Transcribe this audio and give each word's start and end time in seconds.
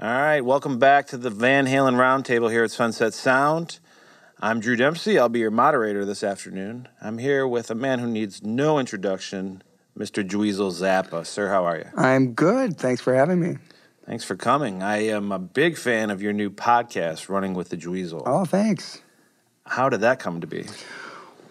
All 0.00 0.08
right, 0.08 0.40
welcome 0.40 0.78
back 0.78 1.08
to 1.08 1.16
the 1.16 1.28
Van 1.28 1.66
Halen 1.66 1.94
Roundtable 1.94 2.52
here 2.52 2.62
at 2.62 2.70
Sunset 2.70 3.12
Sound. 3.12 3.80
I'm 4.38 4.60
Drew 4.60 4.76
Dempsey. 4.76 5.18
I'll 5.18 5.28
be 5.28 5.40
your 5.40 5.50
moderator 5.50 6.04
this 6.04 6.22
afternoon. 6.22 6.86
I'm 7.02 7.18
here 7.18 7.48
with 7.48 7.68
a 7.68 7.74
man 7.74 7.98
who 7.98 8.06
needs 8.06 8.40
no 8.40 8.78
introduction, 8.78 9.60
Mr. 9.98 10.24
Dweezil 10.24 10.70
Zappa. 10.70 11.26
Sir, 11.26 11.48
how 11.48 11.64
are 11.64 11.78
you? 11.78 11.86
I'm 11.96 12.34
good. 12.34 12.78
Thanks 12.78 13.00
for 13.00 13.12
having 13.12 13.40
me. 13.40 13.56
Thanks 14.06 14.22
for 14.22 14.36
coming. 14.36 14.84
I 14.84 14.98
am 14.98 15.32
a 15.32 15.38
big 15.40 15.76
fan 15.76 16.10
of 16.10 16.22
your 16.22 16.32
new 16.32 16.48
podcast, 16.48 17.28
Running 17.28 17.54
with 17.54 17.70
the 17.70 17.76
Dweezil. 17.76 18.22
Oh, 18.24 18.44
thanks. 18.44 19.02
How 19.66 19.88
did 19.88 20.02
that 20.02 20.20
come 20.20 20.40
to 20.40 20.46
be? 20.46 20.66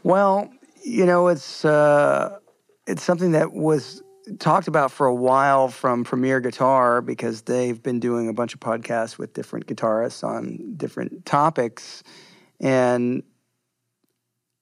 Well, 0.04 0.50
you 0.86 1.06
know, 1.06 1.28
it's 1.28 1.66
uh, 1.66 2.40
it's 2.88 3.04
something 3.04 3.34
that 3.34 3.52
was 3.52 4.02
talked 4.40 4.68
about 4.68 4.92
for 4.92 5.08
a 5.08 5.14
while 5.14 5.68
from 5.68 6.04
Premier 6.04 6.40
Guitar 6.40 7.02
because 7.02 7.44
they've 7.44 7.82
been 7.82 8.00
doing 8.00 8.30
a 8.30 8.34
bunch 8.34 8.54
of 8.54 8.60
podcasts 8.60 9.18
with 9.18 9.34
different 9.34 9.68
guitarists 9.68 10.24
on 10.24 10.76
different 10.76 11.26
topics, 11.26 12.04
and 12.60 13.24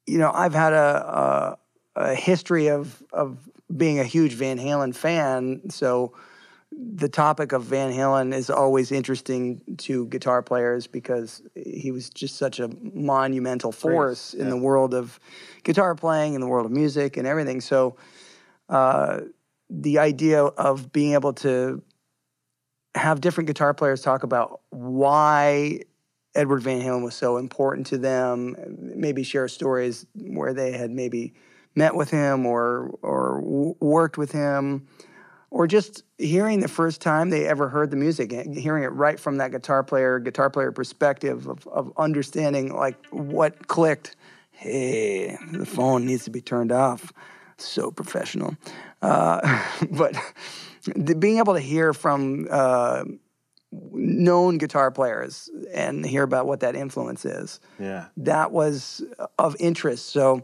you 0.05 0.17
know, 0.17 0.31
I've 0.33 0.53
had 0.53 0.73
a, 0.73 1.57
a, 1.95 2.01
a 2.11 2.15
history 2.15 2.67
of 2.67 3.03
of 3.11 3.37
being 3.75 3.99
a 3.99 4.03
huge 4.03 4.33
Van 4.33 4.57
Halen 4.59 4.95
fan, 4.95 5.69
so 5.69 6.13
the 6.71 7.07
topic 7.07 7.51
of 7.51 7.63
Van 7.63 7.91
Halen 7.91 8.33
is 8.33 8.49
always 8.49 8.91
interesting 8.91 9.61
to 9.77 10.07
guitar 10.07 10.41
players 10.41 10.87
because 10.87 11.41
he 11.55 11.91
was 11.91 12.09
just 12.09 12.37
such 12.37 12.59
a 12.59 12.69
monumental 12.93 13.71
force 13.71 14.33
in 14.33 14.49
the 14.49 14.57
world 14.57 14.93
of 14.93 15.19
guitar 15.63 15.95
playing, 15.95 16.33
in 16.33 16.41
the 16.41 16.47
world 16.47 16.65
of 16.65 16.71
music, 16.71 17.17
and 17.17 17.27
everything. 17.27 17.61
So, 17.61 17.95
uh, 18.67 19.21
the 19.81 19.99
idea 19.99 20.43
of 20.43 20.91
being 20.91 21.13
able 21.13 21.33
to 21.33 21.81
have 22.95 23.21
different 23.21 23.47
guitar 23.47 23.73
players 23.73 24.01
talk 24.01 24.23
about 24.23 24.61
why 24.69 25.81
Edward 26.33 26.61
Van 26.61 26.81
Halen 26.81 27.03
was 27.03 27.15
so 27.15 27.37
important 27.37 27.87
to 27.87 27.97
them, 27.97 28.55
maybe 28.77 29.23
share 29.23 29.47
stories 29.47 30.05
where 30.15 30.53
they 30.53 30.71
had 30.71 30.91
maybe 30.91 31.33
met 31.75 31.95
with 31.95 32.09
him 32.09 32.45
or 32.45 32.97
or 33.01 33.41
worked 33.79 34.17
with 34.17 34.31
him 34.31 34.87
or 35.55 35.67
just 35.67 36.03
hearing 36.17 36.59
the 36.59 36.67
first 36.67 37.01
time 37.01 37.29
they 37.29 37.47
ever 37.47 37.69
heard 37.69 37.89
the 37.89 37.95
music, 37.95 38.31
hearing 38.53 38.83
it 38.83 38.87
right 38.87 39.17
from 39.17 39.37
that 39.37 39.51
guitar 39.51 39.83
player, 39.83 40.19
guitar 40.19 40.49
player 40.49 40.71
perspective 40.71 41.47
of, 41.47 41.65
of 41.67 41.93
understanding 41.97 42.75
like 42.75 42.97
what 43.09 43.67
clicked. 43.67 44.17
Hey, 44.51 45.37
the 45.51 45.65
phone 45.65 46.05
needs 46.05 46.25
to 46.25 46.29
be 46.29 46.41
turned 46.41 46.73
off. 46.73 47.13
So 47.57 47.89
professional. 47.89 48.57
Uh, 49.05 49.63
but 49.91 50.15
the, 50.95 51.15
being 51.15 51.37
able 51.37 51.53
to 51.53 51.59
hear 51.59 51.93
from 51.93 52.47
uh, 52.49 53.03
known 53.71 54.57
guitar 54.57 54.91
players 54.91 55.49
and 55.73 56.05
hear 56.05 56.23
about 56.23 56.45
what 56.47 56.61
that 56.61 56.75
influence 56.75 57.25
is, 57.25 57.59
Yeah. 57.79 58.07
that 58.17 58.51
was 58.51 59.03
of 59.37 59.55
interest. 59.59 60.09
So 60.09 60.43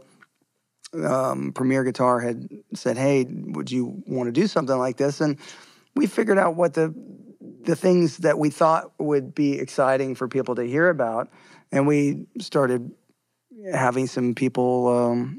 um, 0.94 1.52
Premier 1.52 1.84
Guitar 1.84 2.20
had 2.20 2.48
said, 2.74 2.98
"Hey, 2.98 3.24
would 3.28 3.70
you 3.70 4.02
want 4.06 4.26
to 4.28 4.32
do 4.32 4.46
something 4.46 4.76
like 4.76 4.98
this?" 4.98 5.20
And 5.22 5.38
we 5.94 6.06
figured 6.06 6.38
out 6.38 6.54
what 6.54 6.74
the 6.74 6.94
the 7.64 7.76
things 7.76 8.18
that 8.18 8.38
we 8.38 8.50
thought 8.50 8.92
would 8.98 9.34
be 9.34 9.58
exciting 9.58 10.14
for 10.14 10.28
people 10.28 10.54
to 10.56 10.64
hear 10.64 10.90
about, 10.90 11.30
and 11.70 11.86
we 11.86 12.26
started 12.40 12.90
having 13.72 14.06
some 14.06 14.34
people 14.34 14.88
um, 14.88 15.38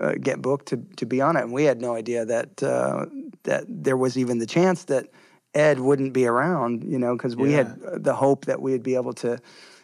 uh, 0.00 0.14
get 0.20 0.42
booked 0.42 0.66
to 0.66 0.78
to 0.96 1.06
be 1.06 1.20
on 1.20 1.36
it. 1.36 1.42
And 1.42 1.52
we 1.52 1.64
had 1.64 1.80
no 1.80 1.94
idea 1.94 2.24
that 2.24 2.62
uh, 2.62 3.06
that 3.44 3.64
there 3.68 3.96
was 3.96 4.16
even 4.16 4.38
the 4.38 4.46
chance 4.46 4.84
that 4.84 5.08
Ed 5.54 5.80
wouldn't 5.80 6.12
be 6.12 6.26
around, 6.26 6.84
you 6.84 6.98
know, 6.98 7.16
because 7.16 7.34
we 7.34 7.52
had 7.52 7.80
the 8.04 8.14
hope 8.14 8.44
that 8.44 8.60
we'd 8.60 8.82
be 8.82 8.94
able 8.94 9.14
to 9.14 9.38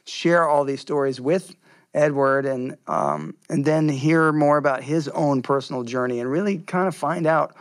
share 0.04 0.46
all 0.46 0.64
these 0.64 0.80
stories 0.80 1.20
with 1.20 1.54
Edward 1.94 2.46
and 2.46 2.76
um, 2.86 3.34
and 3.48 3.64
then 3.64 3.88
hear 3.88 4.32
more 4.32 4.56
about 4.56 4.82
his 4.82 5.08
own 5.08 5.42
personal 5.42 5.82
journey 5.82 6.20
and 6.20 6.30
really 6.30 6.58
kind 6.58 6.88
of 6.88 6.94
find 6.94 7.26
out 7.26 7.54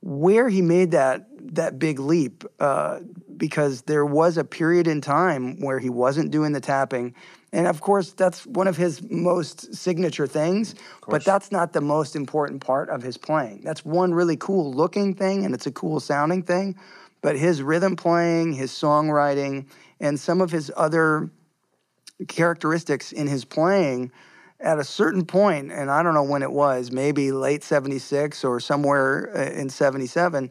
where 0.00 0.48
he 0.48 0.62
made 0.62 0.90
that 0.92 1.26
that 1.54 1.78
big 1.78 1.98
leap 1.98 2.44
uh, 2.60 3.00
because 3.36 3.82
there 3.82 4.04
was 4.04 4.36
a 4.36 4.44
period 4.44 4.86
in 4.86 5.00
time 5.00 5.60
where 5.60 5.78
he 5.78 5.90
wasn't 5.90 6.30
doing 6.30 6.52
the 6.52 6.60
tapping 6.60 7.14
and 7.52 7.66
of 7.66 7.80
course 7.80 8.12
that's 8.12 8.46
one 8.46 8.66
of 8.66 8.76
his 8.76 9.02
most 9.10 9.74
signature 9.74 10.26
things 10.26 10.74
but 11.08 11.24
that's 11.24 11.52
not 11.52 11.72
the 11.72 11.80
most 11.80 12.16
important 12.16 12.64
part 12.64 12.88
of 12.88 13.02
his 13.02 13.16
playing. 13.16 13.60
That's 13.62 13.84
one 13.84 14.14
really 14.14 14.36
cool 14.36 14.72
looking 14.72 15.14
thing 15.14 15.44
and 15.44 15.54
it's 15.54 15.66
a 15.66 15.72
cool 15.72 16.00
sounding 16.00 16.42
thing 16.42 16.76
but 17.20 17.36
his 17.36 17.62
rhythm 17.62 17.96
playing 17.96 18.52
his 18.52 18.70
songwriting 18.70 19.66
and 20.00 20.18
some 20.18 20.40
of 20.40 20.50
his 20.50 20.70
other 20.76 21.30
characteristics 22.28 23.12
in 23.12 23.26
his 23.26 23.44
playing 23.44 24.10
at 24.62 24.78
a 24.78 24.84
certain 24.84 25.26
point, 25.26 25.72
and 25.72 25.90
I 25.90 26.02
don't 26.02 26.14
know 26.14 26.22
when 26.22 26.42
it 26.42 26.52
was, 26.52 26.92
maybe 26.92 27.32
late 27.32 27.64
76 27.64 28.44
or 28.44 28.60
somewhere 28.60 29.36
uh, 29.36 29.50
in 29.60 29.68
77, 29.68 30.50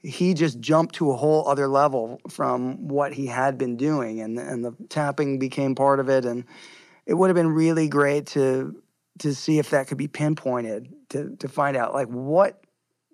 he 0.00 0.34
just 0.34 0.60
jumped 0.60 0.94
to 0.96 1.10
a 1.10 1.16
whole 1.16 1.48
other 1.48 1.66
level 1.68 2.20
from 2.28 2.88
what 2.88 3.12
he 3.12 3.26
had 3.26 3.58
been 3.58 3.76
doing, 3.76 4.20
and, 4.20 4.38
and 4.38 4.64
the 4.64 4.74
tapping 4.88 5.38
became 5.38 5.74
part 5.74 5.98
of 6.00 6.08
it. 6.08 6.24
And 6.24 6.44
it 7.06 7.14
would 7.14 7.28
have 7.28 7.34
been 7.36 7.50
really 7.50 7.88
great 7.88 8.26
to 8.28 8.80
to 9.20 9.34
see 9.34 9.58
if 9.58 9.70
that 9.70 9.88
could 9.88 9.98
be 9.98 10.06
pinpointed 10.08 10.92
to 11.08 11.34
to 11.36 11.48
find 11.48 11.76
out 11.76 11.92
like 11.94 12.06
what 12.08 12.60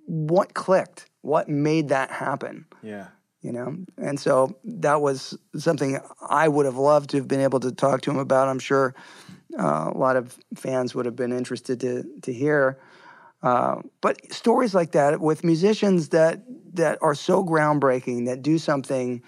what 0.07 0.53
clicked, 0.53 1.07
what 1.23 1.49
made 1.49 1.89
that 1.89 2.11
happen 2.11 2.67
Yeah. 2.83 3.07
you 3.41 3.53
know 3.53 3.77
and 3.97 4.21
so 4.21 4.55
that 4.65 5.01
was 5.01 5.39
something 5.57 5.99
i 6.29 6.47
would 6.47 6.67
have 6.67 6.77
loved 6.77 7.11
to 7.11 7.17
have 7.17 7.29
been 7.29 7.41
able 7.41 7.61
to 7.61 7.73
talk 7.73 8.03
to 8.03 8.11
him 8.11 8.19
about 8.19 8.49
i'm 8.49 8.59
sure 8.59 8.95
uh, 9.59 9.91
a 9.95 9.97
lot 9.97 10.17
of 10.17 10.37
fans 10.57 10.95
would 10.95 11.07
have 11.07 11.17
been 11.17 11.33
interested 11.33 11.81
to 11.81 12.05
to 12.21 12.33
hear 12.35 12.79
uh, 13.45 13.83
but 14.01 14.33
stories 14.33 14.75
like 14.75 14.93
that 14.93 15.21
with 15.21 15.45
musicians 15.45 16.09
that 16.09 16.43
that 16.73 16.99
are 17.03 17.15
so 17.15 17.45
groundbreaking 17.45 18.25
that 18.27 18.43
do 18.43 18.57
something 18.59 19.23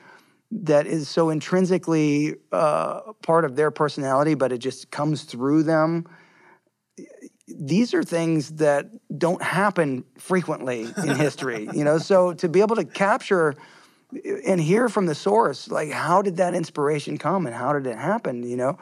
that 0.51 0.87
is 0.87 1.07
so 1.09 1.29
intrinsically 1.29 2.35
uh, 2.51 3.13
part 3.23 3.45
of 3.45 3.57
their 3.57 3.71
personality 3.71 4.35
but 4.35 4.53
it 4.53 4.59
just 4.59 4.91
comes 4.91 5.25
through 5.25 5.63
them 5.63 6.07
these 7.47 7.93
are 7.93 8.03
things 8.03 8.53
that 8.53 8.87
don't 9.19 9.43
happen 9.43 10.03
frequently 10.19 10.89
in 11.05 11.15
history 11.15 11.69
you 11.75 11.85
know? 11.85 11.99
So 11.99 12.33
to 12.35 12.49
be 12.49 12.61
able 12.63 12.77
to 12.77 12.85
capture 12.85 13.55
and 14.47 14.61
hear 14.61 14.89
from 14.89 15.05
the 15.07 15.15
source 15.15 15.69
like 15.69 15.91
how 15.91 16.23
did 16.23 16.39
that 16.39 16.55
inspiration 16.55 17.19
come 17.19 17.45
and 17.45 17.55
how 17.55 17.75
did 17.75 17.87
it 17.87 17.99
happen 17.99 18.45
you 18.45 18.57
know 18.57 18.79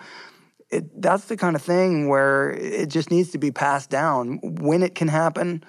it, 0.71 1.01
that's 1.01 1.27
the 1.27 1.37
kind 1.37 1.57
of 1.57 1.63
thing 1.63 2.09
where 2.09 2.51
it 2.53 2.89
just 2.89 3.11
needs 3.11 3.31
to 3.31 3.39
be 3.39 3.51
passed 3.51 3.91
down. 3.91 4.39
When 4.43 4.83
it 4.83 4.95
can 4.95 5.09
happen 5.09 5.65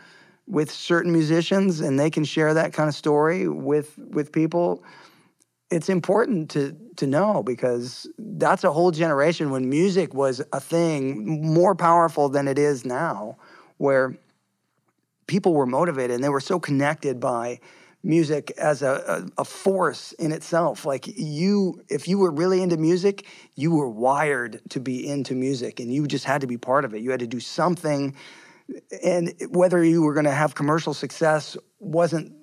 with 0.47 0.71
certain 0.71 1.11
musicians 1.11 1.79
and 1.79 1.99
they 1.99 2.09
can 2.09 2.23
share 2.23 2.53
that 2.53 2.73
kind 2.73 2.87
of 2.87 2.95
story 2.95 3.47
with 3.47 3.97
with 3.97 4.31
people 4.31 4.83
it's 5.71 5.89
important 5.89 6.49
to 6.51 6.75
to 6.95 7.07
know 7.07 7.41
because 7.43 8.07
that's 8.17 8.63
a 8.63 8.71
whole 8.71 8.91
generation 8.91 9.49
when 9.49 9.69
music 9.69 10.13
was 10.13 10.41
a 10.53 10.59
thing 10.59 11.41
more 11.41 11.75
powerful 11.75 12.29
than 12.29 12.47
it 12.47 12.59
is 12.59 12.85
now 12.85 13.35
where 13.77 14.15
people 15.27 15.53
were 15.53 15.65
motivated 15.65 16.13
and 16.13 16.23
they 16.23 16.29
were 16.29 16.39
so 16.39 16.59
connected 16.59 17.19
by 17.19 17.59
music 18.05 18.51
as 18.51 18.81
a, 18.83 19.25
a, 19.37 19.41
a 19.41 19.45
force 19.45 20.13
in 20.13 20.31
itself. 20.31 20.85
Like 20.85 21.07
you 21.07 21.81
if 21.89 22.07
you 22.07 22.19
were 22.19 22.31
really 22.31 22.61
into 22.61 22.77
music 22.77 23.25
you 23.55 23.71
were 23.71 23.89
wired 23.89 24.61
to 24.69 24.79
be 24.79 25.07
into 25.07 25.33
music 25.33 25.79
and 25.79 25.91
you 25.91 26.07
just 26.07 26.25
had 26.25 26.41
to 26.41 26.47
be 26.47 26.57
part 26.57 26.85
of 26.85 26.93
it. 26.93 27.01
You 27.01 27.11
had 27.11 27.21
to 27.21 27.27
do 27.27 27.39
something. 27.39 28.15
And 29.03 29.33
whether 29.49 29.83
you 29.83 30.01
were 30.01 30.13
going 30.13 30.25
to 30.25 30.31
have 30.31 30.55
commercial 30.55 30.93
success 30.93 31.57
wasn't 31.79 32.33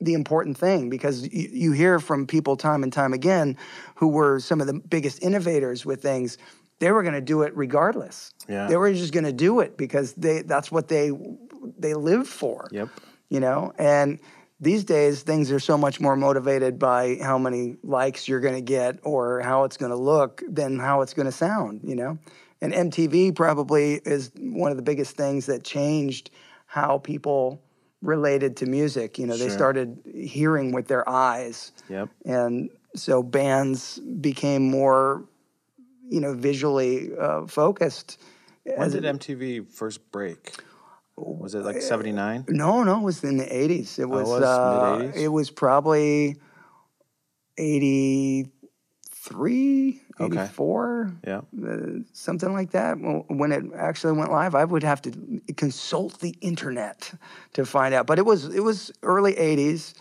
the 0.00 0.14
important 0.14 0.56
thing 0.56 0.88
because 0.88 1.22
you, 1.32 1.48
you 1.52 1.72
hear 1.72 1.98
from 1.98 2.26
people 2.26 2.56
time 2.56 2.82
and 2.82 2.92
time 2.92 3.12
again 3.12 3.56
who 3.96 4.08
were 4.08 4.40
some 4.40 4.60
of 4.60 4.66
the 4.66 4.74
biggest 4.74 5.22
innovators 5.22 5.84
with 5.84 6.00
things 6.00 6.38
they 6.78 6.90
were 6.90 7.02
going 7.02 7.14
to 7.14 7.20
do 7.20 7.42
it 7.42 7.54
regardless. 7.54 8.32
Yeah. 8.48 8.66
they 8.66 8.76
were 8.76 8.90
just 8.92 9.12
going 9.12 9.24
to 9.24 9.32
do 9.32 9.60
it 9.60 9.76
because 9.76 10.14
they 10.14 10.42
that's 10.42 10.72
what 10.72 10.88
they 10.88 11.10
they 11.78 11.94
live 11.94 12.26
for. 12.26 12.68
Yep. 12.70 12.88
you 13.28 13.40
know? 13.40 13.72
And 13.78 14.18
these 14.60 14.84
days 14.84 15.22
things 15.22 15.50
are 15.50 15.60
so 15.60 15.76
much 15.78 16.00
more 16.00 16.16
motivated 16.16 16.78
by 16.78 17.16
how 17.22 17.38
many 17.38 17.76
likes 17.82 18.28
you're 18.28 18.40
going 18.40 18.54
to 18.54 18.60
get 18.60 18.98
or 19.02 19.40
how 19.40 19.64
it's 19.64 19.76
going 19.76 19.90
to 19.90 19.96
look 19.96 20.42
than 20.48 20.78
how 20.78 21.00
it's 21.00 21.14
going 21.14 21.26
to 21.26 21.32
sound 21.32 21.80
you 21.82 21.96
know 21.96 22.18
and 22.60 22.72
mtv 22.72 23.34
probably 23.34 23.94
is 24.04 24.30
one 24.38 24.70
of 24.70 24.76
the 24.76 24.82
biggest 24.82 25.16
things 25.16 25.46
that 25.46 25.64
changed 25.64 26.30
how 26.66 26.98
people 26.98 27.62
related 28.02 28.56
to 28.56 28.66
music 28.66 29.18
you 29.18 29.26
know 29.26 29.36
they 29.36 29.48
started 29.48 29.98
hearing 30.14 30.72
with 30.72 30.86
their 30.88 31.08
eyes 31.08 31.72
Yep. 31.88 32.08
and 32.24 32.70
so 32.96 33.22
bands 33.22 33.98
became 33.98 34.70
more 34.70 35.24
you 36.08 36.20
know 36.20 36.34
visually 36.34 37.10
uh, 37.18 37.46
focused 37.46 38.18
When 38.64 38.90
did 38.90 39.04
MTV 39.04 39.70
first 39.70 40.10
break? 40.12 40.56
Was 41.20 41.54
it 41.54 41.64
like 41.64 41.82
79? 41.82 42.46
No, 42.48 42.82
no, 42.82 42.98
it 42.98 43.02
was 43.02 43.22
in 43.24 43.36
the 43.36 43.54
eighties. 43.56 43.98
It 43.98 44.08
was, 44.08 44.28
was 44.28 44.42
uh, 44.42 45.12
it 45.14 45.28
was 45.28 45.50
probably 45.50 46.36
83, 47.58 50.00
Okay. 50.20 50.42
84, 50.44 51.12
Yeah. 51.26 51.40
uh, 51.66 51.76
something 52.12 52.52
like 52.52 52.70
that. 52.72 52.94
When 53.28 53.52
it 53.52 53.64
actually 53.76 54.12
went 54.18 54.30
live, 54.30 54.54
I 54.54 54.64
would 54.64 54.82
have 54.82 55.00
to 55.02 55.40
consult 55.56 56.20
the 56.20 56.34
internet 56.40 57.12
to 57.54 57.64
find 57.64 57.94
out. 57.94 58.06
But 58.06 58.18
it 58.18 58.26
was 58.26 58.54
it 58.54 58.62
was 58.62 58.92
early 59.02 59.34
80s. 59.34 59.94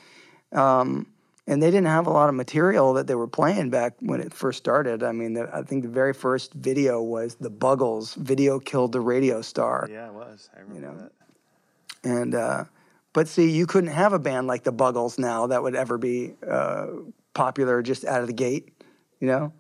Um, 0.52 1.08
and 1.50 1.64
they 1.64 1.72
didn't 1.72 1.88
have 1.88 2.06
a 2.06 2.12
lot 2.12 2.30
of 2.30 2.36
material 2.36 2.94
that 2.94 3.08
they 3.08 3.16
were 3.16 3.28
playing 3.28 3.72
back 3.72 3.96
when 4.02 4.22
it 4.22 4.32
first 4.32 4.60
started. 4.60 5.02
I 5.02 5.12
mean, 5.12 5.34
the, 5.34 5.50
I 5.52 5.64
think 5.64 5.82
the 5.82 5.90
very 5.90 6.14
first 6.14 6.54
video 6.54 7.02
was 7.02 7.36
the 7.36 7.50
Buggles. 7.50 8.14
Video 8.14 8.60
killed 8.60 8.92
the 8.92 9.02
radio 9.02 9.42
star. 9.42 9.90
Yeah, 9.92 10.10
it 10.10 10.14
was. 10.14 10.48
I 10.56 10.60
remember 10.60 10.76
you 10.76 10.82
know. 10.82 11.10
that. 12.04 12.08
And 12.08 12.36
uh, 12.36 12.66
but 13.14 13.28
see, 13.28 13.50
you 13.50 13.66
couldn't 13.66 13.90
have 13.90 14.14
a 14.14 14.20
band 14.20 14.46
like 14.46 14.64
the 14.64 14.72
Buggles 14.72 15.18
now 15.18 15.48
that 15.48 15.64
would 15.64 15.76
ever 15.76 15.98
be 15.98 16.36
uh, 16.48 16.86
popular 17.34 17.82
just 17.82 18.06
out 18.06 18.22
of 18.22 18.28
the 18.28 18.34
gate. 18.34 18.72
You 19.20 19.28
know? 19.28 19.54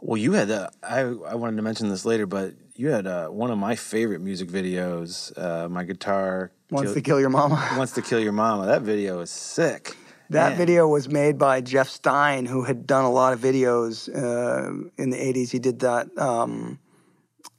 Well, 0.00 0.16
you 0.16 0.32
had 0.32 0.50
uh, 0.50 0.70
I 0.82 1.00
I 1.00 1.34
wanted 1.34 1.56
to 1.56 1.62
mention 1.62 1.90
this 1.90 2.06
later, 2.06 2.24
but 2.26 2.54
you 2.74 2.88
had 2.88 3.06
uh, 3.06 3.28
one 3.28 3.50
of 3.50 3.58
my 3.58 3.76
favorite 3.76 4.22
music 4.22 4.48
videos. 4.48 5.36
Uh, 5.36 5.68
my 5.68 5.84
guitar 5.84 6.52
Wants 6.70 6.88
Kill- 6.88 6.94
to 6.94 7.00
kill 7.02 7.20
your 7.20 7.30
mama. 7.30 7.74
wants 7.76 7.92
to 7.92 8.02
kill 8.02 8.18
your 8.18 8.32
mama. 8.32 8.64
That 8.64 8.80
video 8.80 9.20
is 9.20 9.30
sick. 9.30 9.94
That 10.30 10.50
Man. 10.50 10.58
video 10.58 10.88
was 10.88 11.08
made 11.08 11.38
by 11.38 11.60
Jeff 11.60 11.88
Stein, 11.88 12.46
who 12.46 12.64
had 12.64 12.86
done 12.86 13.04
a 13.04 13.10
lot 13.10 13.32
of 13.32 13.40
videos 13.40 14.08
uh, 14.08 14.70
in 14.98 15.10
the 15.10 15.16
'80s. 15.16 15.50
He 15.50 15.58
did 15.58 15.80
that 15.80 16.08
um, 16.18 16.78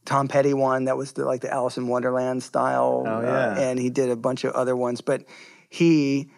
Tom 0.06 0.28
Petty 0.28 0.54
one 0.54 0.86
that 0.86 0.98
was 0.98 1.14
the, 1.14 1.25
like 1.25 1.42
the 1.42 1.52
Alice 1.54 1.78
in 1.78 1.88
Wonderland 1.88 2.44
style, 2.44 3.04
Oh, 3.06 3.10
uh, 3.25 3.56
and 3.58 3.80
he 3.80 3.90
did 3.90 4.10
a 4.10 4.16
bunch 4.16 4.44
of 4.44 4.54
other 4.54 4.75
ones. 4.75 5.02
But 5.02 5.24
he 5.69 6.30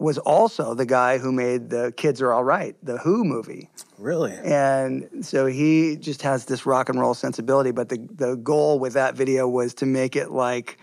was 0.00 0.18
also 0.18 0.74
the 0.74 0.84
guy 0.86 1.18
who 1.18 1.30
made 1.30 1.70
the 1.70 1.92
Kids 1.96 2.20
Are 2.20 2.32
All 2.32 2.42
Right, 2.44 2.76
the 2.82 2.98
Who 2.98 3.24
movie. 3.24 3.70
Really? 3.96 4.32
And 4.42 5.24
so 5.24 5.46
he 5.46 5.96
just 5.96 6.20
has 6.22 6.46
this 6.46 6.66
rock 6.66 6.88
and 6.88 6.98
roll 7.00 7.14
sensibility. 7.14 7.70
But 7.70 7.88
the, 7.90 8.04
the 8.12 8.34
goal 8.34 8.80
with 8.80 8.94
that 8.94 9.14
video 9.14 9.48
was 9.48 9.72
to 9.74 9.86
make 9.86 10.16
it 10.16 10.32
like 10.32 10.78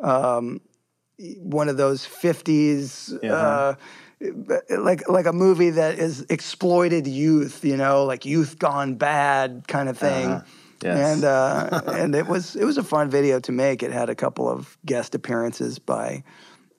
um, 0.00 0.60
one 1.38 1.68
of 1.68 1.76
those 1.76 2.04
50s, 2.04 3.16
Yeah. 3.22 3.32
uh, 3.34 3.74
like 4.20 5.08
like 5.08 5.26
a 5.26 5.32
movie 5.32 5.70
that 5.70 5.98
is 5.98 6.24
exploited 6.28 7.06
youth, 7.06 7.64
you 7.64 7.76
know, 7.76 8.04
like 8.04 8.24
youth 8.24 8.58
gone 8.58 8.94
bad 8.94 9.64
kind 9.68 9.88
of 9.88 9.98
thing. 9.98 10.30
Uh-huh. 10.30 10.44
Yes. 10.82 11.16
And 11.16 11.24
uh, 11.24 11.82
and 11.92 12.14
it 12.14 12.26
was 12.26 12.56
it 12.56 12.64
was 12.64 12.78
a 12.78 12.82
fun 12.82 13.10
video 13.10 13.40
to 13.40 13.52
make. 13.52 13.82
It 13.82 13.92
had 13.92 14.10
a 14.10 14.14
couple 14.14 14.48
of 14.48 14.76
guest 14.84 15.14
appearances 15.14 15.78
by 15.78 16.22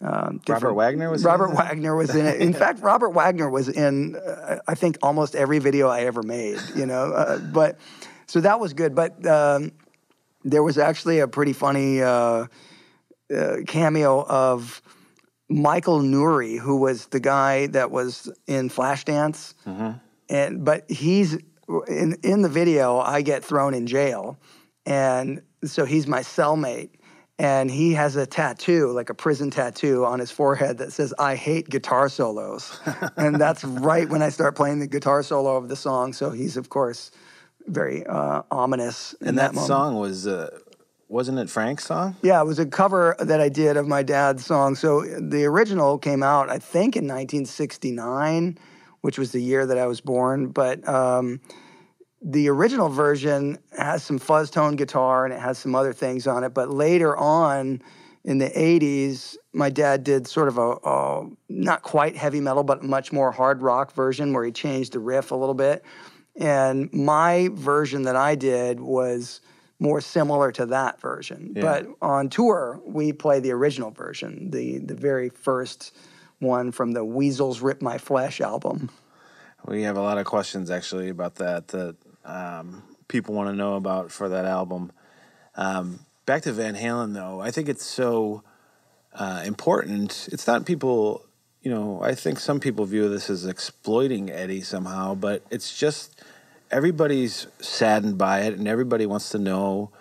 um, 0.02 0.42
Robert 0.48 0.74
Wagner 0.74 1.10
was 1.10 1.24
in 1.24 1.28
Robert 1.28 1.52
it? 1.52 1.56
Wagner 1.56 1.96
was 1.96 2.16
in 2.16 2.26
it. 2.26 2.40
In 2.40 2.54
fact, 2.64 2.82
Robert 2.82 3.10
Wagner 3.10 3.50
was 3.50 3.70
in 3.70 4.16
uh, 4.16 4.60
I 4.68 4.76
think 4.76 4.98
almost 5.02 5.36
every 5.36 5.60
video 5.60 5.88
I 5.90 6.02
ever 6.02 6.24
made. 6.24 6.60
You 6.76 6.86
know, 6.86 7.12
uh, 7.12 7.40
but 7.40 7.80
so 8.28 8.40
that 8.42 8.60
was 8.60 8.74
good. 8.74 8.94
But 8.94 9.26
um, 9.26 9.72
there 10.44 10.64
was 10.64 10.78
actually 10.78 11.20
a 11.20 11.28
pretty 11.28 11.54
funny 11.54 12.02
uh, 12.02 12.46
uh, 13.36 13.58
cameo 13.68 14.24
of 14.24 14.82
Michael 15.50 16.02
Nouri, 16.02 16.60
who 16.60 16.78
was 16.78 17.08
the 17.08 17.20
guy 17.20 17.68
that 17.68 17.90
was 17.92 18.32
in 18.48 18.70
Flashdance, 18.70 19.54
and 20.30 20.66
but 20.66 20.90
he's 20.90 21.38
in 21.88 22.18
in 22.24 22.42
the 22.42 22.50
video. 22.50 23.00
I 23.00 23.22
get 23.22 23.44
thrown 23.46 23.74
in 23.74 23.88
jail, 23.88 24.38
and 24.86 25.42
so 25.64 25.86
he's 25.86 26.08
my 26.08 26.20
cellmate. 26.22 26.90
And 27.40 27.70
he 27.70 27.94
has 27.94 28.16
a 28.16 28.26
tattoo, 28.26 28.90
like 28.94 29.12
a 29.12 29.14
prison 29.14 29.52
tattoo 29.52 30.04
on 30.06 30.18
his 30.18 30.32
forehead 30.32 30.80
that 30.80 30.92
says, 30.92 31.14
I 31.20 31.36
hate 31.36 31.70
guitar 31.70 32.10
solos. 32.10 32.80
and 33.16 33.36
that's 33.40 33.64
right 33.64 34.10
when 34.10 34.24
I 34.24 34.30
start 34.30 34.56
playing 34.56 34.80
the 34.80 34.88
guitar 34.88 35.22
solo 35.22 35.56
of 35.56 35.70
the 35.70 35.76
song. 35.76 36.14
So 36.14 36.32
he's, 36.32 36.58
of 36.58 36.70
course, 36.70 37.12
very 37.68 38.04
uh, 38.08 38.42
ominous. 38.50 39.14
in 39.22 39.28
And 39.28 39.38
that, 39.38 39.54
moment. 39.54 39.68
song 39.68 39.98
was 40.00 40.26
uh, 40.26 40.50
wasn't 41.08 41.40
it 41.40 41.50
Frank's 41.50 41.86
song? 41.86 42.16
Yeah, 42.22 42.42
it 42.42 42.46
was 42.46 42.60
a 42.60 42.66
cover 42.66 43.16
that 43.20 43.40
I 43.40 43.50
did 43.50 43.78
of 43.78 43.88
my 43.88 44.04
dad's 44.04 44.46
song. 44.46 44.76
So 44.76 45.02
the 45.02 45.46
original 45.46 45.98
came 45.98 46.22
out, 46.22 46.50
I 46.50 46.60
think, 46.60 46.96
in 46.96 47.06
1969, 47.06 48.58
which 49.02 49.18
was 49.18 49.32
the 49.32 49.42
year 49.42 49.66
that 49.66 49.78
I 49.78 49.88
was 49.88 50.02
born. 50.02 50.48
But 50.48 50.88
um, 50.88 51.40
the 52.22 52.50
original 52.50 52.90
version 52.90 53.58
has 53.78 54.04
some 54.04 54.20
fuzz 54.20 54.50
tone 54.50 54.76
guitar 54.76 55.26
and 55.26 55.34
it 55.34 55.40
has 55.40 55.58
some 55.58 55.76
other 55.76 55.94
things 55.94 56.28
on 56.28 56.44
it. 56.44 56.54
But 56.54 56.70
later 56.70 57.16
on 57.16 57.82
in 58.26 58.40
the 58.40 58.50
80s, 58.50 59.38
my 59.54 59.70
dad 59.70 60.04
did 60.04 60.28
sort 60.28 60.50
of 60.50 60.58
a, 60.58 60.72
a 60.84 61.30
not 61.48 61.84
quite 61.84 62.18
heavy 62.18 62.42
metal, 62.42 62.64
but 62.64 62.84
much 62.84 63.14
more 63.14 63.32
hard 63.32 63.62
rock 63.62 63.94
version 63.94 64.34
where 64.34 64.44
he 64.44 64.52
changed 64.52 64.92
the 64.92 65.00
riff 65.00 65.32
a 65.32 65.36
little 65.36 65.56
bit. 65.56 65.86
And 66.36 66.92
my 66.94 67.50
version 67.54 68.04
that 68.04 68.18
I 68.18 68.36
did 68.36 68.82
was 68.82 69.40
more 69.80 70.02
similar 70.02 70.52
to 70.54 70.66
that 70.68 71.00
version. 71.00 71.54
Yeah. 71.56 71.62
But 71.62 71.88
on 72.02 72.30
tour, 72.30 72.82
we 72.86 73.14
play 73.14 73.40
the 73.40 73.52
original 73.52 73.92
version, 73.92 74.52
the 74.52 74.80
the 74.80 74.96
very 74.96 75.30
first 75.30 75.96
one 76.40 76.72
from 76.72 76.92
the 76.92 77.04
Weasels 77.04 77.62
Rip 77.62 77.82
My 77.82 77.98
Flesh 77.98 78.42
album. 78.42 78.90
We 79.66 79.84
have 79.84 79.98
a 79.98 80.02
lot 80.02 80.18
of 80.18 80.26
questions 80.26 80.72
actually 80.72 81.10
about 81.10 81.36
that 81.36 81.68
that 81.70 81.96
um, 82.26 82.84
people 83.08 83.34
want 83.34 83.50
to 83.50 83.56
know 83.56 83.76
about 83.76 84.12
for 84.12 84.30
that 84.30 84.46
album. 84.46 84.92
Um, 85.56 86.00
back 86.26 86.44
to 86.44 86.52
Van 86.52 86.76
Halen 86.76 87.14
though, 87.14 87.42
I 87.42 87.52
think 87.52 87.70
it's 87.70 87.86
so 87.86 88.44
uh, 89.14 89.44
important. 89.46 90.30
It's 90.32 90.46
not 90.48 90.66
people, 90.66 91.26
you 91.62 91.72
know. 91.72 92.02
I 92.02 92.14
think 92.16 92.40
some 92.40 92.60
people 92.60 92.86
view 92.86 93.10
this 93.10 93.30
as 93.30 93.46
exploiting 93.46 94.30
Eddie 94.30 94.62
somehow, 94.62 95.16
but 95.16 95.44
it's 95.50 95.78
just 95.78 96.22
everybody's 96.72 97.48
saddened 97.60 98.18
by 98.18 98.42
it, 98.42 98.54
and 98.54 98.68
everybody 98.68 99.06
wants 99.06 99.30
to 99.30 99.40
know 99.40 99.92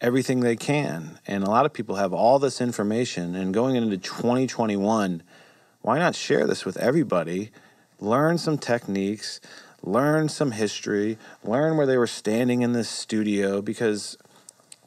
everything 0.00 0.40
they 0.40 0.56
can. 0.56 1.18
And 1.26 1.44
a 1.44 1.50
lot 1.50 1.66
of 1.66 1.72
people 1.72 1.96
have 1.96 2.12
all 2.12 2.38
this 2.38 2.60
information, 2.60 3.34
and 3.34 3.52
going 3.52 3.76
into 3.76 3.98
2021, 3.98 5.22
why 5.82 5.98
not 5.98 6.14
share 6.14 6.46
this 6.46 6.64
with 6.64 6.76
everybody? 6.76 7.50
Learn 8.00 8.38
some 8.38 8.58
techniques, 8.58 9.40
learn 9.82 10.28
some 10.28 10.52
history, 10.52 11.18
learn 11.44 11.76
where 11.76 11.86
they 11.86 11.96
were 11.96 12.06
standing 12.06 12.62
in 12.62 12.72
this 12.72 12.88
studio 12.88 13.62
because 13.62 14.16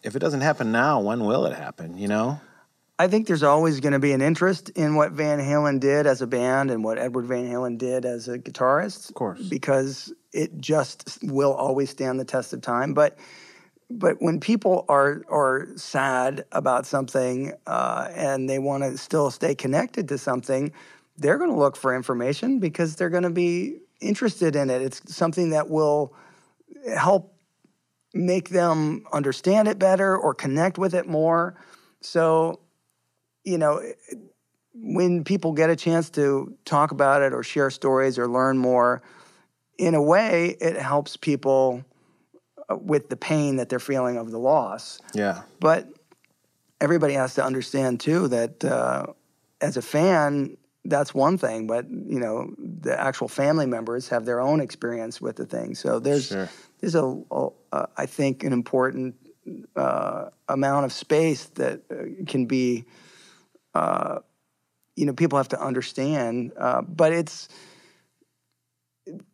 if 0.04 0.16
it 0.16 0.20
doesn't 0.20 0.42
happen 0.42 0.72
now, 0.72 1.00
when 1.00 1.26
will 1.26 1.46
it 1.46 1.56
happen, 1.56 1.98
you 1.98 2.08
know? 2.08 2.42
I 3.00 3.08
think 3.08 3.28
there's 3.28 3.44
always 3.44 3.80
going 3.80 3.94
to 3.94 4.00
be 4.00 4.12
an 4.12 4.22
interest 4.22 4.70
in 4.70 4.96
what 4.96 5.12
Van 5.14 5.40
Halen 5.40 5.80
did 5.80 6.06
as 6.06 6.22
a 6.22 6.28
band 6.28 6.70
and 6.70 6.84
what 6.84 7.00
Edward 7.00 7.26
Van 7.26 7.46
Halen 7.46 7.78
did 7.78 8.06
as 8.06 8.28
a 8.28 8.38
guitarist. 8.38 9.10
Of 9.10 9.16
course. 9.16 9.42
Because 9.42 10.14
it 10.32 10.60
just 10.60 11.18
will 11.24 11.54
always 11.54 11.90
stand 11.90 12.20
the 12.20 12.26
test 12.26 12.54
of 12.54 12.62
time. 12.62 12.94
But 12.94 13.18
but 13.90 14.22
when 14.22 14.40
people 14.40 14.86
are 14.90 15.24
are 15.30 15.68
sad 15.76 16.46
about 16.52 16.86
something 16.86 17.54
uh, 17.68 18.10
and 18.16 18.50
they 18.50 18.60
want 18.60 18.84
to 18.84 18.98
still 18.98 19.32
stay 19.32 19.56
connected 19.56 20.08
to 20.10 20.18
something, 20.18 20.72
they're 21.18 21.38
going 21.38 21.52
to 21.52 21.58
look 21.58 21.76
for 21.76 21.96
information 21.96 22.60
because 22.60 22.96
they're 22.96 23.10
going 23.10 23.24
to 23.24 23.30
be 23.30 23.80
interested 24.02 24.56
in 24.56 24.70
it. 24.70 24.82
It's 24.82 25.16
something 25.16 25.52
that 25.52 25.70
will 25.70 26.14
help 26.96 27.36
make 28.14 28.50
them 28.50 29.06
understand 29.12 29.68
it 29.68 29.80
better 29.80 30.16
or 30.16 30.34
connect 30.34 30.78
with 30.78 30.94
it 30.94 31.08
more. 31.08 31.56
So, 32.02 32.60
you 33.44 33.58
know, 33.58 33.82
when 34.74 35.24
people 35.24 35.52
get 35.54 35.70
a 35.70 35.76
chance 35.76 36.10
to 36.12 36.56
talk 36.66 36.92
about 36.92 37.22
it 37.22 37.34
or 37.34 37.44
share 37.44 37.70
stories 37.70 38.18
or 38.18 38.28
learn 38.28 38.58
more, 38.58 39.02
in 39.78 39.96
a 39.96 40.02
way, 40.02 40.56
it 40.60 40.78
helps 40.78 41.18
people 41.18 41.84
uh, 42.70 42.78
with 42.78 43.10
the 43.10 43.16
pain 43.16 43.58
that 43.58 43.70
they're 43.70 43.80
feeling 43.80 44.18
of 44.18 44.32
the 44.32 44.40
loss. 44.40 45.00
Yeah. 45.14 45.44
But 45.60 45.88
everybody 46.80 47.14
has 47.14 47.36
to 47.36 47.44
understand 47.44 48.00
too 48.00 48.28
that 48.30 48.64
uh, 48.64 49.08
as 49.62 49.78
a 49.78 49.82
fan, 49.82 50.58
that's 50.86 51.14
one 51.14 51.38
thing, 51.38 51.66
but 51.66 51.90
you 51.90 52.20
know 52.20 52.54
the 52.58 53.00
actual 53.00 53.30
family 53.30 53.66
members 53.66 54.10
have 54.10 54.26
their 54.26 54.42
own 54.42 54.60
experience 54.60 55.22
with 55.22 55.38
the 55.38 55.46
thing. 55.46 55.76
So 55.76 56.00
there's 56.00 56.28
Sure. 56.28 56.50
there's 56.80 56.96
a, 56.96 57.22
a, 57.32 57.48
a 57.72 57.88
I 57.96 58.06
think 58.06 58.44
an 58.44 58.52
important 58.52 59.16
uh, 59.76 60.30
amount 60.50 60.86
of 60.86 60.92
space 60.92 61.46
that 61.56 61.82
uh, 61.90 62.26
can 62.28 62.46
be 62.48 62.86
uh, 63.74 64.20
you 64.96 65.06
know 65.06 65.14
people 65.14 65.38
have 65.38 65.50
to 65.50 65.62
understand, 65.62 66.54
uh, 66.58 66.82
but 66.82 67.14
it's 67.14 67.50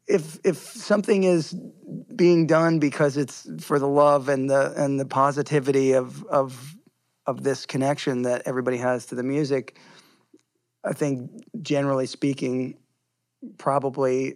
if 0.07 0.39
if 0.43 0.57
something 0.57 1.23
is 1.23 1.55
being 2.15 2.47
done 2.47 2.79
because 2.79 3.17
it's 3.17 3.47
for 3.63 3.79
the 3.79 3.87
love 3.87 4.29
and 4.29 4.49
the 4.49 4.73
and 4.75 4.99
the 4.99 5.05
positivity 5.05 5.93
of 5.93 6.23
of 6.25 6.75
of 7.25 7.43
this 7.43 7.65
connection 7.65 8.23
that 8.23 8.41
everybody 8.45 8.77
has 8.77 9.05
to 9.07 9.15
the 9.15 9.23
music, 9.23 9.77
I 10.83 10.93
think 10.93 11.29
generally 11.61 12.07
speaking, 12.07 12.77
probably 13.57 14.35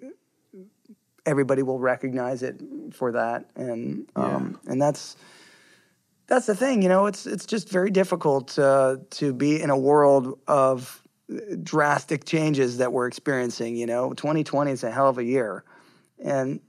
everybody 1.26 1.64
will 1.64 1.80
recognize 1.80 2.44
it 2.44 2.62
for 2.92 3.14
that, 3.14 3.50
and 3.56 4.10
um, 4.16 4.60
and 4.68 4.82
that's 4.82 5.16
that's 6.34 6.48
the 6.48 6.56
thing. 6.56 6.82
You 6.82 6.90
know, 6.90 7.06
it's 7.06 7.28
it's 7.28 7.46
just 7.46 7.70
very 7.70 7.92
difficult 7.92 8.58
uh, 8.58 8.98
to 9.12 9.34
be 9.34 9.62
in 9.62 9.70
a 9.70 9.78
world 9.78 10.40
of 10.48 11.02
drastic 11.62 12.26
changes 12.26 12.78
that 12.78 12.92
we're 12.92 13.06
experiencing. 13.06 13.76
You 13.76 13.86
know, 13.86 14.14
2020 14.14 14.72
is 14.72 14.84
a 14.84 14.90
hell 14.90 15.10
of 15.10 15.20
a 15.20 15.24
year, 15.24 15.64
and 16.24 16.60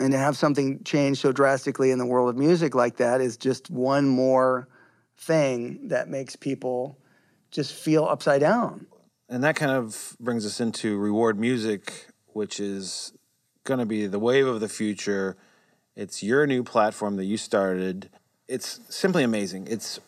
and 0.00 0.12
to 0.12 0.18
have 0.18 0.36
something 0.36 0.84
change 0.84 1.18
so 1.18 1.32
drastically 1.32 1.92
in 1.92 1.98
the 1.98 2.04
world 2.04 2.28
of 2.28 2.36
music 2.36 2.74
like 2.74 2.98
that 2.98 3.22
is 3.22 3.38
just 3.38 3.70
one 3.70 4.06
more 4.06 4.68
thing 5.16 5.88
that 5.88 6.08
makes 6.08 6.36
people 6.36 6.98
just 7.50 7.72
feel 7.72 8.04
upside 8.04 8.40
down. 8.40 8.86
And 9.30 9.42
that 9.44 9.56
kind 9.56 9.72
of 9.72 10.14
brings 10.20 10.44
us 10.44 10.60
into 10.60 10.98
reward 10.98 11.38
music, 11.38 12.08
which 12.26 12.60
is 12.60 13.12
going 13.62 13.80
to 13.80 13.86
be 13.86 14.06
the 14.06 14.18
wave 14.18 14.46
of 14.46 14.60
the 14.60 14.68
future. 14.68 15.38
It's 15.96 16.22
your 16.22 16.46
new 16.46 16.62
platform 16.62 17.16
that 17.16 17.24
you 17.24 17.38
started. 17.38 18.10
It's 18.54 18.80
simply 18.88 19.24
amazing. 19.24 19.66
It's 19.68 19.98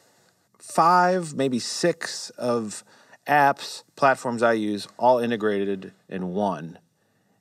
five, 0.59 1.35
maybe 1.35 1.59
six 1.59 2.31
of 2.31 2.85
apps, 3.27 3.83
platforms 3.97 4.43
I 4.43 4.53
use, 4.53 4.87
all 4.99 5.19
integrated 5.19 5.93
in 6.09 6.29
one. 6.33 6.79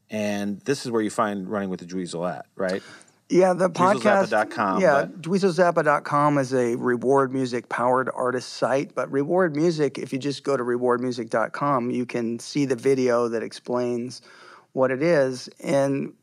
And 0.09 0.62
this 0.62 0.85
is 0.85 0.91
where 0.91 1.01
you 1.01 1.09
find 1.09 1.47
Running 1.47 1.69
with 1.69 1.79
the 1.79 1.85
Dweezil 1.85 2.29
at, 2.29 2.45
right? 2.55 2.81
Yeah, 3.29 3.53
the 3.53 3.69
podcast. 3.69 4.29
DweezilZappa.com, 4.29 4.81
Yeah, 4.81 5.05
DweezilZappa.com 5.19 6.38
is 6.38 6.53
a 6.53 6.75
reward 6.75 7.33
music 7.33 7.69
powered 7.69 8.09
artist 8.13 8.53
site. 8.53 8.93
But 8.93 9.12
reward 9.12 9.55
music, 9.55 9.97
if 9.97 10.13
you 10.13 10.19
just 10.19 10.43
go 10.43 10.55
to 10.55 10.63
rewardmusic.com, 10.63 11.91
you 11.91 12.05
can 12.05 12.38
see 12.39 12.65
the 12.65 12.75
video 12.75 13.27
that 13.29 13.41
explains 13.41 14.21
what 14.74 14.91
it 14.91 15.01
is. 15.01 15.50
And 15.59 16.13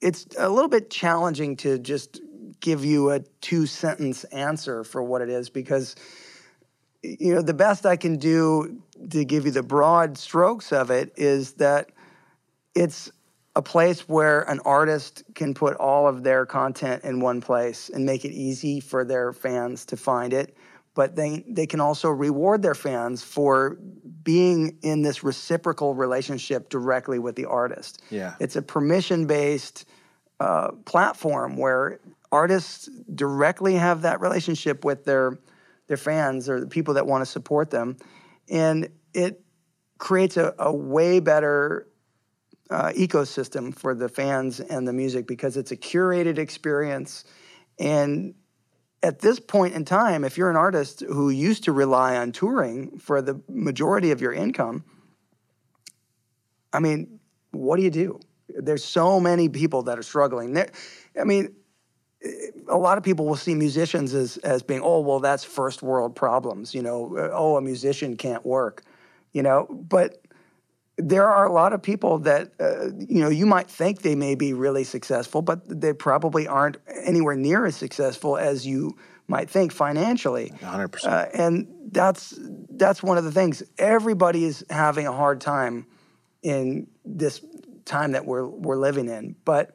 it's 0.00 0.26
a 0.38 0.48
little 0.48 0.68
bit 0.68 0.90
challenging 0.90 1.56
to 1.56 1.78
just 1.78 2.20
give 2.64 2.82
you 2.82 3.10
a 3.10 3.20
two 3.42 3.66
sentence 3.66 4.24
answer 4.24 4.82
for 4.84 5.02
what 5.02 5.20
it 5.20 5.28
is 5.28 5.50
because 5.50 5.94
you 7.02 7.34
know 7.34 7.42
the 7.42 7.52
best 7.52 7.84
I 7.84 7.96
can 7.96 8.16
do 8.16 8.80
to 9.10 9.22
give 9.22 9.44
you 9.44 9.50
the 9.50 9.62
broad 9.62 10.16
strokes 10.16 10.72
of 10.72 10.90
it 10.90 11.12
is 11.16 11.52
that 11.54 11.90
it's 12.74 13.12
a 13.54 13.60
place 13.60 14.08
where 14.08 14.40
an 14.50 14.60
artist 14.60 15.22
can 15.34 15.52
put 15.52 15.76
all 15.76 16.08
of 16.08 16.24
their 16.24 16.46
content 16.46 17.04
in 17.04 17.20
one 17.20 17.42
place 17.42 17.90
and 17.90 18.06
make 18.06 18.24
it 18.24 18.32
easy 18.32 18.80
for 18.80 19.04
their 19.04 19.34
fans 19.34 19.84
to 19.86 19.96
find 19.98 20.32
it 20.32 20.56
but 20.94 21.16
they 21.16 21.44
they 21.46 21.66
can 21.66 21.80
also 21.80 22.08
reward 22.08 22.62
their 22.62 22.74
fans 22.74 23.22
for 23.22 23.76
being 24.22 24.78
in 24.80 25.02
this 25.02 25.22
reciprocal 25.22 25.94
relationship 25.94 26.70
directly 26.70 27.18
with 27.18 27.36
the 27.36 27.44
artist 27.44 28.00
Yeah. 28.08 28.36
it's 28.40 28.56
a 28.56 28.62
permission 28.62 29.26
based 29.26 29.84
uh, 30.40 30.72
platform 30.86 31.58
where 31.58 32.00
artists 32.34 32.88
directly 33.14 33.74
have 33.74 34.02
that 34.02 34.20
relationship 34.20 34.84
with 34.84 35.04
their 35.04 35.38
their 35.86 35.96
fans 35.96 36.48
or 36.48 36.60
the 36.60 36.66
people 36.66 36.94
that 36.94 37.06
want 37.06 37.22
to 37.22 37.26
support 37.26 37.70
them 37.70 37.96
and 38.48 38.88
it 39.12 39.44
creates 39.98 40.36
a, 40.36 40.54
a 40.58 40.74
way 40.74 41.20
better 41.20 41.88
uh, 42.70 42.90
ecosystem 42.96 43.74
for 43.74 43.94
the 43.94 44.08
fans 44.08 44.60
and 44.60 44.86
the 44.88 44.92
music 44.92 45.26
because 45.26 45.56
it's 45.56 45.70
a 45.70 45.76
curated 45.76 46.38
experience. 46.38 47.24
And 47.78 48.34
at 49.02 49.20
this 49.20 49.38
point 49.38 49.74
in 49.74 49.84
time, 49.84 50.24
if 50.24 50.38
you're 50.38 50.50
an 50.50 50.56
artist 50.56 51.00
who 51.00 51.30
used 51.30 51.64
to 51.64 51.72
rely 51.72 52.16
on 52.16 52.32
touring 52.32 52.98
for 52.98 53.20
the 53.20 53.40
majority 53.48 54.10
of 54.10 54.20
your 54.20 54.32
income, 54.32 54.84
I 56.72 56.80
mean, 56.80 57.20
what 57.50 57.76
do 57.76 57.82
you 57.82 57.90
do? 57.90 58.20
There's 58.48 58.84
so 58.84 59.20
many 59.20 59.48
people 59.48 59.82
that 59.84 59.98
are 59.98 60.02
struggling. 60.02 60.54
There, 60.54 60.70
I 61.18 61.24
mean, 61.24 61.54
a 62.68 62.76
lot 62.76 62.98
of 62.98 63.04
people 63.04 63.26
will 63.26 63.36
see 63.36 63.54
musicians 63.54 64.14
as, 64.14 64.36
as 64.38 64.62
being, 64.62 64.80
oh, 64.82 65.00
well, 65.00 65.20
that's 65.20 65.44
first 65.44 65.82
world 65.82 66.14
problems. 66.16 66.74
You 66.74 66.82
know, 66.82 67.16
uh, 67.16 67.30
oh, 67.32 67.56
a 67.56 67.60
musician 67.60 68.16
can't 68.16 68.44
work. 68.44 68.82
You 69.32 69.42
know, 69.42 69.66
but 69.70 70.22
there 70.96 71.28
are 71.28 71.46
a 71.46 71.52
lot 71.52 71.72
of 71.72 71.82
people 71.82 72.18
that 72.20 72.52
uh, 72.60 72.86
you 73.08 73.20
know 73.20 73.28
you 73.28 73.46
might 73.46 73.68
think 73.68 74.02
they 74.02 74.14
may 74.14 74.36
be 74.36 74.52
really 74.52 74.84
successful, 74.84 75.42
but 75.42 75.60
they 75.68 75.92
probably 75.92 76.46
aren't 76.46 76.76
anywhere 76.86 77.34
near 77.34 77.66
as 77.66 77.74
successful 77.74 78.36
as 78.36 78.64
you 78.66 78.96
might 79.26 79.50
think 79.50 79.72
financially. 79.72 80.52
100%. 80.60 81.04
Uh, 81.04 81.26
and 81.34 81.66
that's 81.90 82.38
that's 82.70 83.02
one 83.02 83.18
of 83.18 83.24
the 83.24 83.32
things. 83.32 83.62
Everybody 83.78 84.44
is 84.44 84.64
having 84.70 85.06
a 85.06 85.12
hard 85.12 85.40
time 85.40 85.86
in 86.42 86.86
this 87.04 87.44
time 87.84 88.12
that 88.12 88.24
we're 88.24 88.46
we're 88.46 88.76
living 88.76 89.08
in. 89.08 89.34
But 89.44 89.72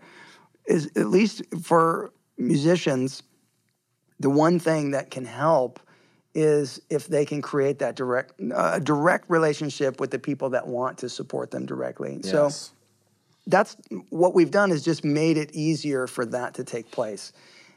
is 0.65 0.89
at 0.95 1.07
least 1.07 1.41
for 1.63 2.13
musicians, 2.39 3.23
the 4.19 4.29
one 4.29 4.59
thing 4.59 4.91
that 4.91 5.11
can 5.11 5.25
help 5.25 5.79
is 6.35 6.81
if 6.89 7.07
they 7.07 7.25
can 7.25 7.41
create 7.41 7.79
that 7.79 7.95
direct 7.95 8.33
uh, 8.53 8.79
direct 8.79 9.29
relationship 9.29 9.99
with 9.99 10.11
the 10.11 10.19
people 10.19 10.49
that 10.51 10.67
want 10.67 10.97
to 10.99 11.09
support 11.09 11.51
them 11.51 11.65
directly. 11.65 12.21
So 12.23 12.49
that's 13.47 13.75
what 14.09 14.35
we've 14.35 14.51
done 14.51 14.71
is 14.71 14.83
just 14.83 15.03
made 15.03 15.37
it 15.37 15.51
easier 15.53 16.07
for 16.07 16.25
that 16.27 16.53
to 16.55 16.63
take 16.63 16.91
place. 16.91 17.33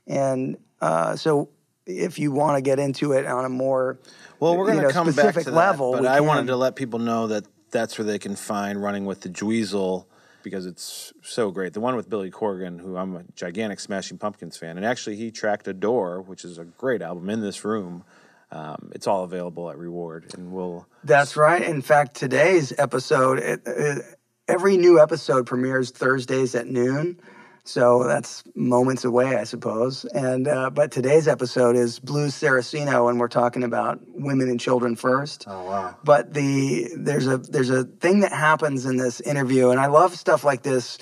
And 0.07 0.59
uh, 0.81 1.16
so 1.16 1.49
if 1.87 2.19
you 2.19 2.31
want 2.31 2.57
to 2.57 2.62
get 2.62 2.78
into 2.78 3.12
it 3.12 3.26
on 3.26 3.45
a 3.45 3.49
more 3.49 3.99
Well, 4.38 4.57
we're 4.57 4.66
you 4.66 4.73
going 4.73 4.83
to 4.83 4.88
know, 4.88 4.90
come 4.90 5.12
back 5.12 5.35
to 5.35 5.45
that, 5.45 5.52
level, 5.52 5.92
but 5.92 6.07
I 6.07 6.21
wanted 6.21 6.49
to 6.49 6.57
let 6.57 6.76
people 6.76 6.99
know 6.99 7.26
that 7.28 7.45
that's 7.71 7.99
where 7.99 8.04
they 8.04 8.19
can 8.19 8.37
find 8.37 8.83
Running 8.83 9.07
with 9.07 9.23
the 9.23 9.31
Dweezil 9.31 10.04
because 10.43 10.67
it's 10.67 11.13
so 11.23 11.51
great. 11.51 11.73
The 11.73 11.81
one 11.81 11.97
with 11.97 12.09
Billy 12.09 12.31
Corgan, 12.31 12.81
who 12.81 12.97
I'm 12.97 13.17
a 13.17 13.25
gigantic 13.35 13.81
Smashing 13.81 14.19
Pumpkins 14.19 14.57
fan, 14.57 14.77
and 14.77 14.87
actually 14.87 15.17
he 15.17 15.31
tracked 15.31 15.69
Adore, 15.69 16.23
which 16.23 16.45
is 16.45 16.59
a 16.59 16.65
great 16.65 17.03
album 17.03 17.31
in 17.31 17.41
this 17.41 17.65
room. 17.65 18.05
Um, 18.51 18.93
it's 18.95 19.07
all 19.07 19.25
available 19.25 19.71
at 19.71 19.79
Reward, 19.79 20.33
and 20.35 20.53
we'll 20.53 20.87
That's 21.05 21.37
right. 21.37 21.63
In 21.63 21.81
fact, 21.81 22.15
today's 22.15 22.73
episode, 22.79 23.39
it, 23.39 23.63
it, 23.65 24.05
every 24.47 24.77
new 24.77 25.01
episode 25.01 25.47
premieres 25.47 25.91
Thursdays 25.91 26.55
at 26.55 26.67
noon. 26.67 27.19
So 27.64 28.04
that's 28.04 28.42
moments 28.57 29.04
away, 29.04 29.37
I 29.37 29.45
suppose. 29.45 30.04
And 30.04 30.49
uh, 30.49 30.71
but 30.71 30.90
today's 30.90 31.28
episode 31.28 31.76
is 31.76 32.00
Blues 32.00 32.35
Saraceno, 32.35 33.09
and 33.09 33.21
we're 33.21 33.28
talking 33.28 33.62
about 33.62 34.00
women 34.09 34.49
and 34.49 34.59
children 34.59 34.97
first. 34.97 35.45
Oh 35.47 35.64
wow! 35.64 35.97
But 36.02 36.35
the 36.35 36.90
there's 36.97 37.28
a 37.28 37.38
there's 37.38 37.71
a 37.71 37.85
thing 37.85 38.21
that 38.21 38.33
happens 38.33 38.85
in 38.85 38.97
this 38.97 39.21
interview, 39.21 39.71
and 39.71 39.78
I 39.78 39.87
love 39.87 40.16
stuff 40.16 40.42
like 40.42 40.62
this 40.62 40.99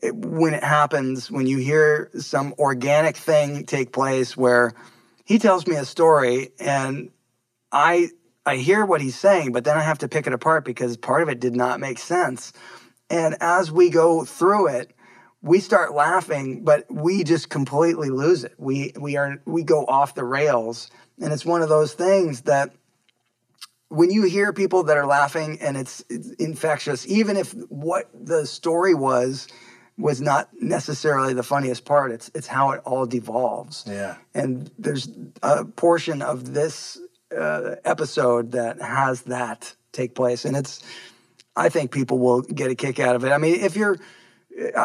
it- 0.00 0.14
when 0.14 0.54
it 0.54 0.62
happens 0.62 1.28
when 1.30 1.46
you 1.46 1.58
hear 1.58 2.10
some 2.18 2.54
organic 2.58 3.16
thing 3.16 3.66
take 3.66 3.92
place 3.92 4.36
where 4.36 4.72
he 5.24 5.38
tells 5.40 5.66
me 5.66 5.74
a 5.74 5.84
story 5.84 6.50
and 6.60 7.10
I 7.72 8.10
I 8.46 8.56
hear 8.56 8.84
what 8.84 9.00
he's 9.00 9.18
saying, 9.18 9.50
but 9.52 9.64
then 9.64 9.76
I 9.76 9.82
have 9.82 9.98
to 9.98 10.08
pick 10.08 10.28
it 10.28 10.32
apart 10.32 10.64
because 10.64 10.96
part 10.96 11.22
of 11.22 11.28
it 11.28 11.40
did 11.40 11.54
not 11.56 11.80
make 11.80 11.98
sense. 11.98 12.52
And 13.10 13.36
as 13.40 13.72
we 13.72 13.90
go 13.90 14.24
through 14.24 14.68
it, 14.68 14.92
we 15.42 15.60
start 15.60 15.94
laughing, 15.94 16.64
but 16.64 16.84
we 16.90 17.24
just 17.24 17.48
completely 17.48 18.10
lose 18.10 18.44
it. 18.44 18.54
We 18.58 18.92
we 18.98 19.16
are 19.16 19.40
we 19.46 19.62
go 19.62 19.84
off 19.86 20.14
the 20.14 20.24
rails, 20.24 20.90
and 21.20 21.32
it's 21.32 21.44
one 21.44 21.62
of 21.62 21.68
those 21.68 21.94
things 21.94 22.42
that 22.42 22.72
when 23.88 24.10
you 24.10 24.22
hear 24.22 24.52
people 24.52 24.84
that 24.84 24.96
are 24.96 25.06
laughing 25.06 25.58
and 25.60 25.76
it's, 25.76 26.02
it's 26.08 26.30
infectious, 26.32 27.06
even 27.08 27.36
if 27.36 27.52
what 27.68 28.08
the 28.14 28.46
story 28.46 28.94
was 28.94 29.48
was 29.98 30.20
not 30.20 30.48
necessarily 30.58 31.34
the 31.34 31.42
funniest 31.42 31.84
part, 31.84 32.10
it's 32.12 32.30
it's 32.34 32.46
how 32.46 32.70
it 32.70 32.80
all 32.84 33.06
devolves. 33.06 33.84
Yeah. 33.86 34.16
And 34.34 34.70
there's 34.78 35.08
a 35.42 35.64
portion 35.64 36.22
of 36.22 36.54
this 36.54 36.98
uh, 37.36 37.76
episode 37.84 38.52
that 38.52 38.80
has 38.80 39.22
that 39.22 39.74
take 39.92 40.14
place, 40.14 40.44
and 40.44 40.56
it's. 40.56 40.82
I 41.56 41.68
think 41.68 41.90
people 41.90 42.20
will 42.20 42.42
get 42.42 42.70
a 42.70 42.76
kick 42.76 43.00
out 43.00 43.16
of 43.16 43.24
it. 43.24 43.32
I 43.32 43.38
mean, 43.38 43.56
if 43.56 43.76
you're 43.76 43.98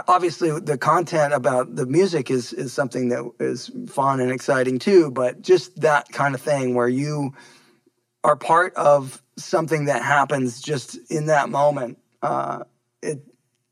obviously 0.08 0.60
the 0.60 0.78
content 0.78 1.34
about 1.34 1.76
the 1.76 1.86
music 1.86 2.32
is 2.32 2.54
is 2.54 2.74
something 2.74 3.10
that 3.10 3.30
is 3.40 3.72
fun 3.88 4.20
and 4.20 4.32
exciting 4.32 4.80
too, 4.80 5.12
but 5.12 5.42
just 5.42 5.82
that 5.82 6.10
kind 6.10 6.36
of 6.36 6.42
thing 6.42 6.76
where 6.76 6.88
you 6.88 7.34
are 8.24 8.36
part 8.36 8.74
of 8.76 9.22
something 9.38 9.86
that 9.86 10.02
happens 10.02 10.62
just 10.62 10.98
in 11.12 11.28
that 11.28 11.50
moment. 11.50 11.98
Uh, 12.22 12.64
it 13.02 13.22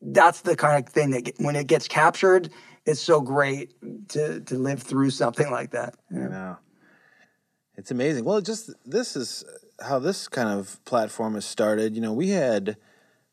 that's 0.02 0.42
the 0.42 0.56
kind 0.56 0.84
of 0.84 0.92
thing 0.92 1.12
that 1.12 1.32
when 1.38 1.56
it 1.56 1.68
gets 1.68 1.88
captured, 1.88 2.50
it's 2.86 3.00
so 3.00 3.22
great 3.22 3.74
to 4.10 4.42
to 4.42 4.58
live 4.58 4.82
through 4.82 5.10
something 5.10 5.50
like 5.50 5.72
that. 5.72 5.96
I 6.12 6.16
know. 6.16 6.58
It's 7.76 7.92
amazing. 7.92 8.26
Well, 8.26 8.42
just 8.42 8.72
this 8.86 9.16
is 9.16 9.44
how 9.82 10.00
this 10.00 10.28
kind 10.28 10.50
of 10.50 10.84
platform 10.86 11.34
has 11.36 11.46
started. 11.46 11.96
You 11.96 12.02
know, 12.02 12.14
we 12.14 12.30
had 12.30 12.78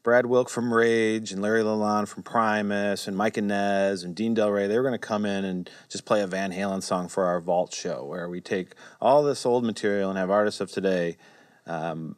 Brad 0.02 0.26
Wilk 0.26 0.48
from 0.48 0.72
Rage 0.72 1.30
and 1.30 1.42
Larry 1.42 1.62
Lalonde 1.62 2.08
from 2.08 2.22
Primus 2.22 3.06
and 3.06 3.14
Mike 3.16 3.36
Inez 3.36 4.02
and 4.02 4.14
Dean 4.14 4.32
Del 4.32 4.50
Rey. 4.50 4.66
They 4.66 4.76
were 4.76 4.82
going 4.82 4.92
to 4.92 4.98
come 4.98 5.26
in 5.26 5.44
and 5.44 5.68
just 5.90 6.06
play 6.06 6.22
a 6.22 6.26
Van 6.26 6.52
Halen 6.52 6.82
song 6.82 7.08
for 7.08 7.26
our 7.26 7.38
Vault 7.38 7.74
show, 7.74 8.04
where 8.04 8.28
we 8.28 8.40
take 8.40 8.72
all 9.00 9.22
this 9.22 9.44
old 9.44 9.62
material 9.62 10.08
and 10.08 10.18
have 10.18 10.30
artists 10.30 10.60
of 10.62 10.70
today 10.70 11.18
um, 11.66 12.16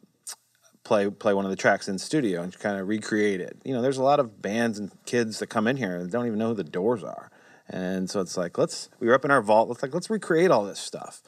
play 0.85 1.09
play 1.09 1.33
one 1.33 1.43
of 1.43 1.51
the 1.51 1.57
tracks 1.57 1.89
in 1.89 1.97
studio 1.97 2.41
and 2.41 2.57
kind 2.57 2.79
of 2.79 2.87
recreate 2.87 3.41
it. 3.41 3.57
You 3.65 3.73
know, 3.73 3.81
there's 3.81 3.97
a 3.97 4.03
lot 4.03 4.21
of 4.21 4.41
bands 4.41 4.79
and 4.79 4.91
kids 5.05 5.39
that 5.39 5.47
come 5.47 5.67
in 5.67 5.75
here 5.75 5.97
and 5.97 6.09
don't 6.09 6.25
even 6.25 6.39
know 6.39 6.49
who 6.49 6.55
the 6.55 6.63
Doors 6.63 7.03
are, 7.03 7.31
and 7.67 8.09
so 8.09 8.21
it's 8.21 8.37
like 8.37 8.57
let's 8.57 8.89
we 9.01 9.07
were 9.07 9.13
up 9.13 9.25
in 9.25 9.31
our 9.31 9.41
vault. 9.41 9.67
Let's 9.67 9.83
like 9.83 9.93
let's 9.93 10.09
recreate 10.09 10.51
all 10.51 10.63
this 10.63 10.79
stuff. 10.79 11.21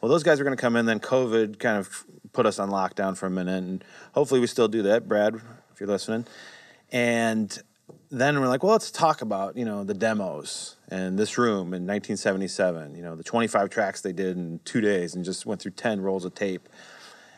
Well, 0.00 0.10
those 0.10 0.22
guys 0.22 0.38
are 0.38 0.44
going 0.44 0.56
to 0.56 0.60
come 0.60 0.76
in. 0.76 0.86
Then 0.86 1.00
COVID 1.00 1.58
kind 1.58 1.78
of 1.78 2.04
put 2.32 2.46
us 2.46 2.58
on 2.58 2.70
lockdown 2.70 3.16
for 3.16 3.26
a 3.26 3.30
minute, 3.30 3.64
and 3.64 3.84
hopefully 4.12 4.38
we 4.38 4.46
still 4.46 4.68
do 4.68 4.82
that, 4.82 5.08
Brad, 5.08 5.40
if 5.76 5.80
you're 5.80 5.88
listening. 5.88 6.24
And 6.90 7.62
then 8.10 8.40
we're 8.40 8.48
like, 8.48 8.62
well, 8.62 8.72
let's 8.72 8.90
talk 8.90 9.20
about 9.20 9.58
you 9.58 9.64
know 9.66 9.84
the 9.84 9.92
demos 9.92 10.76
and 10.88 11.18
this 11.18 11.36
room 11.36 11.74
in 11.74 11.86
1977. 11.86 12.96
You 12.96 13.02
know 13.02 13.14
the 13.14 13.22
25 13.22 13.68
tracks 13.68 14.00
they 14.00 14.12
did 14.12 14.38
in 14.38 14.60
two 14.64 14.80
days, 14.80 15.14
and 15.14 15.22
just 15.22 15.44
went 15.44 15.60
through 15.60 15.72
10 15.72 16.00
rolls 16.00 16.24
of 16.24 16.34
tape. 16.34 16.66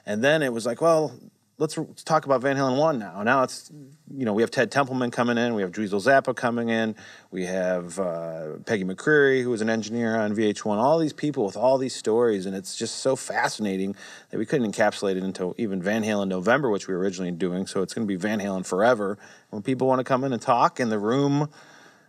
And 0.07 0.23
then 0.23 0.43
it 0.43 0.53
was 0.53 0.67
like, 0.67 0.81
well, 0.81 1.19
let's, 1.59 1.77
talk 2.05 2.25
about 2.25 2.41
Van 2.41 2.57
Halen 2.57 2.79
one 2.79 2.99
now. 2.99 3.23
Now 3.23 3.43
it's 3.43 3.71
you 4.17 4.25
know 4.25 4.33
we 4.33 4.43
have 4.43 4.51
Ted 4.51 4.71
Templeman 4.71 5.11
coming 5.11 5.37
in, 5.37 5.55
we 5.55 5.63
have 5.63 5.73
Dweezil 5.73 6.01
Zappa 6.01 6.35
coming 6.35 6.69
in, 6.69 6.95
we 7.31 7.45
have 7.45 7.99
uh, 7.99 8.59
Peggy 8.65 8.85
McCreary 8.85 9.43
who 9.43 9.51
was 9.51 9.61
an 9.61 9.69
engineer 9.69 10.17
on 10.17 10.35
VH1. 10.35 10.79
All 10.79 10.99
these 10.99 11.13
people 11.13 11.45
with 11.45 11.57
all 11.57 11.77
these 11.77 11.95
stories, 11.95 12.47
and 12.47 12.57
it's 12.57 12.77
just 12.77 12.97
so 12.97 13.17
fascinating 13.17 13.95
that 14.31 14.39
we 14.39 14.47
couldn't 14.47 14.73
encapsulate 14.73 15.17
it 15.17 15.25
into 15.25 15.55
even 15.59 15.83
Van 15.83 16.03
Halen 16.03 16.29
November, 16.29 16.71
which 16.71 16.89
we 16.89 16.95
were 16.95 17.01
originally 17.01 17.33
doing. 17.33 17.67
So 17.67 17.83
it's 17.83 17.93
going 17.93 18.07
to 18.07 18.09
be 18.09 18.17
Van 18.17 18.39
Halen 18.39 18.65
forever. 18.65 19.19
When 19.51 19.63
people 19.63 19.87
want 19.87 19.99
to 19.99 20.05
come 20.05 20.25
in 20.25 20.33
and 20.33 20.41
talk 20.41 20.81
in 20.81 20.89
the 20.89 20.99
room 20.99 21.51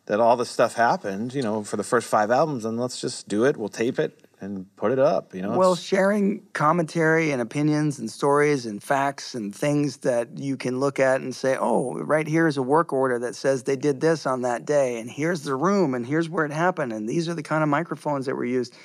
that 0.05 0.19
all 0.19 0.35
this 0.37 0.49
stuff 0.49 0.75
happened, 0.75 1.33
you 1.33 1.41
know, 1.41 1.63
for 1.63 1.77
the 1.77 1.83
first 1.83 2.07
five 2.07 2.31
albums, 2.31 2.65
and 2.65 2.79
let's 2.79 2.99
just 2.99 3.27
do 3.27 3.45
it. 3.45 3.57
We'll 3.57 3.69
tape 3.69 3.99
it 3.99 4.28
and 4.41 4.73
put 4.75 4.91
it 4.91 4.99
up. 4.99 5.35
You 5.35 5.41
know, 5.41 5.57
Well, 5.57 5.75
sharing 5.75 6.43
commentary 6.53 7.31
and 7.31 7.41
opinions 7.41 7.99
and 7.99 8.09
stories 8.09 8.65
and 8.65 8.81
facts 8.81 9.35
and 9.35 9.53
things 9.53 9.97
that 9.97 10.37
you 10.37 10.57
can 10.57 10.79
look 10.79 10.99
at 10.99 11.21
and 11.21 11.35
say, 11.35 11.57
oh, 11.59 11.93
right 11.99 12.27
here 12.27 12.47
is 12.47 12.57
a 12.57 12.63
work 12.63 12.93
order 12.93 13.19
that 13.19 13.35
says 13.35 13.63
they 13.63 13.75
did 13.75 14.01
this 14.01 14.25
on 14.25 14.41
that 14.43 14.65
day, 14.65 14.99
and 14.99 15.09
here's 15.09 15.41
the 15.43 15.55
room, 15.55 15.93
and 15.93 16.05
here's 16.05 16.29
where 16.29 16.45
it 16.45 16.51
happened, 16.51 16.93
and 16.93 17.07
these 17.07 17.27
are 17.27 17.33
the 17.33 17.43
kind 17.43 17.63
of 17.63 17.69
microphones 17.69 18.25
that 18.25 18.35
were 18.35 18.45
used. 18.45 18.75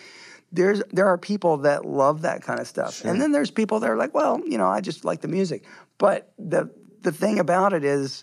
There's 0.53 0.83
there 0.93 1.07
are 1.07 1.19
people 1.19 1.59
that 1.59 1.85
love 1.85 2.23
that 2.23 2.43
kind 2.43 2.61
of 2.61 2.69
stuff, 2.69 3.05
and 3.05 3.21
then 3.21 3.33
there's 3.33 3.51
people 3.51 3.81
that 3.81 3.91
are 3.91 3.97
like, 3.97 4.15
well, 4.15 4.41
you 4.47 4.57
know, 4.57 4.69
I 4.69 4.81
just 4.81 5.05
like 5.05 5.21
the 5.21 5.29
music. 5.29 5.65
But 5.99 6.33
the 6.39 6.71
the 7.01 7.11
thing 7.13 7.39
about 7.41 7.73
it 7.73 7.85
is, 7.85 8.23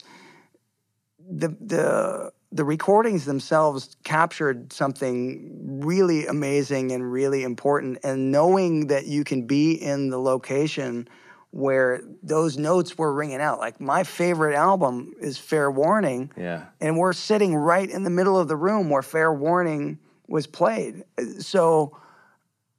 the 1.29 1.49
the 1.59 2.31
the 2.51 2.65
recordings 2.65 3.25
themselves 3.25 3.95
captured 4.03 4.73
something 4.73 5.79
really 5.81 6.27
amazing 6.27 6.91
and 6.91 7.11
really 7.11 7.43
important 7.43 7.99
and 8.03 8.31
knowing 8.31 8.87
that 8.87 9.07
you 9.07 9.23
can 9.23 9.47
be 9.47 9.71
in 9.71 10.09
the 10.09 10.19
location 10.19 11.07
where 11.51 12.01
those 12.23 12.57
notes 12.57 12.97
were 12.97 13.13
ringing 13.13 13.41
out. 13.41 13.59
Like 13.59 13.79
my 13.79 14.03
favorite 14.03 14.55
album 14.55 15.13
is 15.21 15.37
fair 15.37 15.71
warning 15.71 16.31
yeah. 16.37 16.65
and 16.79 16.97
we're 16.97 17.13
sitting 17.13 17.55
right 17.55 17.89
in 17.89 18.03
the 18.03 18.09
middle 18.09 18.37
of 18.37 18.47
the 18.47 18.55
room 18.55 18.89
where 18.89 19.01
fair 19.01 19.33
warning 19.33 19.99
was 20.27 20.47
played. 20.47 21.03
So 21.39 21.97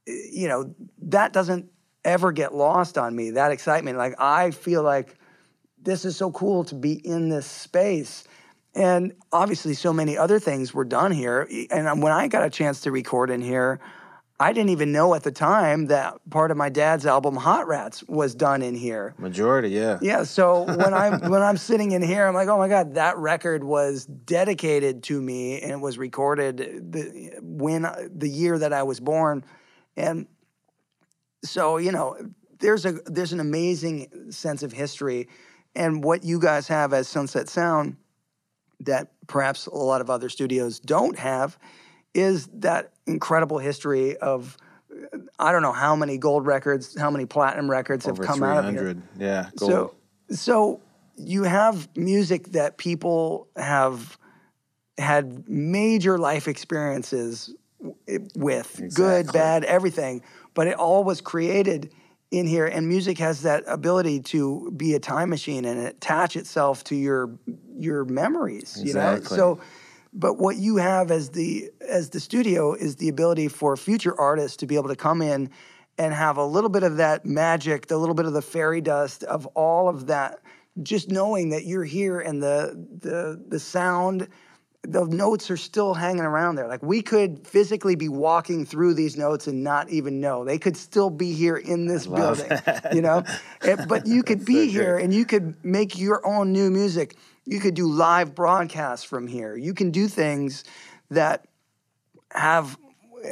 you 0.06 0.48
know 0.48 0.74
that 1.02 1.32
doesn't 1.32 1.70
ever 2.04 2.32
get 2.32 2.54
lost 2.54 2.98
on 2.98 3.14
me 3.14 3.30
that 3.30 3.52
excitement. 3.52 3.96
Like 3.96 4.20
i 4.20 4.50
feel 4.50 4.82
like 4.82 5.16
this 5.80 6.04
is 6.04 6.16
so 6.16 6.30
cool 6.30 6.64
to 6.64 6.74
be 6.74 6.94
in 7.06 7.28
this 7.28 7.46
space 7.46 8.24
and 8.74 9.12
obviously 9.32 9.74
so 9.74 9.92
many 9.92 10.16
other 10.16 10.38
things 10.38 10.72
were 10.72 10.84
done 10.84 11.12
here 11.12 11.48
and 11.70 12.02
when 12.02 12.12
i 12.12 12.28
got 12.28 12.44
a 12.44 12.50
chance 12.50 12.80
to 12.80 12.90
record 12.90 13.30
in 13.30 13.40
here 13.40 13.80
i 14.40 14.52
didn't 14.52 14.70
even 14.70 14.92
know 14.92 15.14
at 15.14 15.22
the 15.22 15.30
time 15.30 15.86
that 15.86 16.14
part 16.30 16.50
of 16.50 16.56
my 16.56 16.68
dad's 16.68 17.06
album 17.06 17.36
hot 17.36 17.66
rats 17.66 18.02
was 18.04 18.34
done 18.34 18.62
in 18.62 18.74
here 18.74 19.14
Majority, 19.18 19.68
yeah. 19.68 19.98
yeah. 20.02 20.24
So 20.24 20.62
when 20.62 20.92
I'm 21.02 21.30
when 21.30 21.42
I'm 21.42 21.56
sitting 21.56 21.92
in 21.92 22.02
here, 22.02 22.26
I'm 22.26 22.34
like, 22.34 22.48
oh 22.48 22.58
my 22.58 22.68
god, 22.68 22.94
that 22.94 23.16
record 23.16 23.62
was 23.62 24.04
dedicated 24.04 25.04
to 25.04 25.20
me 25.20 25.60
and 25.60 25.70
it 25.70 25.80
was 25.80 25.96
recorded 25.96 26.56
the 26.92 27.38
when 27.40 27.86
the 28.12 28.28
year 28.28 28.58
that 28.58 28.72
I 28.72 28.82
was 28.82 29.00
born, 29.00 29.44
and 29.96 30.26
so 31.44 31.76
you 31.76 31.92
know, 31.92 32.16
there's 32.58 32.84
a 32.84 32.92
there's 33.06 33.32
an 33.32 33.40
amazing 33.40 34.32
sense 34.32 34.62
of 34.62 34.72
history, 34.72 35.28
and 35.74 36.02
what 36.02 36.24
you 36.24 36.40
guys 36.40 36.68
have 36.68 36.92
as 36.92 37.08
Sunset 37.08 37.48
Sound 37.48 37.96
that 38.82 39.12
perhaps 39.26 39.66
a 39.66 39.74
lot 39.74 40.00
of 40.00 40.10
other 40.10 40.28
studios 40.28 40.78
don't 40.78 41.18
have 41.18 41.58
is 42.14 42.48
that 42.54 42.92
incredible 43.06 43.58
history 43.58 44.16
of 44.18 44.56
I 45.38 45.52
don't 45.52 45.62
know 45.62 45.72
how 45.72 45.96
many 45.96 46.18
gold 46.18 46.46
records, 46.46 46.98
how 46.98 47.10
many 47.10 47.24
platinum 47.24 47.70
records 47.70 48.06
Over 48.06 48.22
have 48.22 48.30
come 48.30 48.42
out 48.42 48.64
of 48.64 48.70
here. 48.70 48.92
300. 48.92 49.02
Yeah. 49.18 49.50
Gold. 49.56 49.70
So, 49.70 49.94
so 50.34 50.80
you 51.16 51.44
have 51.44 51.88
music 51.96 52.48
that 52.52 52.76
people 52.76 53.48
have 53.56 54.18
had 54.98 55.48
major 55.48 56.18
life 56.18 56.46
experiences 56.46 57.54
with, 58.36 58.90
good, 58.94 59.32
bad, 59.32 59.64
everything, 59.64 60.22
but 60.54 60.66
it 60.66 60.74
all 60.74 61.02
was 61.04 61.20
created 61.20 61.92
in 62.32 62.46
here. 62.46 62.66
And 62.66 62.88
music 62.88 63.18
has 63.18 63.42
that 63.42 63.62
ability 63.68 64.20
to 64.20 64.72
be 64.76 64.94
a 64.94 64.98
time 64.98 65.30
machine 65.30 65.64
and 65.64 65.86
attach 65.86 66.34
itself 66.34 66.82
to 66.84 66.96
your 66.96 67.30
your 67.76 68.04
memories. 68.04 68.80
You 68.82 68.94
know, 68.94 69.20
so. 69.20 69.60
But 70.14 70.34
what 70.34 70.56
you 70.56 70.76
have 70.76 71.10
as 71.10 71.30
the 71.30 71.70
as 71.88 72.10
the 72.10 72.20
studio 72.20 72.74
is 72.74 72.96
the 72.96 73.08
ability 73.08 73.48
for 73.48 73.76
future 73.78 74.18
artists 74.20 74.58
to 74.58 74.66
be 74.66 74.74
able 74.74 74.88
to 74.88 74.96
come 74.96 75.22
in 75.22 75.48
and 75.96 76.12
have 76.12 76.36
a 76.36 76.44
little 76.44 76.68
bit 76.68 76.82
of 76.82 76.98
that 76.98 77.24
magic, 77.24 77.86
the 77.86 77.96
little 77.96 78.14
bit 78.14 78.26
of 78.26 78.34
the 78.34 78.42
fairy 78.42 78.82
dust 78.82 79.24
of 79.24 79.46
all 79.48 79.88
of 79.88 80.06
that, 80.08 80.40
just 80.82 81.10
knowing 81.10 81.50
that 81.50 81.64
you're 81.64 81.84
here 81.84 82.20
and 82.20 82.42
the 82.42 82.86
the 83.00 83.42
the 83.48 83.58
sound, 83.58 84.28
the 84.82 85.04
notes 85.04 85.48
are 85.50 85.56
still 85.56 85.94
hanging 85.94 86.24
around 86.24 86.56
there. 86.56 86.66
Like 86.66 86.82
we 86.82 87.02
could 87.02 87.46
physically 87.46 87.94
be 87.94 88.08
walking 88.08 88.66
through 88.66 88.94
these 88.94 89.16
notes 89.16 89.46
and 89.46 89.62
not 89.62 89.88
even 89.90 90.20
know. 90.20 90.44
They 90.44 90.58
could 90.58 90.76
still 90.76 91.08
be 91.08 91.32
here 91.32 91.56
in 91.56 91.86
this 91.86 92.06
building, 92.06 92.50
you 92.92 93.00
know. 93.00 93.22
But 93.88 94.06
you 94.06 94.22
could 94.28 94.44
be 94.44 94.68
here 94.68 94.96
and 94.98 95.14
you 95.14 95.24
could 95.24 95.64
make 95.64 95.96
your 95.98 96.26
own 96.26 96.52
new 96.52 96.68
music. 96.70 97.16
You 97.44 97.60
could 97.60 97.74
do 97.74 97.86
live 97.86 98.34
broadcasts 98.34 99.04
from 99.04 99.28
here. 99.28 99.56
You 99.56 99.72
can 99.72 99.92
do 99.92 100.08
things 100.08 100.64
that 101.10 101.46
have 102.32 102.76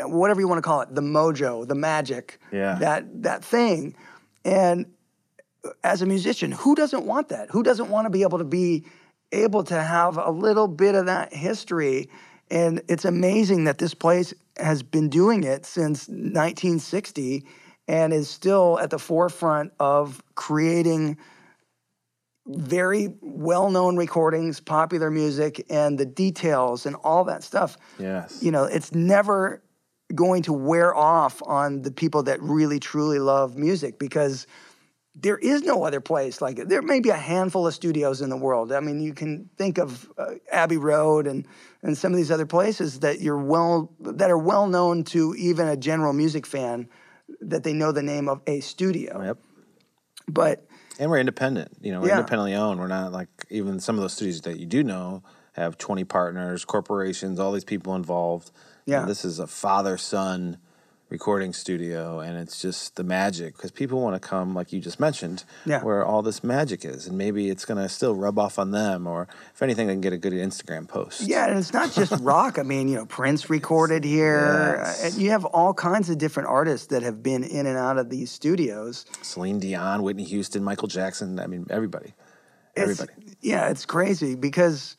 whatever 0.05 0.41
you 0.41 0.47
want 0.47 0.59
to 0.59 0.63
call 0.63 0.83
it, 0.83 0.95
the 0.95 1.01
mojo, 1.01 1.67
the 1.67 1.75
magic, 1.75 2.39
Yeah. 2.53 2.77
that 2.79 3.23
that 3.23 3.45
thing. 3.45 3.97
And 4.45 4.87
uh, 5.65 5.71
as 5.83 6.01
a 6.01 6.07
musician, 6.07 6.53
who 6.53 6.77
doesn't 6.77 7.05
want 7.05 7.31
that? 7.31 7.51
Who 7.51 7.65
doesn't 7.65 7.91
want 7.91 8.07
to 8.07 8.11
be 8.11 8.23
able 8.23 8.39
to 8.39 8.45
be 8.45 8.85
able 9.33 9.65
to 9.65 9.81
have 9.81 10.17
a 10.17 10.31
little 10.31 10.69
bit 10.69 10.95
of 10.95 11.07
that 11.07 11.33
history? 11.33 12.09
And 12.51 12.83
it's 12.89 13.05
amazing 13.05 13.65
that 13.65 13.79
this 13.79 13.95
place 13.95 14.35
has 14.59 14.83
been 14.83 15.09
doing 15.09 15.45
it 15.45 15.65
since 15.65 16.09
1960 16.09 17.45
and 17.89 18.13
is 18.13 18.29
still 18.29 18.79
at 18.79 18.91
the 18.91 18.99
forefront 18.99 19.73
of 19.81 20.23
creating 20.35 21.17
very 22.47 23.09
well-known 23.21 23.97
recordings, 23.97 24.61
popular 24.61 25.11
music, 25.11 25.65
and 25.71 25.99
the 25.99 26.07
details 26.07 26.87
and 26.87 26.97
all 26.97 27.25
that 27.25 27.43
stuff. 27.43 27.77
Yes. 27.99 28.43
You 28.43 28.51
know, 28.51 28.65
it's 28.65 28.93
never 28.93 29.63
going 30.15 30.43
to 30.43 30.53
wear 30.53 30.95
off 30.95 31.41
on 31.47 31.83
the 31.83 31.93
people 31.93 32.25
that 32.25 32.43
really 32.43 32.81
truly 32.81 33.21
love 33.21 33.57
music 33.57 33.99
because 33.99 34.47
there 35.15 35.39
is 35.39 35.63
no 35.63 35.85
other 35.85 36.01
place 36.01 36.41
like 36.41 36.59
it. 36.59 36.69
There 36.69 36.83
may 36.83 37.01
be 37.01 37.11
a 37.11 37.17
handful 37.17 37.67
of 37.67 37.75
studios 37.75 38.21
in 38.21 38.31
the 38.31 38.37
world. 38.37 38.73
I 38.73 38.81
mean, 38.81 39.01
you 39.01 39.13
can 39.13 39.51
think 39.59 39.79
of 39.79 40.09
uh, 40.17 40.35
Abbey 40.51 40.77
Road 40.77 41.27
and 41.27 41.47
and 41.83 41.97
some 41.97 42.13
of 42.13 42.17
these 42.17 42.31
other 42.31 42.47
places 42.47 43.01
that 43.01 43.21
you're 43.21 43.39
well 43.43 43.93
that 44.01 44.31
are 44.31 44.39
well 44.39 44.67
known 44.69 45.03
to 45.05 45.35
even 45.37 45.67
a 45.67 45.77
general 45.77 46.13
music 46.13 46.47
fan 46.47 46.89
that 47.41 47.65
they 47.65 47.73
know 47.73 47.91
the 47.93 48.03
name 48.03 48.29
of 48.29 48.41
a 48.47 48.61
studio. 48.61 49.23
Yep. 49.23 49.39
But 50.29 50.67
And 50.99 51.11
we're 51.11 51.19
independent. 51.19 51.73
You 51.81 51.93
know, 51.93 52.01
we're 52.01 52.09
Yeah. 52.09 52.19
independently 52.19 52.55
owned. 52.55 52.79
We're 52.79 52.87
not 52.87 53.13
like 53.13 53.29
even 53.51 53.81
some 53.81 53.97
of 53.97 54.03
those 54.03 54.13
studios 54.13 54.41
that 54.43 54.59
you 54.59 54.67
do 54.67 54.85
know 54.85 55.23
have 55.55 55.77
20 55.79 56.05
partners, 56.05 56.65
corporations, 56.65 57.41
all 57.41 57.53
these 57.53 57.65
people 57.65 57.95
involved. 57.97 58.51
Yeah. 58.87 59.05
this 59.05 59.25
is 59.25 59.39
a 59.39 59.47
father 59.47 59.97
son 59.97 60.57
recording 61.11 61.53
studio, 61.53 62.21
and 62.21 62.39
it's 62.39 62.63
just 62.63 62.95
the 62.97 63.03
magic 63.05 63.57
because 63.57 63.73
people 63.73 64.01
want 64.01 64.21
to 64.21 64.27
come, 64.27 64.55
like 64.55 64.73
you 64.73 64.81
just 64.81 65.01
mentioned, 65.01 65.43
Yeah. 65.67 65.83
where 65.83 66.05
all 66.05 66.23
this 66.23 66.43
magic 66.45 66.85
is. 66.85 67.07
And 67.09 67.19
maybe 67.19 67.51
it's 67.51 67.65
going 67.65 67.83
to 67.83 67.89
still 67.89 68.15
rub 68.15 68.39
off 68.39 68.59
on 68.61 68.71
them, 68.71 69.07
or 69.09 69.27
if 69.53 69.61
anything, 69.61 69.89
they 69.89 69.93
can 69.95 70.01
get 70.01 70.13
a 70.13 70.19
good 70.19 70.33
Instagram 70.33 70.87
post. 70.89 71.23
Yeah, 71.23 71.49
and 71.49 71.59
it's 71.59 71.73
not 71.73 71.93
just 71.93 72.13
rock. 72.23 72.59
I 72.59 72.63
mean, 72.63 72.89
you 72.89 72.95
know, 72.95 73.07
Prince 73.07 73.51
recorded 73.51 74.05
here. 74.05 74.77
Yes. 74.79 75.05
And 75.15 75.23
you 75.23 75.31
have 75.31 75.45
all 75.45 75.75
kinds 75.75 76.09
of 76.11 76.19
different 76.19 76.49
artists 76.49 76.87
that 76.87 77.03
have 77.03 77.23
been 77.23 77.43
in 77.43 77.67
and 77.67 77.77
out 77.77 77.99
of 77.99 78.09
these 78.09 78.31
studios. 78.31 79.05
Celine 79.23 79.59
Dion, 79.59 80.03
Whitney 80.03 80.25
Houston, 80.25 80.63
Michael 80.63 80.89
Jackson. 80.89 81.41
I 81.41 81.47
mean, 81.49 81.67
everybody. 81.71 82.15
It's- 82.77 83.01
Everybody. 83.01 83.37
yeah, 83.41 83.69
it's 83.69 83.85
crazy 83.85 84.37
because 84.37 84.97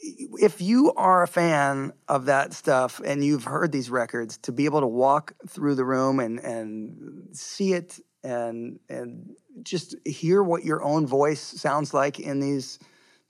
if 0.00 0.60
you 0.60 0.92
are 0.94 1.22
a 1.22 1.28
fan 1.28 1.92
of 2.08 2.26
that 2.26 2.52
stuff 2.54 3.00
and 3.04 3.24
you've 3.24 3.44
heard 3.44 3.72
these 3.72 3.90
records, 3.90 4.38
to 4.38 4.52
be 4.52 4.64
able 4.64 4.80
to 4.80 4.86
walk 4.86 5.34
through 5.46 5.74
the 5.74 5.84
room 5.84 6.20
and 6.20 6.38
and 6.40 7.28
see 7.36 7.74
it 7.74 8.00
and 8.22 8.78
and 8.88 9.30
just 9.62 9.94
hear 10.06 10.42
what 10.42 10.64
your 10.64 10.82
own 10.82 11.06
voice 11.06 11.40
sounds 11.40 11.92
like 11.92 12.18
in 12.18 12.40
these 12.40 12.78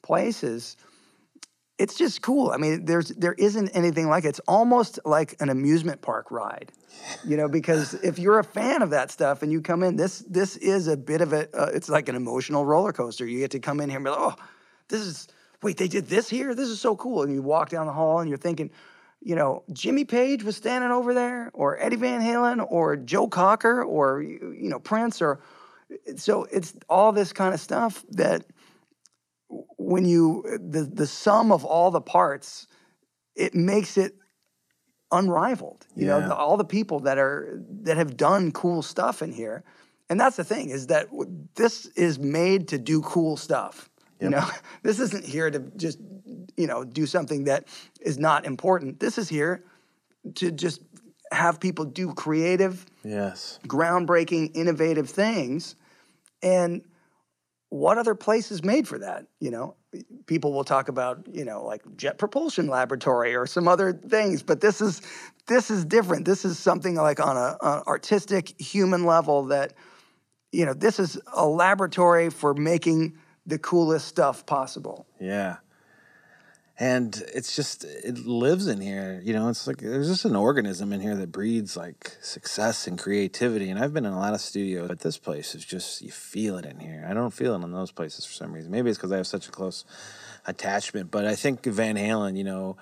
places, 0.03 0.77
it's 1.79 1.97
just 1.97 2.23
cool. 2.23 2.51
I 2.51 2.57
mean, 2.57 2.85
there's 2.85 3.09
there 3.09 3.33
isn't 3.33 3.71
anything 3.71 4.09
like 4.09 4.25
it. 4.25 4.29
It's 4.29 4.41
almost 4.47 5.01
like 5.05 5.35
an 5.41 5.49
amusement 5.49 6.03
park 6.03 6.31
ride, 6.31 6.71
you 7.25 7.37
know. 7.37 7.49
Because 7.49 7.95
if 7.95 8.19
you're 8.19 8.39
a 8.39 8.45
fan 8.45 8.83
of 8.83 8.91
that 8.91 9.11
stuff 9.11 9.43
and 9.43 9.51
you 9.51 9.61
come 9.61 9.83
in, 9.83 9.97
this 9.97 10.21
this 10.29 10.57
is 10.57 10.87
a 10.87 10.97
bit 10.97 11.21
of 11.21 11.33
a 11.33 11.49
uh, 11.59 11.71
it's 11.75 11.89
like 11.89 12.09
an 12.09 12.15
emotional 12.15 12.65
roller 12.65 12.93
coaster. 12.93 13.27
You 13.27 13.41
get 13.41 13.51
to 13.53 13.61
come 13.61 13.81
in 13.81 13.89
here 13.89 13.97
and 13.97 14.05
be 14.05 14.11
like, 14.11 14.21
oh, 14.21 14.37
this 14.89 15.01
is 15.01 15.29
wait, 15.63 15.77
they 15.77 15.89
did 15.89 16.07
this 16.09 16.29
here. 16.29 16.55
This 16.55 16.69
is 16.69 16.81
so 16.81 16.97
cool. 16.97 17.23
And 17.23 17.33
you 17.33 17.43
walk 17.43 17.69
down 17.69 17.87
the 17.87 17.93
hall 17.93 18.21
and 18.21 18.29
you're 18.29 18.39
thinking, 18.39 18.71
you 19.23 19.35
know, 19.35 19.65
Jimmy 19.73 20.05
Page 20.05 20.43
was 20.43 20.57
standing 20.57 20.91
over 20.91 21.13
there, 21.13 21.51
or 21.53 21.79
Eddie 21.79 21.97
Van 21.97 22.23
Halen, 22.23 22.65
or 22.71 22.97
Joe 22.97 23.29
Cocker, 23.29 23.83
or 23.83 24.23
you 24.23 24.71
know 24.71 24.79
Prince, 24.79 25.21
or 25.21 25.41
so 26.17 26.45
it's 26.45 26.75
all 26.89 27.13
this 27.13 27.33
kind 27.33 27.53
of 27.53 27.61
stuff 27.61 28.03
that 28.11 28.47
when 29.77 30.07
you 30.07 30.59
the 30.59 30.85
the 30.85 31.07
sum 31.07 31.53
of 31.53 31.67
all 31.67 31.91
the 31.91 32.01
parts, 32.01 32.67
it 33.37 33.55
makes 33.55 33.99
it 33.99 34.15
unrivaled. 35.13 35.87
You 35.95 36.07
yeah. 36.07 36.21
know, 36.21 36.29
the, 36.29 36.35
all 36.35 36.57
the 36.57 36.65
people 36.65 37.01
that 37.01 37.19
are 37.19 37.63
that 37.83 37.99
have 37.99 38.17
done 38.17 38.53
cool 38.53 38.81
stuff 38.81 39.21
in 39.21 39.33
here, 39.33 39.65
and 40.09 40.19
that's 40.19 40.37
the 40.37 40.45
thing 40.45 40.71
is 40.71 40.87
that 40.87 41.09
this 41.57 41.87
is 41.89 42.19
made 42.19 42.69
to 42.69 42.79
do 42.79 43.03
cool 43.03 43.37
stuff. 43.37 43.90
Yep. 44.21 44.23
You 44.23 44.31
know, 44.31 44.49
this 44.83 45.01
isn't 45.01 45.25
here 45.25 45.51
to 45.51 45.59
just 45.77 45.99
you 46.57 46.67
know 46.67 46.85
do 46.85 47.07
something 47.07 47.45
that 47.45 47.67
is 48.01 48.19
not 48.19 48.45
important. 48.45 49.01
This 49.01 49.19
is 49.19 49.29
here 49.29 49.65
to 50.37 50.51
just 50.51 50.83
have 51.33 51.61
people 51.61 51.85
do 51.85 52.13
creative, 52.13 52.87
yes, 53.05 53.59
groundbreaking, 53.67 54.51
innovative 54.55 55.09
things, 55.09 55.77
and 56.43 56.83
what 57.71 57.99
other 57.99 58.15
place 58.15 58.51
is 58.51 58.63
made 58.65 58.87
for 58.87 58.99
that? 58.99 59.27
You 59.39 59.53
know, 59.53 59.77
people 60.27 60.53
will 60.53 60.65
talk 60.65 60.89
about 60.89 61.27
you 61.33 61.45
know 61.45 61.65
like 61.65 61.83
jet 61.97 62.19
propulsion 62.19 62.67
laboratory 62.67 63.35
or 63.35 63.47
some 63.47 63.67
other 63.67 63.93
things, 63.93 64.43
but 64.43 64.61
this 64.61 64.81
is 64.81 65.01
this 65.47 65.71
is 65.71 65.85
different. 65.85 66.27
This 66.27 66.45
is 66.45 66.59
something 66.59 66.95
like 66.97 67.21
on 67.21 67.37
a, 67.37 67.57
artistic 67.87 68.61
human 68.61 69.05
level 69.05 69.45
that 69.47 69.73
you 70.53 70.67
know 70.67 70.75
this 70.75 70.99
is 70.99 71.19
a 71.33 71.47
laboratory 71.47 72.29
for 72.29 72.55
making 72.55 73.17
the 73.47 73.59
coolest 73.59 74.07
stuff 74.07 74.47
possible. 74.47 75.07
Yeah. 75.21 75.57
And 76.79 77.23
it's 77.35 77.55
just 77.55 77.85
it 77.85 78.17
lives 78.27 78.67
in 78.67 78.81
here 78.81 79.21
you 79.23 79.35
know 79.35 79.51
it's 79.51 79.67
like 79.67 79.77
there's 79.77 80.09
just 80.09 80.25
an 80.25 80.35
organism 80.35 80.95
in 80.95 81.03
here 81.03 81.15
that 81.15 81.31
breeds 81.31 81.77
like 81.77 82.17
success 82.23 82.87
and 82.87 82.99
creativity 82.99 83.69
and 83.69 83.79
i've 83.79 83.93
been 83.93 84.07
in 84.07 84.15
a 84.15 84.19
lot 84.19 84.33
of 84.33 84.41
studios 84.41 84.89
but 84.89 85.01
this 85.01 85.19
place 85.19 85.55
is 85.55 85.63
just 85.63 86.01
you 86.01 86.11
feel 86.11 86.57
it 86.57 86.65
in 86.65 86.81
here. 86.81 87.07
I 87.07 87.13
don't 87.13 87.35
feel 87.35 87.53
it 87.53 87.63
in 87.63 87.73
those 87.73 87.93
places 87.93 88.25
for 88.25 88.33
some 88.33 88.55
reason. 88.55 88.71
Maybe 88.71 88.89
it's 88.89 88.99
because 88.99 89.13
i 89.13 89.19
have 89.19 89.27
such 89.27 89.47
a 89.47 89.51
close 89.51 89.85
attachment 90.47 91.11
but 91.11 91.27
i 91.27 91.35
think 91.35 91.67
van 91.67 91.97
halen 91.97 92.35
you 92.35 92.45
know 92.45 92.79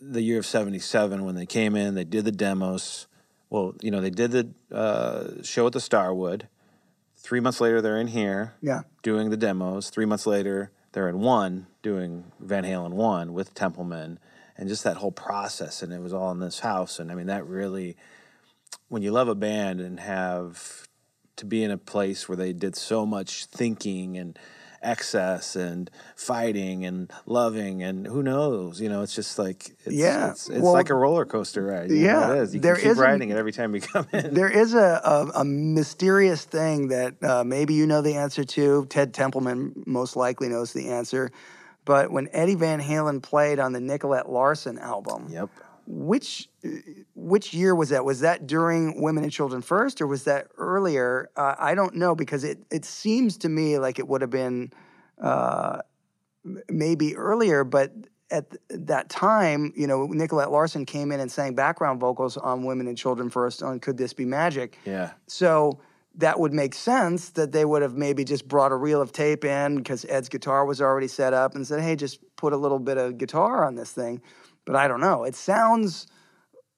the 0.00 0.20
year 0.20 0.40
of 0.40 0.44
77 0.44 1.24
when 1.24 1.36
they 1.36 1.46
came 1.46 1.76
in 1.76 1.94
they 1.94 2.02
did 2.02 2.24
the 2.24 2.32
demos. 2.32 3.06
Well 3.50 3.76
you 3.80 3.92
know 3.92 4.00
they 4.00 4.10
did 4.10 4.32
the 4.32 4.48
uh, 4.74 5.44
show 5.44 5.68
at 5.68 5.74
the 5.74 5.80
starwood 5.80 6.48
three 7.22 7.40
months 7.40 7.60
later 7.60 7.80
they're 7.80 7.98
in 7.98 8.08
here 8.08 8.54
yeah. 8.60 8.82
doing 9.02 9.30
the 9.30 9.36
demos. 9.36 9.90
Three 9.90 10.06
months 10.06 10.26
later 10.26 10.70
they're 10.92 11.08
in 11.08 11.20
one 11.20 11.66
doing 11.82 12.32
Van 12.40 12.64
Halen 12.64 12.90
one 12.90 13.32
with 13.32 13.54
Templeman 13.54 14.18
and 14.56 14.68
just 14.68 14.84
that 14.84 14.98
whole 14.98 15.12
process 15.12 15.82
and 15.82 15.92
it 15.92 16.00
was 16.00 16.12
all 16.12 16.30
in 16.30 16.40
this 16.40 16.60
house. 16.60 16.98
And 16.98 17.10
I 17.10 17.14
mean 17.14 17.26
that 17.26 17.46
really 17.46 17.96
when 18.88 19.02
you 19.02 19.10
love 19.10 19.28
a 19.28 19.34
band 19.34 19.80
and 19.80 20.00
have 20.00 20.86
to 21.36 21.46
be 21.46 21.64
in 21.64 21.70
a 21.70 21.78
place 21.78 22.28
where 22.28 22.36
they 22.36 22.52
did 22.52 22.76
so 22.76 23.06
much 23.06 23.46
thinking 23.46 24.16
and 24.18 24.38
excess 24.82 25.56
and 25.56 25.90
fighting 26.16 26.84
and 26.84 27.10
loving 27.26 27.82
and 27.82 28.06
who 28.06 28.22
knows 28.22 28.80
you 28.80 28.88
know 28.88 29.02
it's 29.02 29.14
just 29.14 29.38
like 29.38 29.70
it's, 29.84 29.94
yeah 29.94 30.30
it's, 30.30 30.48
it's 30.48 30.60
well, 30.60 30.72
like 30.72 30.90
a 30.90 30.94
roller 30.94 31.24
coaster 31.24 31.64
ride 31.64 31.90
you 31.90 31.96
yeah 31.96 32.32
it 32.32 32.38
is. 32.38 32.54
You 32.54 32.60
there 32.60 32.76
keep 32.76 32.86
is 32.86 32.98
riding 32.98 33.30
a, 33.30 33.34
it 33.34 33.38
every 33.38 33.52
time 33.52 33.74
you 33.74 33.80
come 33.80 34.06
in. 34.12 34.34
There 34.34 34.48
is 34.48 34.74
a, 34.74 35.00
a, 35.04 35.40
a 35.40 35.44
mysterious 35.44 36.44
thing 36.44 36.88
that 36.88 37.22
uh, 37.22 37.44
maybe 37.44 37.74
you 37.74 37.86
know 37.86 38.02
the 38.02 38.16
answer 38.16 38.44
to. 38.44 38.86
Ted 38.86 39.14
templeman 39.14 39.84
most 39.86 40.16
likely 40.16 40.48
knows 40.48 40.72
the 40.72 40.88
answer. 40.90 41.30
But 41.84 42.10
when 42.10 42.28
eddie 42.32 42.54
van 42.54 42.80
halen 42.80 43.22
played 43.22 43.58
on 43.58 43.72
the 43.72 43.80
nicolette 43.80 44.30
larson 44.30 44.78
album 44.78 45.26
yep 45.30 45.50
which 45.86 46.48
which 47.14 47.52
year 47.52 47.74
was 47.74 47.90
that? 47.90 48.04
Was 48.04 48.20
that 48.20 48.46
during 48.46 49.00
Women 49.02 49.24
and 49.24 49.32
Children 49.32 49.62
First, 49.62 50.00
or 50.00 50.06
was 50.06 50.24
that 50.24 50.48
earlier? 50.56 51.30
Uh, 51.36 51.54
I 51.58 51.74
don't 51.74 51.96
know 51.96 52.14
because 52.14 52.44
it 52.44 52.58
it 52.70 52.84
seems 52.84 53.36
to 53.38 53.48
me 53.48 53.78
like 53.78 53.98
it 53.98 54.06
would 54.06 54.20
have 54.20 54.30
been 54.30 54.72
uh, 55.20 55.78
maybe 56.68 57.16
earlier, 57.16 57.64
but 57.64 57.92
at 58.30 58.56
that 58.70 59.10
time, 59.10 59.72
you 59.76 59.86
know, 59.86 60.06
Nicolette 60.06 60.50
Larson 60.50 60.86
came 60.86 61.12
in 61.12 61.20
and 61.20 61.30
sang 61.30 61.54
background 61.54 62.00
vocals 62.00 62.36
on 62.36 62.64
Women 62.64 62.88
and 62.88 62.96
Children 62.96 63.28
First 63.28 63.62
on 63.62 63.78
Could 63.78 63.98
This 63.98 64.14
Be 64.14 64.24
Magic? 64.24 64.78
Yeah. 64.86 65.12
So 65.26 65.80
that 66.16 66.40
would 66.40 66.52
make 66.52 66.74
sense 66.74 67.30
that 67.30 67.52
they 67.52 67.64
would 67.64 67.82
have 67.82 67.94
maybe 67.94 68.24
just 68.24 68.48
brought 68.48 68.72
a 68.72 68.76
reel 68.76 69.02
of 69.02 69.12
tape 69.12 69.44
in 69.44 69.76
because 69.76 70.06
Ed's 70.06 70.28
guitar 70.28 70.64
was 70.64 70.80
already 70.80 71.08
set 71.08 71.34
up 71.34 71.54
and 71.54 71.66
said, 71.66 71.80
hey, 71.80 71.94
just 71.94 72.20
put 72.36 72.52
a 72.52 72.56
little 72.56 72.78
bit 72.78 72.96
of 72.96 73.18
guitar 73.18 73.64
on 73.64 73.74
this 73.74 73.92
thing 73.92 74.22
but 74.64 74.76
I 74.76 74.88
don't 74.88 75.00
know. 75.00 75.24
It 75.24 75.34
sounds 75.34 76.06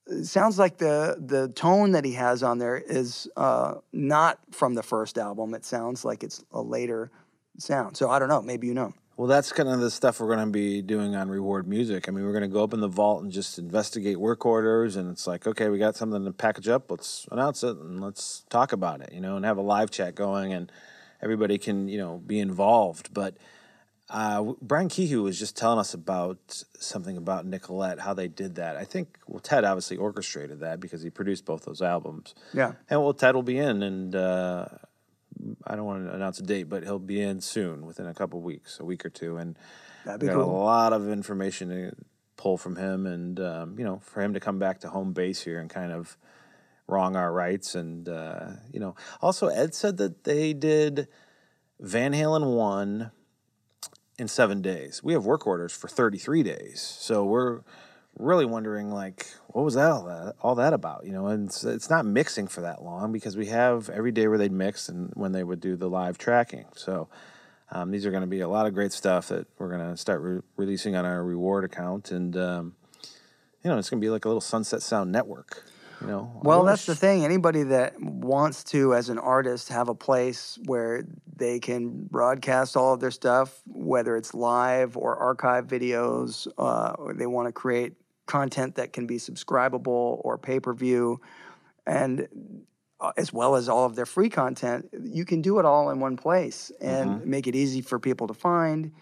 it 0.06 0.26
sounds 0.26 0.58
like 0.58 0.78
the 0.78 1.16
the 1.18 1.48
tone 1.48 1.92
that 1.92 2.04
he 2.04 2.12
has 2.12 2.42
on 2.42 2.58
there 2.58 2.76
is 2.76 3.28
uh, 3.36 3.76
not 3.92 4.38
from 4.50 4.74
the 4.74 4.82
first 4.82 5.18
album. 5.18 5.54
It 5.54 5.64
sounds 5.64 6.04
like 6.04 6.22
it's 6.22 6.44
a 6.52 6.60
later 6.60 7.10
sound. 7.58 7.96
So 7.96 8.10
I 8.10 8.18
don't 8.18 8.28
know. 8.28 8.42
Maybe 8.42 8.66
you 8.66 8.74
know. 8.74 8.92
Well, 9.16 9.28
that's 9.28 9.52
kind 9.52 9.68
of 9.68 9.78
the 9.78 9.92
stuff 9.92 10.18
we're 10.18 10.26
going 10.26 10.44
to 10.44 10.52
be 10.52 10.82
doing 10.82 11.14
on 11.14 11.28
Reward 11.28 11.68
Music. 11.68 12.08
I 12.08 12.10
mean, 12.10 12.24
we're 12.24 12.32
going 12.32 12.42
to 12.42 12.48
go 12.48 12.64
up 12.64 12.74
in 12.74 12.80
the 12.80 12.88
vault 12.88 13.22
and 13.22 13.30
just 13.30 13.60
investigate 13.60 14.18
work 14.18 14.44
orders, 14.44 14.96
and 14.96 15.08
it's 15.08 15.24
like, 15.28 15.46
okay, 15.46 15.68
we 15.68 15.78
got 15.78 15.94
something 15.94 16.24
to 16.24 16.32
package 16.32 16.66
up. 16.66 16.90
Let's 16.90 17.28
announce 17.30 17.62
it 17.62 17.76
and 17.76 18.00
let's 18.00 18.44
talk 18.50 18.72
about 18.72 19.02
it, 19.02 19.12
you 19.12 19.20
know, 19.20 19.36
and 19.36 19.44
have 19.44 19.56
a 19.56 19.62
live 19.62 19.92
chat 19.92 20.16
going, 20.16 20.52
and 20.52 20.70
everybody 21.22 21.58
can, 21.58 21.86
you 21.86 21.96
know, 21.96 22.20
be 22.26 22.40
involved. 22.40 23.14
But 23.14 23.36
uh, 24.10 24.52
Brian 24.60 24.88
Kehew 24.88 25.22
was 25.22 25.38
just 25.38 25.56
telling 25.56 25.78
us 25.78 25.94
about 25.94 26.62
something 26.78 27.16
about 27.16 27.46
Nicolette, 27.46 28.00
how 28.00 28.12
they 28.12 28.28
did 28.28 28.56
that. 28.56 28.76
I 28.76 28.84
think 28.84 29.18
well, 29.26 29.40
Ted 29.40 29.64
obviously 29.64 29.96
orchestrated 29.96 30.60
that 30.60 30.78
because 30.78 31.02
he 31.02 31.10
produced 31.10 31.44
both 31.46 31.64
those 31.64 31.80
albums. 31.80 32.34
Yeah, 32.52 32.72
and 32.90 33.02
well, 33.02 33.14
Ted 33.14 33.34
will 33.34 33.42
be 33.42 33.58
in, 33.58 33.82
and 33.82 34.14
uh, 34.14 34.66
I 35.66 35.74
don't 35.74 35.86
want 35.86 36.06
to 36.06 36.14
announce 36.14 36.38
a 36.38 36.42
date, 36.42 36.64
but 36.64 36.82
he'll 36.82 36.98
be 36.98 37.20
in 37.20 37.40
soon, 37.40 37.86
within 37.86 38.06
a 38.06 38.14
couple 38.14 38.40
weeks, 38.42 38.78
a 38.78 38.84
week 38.84 39.06
or 39.06 39.10
two, 39.10 39.38
and 39.38 39.58
That'd 40.04 40.20
be 40.20 40.26
got 40.26 40.34
cool. 40.34 40.44
a 40.44 40.52
lot 40.52 40.92
of 40.92 41.08
information 41.08 41.68
to 41.70 41.92
pull 42.36 42.58
from 42.58 42.76
him, 42.76 43.06
and 43.06 43.40
um, 43.40 43.78
you 43.78 43.84
know, 43.86 44.00
for 44.04 44.20
him 44.20 44.34
to 44.34 44.40
come 44.40 44.58
back 44.58 44.80
to 44.80 44.90
home 44.90 45.14
base 45.14 45.40
here 45.40 45.60
and 45.60 45.70
kind 45.70 45.92
of 45.92 46.18
wrong 46.86 47.16
our 47.16 47.32
rights, 47.32 47.74
and 47.74 48.06
uh, 48.06 48.48
you 48.70 48.80
know, 48.80 48.94
also 49.22 49.48
Ed 49.48 49.74
said 49.74 49.96
that 49.96 50.24
they 50.24 50.52
did 50.52 51.08
Van 51.80 52.12
Halen 52.12 52.54
one 52.54 53.10
in 54.18 54.28
seven 54.28 54.62
days. 54.62 55.02
We 55.02 55.12
have 55.12 55.24
work 55.24 55.46
orders 55.46 55.72
for 55.72 55.88
33 55.88 56.42
days. 56.42 56.80
So 57.00 57.24
we're 57.24 57.60
really 58.18 58.44
wondering 58.44 58.92
like 58.92 59.26
what 59.48 59.64
was 59.64 59.74
that 59.74 59.90
all 59.90 60.04
that 60.04 60.34
all 60.40 60.54
that 60.54 60.72
about 60.72 61.04
you 61.04 61.10
know 61.10 61.26
and 61.26 61.48
it's, 61.48 61.64
it's 61.64 61.90
not 61.90 62.06
mixing 62.06 62.46
for 62.46 62.60
that 62.60 62.82
long 62.82 63.10
because 63.10 63.36
we 63.36 63.46
have 63.46 63.90
every 63.90 64.12
day 64.12 64.28
where 64.28 64.38
they'd 64.38 64.52
mix 64.52 64.88
and 64.88 65.10
when 65.14 65.32
they 65.32 65.42
would 65.42 65.60
do 65.60 65.74
the 65.74 65.88
live 65.88 66.16
tracking 66.16 66.64
so 66.76 67.08
um, 67.72 67.90
these 67.90 68.06
are 68.06 68.12
going 68.12 68.20
to 68.20 68.28
be 68.28 68.40
a 68.40 68.48
lot 68.48 68.66
of 68.66 68.74
great 68.74 68.92
stuff 68.92 69.28
that 69.28 69.48
we're 69.58 69.68
going 69.68 69.90
to 69.90 69.96
start 69.96 70.20
re- 70.20 70.40
releasing 70.56 70.94
on 70.94 71.04
our 71.04 71.24
reward 71.24 71.64
account 71.64 72.12
and 72.12 72.36
um, 72.36 72.76
you 73.64 73.70
know 73.70 73.78
it's 73.78 73.90
going 73.90 74.00
to 74.00 74.04
be 74.04 74.10
like 74.10 74.24
a 74.24 74.28
little 74.28 74.40
sunset 74.40 74.80
sound 74.80 75.10
network 75.10 75.64
you 76.04 76.10
know, 76.10 76.30
well, 76.42 76.64
that's 76.64 76.84
the 76.84 76.94
thing. 76.94 77.24
Anybody 77.24 77.62
that 77.62 77.98
wants 77.98 78.64
to, 78.64 78.94
as 78.94 79.08
an 79.08 79.18
artist, 79.18 79.70
have 79.70 79.88
a 79.88 79.94
place 79.94 80.58
where 80.66 81.04
they 81.36 81.60
can 81.60 82.04
broadcast 82.10 82.76
all 82.76 82.92
of 82.92 83.00
their 83.00 83.10
stuff, 83.10 83.62
whether 83.84 84.16
it's 84.16 84.34
live 84.34 84.96
or 84.96 85.16
archive 85.16 85.66
videos, 85.66 86.48
uh, 86.58 86.94
or 86.98 87.14
they 87.14 87.26
want 87.26 87.46
to 87.48 87.52
create 87.52 87.94
content 88.26 88.76
that 88.76 88.92
can 88.92 89.06
be 89.06 89.16
subscribable 89.16 90.20
or 90.24 90.38
pay 90.38 90.60
per 90.60 90.72
view, 90.72 91.20
and 91.86 92.28
uh, 93.00 93.12
as 93.16 93.32
well 93.32 93.56
as 93.56 93.68
all 93.68 93.84
of 93.84 93.96
their 93.96 94.06
free 94.06 94.30
content, 94.30 94.88
you 95.02 95.24
can 95.24 95.42
do 95.42 95.58
it 95.58 95.64
all 95.64 95.90
in 95.90 96.00
one 96.00 96.16
place 96.16 96.72
and 96.80 97.10
mm-hmm. 97.10 97.30
make 97.30 97.46
it 97.46 97.54
easy 97.54 97.80
for 97.80 97.98
people 97.98 98.26
to 98.26 98.34
find. 98.34 98.92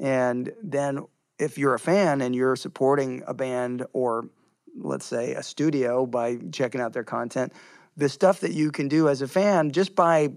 And 0.00 0.52
then, 0.62 1.06
if 1.38 1.58
you're 1.58 1.74
a 1.74 1.78
fan 1.78 2.20
and 2.20 2.34
you're 2.34 2.56
supporting 2.56 3.22
a 3.26 3.34
band 3.34 3.86
or 3.92 4.28
let's 4.76 5.06
say, 5.06 5.32
a 5.32 5.42
studio 5.42 6.06
by 6.06 6.36
checking 6.52 6.80
out 6.80 6.92
their 6.92 7.04
content. 7.04 7.52
The 7.96 8.08
stuff 8.08 8.40
that 8.40 8.52
you 8.52 8.72
can 8.72 8.88
do 8.88 9.08
as 9.08 9.22
a 9.22 9.28
fan 9.28 9.70
just 9.70 9.94
by 9.94 10.32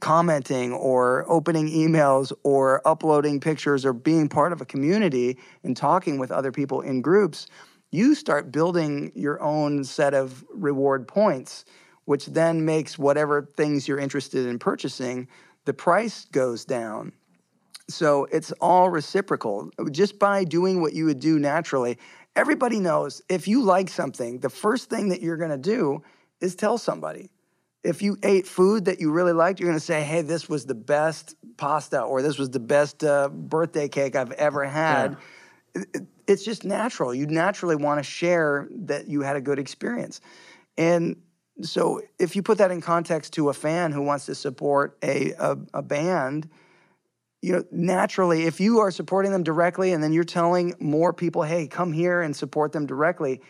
commenting 0.00 0.72
or 0.72 1.24
opening 1.30 1.68
emails 1.68 2.32
or 2.44 2.86
uploading 2.86 3.40
pictures 3.40 3.84
or 3.84 3.92
being 3.92 4.28
part 4.28 4.52
of 4.52 4.60
a 4.60 4.64
community 4.64 5.38
and 5.62 5.76
talking 5.76 6.18
with 6.18 6.30
other 6.30 6.50
people 6.50 6.80
in 6.80 7.02
groups, 7.02 7.46
you 7.90 8.14
start 8.14 8.52
building 8.52 9.12
your 9.14 9.40
own 9.42 9.84
set 9.84 10.14
of 10.14 10.44
reward 10.54 11.06
points, 11.06 11.64
which 12.06 12.26
then 12.26 12.64
makes 12.64 12.98
whatever 12.98 13.42
things 13.56 13.86
you're 13.86 13.98
interested 13.98 14.46
in 14.46 14.58
purchasing, 14.58 15.28
the 15.66 15.74
price 15.74 16.24
goes 16.26 16.64
down. 16.64 17.12
So 17.88 18.26
it's 18.26 18.52
all 18.60 18.88
reciprocal. 18.88 19.70
Just 19.90 20.18
by 20.18 20.44
doing 20.44 20.80
what 20.80 20.94
you 20.94 21.04
would 21.06 21.20
do 21.20 21.38
naturally, 21.38 21.98
everybody 22.36 22.78
knows 22.78 23.20
if 23.28 23.48
you 23.48 23.62
like 23.62 23.88
something, 23.90 24.38
the 24.38 24.48
first 24.48 24.88
thing 24.88 25.08
that 25.08 25.20
you're 25.20 25.36
going 25.36 25.50
to 25.50 25.58
do 25.58 26.02
is 26.40 26.54
tell 26.54 26.78
somebody. 26.78 27.30
If 27.82 28.02
you 28.02 28.18
ate 28.22 28.46
food 28.46 28.84
that 28.86 29.00
you 29.00 29.10
really 29.10 29.32
liked, 29.32 29.58
you're 29.58 29.68
going 29.68 29.78
to 29.78 29.84
say, 29.84 30.02
"Hey, 30.02 30.22
this 30.22 30.48
was 30.48 30.66
the 30.66 30.74
best 30.74 31.34
pasta," 31.56 32.00
or 32.02 32.20
"This 32.22 32.38
was 32.38 32.50
the 32.50 32.60
best 32.60 33.02
uh, 33.02 33.28
birthday 33.30 33.88
cake 33.88 34.16
I've 34.16 34.32
ever 34.32 34.64
had." 34.64 35.16
It- 35.74 35.88
it- 35.94 36.06
It's 36.26 36.44
just 36.44 36.64
natural. 36.64 37.12
You 37.12 37.26
naturally 37.26 37.74
want 37.74 37.98
to 37.98 38.04
share 38.04 38.68
that 38.86 39.08
you 39.08 39.22
had 39.22 39.34
a 39.34 39.40
good 39.40 39.58
experience, 39.58 40.20
and 40.78 41.16
so 41.62 42.00
if 42.18 42.36
you 42.36 42.42
put 42.42 42.58
that 42.58 42.70
in 42.70 42.80
context 42.80 43.32
to 43.34 43.48
a 43.48 43.52
fan 43.52 43.92
who 43.92 44.02
wants 44.02 44.26
to 44.26 44.34
support 44.34 44.96
a, 45.02 45.32
a, 45.32 45.58
a 45.74 45.82
band, 45.82 46.48
you 47.42 47.52
know, 47.52 47.64
naturally, 47.72 48.44
if 48.44 48.60
you 48.60 48.78
are 48.78 48.90
supporting 48.90 49.32
them 49.32 49.42
directly 49.42 49.92
and 49.92 50.02
then 50.02 50.12
you're 50.12 50.24
telling 50.24 50.74
more 50.78 51.12
people, 51.12 51.42
hey, 51.42 51.66
come 51.66 51.92
here 51.92 52.20
and 52.22 52.34
support 52.36 52.72
them 52.72 52.86
directly, 52.86 53.40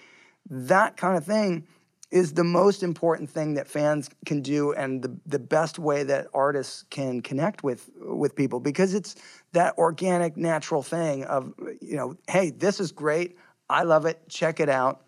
that 0.48 0.96
kind 0.96 1.16
of 1.18 1.24
thing 1.24 1.66
is 2.10 2.32
the 2.32 2.44
most 2.44 2.82
important 2.82 3.30
thing 3.30 3.54
that 3.54 3.68
fans 3.68 4.10
can 4.26 4.42
do 4.42 4.72
and 4.72 5.02
the, 5.02 5.16
the 5.26 5.38
best 5.38 5.78
way 5.78 6.02
that 6.02 6.26
artists 6.34 6.84
can 6.90 7.20
connect 7.20 7.62
with 7.62 7.88
with 8.00 8.34
people 8.34 8.58
because 8.58 8.94
it's 8.94 9.14
that 9.52 9.76
organic 9.78 10.36
natural 10.36 10.82
thing 10.82 11.24
of 11.24 11.54
you 11.80 11.96
know 11.96 12.16
hey 12.28 12.50
this 12.50 12.80
is 12.80 12.92
great. 12.92 13.36
I 13.68 13.84
love 13.84 14.06
it. 14.06 14.20
Check 14.28 14.58
it 14.60 14.68
out. 14.68 15.02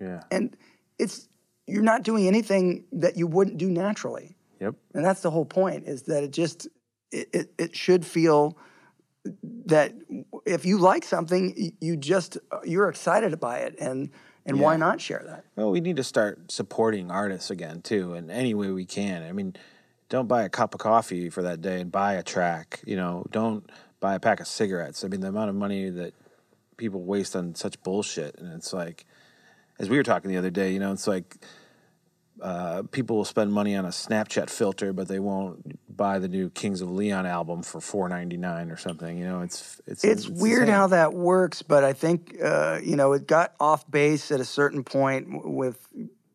Yeah. 0.00 0.22
and 0.30 0.56
it's 0.98 1.28
you're 1.66 1.82
not 1.82 2.02
doing 2.02 2.26
anything 2.26 2.84
that 2.92 3.16
you 3.16 3.26
wouldn't 3.26 3.58
do 3.58 3.70
naturally. 3.70 4.36
Yep. 4.60 4.74
and 4.94 5.04
that's 5.04 5.22
the 5.22 5.30
whole 5.30 5.46
point 5.46 5.86
is 5.86 6.02
that 6.02 6.22
it 6.22 6.32
just 6.32 6.68
it, 7.12 7.28
it, 7.32 7.52
it 7.58 7.76
should 7.76 8.04
feel 8.04 8.58
that 9.66 9.94
if 10.46 10.64
you 10.64 10.78
like 10.78 11.04
something 11.04 11.72
you 11.80 11.96
just 11.96 12.38
you're 12.64 12.88
excited 12.88 13.38
by 13.38 13.58
it. 13.58 13.76
And 13.78 14.10
and 14.46 14.60
why 14.60 14.76
not 14.76 15.00
share 15.00 15.22
that 15.26 15.44
Well, 15.56 15.70
we 15.70 15.80
need 15.80 15.96
to 15.96 16.04
start 16.04 16.50
supporting 16.50 17.10
artists 17.10 17.50
again 17.50 17.82
too, 17.82 18.14
in 18.14 18.30
any 18.30 18.54
way 18.54 18.70
we 18.70 18.84
can. 18.84 19.22
I 19.22 19.32
mean, 19.32 19.54
don't 20.08 20.26
buy 20.26 20.42
a 20.42 20.48
cup 20.48 20.74
of 20.74 20.80
coffee 20.80 21.30
for 21.30 21.42
that 21.42 21.60
day 21.60 21.80
and 21.80 21.92
buy 21.92 22.14
a 22.14 22.22
track. 22.22 22.80
You 22.86 22.96
know, 22.96 23.24
don't 23.30 23.70
buy 24.00 24.14
a 24.14 24.20
pack 24.20 24.40
of 24.40 24.46
cigarettes. 24.48 25.04
I 25.04 25.08
mean, 25.08 25.20
the 25.20 25.28
amount 25.28 25.50
of 25.50 25.56
money 25.56 25.90
that 25.90 26.14
people 26.76 27.02
waste 27.02 27.36
on 27.36 27.54
such 27.54 27.80
bullshit, 27.82 28.38
and 28.38 28.52
it's 28.54 28.72
like, 28.72 29.04
as 29.78 29.88
we 29.88 29.96
were 29.96 30.02
talking 30.02 30.30
the 30.30 30.36
other 30.36 30.50
day, 30.50 30.72
you 30.72 30.80
know, 30.80 30.92
it's 30.92 31.06
like 31.06 31.36
uh, 32.42 32.82
people 32.90 33.16
will 33.16 33.24
spend 33.24 33.52
money 33.52 33.76
on 33.76 33.84
a 33.84 33.88
Snapchat 33.88 34.50
filter, 34.50 34.92
but 34.92 35.08
they 35.08 35.18
won't 35.18 35.78
buy 35.96 36.18
the 36.18 36.28
new 36.28 36.50
Kings 36.50 36.80
of 36.80 36.90
Leon 36.90 37.26
album 37.26 37.62
for 37.62 37.80
four 37.80 38.08
ninety 38.08 38.36
nine 38.36 38.70
or 38.70 38.76
something. 38.76 39.18
You 39.18 39.24
know, 39.24 39.40
it's 39.42 39.80
it's 39.86 40.04
it's 40.04 40.28
weird 40.28 40.62
insane. 40.62 40.74
how 40.74 40.86
that 40.88 41.12
works 41.14 41.62
but 41.62 41.84
i 41.84 41.92
think 41.92 42.36
uh, 42.42 42.78
you 42.82 42.96
know 42.96 43.12
it 43.12 43.26
got 43.26 43.54
off 43.60 43.88
base 43.90 44.30
at 44.30 44.40
a 44.40 44.44
certain 44.44 44.84
point 44.84 45.26
with 45.44 45.86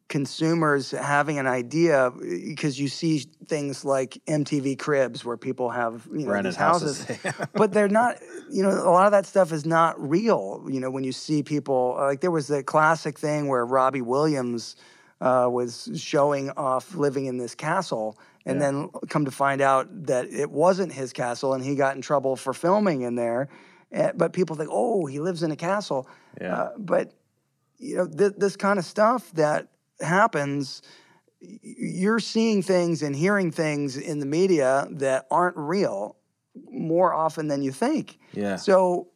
consumers 0.08 0.92
having 0.92 1.40
an 1.40 1.48
idea 1.48 2.12
because 2.22 2.80
you 2.80 2.88
see 2.88 3.26
things 3.48 3.84
like 3.84 4.18
mtv 4.28 4.78
cribs 4.78 5.26
where 5.26 5.36
people 5.36 5.70
have 5.70 6.08
you 6.14 6.26
know 6.26 6.32
Rented 6.32 6.54
these 6.54 6.58
houses, 6.58 7.04
houses. 7.06 7.48
but 7.54 7.74
they're 7.74 7.90
not 7.90 8.18
you 8.52 8.62
know 8.62 8.70
a 8.70 8.92
lot 8.92 9.08
of 9.08 9.12
that 9.14 9.26
stuff 9.26 9.52
is 9.52 9.66
not 9.66 10.00
real 10.00 10.64
you 10.70 10.80
know 10.80 10.92
when 10.92 11.04
you 11.04 11.12
see 11.12 11.42
people 11.42 11.96
like 11.98 12.22
there 12.22 12.32
was 12.32 12.48
the 12.48 12.64
classic 12.64 13.18
thing 13.18 13.48
where 13.48 13.66
robbie 13.66 14.02
williams 14.02 14.76
uh, 15.26 15.48
was 15.50 15.90
showing 15.96 16.46
off 16.52 16.96
living 16.96 17.26
in 17.26 17.38
this 17.38 17.56
castle 17.56 18.18
and 18.46 18.60
Yeah. 18.60 18.66
then 18.72 18.90
come 19.10 19.26
to 19.26 19.32
find 19.32 19.60
out 19.62 19.86
that 20.06 20.26
it 20.44 20.50
wasn't 20.52 20.92
his 20.94 21.12
castle 21.14 21.54
and 21.56 21.64
he 21.64 21.74
got 21.76 21.96
in 21.96 22.02
trouble 22.02 22.36
for 22.36 22.54
filming 22.54 23.02
in 23.02 23.16
there 23.16 23.48
Eh, 23.92 24.12
but 24.16 24.34
people 24.34 24.56
think 24.56 24.70
oh 24.72 25.06
he 25.14 25.20
lives 25.20 25.42
in 25.44 25.52
a 25.52 25.56
castle 25.56 26.08
Yeah. 26.42 26.56
uh, 26.56 26.70
but 26.78 27.06
you 27.78 27.96
know 27.98 28.08
th- 28.08 28.34
this 28.38 28.56
kind 28.56 28.78
of 28.80 28.86
stuff 28.86 29.32
that 29.34 29.68
happens, 30.02 30.82
you're 31.42 32.20
seeing 32.20 32.62
things 32.64 33.02
and 33.04 33.16
hearing 33.16 33.52
things 33.52 33.96
in 33.98 34.20
the 34.20 34.26
media 34.26 34.88
that 34.92 35.26
aren't 35.32 35.58
real 35.58 36.16
more 36.72 37.14
often 37.14 37.48
than 37.48 37.62
you 37.62 37.72
think 37.72 38.18
Yeah. 38.34 38.56
so 38.58 39.08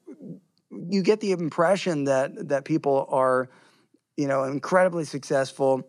you 0.94 1.02
get 1.04 1.20
the 1.20 1.32
impression 1.32 2.06
that 2.06 2.50
that 2.50 2.64
people 2.66 3.08
are 3.10 3.50
you 4.18 4.28
know 4.28 4.44
incredibly 4.44 5.06
successful 5.06 5.82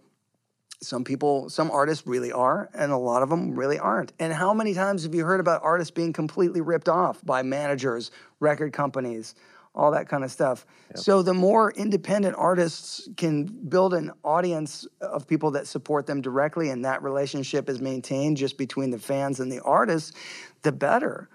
some 0.83 1.05
people 1.05 1.51
some 1.51 1.71
artists 1.71 2.07
really 2.07 2.33
are 2.33 2.71
and 2.75 2.91
a 2.91 2.97
lot 2.97 3.23
of 3.23 3.29
them 3.29 3.55
really 3.55 3.79
aren't. 3.79 4.13
And 4.19 4.33
how 4.33 4.55
many 4.55 4.75
times 4.75 5.05
have 5.05 5.15
you 5.15 5.25
heard 5.25 5.41
about 5.41 5.63
artists 5.63 5.91
being 5.91 6.13
completely 6.13 6.61
ripped 6.61 6.89
off 6.89 7.25
by 7.25 7.43
managers 7.43 8.11
record 8.41 8.73
companies 8.73 9.35
all 9.73 9.93
that 9.93 10.09
kind 10.09 10.25
of 10.25 10.33
stuff 10.33 10.67
so 10.97 11.23
the 11.23 11.35
more 11.35 11.71
independent 11.73 12.35
artists 12.37 13.09
can 13.17 13.45
build 13.45 13.95
an 13.95 14.11
audience 14.25 14.85
of 15.01 15.29
people 15.29 15.53
that 15.53 15.69
support 15.69 16.07
them 16.07 16.21
directly 16.21 16.71
and 16.71 16.85
that 16.85 17.03
relationship 17.05 17.69
is 17.69 17.81
maintained 17.81 18.37
just 18.37 18.59
between 18.59 18.91
the 18.91 18.99
fans 18.99 19.39
and 19.39 19.53
the 19.53 19.61
artists 19.61 20.13
the 20.63 20.73
better. 20.73 21.29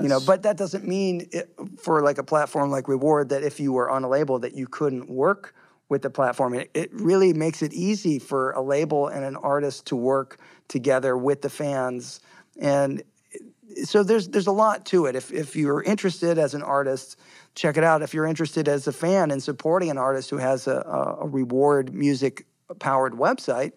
You 0.00 0.08
know 0.08 0.20
but 0.24 0.44
that 0.44 0.56
doesn't 0.56 0.86
mean 0.86 1.28
it, 1.32 1.52
for 1.78 2.02
like 2.02 2.18
a 2.18 2.24
platform 2.24 2.70
like 2.70 2.88
reward 2.88 3.28
that 3.30 3.42
if 3.42 3.58
you 3.58 3.72
were 3.72 3.90
on 3.90 4.04
a 4.04 4.08
label 4.08 4.38
that 4.38 4.54
you 4.54 4.68
couldn't 4.68 5.10
work 5.10 5.54
with 5.92 6.02
the 6.02 6.10
platform. 6.10 6.54
It, 6.54 6.70
it 6.74 6.92
really 6.92 7.32
makes 7.32 7.62
it 7.62 7.72
easy 7.72 8.18
for 8.18 8.50
a 8.52 8.60
label 8.60 9.06
and 9.06 9.24
an 9.24 9.36
artist 9.36 9.86
to 9.86 9.96
work 9.96 10.38
together 10.66 11.16
with 11.16 11.42
the 11.42 11.50
fans. 11.50 12.20
And 12.58 13.02
eh, 13.34 13.84
so 13.84 14.02
there's 14.02 14.28
there's 14.28 14.48
a 14.48 14.52
lot 14.52 14.84
to 14.86 15.06
it. 15.06 15.14
If 15.14 15.32
if 15.32 15.54
you're 15.54 15.82
interested 15.82 16.38
as 16.38 16.54
an 16.54 16.62
artist 16.62 17.16
check 17.54 17.76
it 17.76 17.84
out. 17.84 18.00
If 18.00 18.14
you're 18.14 18.26
interested 18.26 18.66
as 18.66 18.86
a 18.86 18.92
fan 18.92 19.30
in 19.30 19.38
supporting 19.38 19.90
an 19.90 19.98
artist 19.98 20.30
who 20.30 20.38
has 20.38 20.66
a, 20.66 20.76
a, 20.76 21.24
a 21.24 21.28
reward 21.28 21.92
music 21.92 22.46
powered 22.78 23.12
website 23.12 23.72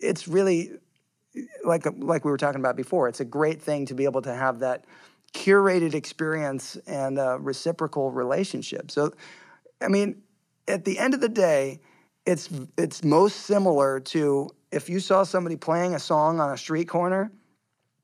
it's 0.00 0.28
really 0.28 0.72
eh, 1.36 1.42
like 1.64 1.86
like 1.98 2.24
we 2.24 2.30
were 2.30 2.36
talking 2.36 2.60
about 2.60 2.76
before, 2.76 3.08
it's 3.08 3.20
a 3.20 3.24
great 3.24 3.60
thing 3.60 3.86
to 3.86 3.94
be 3.94 4.04
able 4.04 4.22
to 4.22 4.34
have 4.34 4.60
that 4.60 4.84
curated 5.34 5.94
experience 5.94 6.76
and 6.86 7.18
a 7.18 7.38
reciprocal 7.40 8.10
relationship. 8.10 8.90
So, 8.90 9.12
I 9.82 9.88
mean, 9.88 10.22
at 10.68 10.84
the 10.84 10.98
end 10.98 11.14
of 11.14 11.20
the 11.20 11.28
day, 11.28 11.80
it's 12.24 12.50
it's 12.76 13.04
most 13.04 13.42
similar 13.42 14.00
to 14.00 14.50
if 14.72 14.88
you 14.90 15.00
saw 15.00 15.22
somebody 15.22 15.56
playing 15.56 15.94
a 15.94 15.98
song 15.98 16.40
on 16.40 16.52
a 16.52 16.56
street 16.58 16.86
corner 16.88 17.30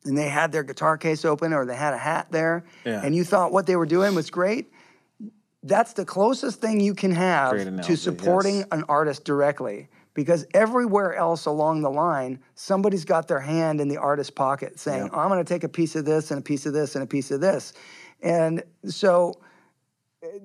and 0.05 0.17
they 0.17 0.29
had 0.29 0.53
their 0.53 0.63
guitar 0.63 0.97
case 0.97 1.25
open 1.25 1.53
or 1.53 1.67
they 1.67 1.77
had 1.77 1.93
a 1.93 1.99
hat 1.99 2.29
there 2.31 2.65
Yeah. 2.85 3.03
and 3.05 3.15
you 3.15 3.25
thought 3.25 3.53
what 3.53 3.67
they 3.67 3.77
were 3.77 3.87
doing 3.87 4.15
was 4.15 4.31
great 4.31 4.71
that's 5.65 5.93
the 5.93 6.05
closest 6.05 6.61
thing 6.61 6.81
you 6.81 6.95
can 6.95 7.13
have 7.13 7.51
Great 7.53 7.83
to 7.85 7.97
supporting 7.97 8.57
yes. 8.59 8.67
an 8.73 8.85
artist 8.89 9.25
directly 9.25 9.89
because 10.15 10.45
everywhere 10.55 11.15
else 11.15 11.47
along 11.47 11.83
the 11.83 11.91
line 11.91 12.41
somebody's 12.55 13.05
got 13.05 13.29
their 13.29 13.41
hand 13.41 13.81
in 13.81 13.89
the 13.89 13.97
artist's 13.97 14.31
pocket 14.31 14.79
saying 14.79 15.11
i'm 15.13 15.29
going 15.29 15.45
to 15.45 15.55
take 15.55 15.65
a 15.65 15.69
piece 15.69 15.97
of 15.97 16.05
this 16.05 16.31
and 16.31 16.39
a 16.39 16.43
piece 16.43 16.65
of 16.65 16.73
this 16.73 16.95
and 16.95 17.03
a 17.03 17.07
piece 17.07 17.31
of 17.33 17.41
this 17.41 17.73
and 18.23 18.63
so 18.87 19.35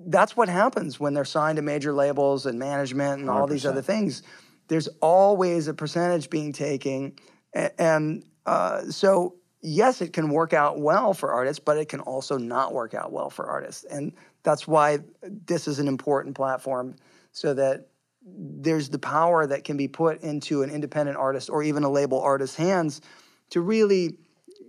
that's 0.07 0.35
what 0.35 0.49
happens 0.49 0.99
when 0.99 1.13
they're 1.13 1.25
signed 1.25 1.57
to 1.57 1.61
major 1.61 1.93
labels 1.93 2.45
and 2.45 2.57
management 2.57 3.21
and 3.21 3.29
all 3.29 3.47
these 3.47 3.65
other 3.65 3.81
things. 3.81 4.23
There's 4.67 4.87
always 5.01 5.67
a 5.67 5.73
percentage 5.73 6.29
being 6.29 6.51
taken 6.51 7.13
and 7.53 8.23
uh, 8.45 8.83
so 8.89 9.35
yes 9.61 10.01
it 10.01 10.13
can 10.13 10.29
work 10.29 10.53
out 10.53 10.79
well 10.79 11.13
for 11.13 11.31
artists 11.33 11.59
but 11.63 11.77
it 11.77 11.89
can 11.89 11.99
also 12.01 12.37
not 12.37 12.73
work 12.73 12.93
out 12.93 13.11
well 13.11 13.29
for 13.29 13.45
artists. 13.45 13.83
And 13.85 14.13
that's 14.43 14.67
why 14.67 14.99
this 15.21 15.67
is 15.67 15.79
an 15.79 15.87
important 15.87 16.35
platform 16.35 16.95
so 17.31 17.53
that 17.53 17.87
there's 18.25 18.89
the 18.89 18.99
power 18.99 19.45
that 19.47 19.63
can 19.63 19.77
be 19.77 19.87
put 19.87 20.21
into 20.21 20.63
an 20.63 20.69
independent 20.69 21.17
artist 21.17 21.49
or 21.49 21.63
even 21.63 21.83
a 21.83 21.89
label 21.89 22.19
artist's 22.19 22.55
hands 22.55 23.01
to 23.51 23.61
really 23.61 24.17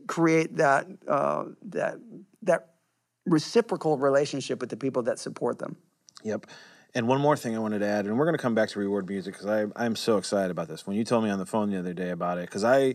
create 0.07 0.57
that 0.57 0.87
uh, 1.09 1.45
that 1.63 1.97
that 2.43 2.69
reciprocal 3.31 3.99
relationship 3.99 4.61
with 4.61 4.71
the 4.71 4.77
people 4.77 5.03
that 5.05 5.19
support 5.19 5.59
them. 5.59 5.77
Yep. 6.25 6.47
And 6.95 7.07
one 7.07 7.21
more 7.21 7.37
thing 7.37 7.55
I 7.55 7.59
wanted 7.59 7.81
to 7.81 7.87
add, 7.87 8.07
and 8.07 8.19
we're 8.19 8.25
going 8.25 8.37
to 8.37 8.43
come 8.43 8.55
back 8.55 8.71
to 8.71 8.79
reward 8.79 9.09
music 9.09 9.35
because 9.39 9.71
I'm 9.77 9.95
so 9.95 10.17
excited 10.17 10.51
about 10.51 10.69
this. 10.69 10.87
When 10.87 10.97
you 10.97 11.05
told 11.05 11.23
me 11.23 11.31
on 11.31 11.39
the 11.39 11.47
phone 11.47 11.71
the 11.71 11.79
other 11.79 11.93
day 11.93 12.11
about 12.11 12.39
it, 12.39 12.47
because 12.47 12.65
I 12.65 12.95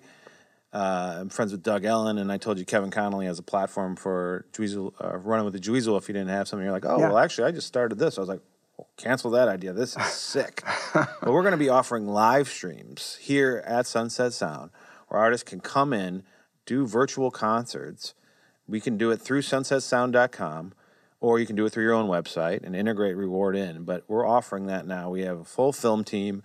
uh, 0.74 1.18
I'm 1.20 1.30
friends 1.30 1.52
with 1.52 1.62
Doug 1.62 1.86
Ellin, 1.86 2.18
and 2.18 2.32
I 2.32 2.38
told 2.38 2.58
you 2.58 2.66
Kevin 2.66 2.90
Connolly 2.90 3.28
has 3.28 3.38
a 3.38 3.44
platform 3.44 3.96
for 3.96 4.46
Dweezil, 4.54 4.94
uh, 5.00 5.18
running 5.18 5.46
with 5.46 5.54
the 5.54 5.60
Dweezil. 5.60 5.98
If 6.00 6.08
you 6.08 6.14
didn't 6.14 6.30
have 6.30 6.48
something, 6.48 6.64
you're 6.64 6.74
like, 6.74 6.86
oh 6.86 6.98
Yeah. 6.98 7.10
well, 7.10 7.20
actually, 7.20 7.48
I 7.48 7.52
just 7.52 7.68
started 7.68 8.00
this. 8.00 8.18
I 8.18 8.22
was 8.22 8.30
like, 8.30 8.42
well, 8.78 8.88
cancel 8.98 9.30
that 9.32 9.48
idea. 9.48 9.72
This 9.74 9.96
is 9.96 10.04
sick. 10.06 10.64
but 10.94 11.08
we're 11.28 11.44
going 11.44 11.52
to 11.52 11.58
be 11.58 11.70
offering 11.70 12.08
live 12.08 12.48
streams 12.50 13.20
here 13.22 13.64
at 13.68 13.86
Sunset 13.86 14.34
Sound, 14.34 14.72
where 15.10 15.22
artists 15.22 15.48
can 15.48 15.60
come 15.60 15.94
in, 15.94 16.24
do 16.66 16.88
virtual 16.88 17.30
concerts. 17.30 18.16
We 18.68 18.80
can 18.80 18.98
do 18.98 19.12
it 19.12 19.18
through 19.18 19.42
sunsetsound.com 19.42 20.74
or 21.24 21.40
you 21.40 21.46
can 21.46 21.56
do 21.56 21.66
it 21.66 21.70
through 21.72 21.86
your 21.86 21.94
own 21.94 22.10
website 22.10 22.64
and 22.64 22.76
integrate 22.76 23.16
reward 23.16 23.56
in. 23.56 23.86
But 23.86 24.04
we're 24.10 24.28
offering 24.28 24.68
that 24.68 24.86
now. 24.86 25.10
We 25.10 25.22
have 25.22 25.40
a 25.40 25.46
full 25.46 25.72
film 25.72 26.04
team, 26.04 26.44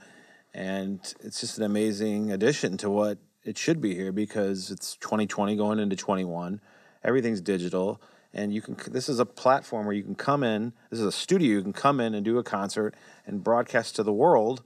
and 0.55 1.01
it's 1.21 1.41
just 1.41 1.59
an 1.59 1.65
amazing 1.65 2.31
addition 2.31 2.77
to 2.79 2.89
what 2.89 3.19
it 3.43 3.59
should 3.59 3.81
be 3.81 3.97
here 3.97 4.13
because 4.13 4.71
it's 4.71 4.95
2020 4.99 5.57
going 5.57 5.81
into 5.81 5.97
21. 5.97 6.61
Everything's 7.03 7.41
digital, 7.41 8.01
and 8.33 8.55
you 8.55 8.63
can. 8.63 8.77
This 8.93 9.09
is 9.09 9.19
a 9.19 9.27
platform 9.27 9.85
where 9.85 9.97
you 9.97 10.05
can 10.05 10.15
come 10.15 10.45
in. 10.45 10.73
This 10.91 11.01
is 11.01 11.07
a 11.07 11.13
studio. 11.13 11.57
You 11.57 11.63
can 11.63 11.73
come 11.73 11.99
in 11.99 12.15
and 12.15 12.25
do 12.25 12.39
a 12.39 12.45
concert 12.45 12.95
and 13.27 13.43
broadcast 13.43 13.97
to 13.97 14.05
the 14.05 14.13
world, 14.13 14.63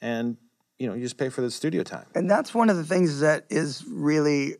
and 0.00 0.36
you 0.78 0.86
know 0.86 0.94
you 0.94 1.02
just 1.02 1.18
pay 1.18 1.28
for 1.28 1.40
the 1.40 1.50
studio 1.50 1.82
time. 1.82 2.06
And 2.14 2.30
that's 2.30 2.54
one 2.54 2.70
of 2.70 2.76
the 2.76 2.84
things 2.84 3.18
that 3.18 3.46
is 3.50 3.84
really 3.88 4.58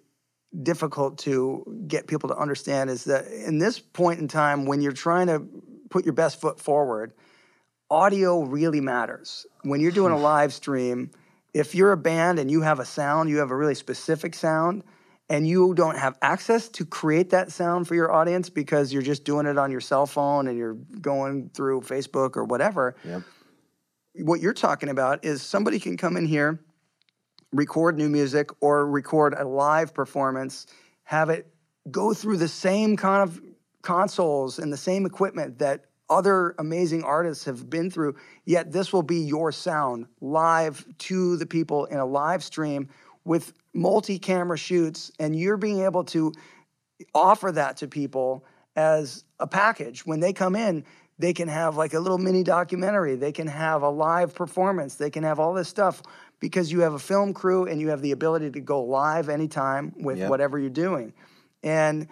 difficult 0.62 1.18
to 1.18 1.84
get 1.86 2.06
people 2.06 2.28
to 2.28 2.36
understand 2.36 2.90
is 2.90 3.04
that 3.04 3.26
in 3.26 3.58
this 3.58 3.78
point 3.78 4.20
in 4.20 4.28
time 4.28 4.66
when 4.66 4.80
you're 4.80 4.92
trying 4.92 5.26
to 5.26 5.46
put 5.90 6.04
your 6.04 6.14
best 6.14 6.40
foot 6.40 6.60
forward, 6.60 7.12
audio 7.90 8.42
really 8.42 8.80
matters. 8.80 9.46
When 9.62 9.80
you're 9.80 9.92
doing 9.92 10.12
a 10.12 10.16
hmm. 10.16 10.22
live 10.22 10.52
stream, 10.52 11.10
if 11.54 11.74
you're 11.74 11.92
a 11.92 11.96
band 11.96 12.38
and 12.38 12.50
you 12.50 12.62
have 12.62 12.80
a 12.80 12.84
sound, 12.84 13.30
you 13.30 13.38
have 13.38 13.50
a 13.50 13.56
really 13.56 13.74
specific 13.74 14.34
sound, 14.34 14.82
and 15.28 15.48
you 15.48 15.74
don't 15.74 15.96
have 15.96 16.16
access 16.22 16.68
to 16.68 16.84
create 16.84 17.30
that 17.30 17.50
sound 17.50 17.88
for 17.88 17.94
your 17.94 18.12
audience 18.12 18.50
because 18.50 18.92
you're 18.92 19.02
just 19.02 19.24
doing 19.24 19.46
it 19.46 19.58
on 19.58 19.70
your 19.70 19.80
cell 19.80 20.06
phone 20.06 20.46
and 20.46 20.56
you're 20.56 20.74
going 20.74 21.50
through 21.54 21.80
Facebook 21.80 22.36
or 22.36 22.44
whatever. 22.44 22.94
Yep. 23.04 23.22
What 24.16 24.40
you're 24.40 24.54
talking 24.54 24.88
about 24.88 25.24
is 25.24 25.42
somebody 25.42 25.78
can 25.78 25.96
come 25.96 26.16
in 26.16 26.26
here, 26.26 26.60
record 27.52 27.96
new 27.96 28.08
music 28.08 28.50
or 28.60 28.86
record 28.86 29.34
a 29.34 29.44
live 29.44 29.94
performance, 29.94 30.66
have 31.04 31.30
it 31.30 31.46
go 31.90 32.12
through 32.12 32.36
the 32.36 32.48
same 32.48 32.96
kind 32.96 33.22
of 33.22 33.40
consoles 33.82 34.58
and 34.58 34.72
the 34.72 34.76
same 34.76 35.06
equipment 35.06 35.58
that 35.58 35.84
other 36.08 36.54
amazing 36.58 37.02
artists 37.02 37.44
have 37.44 37.68
been 37.68 37.90
through, 37.90 38.14
yet 38.44 38.72
this 38.72 38.92
will 38.92 39.02
be 39.02 39.20
your 39.20 39.50
sound 39.50 40.06
live 40.20 40.86
to 40.98 41.36
the 41.36 41.46
people 41.46 41.84
in 41.86 41.98
a 41.98 42.06
live 42.06 42.42
stream 42.44 42.88
with 43.24 43.52
multi 43.74 44.18
camera 44.18 44.56
shoots, 44.56 45.10
and 45.18 45.36
you're 45.36 45.56
being 45.56 45.80
able 45.80 46.04
to 46.04 46.32
offer 47.14 47.50
that 47.52 47.76
to 47.76 47.88
people 47.88 48.44
as 48.76 49.24
a 49.40 49.46
package. 49.46 50.06
When 50.06 50.20
they 50.20 50.32
come 50.32 50.54
in, 50.54 50.84
they 51.18 51.32
can 51.32 51.48
have 51.48 51.76
like 51.76 51.94
a 51.94 52.00
little 52.00 52.18
mini 52.18 52.42
documentary, 52.42 53.16
they 53.16 53.32
can 53.32 53.46
have 53.46 53.82
a 53.82 53.88
live 53.88 54.34
performance, 54.34 54.94
they 54.96 55.10
can 55.10 55.24
have 55.24 55.40
all 55.40 55.54
this 55.54 55.68
stuff 55.68 56.02
because 56.40 56.70
you 56.70 56.80
have 56.80 56.94
a 56.94 56.98
film 56.98 57.32
crew 57.32 57.66
and 57.66 57.80
you 57.80 57.88
have 57.88 58.02
the 58.02 58.12
ability 58.12 58.50
to 58.50 58.60
go 58.60 58.82
live 58.82 59.28
anytime 59.28 59.94
with 59.96 60.18
Yep. 60.18 60.30
whatever 60.30 60.58
you're 60.58 60.70
doing. 60.70 61.12
And, 61.62 62.08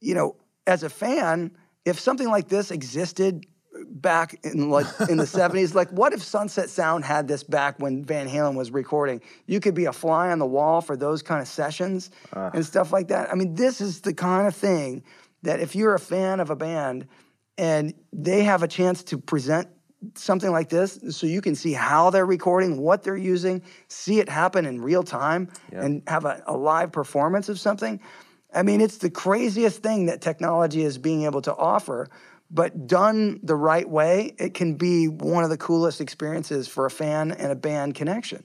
you 0.00 0.14
know, 0.14 0.36
as 0.66 0.82
a 0.82 0.90
fan, 0.90 1.56
if 1.84 1.98
something 1.98 2.28
like 2.28 2.48
this 2.48 2.70
existed 2.70 3.46
back 3.86 4.38
in 4.44 4.68
like 4.68 4.86
in 5.08 5.16
the 5.16 5.24
70s 5.38 5.74
like 5.74 5.88
what 5.90 6.12
if 6.12 6.22
sunset 6.22 6.68
sound 6.68 7.04
had 7.04 7.28
this 7.28 7.42
back 7.42 7.78
when 7.78 8.04
van 8.04 8.28
halen 8.28 8.54
was 8.54 8.70
recording 8.72 9.20
you 9.46 9.60
could 9.60 9.74
be 9.74 9.84
a 9.86 9.92
fly 9.92 10.30
on 10.30 10.38
the 10.38 10.46
wall 10.46 10.80
for 10.80 10.96
those 10.96 11.22
kind 11.22 11.40
of 11.40 11.48
sessions 11.48 12.10
ah. 12.34 12.50
and 12.52 12.66
stuff 12.66 12.92
like 12.92 13.08
that 13.08 13.30
i 13.30 13.34
mean 13.34 13.54
this 13.54 13.80
is 13.80 14.00
the 14.00 14.12
kind 14.12 14.46
of 14.46 14.54
thing 14.54 15.02
that 15.42 15.60
if 15.60 15.74
you're 15.74 15.94
a 15.94 16.00
fan 16.00 16.40
of 16.40 16.50
a 16.50 16.56
band 16.56 17.06
and 17.56 17.94
they 18.12 18.42
have 18.42 18.62
a 18.62 18.68
chance 18.68 19.02
to 19.04 19.16
present 19.16 19.68
something 20.14 20.50
like 20.50 20.68
this 20.68 20.98
so 21.10 21.26
you 21.26 21.40
can 21.40 21.54
see 21.54 21.72
how 21.72 22.10
they're 22.10 22.26
recording 22.26 22.80
what 22.80 23.02
they're 23.02 23.16
using 23.16 23.62
see 23.88 24.18
it 24.18 24.28
happen 24.28 24.64
in 24.64 24.80
real 24.80 25.02
time 25.02 25.48
and 25.72 26.02
have 26.06 26.24
a, 26.24 26.42
a 26.46 26.56
live 26.56 26.90
performance 26.90 27.48
of 27.48 27.60
something 27.60 28.00
I 28.54 28.62
mean, 28.62 28.80
it's 28.80 28.98
the 28.98 29.10
craziest 29.10 29.82
thing 29.82 30.06
that 30.06 30.20
technology 30.20 30.82
is 30.82 30.98
being 30.98 31.24
able 31.24 31.42
to 31.42 31.54
offer, 31.54 32.08
but 32.50 32.86
done 32.86 33.38
the 33.42 33.54
right 33.54 33.88
way, 33.88 34.34
it 34.38 34.54
can 34.54 34.74
be 34.74 35.06
one 35.06 35.44
of 35.44 35.50
the 35.50 35.56
coolest 35.56 36.00
experiences 36.00 36.66
for 36.66 36.86
a 36.86 36.90
fan 36.90 37.30
and 37.32 37.52
a 37.52 37.56
band 37.56 37.94
connection. 37.94 38.44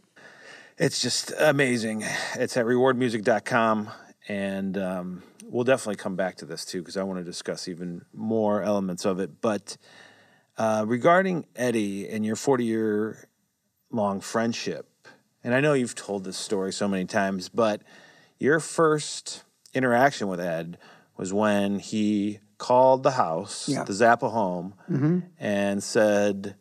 It's 0.77 1.01
just 1.01 1.33
amazing. 1.39 2.03
It's 2.35 2.57
at 2.57 2.65
rewardmusic.com. 2.65 3.89
And 4.27 4.77
um, 4.77 5.23
we'll 5.45 5.63
definitely 5.63 5.95
come 5.95 6.15
back 6.15 6.37
to 6.37 6.45
this 6.45 6.65
too, 6.65 6.79
because 6.79 6.97
I 6.97 7.03
want 7.03 7.19
to 7.19 7.23
discuss 7.23 7.67
even 7.67 8.03
more 8.13 8.61
elements 8.61 9.05
of 9.05 9.19
it. 9.19 9.41
But 9.41 9.77
uh, 10.57 10.83
regarding 10.87 11.45
Eddie 11.55 12.07
and 12.09 12.25
your 12.25 12.35
40 12.35 12.63
year 12.63 13.27
long 13.91 14.19
friendship, 14.21 14.87
and 15.43 15.53
I 15.53 15.59
know 15.61 15.73
you've 15.73 15.95
told 15.95 16.23
this 16.23 16.37
story 16.37 16.73
so 16.73 16.87
many 16.87 17.05
times, 17.05 17.49
but 17.49 17.81
your 18.39 18.59
first 18.59 19.43
interaction 19.73 20.27
with 20.27 20.39
Ed 20.39 20.77
was 21.17 21.33
when 21.33 21.79
he 21.79 22.39
called 22.57 23.03
the 23.03 23.11
house, 23.11 23.67
Yeah. 23.69 23.83
the 23.83 23.93
Zappa 23.93 24.31
home, 24.31 24.73
and 25.39 25.83
said, 25.83 26.55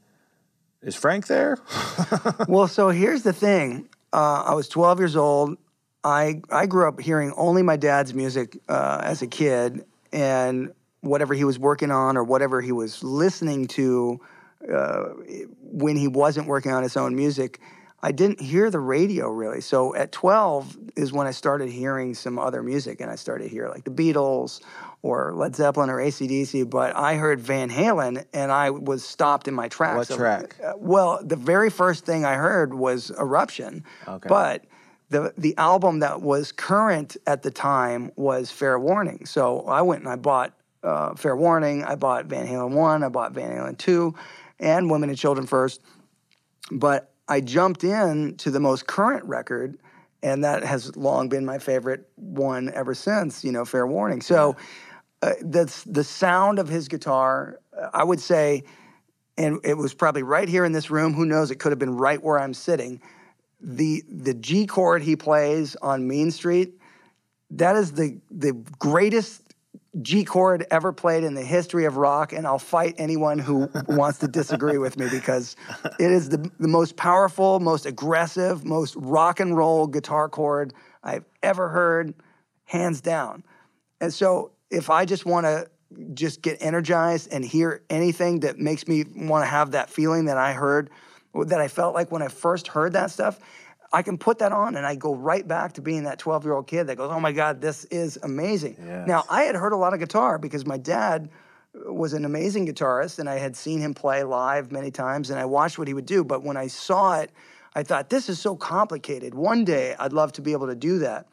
Is 0.83 0.95
Frank 0.95 1.27
there? 1.29 1.59
well, 2.49 2.69
so 2.69 2.91
here's 2.91 3.23
the 3.23 3.33
thing. 3.33 3.89
Uh, 4.13 4.43
I 4.47 4.55
was 4.55 4.69
12 4.69 4.99
years 5.01 5.17
old. 5.17 5.57
I 6.05 6.43
I 6.51 6.67
grew 6.67 6.87
up 6.87 7.01
hearing 7.01 7.33
only 7.37 7.63
my 7.63 7.77
dad's 7.77 8.13
music 8.13 8.59
uh, 8.69 9.01
as 9.03 9.23
a 9.23 9.27
kid, 9.27 9.85
and 10.13 10.73
whatever 11.05 11.35
he 11.35 11.45
was 11.45 11.59
working 11.59 11.91
on 11.91 12.17
or 12.17 12.25
whatever 12.25 12.61
he 12.61 12.73
was 12.73 13.03
listening 13.03 13.67
to 13.69 14.21
uh, 14.73 15.05
when 15.61 15.97
he 15.97 16.09
wasn't 16.09 16.47
working 16.47 16.73
on 16.73 16.83
his 16.83 16.97
own 16.97 17.15
music, 17.15 17.61
I 18.03 18.13
didn't 18.13 18.41
hear 18.41 18.71
the 18.71 18.81
radio 18.81 19.29
really. 19.29 19.61
So 19.61 19.95
at 19.95 20.13
12 20.13 20.77
is 20.97 21.13
when 21.13 21.27
I 21.27 21.31
started 21.31 21.71
hearing 21.71 22.15
some 22.15 22.39
other 22.39 22.63
music, 22.63 23.01
and 23.01 23.11
I 23.11 23.15
started 23.17 23.45
to 23.45 23.51
hear 23.51 23.69
like 23.69 23.85
the 23.85 23.91
Beatles 23.91 24.61
or 25.03 25.33
Led 25.35 25.55
Zeppelin 25.57 25.91
or 25.91 25.97
ACDC. 25.99 26.69
But 26.69 26.97
I 26.97 27.17
heard 27.17 27.41
Van 27.41 27.71
Halen, 27.71 28.25
and 28.33 28.53
I 28.53 28.71
was 28.71 29.05
stopped 29.05 29.49
in 29.49 29.55
my 29.55 29.69
tracks. 29.69 29.97
What 29.97 30.07
So, 30.09 30.17
track? 30.17 30.57
uh, 30.63 30.73
well, 30.77 31.21
the 31.23 31.37
very 31.37 31.71
first 31.71 32.05
thing 32.05 32.25
I 32.25 32.35
heard 32.35 32.75
was 32.75 33.11
Eruption. 33.11 33.85
Okay. 34.07 34.29
But 34.29 34.65
the 35.11 35.33
the 35.39 35.57
album 35.57 36.01
that 36.01 36.21
was 36.23 36.53
current 36.53 37.17
at 37.27 37.43
the 37.43 37.51
time 37.51 38.11
was 38.17 38.51
Fair 38.51 38.79
Warning. 38.79 39.25
So 39.27 39.61
I 39.67 39.83
went 39.83 40.01
and 40.03 40.11
I 40.11 40.17
bought 40.17 40.53
uh, 40.85 41.15
Fair 41.15 41.35
Warning. 41.35 41.83
I 41.83 41.97
bought 41.97 42.27
Van 42.27 42.47
Halen 42.47 42.71
one. 42.71 43.03
I 43.03 43.09
bought 43.09 43.33
Van 43.33 43.51
Halen 43.51 43.77
two, 43.79 44.15
and 44.61 44.91
Women 44.91 45.09
and 45.09 45.19
Children 45.19 45.47
first. 45.47 45.81
But 46.71 47.11
I 47.27 47.41
jumped 47.41 47.83
in 47.83 48.37
to 48.37 48.51
the 48.51 48.61
most 48.61 48.87
current 48.87 49.25
record, 49.25 49.79
and 50.23 50.45
that 50.45 50.63
has 50.63 50.95
long 50.97 51.29
been 51.29 51.45
my 51.45 51.59
favorite 51.59 52.09
one 52.17 52.71
ever 52.75 52.95
since. 52.95 53.43
You 53.43 53.53
know, 53.53 53.65
Fair 53.65 53.87
Warning. 53.87 54.21
So. 54.21 54.57
Uh, 55.23 55.33
that's 55.41 55.85
the 55.85 56.05
sound 56.05 56.59
of 56.59 56.69
his 56.69 56.87
guitar. 56.87 57.59
uh, 57.81 57.89
I 57.95 58.05
would 58.05 58.21
say, 58.21 58.65
and 59.39 59.59
it 59.65 59.75
was 59.79 59.95
probably 59.95 60.23
right 60.23 60.47
here 60.47 60.67
in 60.67 60.73
this 60.73 60.91
room. 60.91 61.15
Who 61.15 61.25
knows? 61.25 61.51
It 61.51 61.57
could 61.57 61.73
have 61.73 61.79
been 61.79 61.97
right 61.97 62.23
where 62.23 62.39
I'm 62.39 62.53
sitting. 62.53 63.01
The 63.59 64.05
the 64.07 64.35
G 64.35 64.67
chord 64.67 65.01
he 65.01 65.17
plays 65.17 65.77
on 65.77 66.07
Mean 66.07 66.31
Street, 66.31 66.75
that 67.53 67.75
is 67.75 67.93
the 67.93 68.21
the 68.31 68.53
greatest 68.79 69.44
G 70.03 70.25
chord 70.25 70.67
ever 70.71 70.93
played 70.93 71.25
in 71.25 71.35
the 71.35 71.45
history 71.45 71.85
of 71.85 71.97
rock, 71.97 72.33
and 72.33 72.47
I'll 72.47 72.59
fight 72.59 72.95
anyone 72.99 73.39
who 73.39 73.69
wants 73.89 74.19
to 74.19 74.29
disagree 74.29 74.79
with 74.79 74.99
me 74.99 75.09
because 75.09 75.57
it 75.99 76.11
is 76.11 76.29
the, 76.29 76.51
the 76.59 76.69
most 76.69 76.97
powerful, 76.97 77.61
most 77.61 77.87
aggressive, 77.87 78.65
most 78.65 78.97
rock 78.97 79.41
and 79.41 79.57
roll 79.57 79.87
guitar 79.87 80.29
chord 80.29 80.75
I've 81.03 81.25
ever 81.43 81.69
heard, 81.69 82.15
hands 82.65 83.01
down. 83.01 83.45
And 84.01 84.13
so 84.13 84.53
if 84.71 84.91
I 84.91 85.05
just 85.05 85.27
want 85.27 85.47
to 85.47 85.69
just 86.15 86.43
get 86.43 86.59
energized 86.61 87.33
and 87.33 87.45
hear 87.45 87.83
anything 87.89 88.41
that 88.41 88.59
makes 88.59 88.89
me 88.89 89.05
want 89.15 89.45
to 89.45 89.49
have 89.49 89.73
that 89.73 89.91
feeling 89.91 90.25
that 90.25 90.39
I 90.39 90.53
heard, 90.53 90.91
that 91.35 91.61
I 91.61 91.69
felt 91.69 91.95
like 91.95 92.11
when 92.11 92.23
I 92.23 92.29
first 92.29 92.69
heard 92.69 92.93
that 92.95 93.11
stuff, 93.11 93.39
I 93.95 94.03
can 94.03 94.19
put 94.19 94.41
that 94.41 94.51
on 94.51 94.75
and 94.75 94.85
I 94.85 94.97
go 94.97 95.15
right 95.15 95.47
back 95.47 95.75
to 95.75 95.81
being 95.81 96.03
that 96.03 96.19
12 96.19 96.45
year 96.45 96.55
old 96.55 96.67
kid 96.67 96.89
that 96.89 96.97
goes, 96.97 97.13
oh 97.13 97.21
my 97.21 97.31
God, 97.31 97.61
this 97.61 97.85
is 97.87 98.19
amazing. 98.23 98.77
Yes. 98.85 99.07
Now, 99.07 99.25
I 99.31 99.45
had 99.45 99.55
heard 99.55 99.73
a 99.73 99.77
lot 99.77 99.95
of 99.95 100.01
guitar 100.01 100.37
because 100.37 100.67
my 100.67 100.77
dad 100.77 101.31
was 101.75 102.13
an 102.13 102.25
amazing 102.25 102.67
guitarist 102.67 103.21
and 103.21 103.29
I 103.29 103.39
had 103.39 103.57
seen 103.57 103.81
him 103.81 103.95
play 103.95 104.25
live 104.25 104.73
many 104.73 104.91
times 104.91 105.31
and 105.31 105.39
I 105.39 105.45
watched 105.45 105.79
what 105.79 105.87
he 105.87 105.95
would 105.95 106.07
do. 106.07 106.25
But 106.25 106.43
when 106.43 106.57
I 106.57 106.67
saw 106.67 107.21
it, 107.21 107.31
I 107.77 107.85
thought, 107.85 108.11
this 108.11 108.29
is 108.29 108.41
so 108.41 108.57
complicated. 108.57 109.33
One 109.33 109.65
day 109.65 109.95
I'd 109.99 110.13
love 110.13 110.33
to 110.33 110.43
be 110.43 110.53
able 110.53 110.67
to 110.67 110.75
do 110.75 110.99
that. 110.99 111.29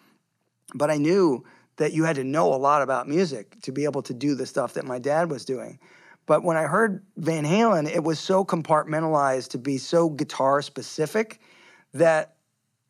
But 0.75 0.91
I 0.91 0.97
knew 0.97 1.43
that 1.77 1.93
you 1.93 2.03
had 2.03 2.15
to 2.17 2.23
know 2.23 2.53
a 2.53 2.55
lot 2.57 2.83
about 2.83 3.07
music 3.07 3.59
to 3.63 3.71
be 3.71 3.85
able 3.85 4.03
to 4.03 4.13
do 4.13 4.35
the 4.35 4.45
stuff 4.45 4.73
that 4.73 4.85
my 4.85 4.99
dad 4.99 5.31
was 5.31 5.45
doing. 5.45 5.79
But 6.27 6.43
when 6.43 6.57
I 6.57 6.63
heard 6.63 7.03
Van 7.17 7.43
Halen, 7.43 7.89
it 7.89 8.03
was 8.03 8.19
so 8.19 8.45
compartmentalized 8.45 9.49
to 9.49 9.57
be 9.57 9.79
so 9.79 10.09
guitar 10.09 10.61
specific 10.61 11.39
that 11.93 12.35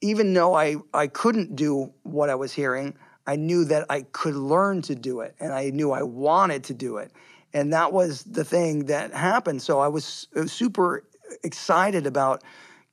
even 0.02 0.34
though 0.34 0.56
I, 0.56 0.78
I 0.94 1.08
couldn't 1.08 1.56
do 1.56 1.94
what 2.04 2.30
I 2.30 2.36
was 2.36 2.52
hearing, 2.52 2.96
I 3.28 3.36
knew 3.36 3.66
that 3.66 3.86
I 3.90 4.02
could 4.02 4.36
learn 4.36 4.82
to 4.84 4.96
do 4.96 5.22
it 5.22 5.36
and 5.40 5.54
I 5.54 5.70
knew 5.70 5.92
I 5.92 6.04
wanted 6.04 6.66
to 6.66 6.74
do 6.74 6.98
it. 6.98 7.12
And 7.54 7.74
that 7.74 7.94
was 7.94 8.24
the 8.24 8.44
thing 8.44 8.86
that 8.86 9.14
happened. 9.14 9.62
So 9.62 9.80
I 9.80 9.88
was 9.90 10.28
uh, 10.36 10.48
super 10.48 11.04
excited 11.44 12.08
about 12.08 12.44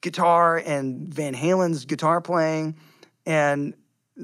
guitar 0.00 0.58
and 0.58 1.12
Van 1.12 1.34
Halen's 1.34 1.84
guitar 1.84 2.20
playing. 2.20 2.76
And 3.24 3.74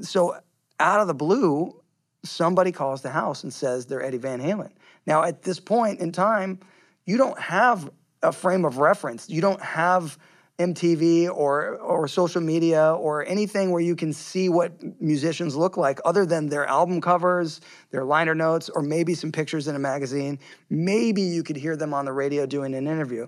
so 0.01 0.37
out 0.79 0.99
of 0.99 1.07
the 1.07 1.13
blue, 1.13 1.81
somebody 2.23 2.71
calls 2.71 3.01
the 3.01 3.09
house 3.09 3.43
and 3.43 3.53
says 3.53 3.85
they're 3.85 4.03
Eddie 4.03 4.17
Van 4.17 4.41
Halen. 4.41 4.71
Now, 5.05 5.23
at 5.23 5.43
this 5.43 5.59
point 5.59 5.99
in 5.99 6.11
time, 6.11 6.59
you 7.05 7.17
don't 7.17 7.39
have 7.39 7.89
a 8.21 8.31
frame 8.31 8.65
of 8.65 8.77
reference. 8.77 9.29
You 9.29 9.41
don't 9.41 9.61
have 9.61 10.17
MTV 10.57 11.29
or 11.29 11.77
or 11.77 12.07
social 12.07 12.41
media 12.41 12.93
or 12.93 13.25
anything 13.27 13.71
where 13.71 13.81
you 13.81 13.95
can 13.95 14.13
see 14.13 14.47
what 14.47 14.71
musicians 15.01 15.55
look 15.55 15.75
like 15.75 15.99
other 16.05 16.25
than 16.25 16.47
their 16.47 16.65
album 16.65 17.01
covers, 17.01 17.59
their 17.91 18.05
liner 18.05 18.33
notes, 18.33 18.69
or 18.69 18.81
maybe 18.81 19.13
some 19.13 19.31
pictures 19.31 19.67
in 19.67 19.75
a 19.75 19.79
magazine. 19.79 20.39
Maybe 20.69 21.21
you 21.21 21.43
could 21.43 21.57
hear 21.57 21.75
them 21.75 21.93
on 21.93 22.05
the 22.05 22.13
radio 22.13 22.45
doing 22.45 22.73
an 22.73 22.87
interview. 22.87 23.27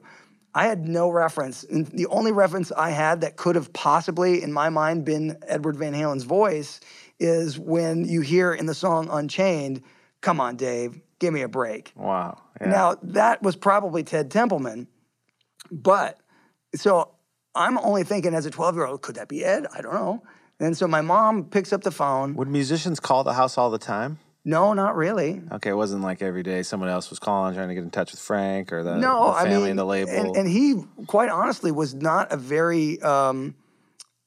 I 0.56 0.68
had 0.68 0.88
no 0.88 1.10
reference. 1.10 1.64
And 1.66 1.86
the 1.88 2.08
only 2.08 2.32
reference 2.32 2.72
I 2.72 2.90
had 2.90 3.22
that 3.22 3.36
could 3.36 3.56
have 3.56 3.72
possibly, 3.74 4.42
in 4.42 4.52
my 4.52 4.70
mind, 4.70 5.06
been 5.06 5.38
Edward 5.46 5.76
Van 5.76 5.94
Halen's 5.94 6.24
voice 6.24 6.80
is 7.20 7.60
when 7.60 8.06
you 8.06 8.22
hear 8.22 8.54
in 8.54 8.66
the 8.66 8.74
song 8.74 9.10
Unchained, 9.12 9.84
Come 10.22 10.40
on, 10.40 10.56
Dave, 10.56 11.00
give 11.20 11.32
me 11.34 11.42
a 11.42 11.48
break. 11.48 11.92
Wow. 11.96 12.42
Yeah. 12.60 12.70
Now, 12.70 12.96
that 13.04 13.44
was 13.44 13.56
probably 13.56 14.04
Ted 14.04 14.32
Templeman. 14.32 14.88
But 15.70 16.20
so 16.76 17.12
I'm 17.58 17.78
only 17.80 18.04
thinking 18.04 18.34
as 18.34 18.46
a 18.46 18.52
12 18.52 18.76
year 18.76 18.86
old, 18.86 19.02
could 19.02 19.16
that 19.16 19.28
be 19.28 19.44
Ed? 19.44 19.66
I 19.74 19.82
don't 19.82 19.94
know. 19.94 20.24
And 20.60 20.76
so 20.76 20.88
my 20.88 21.02
mom 21.02 21.46
picks 21.46 21.72
up 21.72 21.84
the 21.84 21.92
phone. 21.92 22.36
Would 22.36 22.48
musicians 22.48 23.00
call 23.00 23.24
the 23.24 23.34
house 23.34 23.58
all 23.58 23.70
the 23.70 23.78
time? 23.78 24.20
No, 24.44 24.72
not 24.74 24.96
really. 24.96 25.42
Okay, 25.52 25.72
it 25.72 25.76
wasn't 25.76 26.04
like 26.04 26.22
every 26.22 26.42
day 26.42 26.64
someone 26.64 26.88
else 26.88 27.10
was 27.10 27.20
calling 27.20 27.54
trying 27.54 27.68
to 27.68 27.74
get 27.74 27.84
in 27.84 27.92
touch 27.92 28.12
with 28.12 28.22
Frank 28.22 28.72
or 28.72 28.82
the, 28.82 28.96
No, 28.96 29.26
the 29.26 29.32
I 29.32 29.44
family 29.44 29.60
mean, 29.60 29.70
and 29.72 29.80
the 29.80 29.86
label. 29.86 30.12
And, 30.12 30.36
and 30.38 30.48
he, 30.48 30.76
quite 31.06 31.30
honestly, 31.30 31.70
was 31.70 31.94
not 31.94 32.32
a 32.32 32.38
very 32.38 33.02
um, 33.02 33.56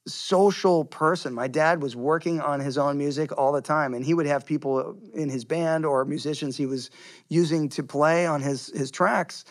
social 0.06 0.84
person. 0.84 1.32
My 1.32 1.48
dad 1.48 1.82
was 1.82 1.96
working 1.96 2.38
on 2.40 2.60
his 2.60 2.76
own 2.76 2.98
music 2.98 3.36
all 3.38 3.50
the 3.52 3.62
time, 3.62 3.94
and 3.94 4.04
he 4.04 4.12
would 4.12 4.26
have 4.26 4.44
people 4.44 4.98
in 5.14 5.30
his 5.30 5.46
band 5.46 5.86
or 5.86 6.04
musicians 6.04 6.54
he 6.54 6.66
was 6.66 6.90
using 7.30 7.70
to 7.70 7.82
play 7.82 8.26
on 8.26 8.42
his 8.42 8.66
his 8.74 8.90
tracks. 8.90 9.46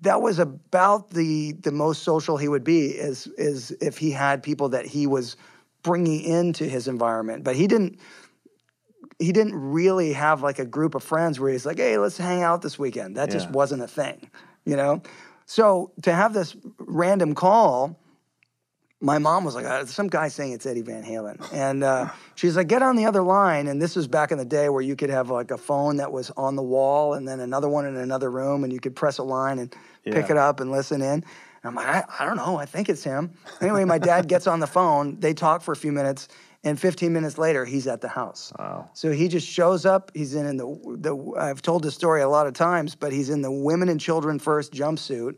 That 0.00 0.20
was 0.20 0.38
about 0.38 1.10
the 1.10 1.52
the 1.52 1.72
most 1.72 2.02
social 2.02 2.36
he 2.36 2.48
would 2.48 2.64
be, 2.64 2.86
is 2.86 3.26
is 3.38 3.70
if 3.80 3.98
he 3.98 4.10
had 4.10 4.42
people 4.42 4.70
that 4.70 4.86
he 4.86 5.06
was 5.06 5.36
bringing 5.82 6.22
into 6.22 6.64
his 6.64 6.88
environment. 6.88 7.44
But 7.44 7.56
he 7.56 7.66
didn't 7.66 7.98
he 9.18 9.32
didn't 9.32 9.54
really 9.54 10.12
have 10.12 10.42
like 10.42 10.58
a 10.58 10.64
group 10.64 10.94
of 10.94 11.02
friends 11.02 11.38
where 11.38 11.52
he's 11.52 11.64
like, 11.64 11.78
hey, 11.78 11.98
let's 11.98 12.18
hang 12.18 12.42
out 12.42 12.62
this 12.62 12.78
weekend. 12.78 13.16
That 13.16 13.30
just 13.30 13.48
wasn't 13.50 13.82
a 13.82 13.88
thing, 13.88 14.30
you 14.64 14.76
know? 14.76 15.02
So 15.46 15.92
to 16.02 16.12
have 16.12 16.34
this 16.34 16.56
random 16.78 17.34
call, 17.34 18.00
my 19.04 19.18
mom 19.18 19.44
was 19.44 19.54
like, 19.54 19.66
uh, 19.66 19.84
some 19.84 20.08
guy 20.08 20.28
saying 20.28 20.52
it's 20.52 20.64
Eddie 20.64 20.80
Van 20.80 21.04
Halen. 21.04 21.46
And 21.52 21.84
uh, 21.84 22.08
she's 22.34 22.56
like, 22.56 22.68
get 22.68 22.82
on 22.82 22.96
the 22.96 23.04
other 23.04 23.22
line. 23.22 23.66
And 23.66 23.80
this 23.80 23.96
was 23.96 24.08
back 24.08 24.32
in 24.32 24.38
the 24.38 24.46
day 24.46 24.70
where 24.70 24.80
you 24.80 24.96
could 24.96 25.10
have 25.10 25.28
like 25.28 25.50
a 25.50 25.58
phone 25.58 25.98
that 25.98 26.10
was 26.10 26.30
on 26.38 26.56
the 26.56 26.62
wall 26.62 27.12
and 27.12 27.28
then 27.28 27.40
another 27.40 27.68
one 27.68 27.84
in 27.84 27.96
another 27.96 28.30
room 28.30 28.64
and 28.64 28.72
you 28.72 28.80
could 28.80 28.96
press 28.96 29.18
a 29.18 29.22
line 29.22 29.58
and 29.58 29.76
pick 30.04 30.30
it 30.30 30.38
up 30.38 30.60
and 30.60 30.72
listen 30.72 31.02
in. 31.02 31.12
And 31.12 31.24
I'm 31.64 31.74
like, 31.74 31.86
I, 31.86 32.04
I 32.18 32.24
don't 32.24 32.36
know. 32.36 32.56
I 32.56 32.64
think 32.64 32.88
it's 32.88 33.04
him. 33.04 33.34
Anyway, 33.60 33.84
my 33.84 33.98
dad 33.98 34.26
gets 34.26 34.46
on 34.46 34.58
the 34.60 34.66
phone. 34.66 35.20
They 35.20 35.34
talk 35.34 35.60
for 35.60 35.72
a 35.72 35.76
few 35.76 35.92
minutes. 35.92 36.28
And 36.66 36.80
15 36.80 37.12
minutes 37.12 37.36
later, 37.36 37.66
he's 37.66 37.86
at 37.86 38.00
the 38.00 38.08
house. 38.08 38.54
Wow. 38.58 38.88
So 38.94 39.12
he 39.12 39.28
just 39.28 39.46
shows 39.46 39.84
up. 39.84 40.10
He's 40.14 40.34
in, 40.34 40.46
in 40.46 40.56
the, 40.56 40.96
the, 40.96 41.34
I've 41.38 41.60
told 41.60 41.84
this 41.84 41.94
story 41.94 42.22
a 42.22 42.28
lot 42.28 42.46
of 42.46 42.54
times, 42.54 42.94
but 42.94 43.12
he's 43.12 43.28
in 43.28 43.42
the 43.42 43.52
women 43.52 43.90
and 43.90 44.00
children 44.00 44.38
first 44.38 44.72
jumpsuit. 44.72 45.36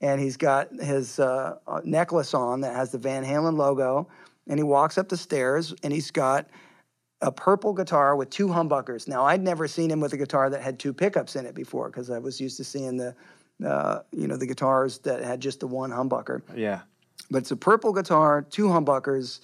And 0.00 0.20
he's 0.20 0.36
got 0.36 0.72
his 0.72 1.18
uh, 1.18 1.56
uh, 1.66 1.80
necklace 1.84 2.32
on 2.34 2.60
that 2.60 2.74
has 2.76 2.92
the 2.92 2.98
Van 2.98 3.24
Halen 3.24 3.56
logo. 3.56 4.08
And 4.48 4.58
he 4.58 4.62
walks 4.62 4.96
up 4.96 5.08
the 5.08 5.16
stairs 5.16 5.74
and 5.82 5.92
he's 5.92 6.10
got 6.10 6.46
a 7.20 7.32
purple 7.32 7.72
guitar 7.74 8.14
with 8.14 8.30
two 8.30 8.46
humbuckers. 8.46 9.08
Now, 9.08 9.24
I'd 9.24 9.42
never 9.42 9.66
seen 9.66 9.90
him 9.90 10.00
with 10.00 10.12
a 10.12 10.16
guitar 10.16 10.48
that 10.50 10.62
had 10.62 10.78
two 10.78 10.92
pickups 10.92 11.34
in 11.34 11.46
it 11.46 11.54
before 11.54 11.90
because 11.90 12.10
I 12.10 12.18
was 12.18 12.40
used 12.40 12.56
to 12.58 12.64
seeing 12.64 12.96
the, 12.96 13.14
uh, 13.66 14.00
you 14.12 14.28
know, 14.28 14.36
the 14.36 14.46
guitars 14.46 14.98
that 15.00 15.24
had 15.24 15.40
just 15.40 15.58
the 15.60 15.66
one 15.66 15.90
humbucker 15.90 16.42
Yeah. 16.54 16.82
but 17.28 17.38
it's 17.38 17.50
a 17.50 17.56
purple 17.56 17.92
guitar, 17.92 18.42
two 18.42 18.66
humbuckers, 18.66 19.40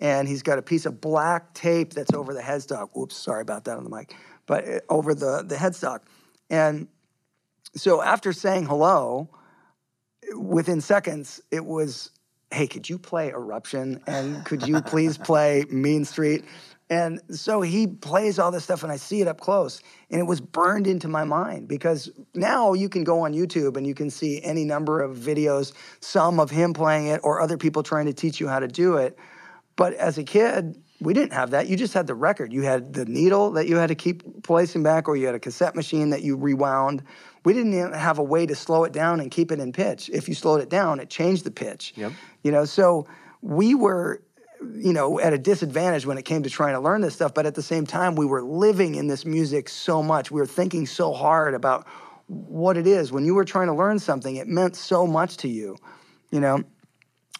and 0.00 0.26
he's 0.26 0.42
got 0.42 0.58
a 0.58 0.62
piece 0.62 0.86
of 0.86 1.02
black 1.02 1.52
tape 1.52 1.92
that's 1.92 2.14
over 2.14 2.32
the 2.32 2.40
headstock. 2.40 2.96
Oops, 2.96 3.14
sorry 3.14 3.42
about 3.42 3.64
that 3.64 3.76
on 3.76 3.84
the 3.84 3.90
mic, 3.90 4.14
but 4.46 4.66
uh, 4.66 4.78
over 4.88 5.12
the 5.14 5.44
the 5.46 5.56
headstock. 5.56 6.00
And 6.48 6.88
so 7.76 8.00
after 8.00 8.32
saying 8.32 8.64
hello, 8.66 9.28
within 10.36 10.80
seconds, 10.80 11.40
it 11.50 11.64
was, 11.64 12.10
"Hey, 12.50 12.66
could 12.66 12.88
you 12.88 12.98
play 12.98 13.30
Eruption? 13.30 14.00
And 14.06 14.44
could 14.44 14.66
you 14.66 14.80
please 14.82 15.18
play 15.18 15.64
Mean 15.70 16.04
Street?" 16.04 16.44
And 16.90 17.20
so 17.30 17.60
he 17.60 17.86
plays 17.86 18.38
all 18.38 18.50
this 18.50 18.64
stuff, 18.64 18.82
and 18.82 18.90
I 18.90 18.96
see 18.96 19.20
it 19.20 19.28
up 19.28 19.40
close, 19.40 19.82
and 20.10 20.20
it 20.20 20.24
was 20.24 20.40
burned 20.40 20.86
into 20.86 21.06
my 21.06 21.24
mind 21.24 21.68
because 21.68 22.10
now 22.34 22.72
you 22.72 22.88
can 22.88 23.04
go 23.04 23.20
on 23.20 23.34
YouTube 23.34 23.76
and 23.76 23.86
you 23.86 23.94
can 23.94 24.08
see 24.08 24.40
any 24.42 24.64
number 24.64 25.02
of 25.02 25.16
videos, 25.18 25.72
some 26.00 26.40
of 26.40 26.50
him 26.50 26.72
playing 26.72 27.08
it 27.08 27.20
or 27.22 27.42
other 27.42 27.58
people 27.58 27.82
trying 27.82 28.06
to 28.06 28.14
teach 28.14 28.40
you 28.40 28.48
how 28.48 28.58
to 28.58 28.68
do 28.68 28.96
it. 28.96 29.18
But 29.76 29.92
as 29.94 30.16
a 30.16 30.24
kid, 30.24 30.82
we 31.00 31.12
didn't 31.12 31.34
have 31.34 31.50
that. 31.50 31.68
You 31.68 31.76
just 31.76 31.94
had 31.94 32.06
the 32.06 32.14
record. 32.14 32.52
You 32.52 32.62
had 32.62 32.94
the 32.94 33.04
needle 33.04 33.50
that 33.52 33.68
you 33.68 33.76
had 33.76 33.88
to 33.88 33.94
keep 33.94 34.42
placing 34.42 34.82
back, 34.82 35.08
or 35.08 35.16
you 35.16 35.26
had 35.26 35.34
a 35.34 35.38
cassette 35.38 35.76
machine 35.76 36.10
that 36.10 36.22
you 36.22 36.36
rewound. 36.36 37.02
We 37.44 37.52
didn't 37.52 37.74
even 37.74 37.92
have 37.92 38.18
a 38.18 38.22
way 38.22 38.46
to 38.46 38.54
slow 38.54 38.84
it 38.84 38.92
down 38.92 39.20
and 39.20 39.30
keep 39.30 39.52
it 39.52 39.60
in 39.60 39.72
pitch. 39.72 40.10
If 40.12 40.28
you 40.28 40.34
slowed 40.34 40.60
it 40.60 40.68
down, 40.68 41.00
it 41.00 41.10
changed 41.10 41.44
the 41.44 41.50
pitch. 41.50 41.92
Yep. 41.96 42.12
You 42.42 42.52
know, 42.52 42.64
so 42.64 43.06
we 43.42 43.74
were, 43.74 44.22
you 44.76 44.92
know, 44.92 45.20
at 45.20 45.32
a 45.32 45.38
disadvantage 45.38 46.04
when 46.04 46.18
it 46.18 46.24
came 46.24 46.42
to 46.42 46.50
trying 46.50 46.74
to 46.74 46.80
learn 46.80 47.00
this 47.00 47.14
stuff. 47.14 47.34
But 47.34 47.46
at 47.46 47.54
the 47.54 47.62
same 47.62 47.86
time, 47.86 48.16
we 48.16 48.26
were 48.26 48.42
living 48.42 48.96
in 48.96 49.06
this 49.06 49.24
music 49.24 49.68
so 49.68 50.02
much. 50.02 50.30
We 50.30 50.40
were 50.40 50.46
thinking 50.46 50.86
so 50.86 51.12
hard 51.12 51.54
about 51.54 51.86
what 52.26 52.76
it 52.76 52.86
is. 52.86 53.12
When 53.12 53.24
you 53.24 53.34
were 53.34 53.44
trying 53.44 53.68
to 53.68 53.74
learn 53.74 53.98
something, 53.98 54.36
it 54.36 54.48
meant 54.48 54.76
so 54.76 55.06
much 55.06 55.38
to 55.38 55.48
you. 55.48 55.76
You 56.30 56.40
know. 56.40 56.62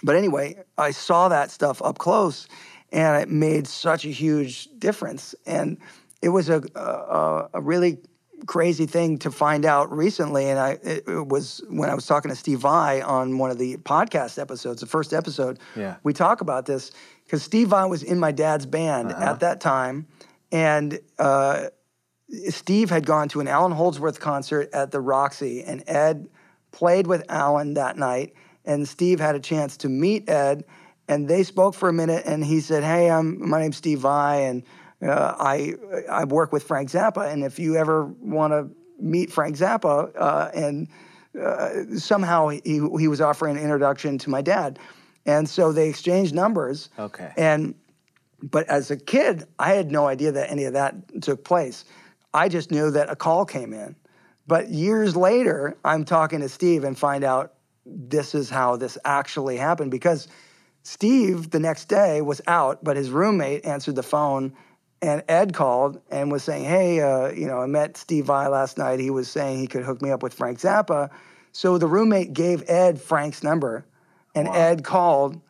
But 0.02 0.14
anyway, 0.14 0.62
I 0.76 0.92
saw 0.92 1.28
that 1.28 1.50
stuff 1.50 1.82
up 1.82 1.98
close, 1.98 2.46
and 2.92 3.20
it 3.20 3.28
made 3.28 3.66
such 3.66 4.04
a 4.04 4.10
huge 4.10 4.68
difference. 4.78 5.34
And 5.44 5.78
it 6.22 6.28
was 6.28 6.48
a 6.48 6.62
a, 6.76 7.48
a 7.54 7.60
really 7.60 7.98
crazy 8.46 8.86
thing 8.86 9.18
to 9.18 9.30
find 9.30 9.64
out 9.64 9.90
recently. 9.92 10.48
And 10.48 10.58
I 10.58 10.78
it, 10.82 11.26
was 11.26 11.62
when 11.68 11.90
I 11.90 11.94
was 11.94 12.06
talking 12.06 12.30
to 12.30 12.36
Steve 12.36 12.60
Vai 12.60 13.02
on 13.02 13.38
one 13.38 13.50
of 13.50 13.58
the 13.58 13.76
podcast 13.78 14.38
episodes, 14.38 14.80
the 14.80 14.86
first 14.86 15.12
episode. 15.12 15.58
Yeah. 15.76 15.96
we 16.02 16.12
talk 16.12 16.40
about 16.40 16.66
this 16.66 16.90
because 17.24 17.42
Steve 17.42 17.68
Vai 17.68 17.86
was 17.86 18.02
in 18.02 18.18
my 18.18 18.32
dad's 18.32 18.66
band 18.66 19.12
at 19.12 19.40
that 19.40 19.60
time, 19.60 20.06
and. 20.52 20.98
Uh, 21.18 21.68
Steve 22.48 22.90
had 22.90 23.06
gone 23.06 23.28
to 23.30 23.40
an 23.40 23.48
Allan 23.48 23.72
Holdsworth 23.72 24.20
concert 24.20 24.68
at 24.72 24.90
the 24.90 25.00
Roxy, 25.00 25.62
and 25.62 25.82
Ed 25.86 26.28
played 26.72 27.06
with 27.06 27.24
Allan 27.30 27.74
that 27.74 27.96
night. 27.96 28.34
And 28.64 28.86
Steve 28.86 29.18
had 29.18 29.34
a 29.34 29.40
chance 29.40 29.78
to 29.78 29.88
meet 29.88 30.28
Ed, 30.28 30.64
and 31.08 31.26
they 31.26 31.42
spoke 31.42 31.74
for 31.74 31.88
a 31.88 31.92
minute. 31.92 32.24
And 32.26 32.44
he 32.44 32.60
said, 32.60 32.84
"Hey, 32.84 33.10
I'm 33.10 33.48
my 33.48 33.60
name's 33.60 33.78
Steve 33.78 34.00
Vai, 34.00 34.44
and 34.44 34.62
uh, 35.02 35.34
I 35.38 35.74
I 36.10 36.24
work 36.24 36.52
with 36.52 36.64
Frank 36.64 36.90
Zappa. 36.90 37.30
And 37.32 37.44
if 37.44 37.58
you 37.58 37.76
ever 37.76 38.04
want 38.04 38.52
to 38.52 38.68
meet 38.98 39.32
Frank 39.32 39.56
Zappa, 39.56 40.10
uh, 40.16 40.50
and 40.54 40.88
uh, 41.40 41.96
somehow 41.96 42.48
he 42.48 42.60
he 42.64 43.08
was 43.08 43.20
offering 43.20 43.56
an 43.56 43.62
introduction 43.62 44.18
to 44.18 44.30
my 44.30 44.42
dad, 44.42 44.78
and 45.26 45.48
so 45.48 45.72
they 45.72 45.88
exchanged 45.88 46.34
numbers. 46.34 46.90
Okay. 46.98 47.32
And 47.36 47.74
but 48.42 48.68
as 48.68 48.90
a 48.90 48.96
kid, 48.96 49.44
I 49.58 49.74
had 49.74 49.90
no 49.90 50.06
idea 50.06 50.32
that 50.32 50.50
any 50.50 50.64
of 50.64 50.72
that 50.74 51.22
took 51.22 51.44
place. 51.44 51.84
I 52.34 52.48
just 52.48 52.70
knew 52.70 52.90
that 52.90 53.10
a 53.10 53.16
call 53.16 53.44
came 53.44 53.72
in. 53.72 53.96
But 54.46 54.70
years 54.70 55.16
later, 55.16 55.76
I'm 55.84 56.04
talking 56.04 56.40
to 56.40 56.48
Steve 56.48 56.84
and 56.84 56.98
find 56.98 57.24
out 57.24 57.54
this 57.84 58.34
is 58.34 58.48
how 58.48 58.76
this 58.76 58.96
actually 59.04 59.56
happened 59.56 59.90
because 59.90 60.28
Steve 60.82 61.50
the 61.50 61.60
next 61.60 61.86
day 61.86 62.22
was 62.22 62.40
out, 62.46 62.82
but 62.82 62.96
his 62.96 63.10
roommate 63.10 63.64
answered 63.64 63.96
the 63.96 64.02
phone 64.02 64.54
and 65.00 65.22
Ed 65.28 65.54
called 65.54 66.00
and 66.10 66.30
was 66.32 66.42
saying, 66.42 66.64
Hey, 66.64 67.00
uh, 67.00 67.28
you 67.30 67.46
know, 67.46 67.58
I 67.58 67.66
met 67.66 67.96
Steve 67.96 68.26
Vai 68.26 68.48
last 68.48 68.78
night. 68.78 69.00
He 69.00 69.10
was 69.10 69.28
saying 69.30 69.58
he 69.58 69.66
could 69.66 69.84
hook 69.84 70.02
me 70.02 70.10
up 70.10 70.22
with 70.22 70.34
Frank 70.34 70.58
Zappa. 70.58 71.10
So 71.52 71.78
the 71.78 71.86
roommate 71.86 72.32
gave 72.32 72.62
Ed 72.68 73.00
Frank's 73.00 73.42
number 73.42 73.84
and 74.34 74.48
Ed 74.48 74.84
called 74.84 75.40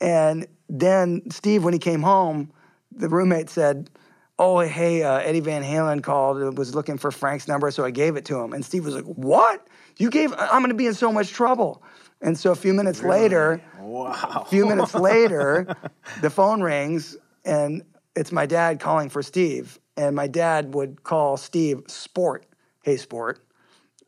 and 0.00 0.46
then 0.68 1.30
Steve, 1.30 1.64
when 1.64 1.72
he 1.72 1.78
came 1.78 2.02
home, 2.02 2.50
the 2.90 3.08
roommate 3.08 3.50
said, 3.50 3.90
"Oh, 4.38 4.58
hey, 4.60 5.02
uh, 5.02 5.18
Eddie 5.18 5.40
Van 5.40 5.62
Halen 5.62 6.02
called. 6.02 6.38
and 6.38 6.56
Was 6.58 6.74
looking 6.74 6.98
for 6.98 7.10
Frank's 7.10 7.46
number, 7.48 7.70
so 7.70 7.84
I 7.84 7.90
gave 7.90 8.16
it 8.16 8.24
to 8.26 8.40
him." 8.40 8.52
And 8.52 8.64
Steve 8.64 8.84
was 8.84 8.94
like, 8.94 9.04
"What? 9.04 9.66
You 9.98 10.10
gave? 10.10 10.32
I'm 10.38 10.60
going 10.60 10.68
to 10.70 10.74
be 10.74 10.86
in 10.86 10.94
so 10.94 11.12
much 11.12 11.30
trouble." 11.30 11.82
And 12.20 12.38
so 12.38 12.50
a 12.52 12.56
few 12.56 12.72
minutes 12.72 13.02
later, 13.02 13.62
Wow. 13.78 14.42
a 14.46 14.48
few 14.48 14.66
minutes 14.66 14.94
later, 14.94 15.66
the 16.22 16.30
phone 16.30 16.62
rings, 16.62 17.16
and 17.44 17.82
it's 18.16 18.32
my 18.32 18.46
dad 18.46 18.80
calling 18.80 19.08
for 19.10 19.22
Steve. 19.22 19.78
And 19.96 20.16
my 20.16 20.26
dad 20.26 20.74
would 20.74 21.02
call 21.04 21.36
Steve 21.36 21.82
Sport. 21.86 22.46
Hey, 22.82 22.96
Sport. 22.96 23.40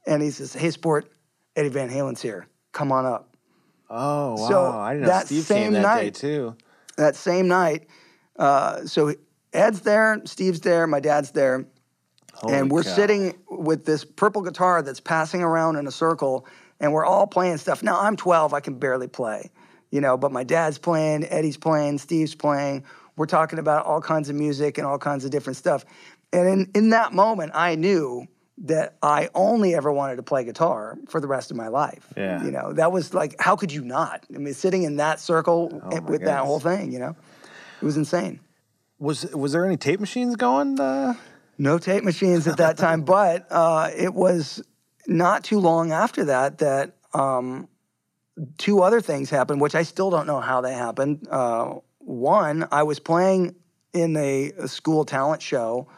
And 0.06 0.20
he 0.22 0.30
says, 0.30 0.52
Hey, 0.52 0.70
Sport, 0.70 1.10
Eddie 1.54 1.68
Van 1.68 1.88
Halen's 1.88 2.20
here. 2.20 2.48
Come 2.72 2.90
on 2.92 3.06
up. 3.06 3.36
Oh 3.88 4.34
wow! 4.34 4.48
So 4.48 4.64
I 4.78 4.94
didn't 4.94 5.06
know 5.08 5.20
Steve 5.24 5.44
same 5.44 5.62
came 5.62 5.72
that 5.74 5.96
day 5.98 6.04
night- 6.06 6.14
too. 6.14 6.56
that 6.96 7.14
same 7.14 7.46
night. 7.46 7.86
Uh, 8.36 8.84
so 8.84 9.14
Ed's 9.52 9.80
there, 9.82 10.20
Steve's 10.24 10.60
there, 10.60 10.88
my 10.88 10.98
dad's 10.98 11.30
there, 11.30 11.66
Holy 12.34 12.52
and 12.54 12.70
we're 12.70 12.82
cow. 12.82 12.94
sitting 12.96 13.34
with 13.48 13.84
this 13.84 14.04
purple 14.04 14.42
guitar 14.42 14.82
that's 14.82 14.98
passing 14.98 15.40
around 15.40 15.76
in 15.76 15.86
a 15.86 15.92
circle 15.92 16.46
and 16.80 16.92
we're 16.92 17.04
all 17.06 17.26
playing 17.28 17.58
stuff. 17.58 17.82
Now 17.84 18.00
I'm 18.00 18.16
12, 18.16 18.52
I 18.52 18.58
can 18.60 18.74
barely 18.78 19.06
play, 19.06 19.50
you 19.92 20.00
know, 20.00 20.16
but 20.18 20.32
my 20.32 20.42
dad's 20.44 20.78
playing, 20.78 21.24
Eddie's 21.24 21.56
playing, 21.56 21.98
Steve's 21.98 22.34
playing. 22.34 22.82
We're 23.16 23.26
talking 23.26 23.58
about 23.58 23.86
all 23.86 24.00
kinds 24.00 24.28
of 24.28 24.36
music 24.36 24.78
and 24.78 24.86
all 24.86 24.98
kinds 24.98 25.24
of 25.24 25.30
different 25.30 25.56
stuff. 25.56 25.84
And 26.32 26.48
in, 26.48 26.70
in 26.74 26.90
that 26.90 27.12
moment, 27.12 27.52
I 27.54 27.74
knew 27.74 28.26
that 28.58 28.96
I 29.02 29.28
only 29.34 29.74
ever 29.74 29.92
wanted 29.92 30.16
to 30.16 30.22
play 30.22 30.44
guitar 30.44 30.96
for 31.08 31.20
the 31.20 31.26
rest 31.26 31.50
of 31.50 31.56
my 31.56 31.68
life. 31.68 32.06
Yeah. 32.16 32.42
You 32.42 32.50
know, 32.50 32.72
that 32.72 32.90
was 32.90 33.12
like, 33.12 33.36
how 33.38 33.56
could 33.56 33.72
you 33.72 33.84
not? 33.84 34.24
I 34.34 34.38
mean, 34.38 34.54
sitting 34.54 34.82
in 34.84 34.96
that 34.96 35.20
circle 35.20 35.82
Oh 35.84 36.00
with 36.00 36.24
that 36.24 36.44
whole 36.44 36.60
thing, 36.60 36.92
you 36.92 36.98
know, 36.98 37.16
it 37.80 37.84
was 37.84 37.96
insane. 37.96 38.40
Was 38.98 39.26
was 39.34 39.52
there 39.52 39.66
any 39.66 39.76
tape 39.76 40.00
machines 40.00 40.36
going? 40.36 40.80
Uh, 40.80 41.14
No 41.58 41.78
tape 41.78 42.02
machines 42.02 42.46
at 42.46 42.56
that 42.56 42.78
time, 42.78 43.02
but 43.16 43.46
uh, 43.50 43.90
it 43.94 44.14
was 44.14 44.62
not 45.06 45.44
too 45.44 45.58
long 45.58 45.92
after 45.92 46.24
that 46.24 46.58
that 46.58 46.96
um, 47.12 47.68
two 48.56 48.80
other 48.82 49.02
things 49.02 49.28
happened, 49.28 49.60
which 49.60 49.74
I 49.74 49.82
still 49.82 50.10
don't 50.10 50.26
know 50.26 50.40
how 50.40 50.62
they 50.62 50.72
happened. 50.72 51.28
Uh, 51.30 51.74
one, 52.06 52.68
I 52.70 52.84
was 52.84 53.00
playing 53.00 53.56
in 53.92 54.16
a, 54.16 54.52
a 54.58 54.68
school 54.68 55.04
talent 55.04 55.42
show. 55.42 55.88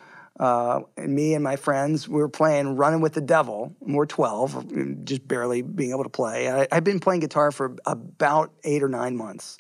Uh, 0.41 0.83
and 0.97 1.15
me 1.15 1.35
and 1.35 1.43
my 1.43 1.57
friends, 1.57 2.09
we 2.09 2.21
were 2.21 2.29
playing 2.29 2.77
Running 2.77 3.01
with 3.01 3.13
the 3.13 3.21
Devil. 3.21 3.75
We're 3.81 4.07
12, 4.07 5.05
just 5.05 5.27
barely 5.27 5.63
being 5.63 5.91
able 5.91 6.05
to 6.05 6.11
play. 6.11 6.49
I, 6.49 6.69
I'd 6.71 6.85
been 6.85 7.01
playing 7.01 7.21
guitar 7.21 7.51
for 7.51 7.77
about 7.85 8.53
eight 8.63 8.83
or 8.83 8.89
nine 8.89 9.17
months. 9.17 9.59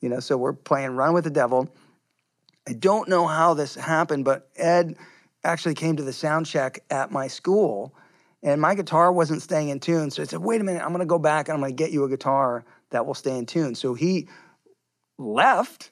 You 0.00 0.08
know, 0.08 0.20
so 0.20 0.36
we're 0.36 0.54
playing 0.54 0.92
Run 0.92 1.12
with 1.12 1.24
the 1.24 1.30
Devil. 1.30 1.68
I 2.66 2.72
don't 2.72 3.08
know 3.08 3.26
how 3.26 3.54
this 3.54 3.74
happened, 3.74 4.24
but 4.24 4.48
Ed 4.56 4.96
actually 5.44 5.74
came 5.74 5.96
to 5.96 6.02
the 6.02 6.12
sound 6.12 6.46
check 6.46 6.82
at 6.90 7.10
my 7.10 7.28
school, 7.28 7.94
and 8.42 8.60
my 8.60 8.74
guitar 8.74 9.12
wasn't 9.12 9.42
staying 9.42 9.68
in 9.68 9.78
tune. 9.78 10.10
So 10.10 10.22
I 10.22 10.26
said, 10.26 10.40
"Wait 10.40 10.60
a 10.60 10.64
minute, 10.64 10.82
I'm 10.82 10.88
going 10.88 11.00
to 11.00 11.06
go 11.06 11.18
back 11.18 11.48
and 11.48 11.54
I'm 11.54 11.60
going 11.60 11.76
to 11.76 11.82
get 11.82 11.92
you 11.92 12.04
a 12.04 12.08
guitar 12.08 12.64
that 12.90 13.04
will 13.04 13.14
stay 13.14 13.36
in 13.36 13.44
tune." 13.44 13.74
So 13.74 13.92
he 13.92 14.28
left, 15.18 15.90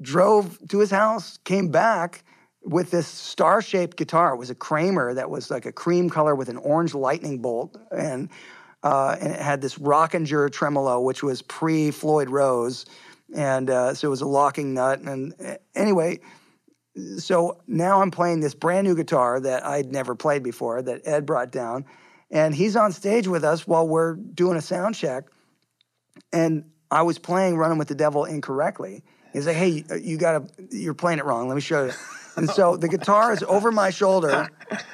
drove 0.00 0.58
to 0.68 0.78
his 0.78 0.90
house, 0.90 1.38
came 1.44 1.68
back 1.68 2.24
with 2.62 2.90
this 2.90 3.06
star-shaped 3.06 3.96
guitar. 3.96 4.34
It 4.34 4.38
was 4.38 4.50
a 4.50 4.54
Kramer 4.54 5.14
that 5.14 5.30
was 5.30 5.50
like 5.50 5.66
a 5.66 5.72
cream 5.72 6.08
color 6.08 6.34
with 6.34 6.48
an 6.48 6.56
orange 6.56 6.94
lightning 6.94 7.40
bolt, 7.40 7.76
and 7.90 8.28
uh, 8.82 9.16
and 9.20 9.32
it 9.32 9.40
had 9.40 9.62
this 9.62 9.78
Rockinger 9.78 10.52
tremolo, 10.52 11.00
which 11.00 11.22
was 11.22 11.42
pre 11.42 11.90
Floyd 11.90 12.28
Rose, 12.28 12.84
and 13.34 13.70
uh, 13.70 13.94
so 13.94 14.08
it 14.08 14.10
was 14.10 14.20
a 14.20 14.26
locking 14.26 14.74
nut. 14.74 15.00
And 15.00 15.34
uh, 15.42 15.56
anyway, 15.74 16.20
so 17.18 17.60
now 17.66 18.02
I'm 18.02 18.10
playing 18.10 18.40
this 18.40 18.54
brand 18.54 18.86
new 18.86 18.94
guitar 18.94 19.40
that 19.40 19.64
I'd 19.64 19.90
never 19.90 20.14
played 20.14 20.42
before 20.42 20.82
that 20.82 21.02
Ed 21.06 21.26
brought 21.26 21.50
down, 21.50 21.84
and 22.30 22.54
he's 22.54 22.76
on 22.76 22.92
stage 22.92 23.26
with 23.26 23.44
us 23.44 23.66
while 23.66 23.86
we're 23.86 24.14
doing 24.14 24.56
a 24.56 24.62
sound 24.62 24.94
check, 24.94 25.24
and 26.32 26.64
I 26.94 27.02
was 27.02 27.18
playing 27.18 27.56
"Running 27.56 27.76
with 27.76 27.88
the 27.88 27.94
Devil" 27.94 28.24
incorrectly. 28.24 29.02
He's 29.32 29.46
like, 29.46 29.56
"Hey, 29.56 29.84
uh, 29.90 29.96
you 29.96 30.16
gotta, 30.16 30.46
you're 30.70 30.94
playing 30.94 31.18
it 31.18 31.24
wrong. 31.24 31.48
Let 31.48 31.56
me 31.56 31.60
show 31.60 31.86
you." 31.86 31.92
And 32.36 32.48
so 32.48 32.76
the 32.76 32.88
guitar 32.88 33.32
is 33.32 33.42
over 33.44 33.70
my 33.70 33.90
shoulder, 33.90 34.48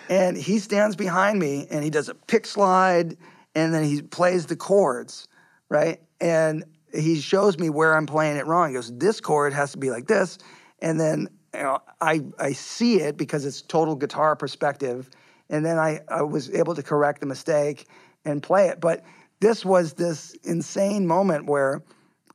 and 0.09 0.37
he 0.37 0.59
stands 0.59 0.97
behind 0.97 1.39
me, 1.39 1.67
and 1.71 1.85
he 1.85 1.91
does 1.91 2.09
a 2.09 2.15
pick 2.15 2.47
slide, 2.47 3.17
and 3.55 3.73
then 3.73 3.85
he 3.85 4.03
plays 4.03 4.47
the 4.47 4.57
chords, 4.57 5.29
right? 5.69 6.01
And 6.21 6.65
he 6.93 7.21
shows 7.21 7.59
me 7.59 7.71
where 7.71 7.97
I'm 7.97 8.07
playing 8.07 8.37
it 8.37 8.47
wrong. 8.47 8.69
He 8.69 8.75
goes, 8.75 8.91
"This 8.97 9.21
chord 9.21 9.53
has 9.53 9.73
to 9.73 9.79
be 9.79 9.91
like 9.91 10.07
this," 10.07 10.39
and 10.81 10.99
then 10.99 11.29
you 11.55 11.63
know, 11.63 11.83
I 12.01 12.23
I 12.39 12.53
see 12.53 13.01
it 13.01 13.17
because 13.17 13.45
it's 13.45 13.61
total 13.61 13.95
guitar 13.95 14.37
perspective, 14.37 15.11
and 15.51 15.65
then 15.65 15.79
I 15.79 16.01
I 16.09 16.23
was 16.23 16.51
able 16.51 16.75
to 16.75 16.83
correct 16.83 17.21
the 17.21 17.27
mistake 17.27 17.87
and 18.25 18.43
play 18.43 18.69
it. 18.69 18.81
But 18.81 19.03
this 19.41 19.65
was 19.65 19.95
this 19.95 20.35
insane 20.45 21.07
moment 21.07 21.47
where 21.47 21.83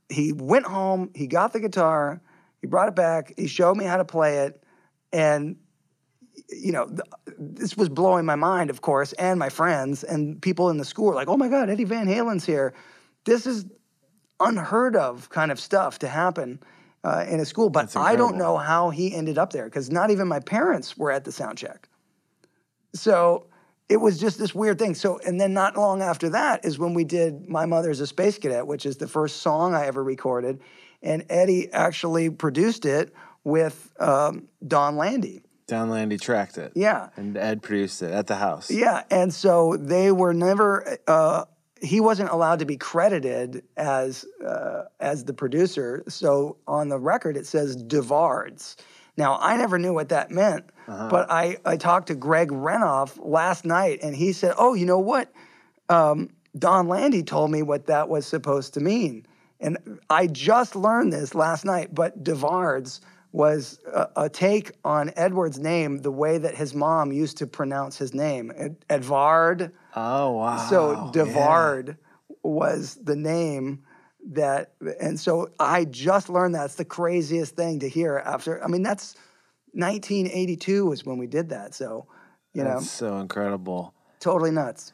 he 0.10 0.34
went 0.34 0.66
home, 0.66 1.12
he 1.16 1.28
got 1.28 1.54
the 1.54 1.60
guitar, 1.60 2.22
he 2.62 2.68
brought 2.68 2.88
it 2.88 2.96
back, 2.96 3.34
he 3.38 3.48
showed 3.48 3.78
me 3.78 3.86
how 3.86 3.98
to 3.98 4.06
play 4.06 4.40
it, 4.40 4.64
and 5.14 5.56
you 6.50 6.72
know, 6.72 6.88
th- 6.88 7.02
this 7.38 7.78
was 7.78 7.90
blowing 7.90 8.26
my 8.26 8.36
mind, 8.36 8.70
of 8.70 8.82
course, 8.82 9.14
and 9.14 9.40
my 9.40 9.50
friends 9.50 10.04
and 10.04 10.42
people 10.42 10.70
in 10.70 10.78
the 10.78 10.86
school 10.86 11.08
were 11.08 11.16
like, 11.16 11.28
"Oh 11.28 11.38
my 11.38 11.48
God, 11.48 11.70
Eddie 11.70 11.86
Van 11.86 12.08
Halen's 12.08 12.46
here!" 12.46 12.74
This 13.24 13.48
is 13.48 13.66
unheard 14.40 14.96
of 14.96 15.30
kind 15.30 15.52
of 15.52 15.60
stuff 15.60 16.00
to 16.00 16.08
happen 16.08 16.60
uh, 17.04 17.26
in 17.28 17.40
a 17.40 17.46
school. 17.46 17.70
But 17.70 17.96
I 17.96 18.16
don't 18.16 18.38
know 18.38 18.58
how 18.58 18.90
he 18.90 19.16
ended 19.16 19.38
up 19.38 19.54
there 19.54 19.66
because 19.66 19.90
not 19.90 20.12
even 20.12 20.28
my 20.28 20.40
parents 20.40 20.98
were 20.98 21.12
at 21.12 21.24
the 21.24 21.32
sound 21.32 21.58
check. 21.58 21.88
So 22.94 23.48
it 23.88 23.98
was 23.98 24.20
just 24.20 24.40
this 24.40 24.56
weird 24.56 24.80
thing. 24.80 24.96
So, 24.96 25.20
and 25.26 25.40
then 25.40 25.54
not 25.54 25.78
long 25.78 26.02
after 26.02 26.30
that 26.30 26.66
is 26.66 26.80
when 26.80 26.94
we 26.94 27.04
did 27.04 27.48
My 27.48 27.66
Mother's 27.66 28.00
a 28.00 28.08
Space 28.08 28.38
Cadet, 28.38 28.66
which 28.66 28.86
is 28.86 28.98
the 28.98 29.08
first 29.08 29.38
song 29.38 29.74
I 29.74 29.86
ever 29.86 30.04
recorded. 30.04 30.62
And 31.04 31.26
Eddie 31.30 31.72
actually 31.72 32.30
produced 32.30 32.86
it 32.86 33.14
with 33.44 33.92
um, 34.00 34.48
Don 34.68 34.96
Landee. 34.96 35.44
Don 35.68 35.90
Landee 35.90 36.20
tracked 36.20 36.58
it. 36.58 36.72
Yeah. 36.76 37.10
And 37.16 37.38
Ed 37.38 37.62
produced 37.62 38.02
it 38.02 38.12
at 38.12 38.28
the 38.28 38.36
house. 38.36 38.70
Yeah, 38.70 39.04
and 39.10 39.34
so 39.34 39.78
they 39.80 40.12
were 40.12 40.34
never. 40.34 40.98
Uh, 41.08 41.46
he 41.82 42.00
wasn't 42.00 42.30
allowed 42.30 42.60
to 42.60 42.66
be 42.66 42.78
credited 42.78 43.64
as 43.76 44.26
uh, 44.46 44.84
as 45.00 45.26
the 45.26 45.34
producer. 45.34 46.04
So 46.08 46.58
on 46.68 46.90
the 46.90 47.00
record 47.00 47.38
it 47.38 47.46
says 47.46 47.76
Devards. 47.76 48.76
Now 49.18 49.38
I 49.40 49.58
never 49.58 49.78
knew 49.78 49.94
what 49.94 50.10
that 50.10 50.32
meant, 50.32 50.66
but 50.88 51.30
I 51.30 51.58
I 51.66 51.78
talked 51.78 52.08
to 52.08 52.16
Greg 52.16 52.50
Renoff 52.50 53.18
last 53.22 53.66
night, 53.66 54.00
and 54.04 54.16
he 54.16 54.34
said, 54.34 54.54
"Oh, 54.58 54.74
you 54.74 54.86
know 54.86 55.00
what? 55.00 55.32
Um, 55.90 56.30
Don 56.58 56.88
Landee 56.88 57.26
told 57.26 57.52
me 57.52 57.62
what 57.62 57.88
that 57.88 58.10
was 58.10 58.26
supposed 58.26 58.74
to 58.76 58.80
mean." 58.80 59.26
And 59.60 60.00
I 60.10 60.28
just 60.28 60.76
learned 60.76 61.14
this 61.14 61.34
last 61.34 61.66
night, 61.66 61.96
but 61.96 62.24
Devards 62.24 63.02
was 63.32 63.80
a, 63.92 64.08
a 64.16 64.30
take 64.30 64.72
on 64.86 65.12
Edward's 65.16 65.60
name, 65.60 65.98
the 66.00 66.12
way 66.12 66.38
that 66.38 66.56
his 66.56 66.74
mom 66.74 67.12
used 67.12 67.38
to 67.38 67.48
pronounce 67.48 67.98
his 67.98 68.14
name, 68.14 68.52
Ed- 68.56 68.78
Edvard. 68.90 69.72
Oh 69.96 70.32
wow. 70.32 70.58
So 70.70 70.92
yeah. 70.92 71.12
Devard 71.12 71.98
was 72.44 72.98
the 73.04 73.16
name 73.16 73.84
that, 74.28 74.72
and 75.02 75.20
so 75.20 75.50
I 75.60 75.86
just 75.86 76.30
learned 76.30 76.56
that's 76.56 76.76
the 76.76 76.86
craziest 76.86 77.56
thing 77.56 77.80
to 77.80 77.90
hear 77.90 78.18
after. 78.26 78.64
I 78.64 78.68
mean, 78.68 78.84
that's 78.84 79.16
1982 79.76 80.86
was 80.86 81.06
when 81.06 81.18
we 81.18 81.28
did 81.28 81.50
that. 81.50 81.76
So, 81.76 82.08
you 82.54 82.64
know, 82.64 82.80
so 82.80 83.18
incredible. 83.20 83.94
totally 84.20 84.52
nuts. 84.52 84.94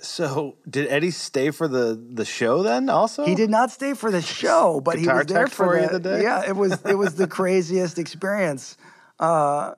So 0.00 0.56
did 0.68 0.88
Eddie 0.88 1.10
stay 1.10 1.50
for 1.50 1.66
the 1.68 2.00
the 2.14 2.24
show 2.24 2.62
then? 2.62 2.88
Also, 2.88 3.24
He 3.24 3.34
did 3.34 3.50
not 3.50 3.70
stay 3.70 3.94
for 3.94 4.10
the 4.10 4.22
show, 4.22 4.80
but 4.80 4.98
he 4.98 5.08
was 5.08 5.26
there 5.26 5.48
for, 5.48 5.66
for 5.66 5.80
you 5.80 5.86
the, 5.86 5.98
the 5.98 6.00
day? 6.00 6.22
Yeah, 6.22 6.48
it 6.48 6.56
was 6.56 6.80
it 6.84 6.94
was 6.94 7.16
the 7.16 7.26
craziest 7.26 7.98
experience. 7.98 8.76
Uh, 9.18 9.74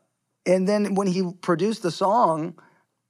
and 0.46 0.68
then 0.68 0.94
when 0.94 1.06
he 1.06 1.32
produced 1.40 1.82
the 1.82 1.90
song, 1.90 2.58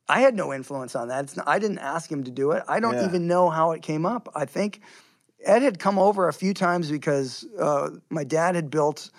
I 0.09 0.21
had 0.21 0.35
no 0.37 0.53
influence 0.53 0.95
on 0.95 1.09
that. 1.09 1.25
It's 1.25 1.37
not, 1.37 1.49
I 1.49 1.59
didn't 1.59 1.79
ask 1.79 2.11
him 2.11 2.25
to 2.25 2.31
do 2.31 2.53
it. 2.53 2.63
I 2.69 2.79
don't 2.81 2.95
Yeah. 2.95 3.07
even 3.07 3.27
know 3.27 3.51
how 3.51 3.73
it 3.73 3.83
came 3.83 4.07
up. 4.07 4.29
I 4.35 4.45
think 4.45 4.81
Ed 5.45 5.63
had 5.63 5.79
come 5.79 5.99
over 5.99 6.29
a 6.29 6.33
few 6.33 6.55
times 6.55 6.91
because 6.91 7.45
uh, 7.59 7.91
my 8.09 8.25
dad 8.25 8.55
had 8.55 8.71
built 8.71 9.11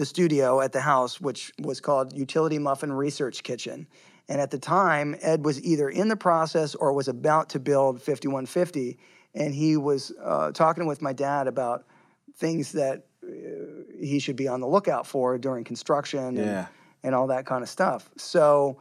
the 0.00 0.06
studio 0.06 0.62
at 0.62 0.72
the 0.72 0.80
house, 0.80 1.20
which 1.20 1.52
was 1.60 1.78
called 1.78 2.16
Utility 2.16 2.58
Muffin 2.58 2.90
Research 2.90 3.42
Kitchen. 3.42 3.86
And 4.30 4.40
at 4.40 4.50
the 4.50 4.58
time, 4.58 5.14
Ed 5.20 5.44
was 5.44 5.62
either 5.62 5.90
in 5.90 6.08
the 6.08 6.16
process 6.16 6.74
or 6.74 6.94
was 6.94 7.06
about 7.06 7.50
to 7.50 7.60
build 7.60 8.00
5150. 8.00 8.98
And 9.34 9.54
he 9.54 9.76
was 9.76 10.10
uh, 10.24 10.52
talking 10.52 10.86
with 10.86 11.02
my 11.02 11.12
dad 11.12 11.46
about 11.48 11.84
things 12.38 12.72
that 12.72 13.04
uh, 13.22 13.28
he 14.00 14.18
should 14.20 14.36
be 14.36 14.48
on 14.48 14.60
the 14.62 14.66
lookout 14.66 15.06
for 15.06 15.36
during 15.36 15.64
construction 15.64 16.20
and, 16.28 16.38
Yeah. 16.38 16.66
and 17.02 17.14
all 17.14 17.26
that 17.26 17.44
kind 17.44 17.62
of 17.62 17.68
stuff. 17.68 18.08
So 18.16 18.78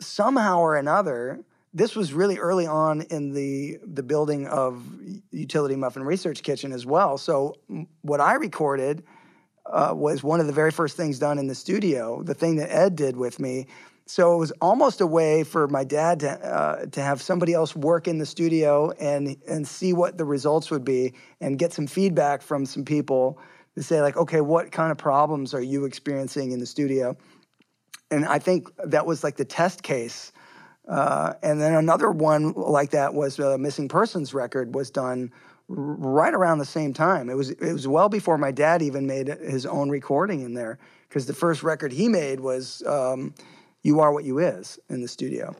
somehow 0.00 0.60
or 0.60 0.76
another, 0.76 1.40
this 1.72 1.96
was 1.96 2.12
really 2.12 2.38
early 2.38 2.68
on 2.68 3.00
in 3.10 3.32
the 3.32 3.78
the 3.84 4.04
building 4.04 4.46
of 4.46 4.80
Utility 5.32 5.74
Muffin 5.74 6.04
Research 6.04 6.44
Kitchen 6.44 6.70
as 6.70 6.86
well. 6.86 7.18
So 7.18 7.56
m- 7.68 7.88
what 8.02 8.20
I 8.20 8.34
recorded 8.34 9.02
uh, 9.74 9.92
was 9.94 10.22
one 10.22 10.40
of 10.40 10.46
the 10.46 10.52
very 10.52 10.70
first 10.70 10.96
things 10.96 11.18
done 11.18 11.38
in 11.38 11.46
the 11.46 11.54
studio. 11.54 12.22
The 12.22 12.34
thing 12.34 12.56
that 12.56 12.70
Ed 12.70 12.96
did 12.96 13.16
with 13.16 13.38
me. 13.38 13.66
So 14.06 14.34
it 14.34 14.38
was 14.38 14.52
almost 14.60 15.00
a 15.00 15.06
way 15.06 15.44
for 15.44 15.66
my 15.68 15.84
dad 15.84 16.20
to 16.20 16.30
uh, 16.30 16.86
to 16.86 17.00
have 17.00 17.22
somebody 17.22 17.54
else 17.54 17.74
work 17.74 18.06
in 18.06 18.18
the 18.18 18.26
studio 18.26 18.90
and 18.92 19.36
and 19.48 19.66
see 19.66 19.92
what 19.92 20.18
the 20.18 20.24
results 20.24 20.70
would 20.70 20.84
be 20.84 21.14
and 21.40 21.58
get 21.58 21.72
some 21.72 21.86
feedback 21.86 22.42
from 22.42 22.66
some 22.66 22.84
people 22.84 23.38
to 23.74 23.82
say 23.82 24.00
like, 24.00 24.16
okay, 24.16 24.40
what 24.40 24.70
kind 24.72 24.92
of 24.92 24.98
problems 24.98 25.54
are 25.54 25.62
you 25.62 25.84
experiencing 25.84 26.52
in 26.52 26.60
the 26.60 26.66
studio? 26.66 27.16
and 28.14 28.24
I 28.24 28.38
think 28.38 28.70
that 28.84 29.06
was 29.06 29.24
like 29.24 29.36
the 29.36 29.44
test 29.44 29.82
case. 29.82 30.32
Uh, 30.88 31.32
and 31.42 31.60
then 31.60 31.74
another 31.74 32.10
one 32.10 32.52
like 32.52 32.90
that 32.90 33.14
was 33.14 33.38
a 33.38 33.56
missing 33.58 33.88
persons 33.88 34.34
record 34.34 34.74
was 34.74 34.90
done 34.90 35.32
right 35.68 36.34
around 36.34 36.58
the 36.58 36.64
same 36.64 36.92
time. 36.92 37.30
It 37.30 37.34
was 37.34 37.50
it 37.50 37.72
was 37.72 37.88
well 37.88 38.08
before 38.08 38.38
my 38.38 38.50
dad 38.50 38.82
even 38.82 39.06
made 39.06 39.28
his 39.28 39.66
own 39.66 39.88
recording 39.88 40.42
in 40.42 40.54
there 40.54 40.78
because 41.08 41.26
the 41.26 41.34
first 41.34 41.62
record 41.62 41.92
he 41.92 42.08
made 42.08 42.40
was 42.40 42.82
um, 42.86 43.34
"You 43.82 44.00
Are 44.00 44.12
What 44.12 44.24
You 44.24 44.38
Is" 44.38 44.78
in 44.88 45.00
the 45.00 45.08
studio. 45.08 45.54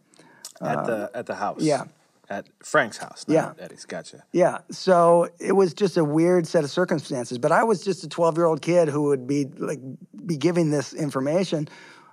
at 0.60 0.84
the 0.84 1.10
at 1.14 1.26
the 1.26 1.34
house. 1.34 1.62
Yeah. 1.62 1.84
at 2.28 2.48
Frank's 2.62 2.98
house. 2.98 3.24
Yeah. 3.28 3.52
Eddie's. 3.58 3.84
Gotcha. 3.84 4.24
Yeah. 4.32 4.58
So 4.70 5.28
it 5.38 5.52
was 5.52 5.74
just 5.74 5.96
a 5.96 6.04
weird 6.04 6.46
set 6.46 6.64
of 6.64 6.70
circumstances. 6.70 7.38
But 7.38 7.52
I 7.52 7.64
was 7.64 7.82
just 7.84 8.04
a 8.04 8.08
12 8.08 8.36
year 8.36 8.46
old 8.46 8.62
kid 8.62 8.88
who 8.88 9.04
would 9.04 9.26
be 9.26 9.44
like, 9.44 9.80
be 10.24 10.36
giving 10.36 10.70
this 10.70 10.92
information. 10.94 11.68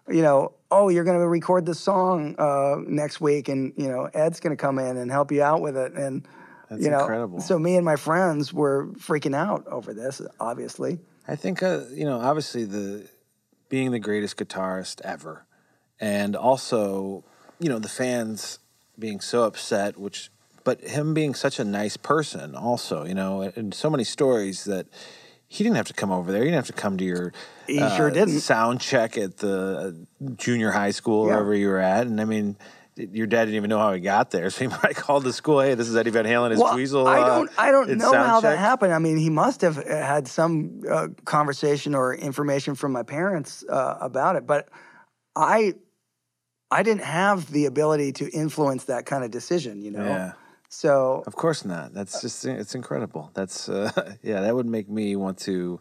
You 0.10 0.22
know, 0.22 0.54
oh, 0.70 0.90
you're 0.90 1.04
going 1.04 1.20
to 1.20 1.28
record 1.28 1.66
this 1.66 1.80
song 1.80 2.36
uh, 2.38 2.78
next 2.88 3.22
week, 3.22 3.50
and 3.50 3.72
you 3.78 3.88
know, 3.88 4.10
Ed's 4.14 4.40
going 4.40 4.56
to 4.56 4.62
come 4.62 4.80
in 4.80 4.98
and 4.98 5.12
help 5.12 5.32
you 5.32 5.44
out 5.44 5.62
with 5.62 5.78
it, 5.78 5.94
and 5.94 6.28
That's 6.72 6.84
you 6.86 6.90
know, 6.90 7.02
incredible. 7.02 7.42
so 7.42 7.60
me 7.60 7.76
and 7.76 7.84
my 7.84 7.98
friends 7.98 8.54
were 8.54 8.88
freaking 8.94 9.36
out 9.36 9.68
over 9.68 9.94
this, 9.94 10.22
obviously. 10.40 11.00
I 11.28 11.36
think 11.36 11.62
uh, 11.62 11.82
you 11.94 12.06
know, 12.06 12.18
obviously 12.20 12.64
the 12.64 13.08
being 13.68 13.92
the 13.92 14.00
greatest 14.00 14.38
guitarist 14.38 15.02
ever, 15.02 15.46
and 16.00 16.34
also 16.34 17.26
you 17.60 17.68
know 17.68 17.78
the 17.78 17.90
fans 17.90 18.60
being 18.98 19.20
so 19.20 19.44
upset, 19.44 19.98
which 19.98 20.32
but 20.64 20.80
him 20.80 21.14
being 21.14 21.34
such 21.36 21.60
a 21.60 21.66
nice 21.66 21.98
person, 21.98 22.56
also 22.56 23.04
you 23.06 23.16
know, 23.16 23.42
and 23.42 23.74
so 23.74 23.90
many 23.90 24.06
stories 24.06 24.64
that 24.64 24.88
he 25.50 25.66
didn't 25.66 25.76
have 25.76 25.88
to 25.88 25.94
come 25.94 26.10
over 26.12 26.32
there. 26.32 26.42
He 26.44 26.46
didn't 26.52 26.66
have 26.66 26.74
to 26.74 26.82
come 26.82 26.98
to 27.00 27.04
your 27.04 27.34
He 27.68 27.80
sure 27.98 28.10
didn't. 28.10 28.40
sound 28.40 28.80
check 28.80 29.18
at 29.18 29.40
the 29.40 29.94
uh, 30.22 30.28
junior 30.38 30.72
high 30.72 30.92
school 30.92 31.28
Yeah. 31.28 31.34
wherever 31.34 31.54
you 31.54 31.68
were 31.68 31.80
at, 31.80 32.08
and 32.08 32.22
I 32.22 32.24
mean. 32.24 32.56
Your 33.12 33.28
dad 33.28 33.46
didn't 33.46 33.56
even 33.56 33.70
know 33.70 33.80
how 33.80 33.94
he 33.94 34.00
got 34.00 34.32
there, 34.32 34.50
so 34.52 34.66
he 34.66 34.68
might 34.68 34.96
called 34.96 35.24
the 35.24 35.34
school. 35.34 35.60
Hey, 35.60 35.74
this 35.74 35.88
is 35.88 35.96
Eddie 35.96 36.12
Van 36.12 36.26
Halen. 36.26 36.52
Is 36.52 36.60
well, 36.60 36.74
Dweezil? 36.74 37.08
I 37.08 37.22
uh, 37.22 37.38
don't, 37.38 37.52
I 37.58 37.72
don't 37.72 37.98
know 37.98 38.14
how 38.14 38.40
that 38.42 38.58
happened. 38.58 38.94
I 38.94 39.00
mean, 39.00 39.18
he 39.18 39.30
must 39.30 39.62
have 39.62 39.76
had 39.76 40.28
some 40.28 40.82
uh, 40.90 41.08
conversation 41.26 41.96
or 41.96 42.14
information 42.14 42.76
from 42.76 42.92
my 42.92 43.04
parents 43.04 43.64
uh, 43.68 43.98
about 44.02 44.36
it, 44.36 44.46
but 44.46 44.70
I, 45.36 45.76
I 46.70 46.84
didn't 46.84 47.04
have 47.04 47.52
the 47.52 47.66
ability 47.66 48.14
to 48.14 48.30
influence 48.30 48.86
that 48.86 49.06
kind 49.06 49.24
of 49.24 49.32
decision. 49.32 49.82
You 49.82 49.92
know, 49.92 50.06
Yeah. 50.06 50.34
so 50.70 51.24
Of 51.26 51.36
course 51.36 51.66
not. 51.66 51.94
That's 51.94 52.22
just 52.22 52.46
it's 52.46 52.76
incredible. 52.76 53.32
That's 53.34 53.70
uh, 53.70 54.16
yeah, 54.24 54.42
that 54.42 54.56
would 54.56 54.68
make 54.68 54.90
me 54.90 55.16
want 55.16 55.38
to 55.40 55.80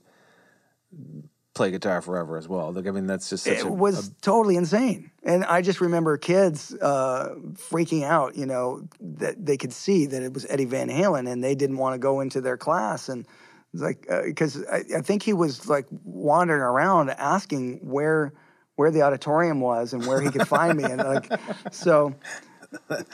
play 1.55 1.71
guitar 1.71 2.01
forever 2.01 2.37
as 2.37 2.49
well. 2.49 2.73
Like 2.73 2.87
I 2.87 2.91
mean, 2.91 3.07
that's 3.07 3.29
just 3.31 3.45
such 3.45 3.59
it 3.59 3.65
a, 3.65 3.71
was 3.71 4.11
totally 4.23 4.57
insane. 4.57 5.11
And 5.23 5.45
I 5.45 5.63
just 5.63 5.81
remember 5.81 6.17
kids 6.17 6.75
uh, 6.75 7.35
freaking 7.55 8.05
out, 8.05 8.37
you 8.37 8.47
know, 8.47 8.89
that 9.01 9.45
they 9.45 9.57
could 9.57 9.73
see 9.73 10.07
that 10.07 10.23
it 10.23 10.33
was 10.33 10.47
Eddie 10.49 10.65
Van 10.65 10.89
Halen 10.89 11.31
and 11.31 11.43
they 11.43 11.55
didn't 11.55 11.77
want 11.77 11.95
to 11.95 11.99
go 11.99 12.21
into 12.21 12.41
their 12.41 12.57
class. 12.57 13.09
And 13.09 13.27
like, 13.75 14.07
because 14.25 14.65
I, 14.67 14.85
I 14.97 15.01
think 15.03 15.23
he 15.23 15.33
was 15.33 15.69
like 15.69 15.87
wandering 16.05 16.63
around 16.63 17.11
asking 17.11 17.81
where 17.83 18.33
where 18.77 18.91
the 18.91 19.03
auditorium 19.03 19.61
was 19.61 19.93
and 19.93 20.07
where 20.07 20.23
he 20.23 20.31
could 20.31 20.49
find 20.49 20.79
me. 20.79 20.85
And 20.85 21.03
like, 21.03 21.31
so, 21.71 22.15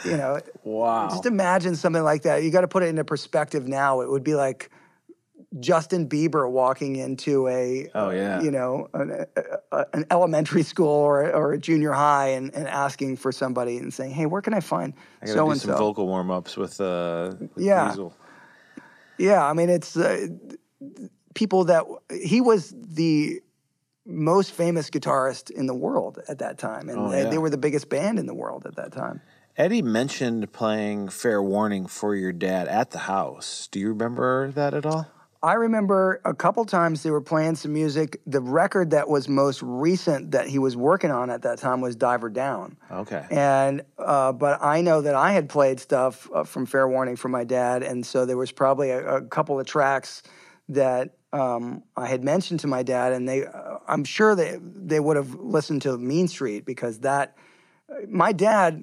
you 0.04 0.16
know, 0.16 0.38
wow. 0.62 1.08
just 1.08 1.26
imagine 1.26 1.74
something 1.74 2.04
like 2.04 2.22
that. 2.22 2.44
You 2.44 2.52
got 2.52 2.60
to 2.60 2.68
put 2.68 2.84
it 2.84 2.86
into 2.86 3.02
perspective 3.04 3.66
now. 3.66 4.02
It 4.02 4.08
would 4.08 4.22
be 4.22 4.36
like 4.36 4.70
Justin 5.60 6.08
Bieber 6.08 6.50
walking 6.50 6.96
into 6.96 7.46
a, 7.48 7.88
Oh, 7.94 8.10
yeah. 8.10 8.42
you 8.42 8.50
know, 8.50 8.88
an, 8.94 9.24
a, 9.36 9.42
a- 9.72 9.86
an 9.94 10.04
elementary 10.10 10.62
school 10.62 10.88
or, 10.88 11.32
or 11.32 11.52
a 11.52 11.58
junior 11.58 11.92
high 11.92 12.28
and, 12.28 12.52
and 12.54 12.66
asking 12.68 13.16
for 13.16 13.32
somebody 13.32 13.76
and 13.78 13.92
saying, 13.94 14.10
hey, 14.12 14.26
where 14.26 14.42
can 14.42 14.54
I 14.54 14.60
find 14.60 14.92
I 15.22 15.26
gotta 15.26 15.38
so 15.38 15.50
and 15.50 15.60
some 15.60 15.70
so? 15.72 15.78
vocal 15.78 16.06
warm 16.06 16.30
ups 16.30 16.56
with 16.56 16.80
uh 16.80 17.34
with 17.38 17.50
Yeah. 17.64 17.92
Dweezil. 17.94 18.12
Yeah, 19.18 19.44
I 19.48 19.52
mean, 19.54 19.70
it's 19.70 19.96
uh, 19.96 20.26
people 21.34 21.64
that 21.64 21.84
he 22.22 22.40
was 22.40 22.74
the 22.76 23.40
most 24.04 24.52
famous 24.52 24.90
guitarist 24.90 25.50
in 25.50 25.66
the 25.66 25.74
world 25.74 26.18
at 26.28 26.38
that 26.38 26.58
time, 26.58 26.88
and 26.88 26.98
Oh, 26.98 27.10
they, 27.10 27.22
yeah. 27.22 27.30
they 27.30 27.38
were 27.38 27.50
the 27.50 27.56
biggest 27.58 27.88
band 27.88 28.18
in 28.18 28.26
the 28.26 28.34
world 28.34 28.66
at 28.66 28.76
that 28.76 28.92
time. 28.92 29.20
Eddie 29.56 29.80
mentioned 29.82 30.52
playing 30.52 31.08
Fair 31.08 31.42
Warning 31.42 31.86
for 31.86 32.14
your 32.14 32.32
dad 32.32 32.68
at 32.68 32.90
the 32.90 32.98
house. 33.00 33.68
Do 33.70 33.80
you 33.80 33.88
remember 33.88 34.50
that 34.52 34.74
at 34.74 34.84
all? 34.84 35.06
I 35.46 35.54
remember 35.54 36.20
a 36.24 36.34
couple 36.34 36.64
times 36.64 37.04
they 37.04 37.12
were 37.12 37.20
playing 37.20 37.54
some 37.54 37.72
music. 37.72 38.20
The 38.26 38.40
record 38.40 38.90
that 38.90 39.08
was 39.08 39.28
most 39.28 39.62
recent 39.62 40.32
that 40.32 40.48
he 40.48 40.58
was 40.58 40.76
working 40.76 41.12
on 41.12 41.30
at 41.30 41.42
that 41.42 41.58
time 41.58 41.80
was 41.80 41.94
Diver 41.94 42.30
Down. 42.30 42.76
Okay. 42.90 43.24
And 43.30 43.82
uh, 43.96 44.32
but 44.32 44.60
I 44.60 44.80
know 44.80 45.00
that 45.02 45.14
I 45.14 45.30
had 45.30 45.48
played 45.48 45.78
stuff 45.78 46.28
uh, 46.34 46.42
from 46.42 46.66
Fair 46.66 46.88
Warning 46.88 47.14
for 47.14 47.28
my 47.28 47.44
dad, 47.44 47.84
and 47.84 48.04
so 48.04 48.26
there 48.26 48.36
was 48.36 48.50
probably 48.50 48.90
a, 48.90 49.18
a 49.18 49.22
couple 49.22 49.60
of 49.60 49.66
tracks 49.66 50.24
that 50.68 51.14
um, 51.32 51.84
I 51.96 52.08
had 52.08 52.24
mentioned 52.24 52.58
to 52.60 52.66
my 52.66 52.82
dad, 52.82 53.12
and 53.12 53.28
they, 53.28 53.46
uh, 53.46 53.78
I'm 53.86 54.02
sure 54.02 54.34
they 54.34 54.58
they 54.60 54.98
would 54.98 55.16
have 55.16 55.32
listened 55.36 55.82
to 55.82 55.96
Mean 55.96 56.26
Street 56.26 56.64
because 56.64 56.98
that, 57.00 57.36
my 58.08 58.32
dad, 58.32 58.82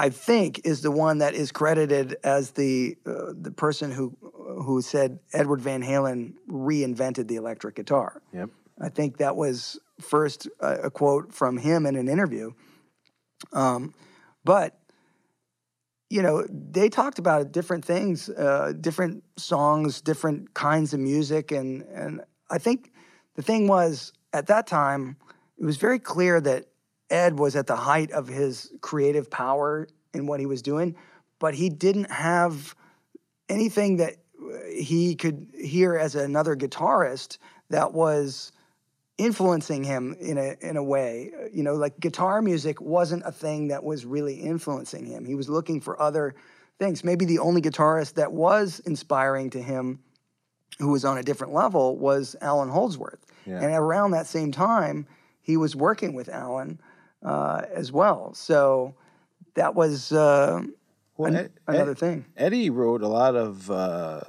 I 0.00 0.08
think, 0.08 0.62
is 0.64 0.80
the 0.80 0.90
one 0.90 1.18
that 1.18 1.34
is 1.34 1.52
credited 1.52 2.16
as 2.24 2.52
the 2.52 2.96
uh, 3.04 3.34
the 3.38 3.50
person 3.50 3.92
who 3.92 4.16
who 4.64 4.80
said 4.80 5.18
Edward 5.34 5.60
Van 5.60 5.82
Halen 5.82 6.32
reinvented 6.48 7.28
the 7.28 7.36
electric 7.36 7.74
guitar. 7.74 8.22
Yep. 8.32 8.48
I 8.80 8.88
think 8.88 9.18
that 9.18 9.36
was 9.36 9.78
first 10.00 10.48
a, 10.58 10.84
a 10.84 10.90
quote 10.90 11.34
from 11.34 11.58
him 11.58 11.84
in 11.84 11.96
an 11.96 12.08
interview. 12.08 12.52
Um, 13.52 13.92
but 14.42 14.78
you 16.08 16.22
know, 16.22 16.46
they 16.50 16.88
talked 16.88 17.18
about 17.18 17.52
different 17.52 17.84
things, 17.84 18.30
uh, 18.30 18.72
different 18.80 19.22
songs, 19.36 20.00
different 20.00 20.54
kinds 20.54 20.94
of 20.94 21.00
music, 21.00 21.52
and 21.52 21.82
and 21.82 22.22
I 22.48 22.56
think 22.56 22.90
the 23.34 23.42
thing 23.42 23.68
was 23.68 24.14
at 24.32 24.46
that 24.46 24.66
time 24.66 25.18
it 25.58 25.66
was 25.66 25.76
very 25.76 25.98
clear 25.98 26.40
that 26.40 26.69
Ed 27.10 27.38
was 27.38 27.56
at 27.56 27.66
the 27.66 27.76
height 27.76 28.10
of 28.12 28.28
his 28.28 28.72
creative 28.80 29.30
power 29.30 29.88
in 30.14 30.26
what 30.26 30.40
he 30.40 30.46
was 30.46 30.62
doing, 30.62 30.96
but 31.38 31.54
he 31.54 31.68
didn't 31.68 32.10
have 32.10 32.74
anything 33.48 33.96
that 33.96 34.14
uh, 34.40 34.58
he 34.72 35.14
could 35.14 35.48
hear 35.58 35.96
as 35.96 36.14
another 36.14 36.56
guitarist 36.56 37.38
that 37.68 37.92
was 37.92 38.52
influencing 39.18 39.84
him 39.84 40.16
in 40.18 40.38
a 40.38 40.56
in 40.60 40.76
a 40.76 40.82
way. 40.82 41.30
Uh, 41.38 41.46
You 41.52 41.62
know, 41.62 41.74
like 41.74 42.00
guitar 42.00 42.40
music 42.40 42.80
wasn't 42.80 43.22
a 43.26 43.32
thing 43.32 43.68
that 43.68 43.84
was 43.84 44.06
really 44.06 44.34
influencing 44.34 45.04
him. 45.04 45.24
He 45.24 45.34
was 45.34 45.48
looking 45.48 45.80
for 45.80 46.00
other 46.00 46.34
things. 46.78 47.04
Maybe 47.04 47.26
the 47.26 47.38
only 47.38 47.60
guitarist 47.60 48.14
that 48.14 48.32
was 48.32 48.80
inspiring 48.80 49.50
to 49.50 49.62
him 49.62 50.00
who 50.78 50.88
was 50.88 51.04
on 51.04 51.18
a 51.18 51.22
different 51.22 51.52
level 51.52 51.98
was 51.98 52.34
Allan 52.40 52.70
Holdsworth. 52.70 53.26
Yeah. 53.46 53.60
And 53.60 53.74
around 53.74 54.12
that 54.12 54.26
same 54.26 54.50
time, 54.50 55.06
he 55.42 55.56
was 55.56 55.76
working 55.76 56.14
with 56.14 56.28
Allan 56.28 56.80
uh, 57.24 57.62
as 57.74 57.92
well. 57.92 58.32
So 58.34 58.94
that 59.54 59.74
was 59.74 60.12
uh, 60.12 60.62
Well, 61.16 61.30
an- 61.34 61.36
Ed- 61.36 61.52
another 61.66 61.90
Ed- 61.92 61.98
thing. 61.98 62.24
Eddie 62.36 62.70
wrote 62.70 63.02
a 63.02 63.08
lot 63.08 63.36
of 63.36 63.70
uh, 63.70 64.20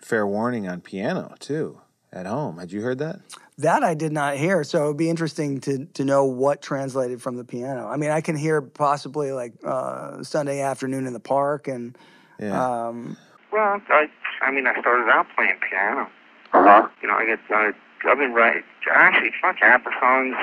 Fair 0.00 0.26
Warning 0.26 0.68
on 0.68 0.80
piano 0.80 1.34
too 1.38 1.80
at 2.12 2.26
home. 2.26 2.58
Had 2.58 2.72
you 2.72 2.80
heard 2.82 2.98
that? 2.98 3.20
That 3.58 3.82
I 3.82 3.94
did 3.94 4.12
not 4.12 4.36
hear, 4.36 4.64
so 4.64 4.84
it 4.84 4.88
would 4.88 4.96
be 4.98 5.08
interesting 5.08 5.60
to 5.62 5.86
to 5.94 6.04
know 6.04 6.24
what 6.26 6.60
translated 6.60 7.22
from 7.22 7.36
the 7.36 7.44
piano. 7.44 7.86
I 7.88 7.96
mean, 7.96 8.10
I 8.10 8.20
can 8.20 8.36
hear 8.36 8.60
possibly 8.60 9.32
like 9.32 9.54
uh, 9.64 10.22
Sunday 10.22 10.60
afternoon 10.60 11.06
in 11.06 11.14
the 11.14 11.20
park, 11.20 11.66
and 11.66 11.96
Yeah. 12.38 12.52
um, 12.88 13.16
Well, 13.50 13.80
I, 13.88 14.08
I 14.42 14.50
mean, 14.50 14.66
I 14.66 14.78
started 14.78 15.08
out 15.10 15.26
playing 15.34 15.58
piano. 15.70 16.06
Uh-huh. 16.52 16.86
You 17.00 17.08
know, 17.08 17.14
I 17.14 17.24
get, 17.24 17.38
I, 17.50 17.72
I've 18.06 18.18
been 18.18 18.34
writing, 18.34 18.62
actually, 18.94 19.30
fuck, 19.40 19.56
half 19.58 19.82
the 19.84 19.90
songs 20.00 20.36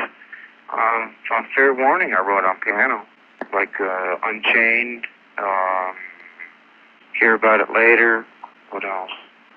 um, 0.74 1.16
on 1.32 1.48
Fair 1.56 1.74
Warning 1.74 2.14
I 2.14 2.22
wrote 2.22 2.44
on 2.46 2.58
piano. 2.64 3.06
Like 3.54 3.80
uh, 3.80 4.16
Unchained, 4.24 5.06
um, 5.38 5.94
Hear 7.20 7.36
About 7.36 7.60
It 7.60 7.70
Later, 7.72 8.26
what 8.72 8.84
else? 8.84 9.12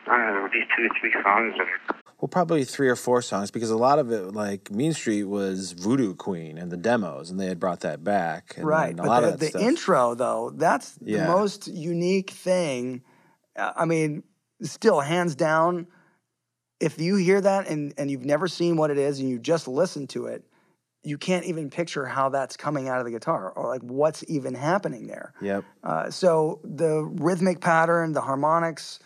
I 0.06 0.16
don't 0.16 0.26
know, 0.26 0.32
there 0.34 0.42
were 0.42 0.50
these 0.50 0.64
two 0.76 0.84
or 0.84 0.88
three 1.00 1.12
songs 1.22 1.54
in 1.54 1.62
it. 1.62 1.96
Well, 2.20 2.28
probably 2.28 2.64
three 2.64 2.88
or 2.88 2.96
four 2.96 3.22
songs 3.22 3.50
because 3.50 3.70
a 3.70 3.76
lot 3.76 3.98
of 3.98 4.10
it, 4.10 4.32
like 4.34 4.70
Mean 4.70 4.92
Street, 4.92 5.24
was 5.24 5.72
Voodoo 5.72 6.14
Queen 6.14 6.58
and 6.58 6.70
the 6.70 6.76
demos, 6.76 7.30
and 7.30 7.38
they 7.38 7.46
had 7.46 7.60
brought 7.60 7.80
that 7.80 8.02
back. 8.04 8.54
And 8.56 8.66
right. 8.66 8.96
then 8.96 9.04
a 9.04 9.08
But 9.08 9.24
of 9.24 9.24
the, 9.24 9.30
that 9.32 9.40
the 9.40 9.46
stuff. 9.48 9.62
intro, 9.62 10.14
though, 10.14 10.50
that's 10.54 10.98
Yeah. 11.02 11.26
the 11.26 11.32
most 11.32 11.68
unique 11.68 12.30
thing. 12.30 13.02
Uh, 13.54 13.72
I 13.76 13.84
mean, 13.84 14.22
still 14.62 15.00
hands 15.00 15.34
down. 15.34 15.86
If 16.80 16.98
you 17.00 17.16
hear 17.16 17.40
that 17.40 17.68
and 17.68 17.94
and 17.96 18.10
you've 18.10 18.24
never 18.24 18.48
seen 18.48 18.76
what 18.76 18.90
it 18.90 18.98
is 18.98 19.20
and 19.20 19.28
you 19.28 19.38
just 19.38 19.66
listen 19.68 20.06
to 20.08 20.26
it, 20.26 20.44
you 21.06 21.16
can't 21.16 21.44
even 21.44 21.70
picture 21.70 22.04
how 22.04 22.28
that's 22.30 22.56
coming 22.56 22.88
out 22.88 22.98
of 22.98 23.04
the 23.04 23.12
guitar 23.12 23.52
or 23.52 23.68
like 23.68 23.80
what's 23.82 24.24
even 24.26 24.54
happening 24.54 25.06
there. 25.06 25.32
Yep. 25.40 25.64
Uh, 25.84 26.10
so 26.10 26.60
the 26.64 27.04
rhythmic 27.04 27.60
pattern, 27.60 28.12
the 28.12 28.20
harmonics, 28.20 28.98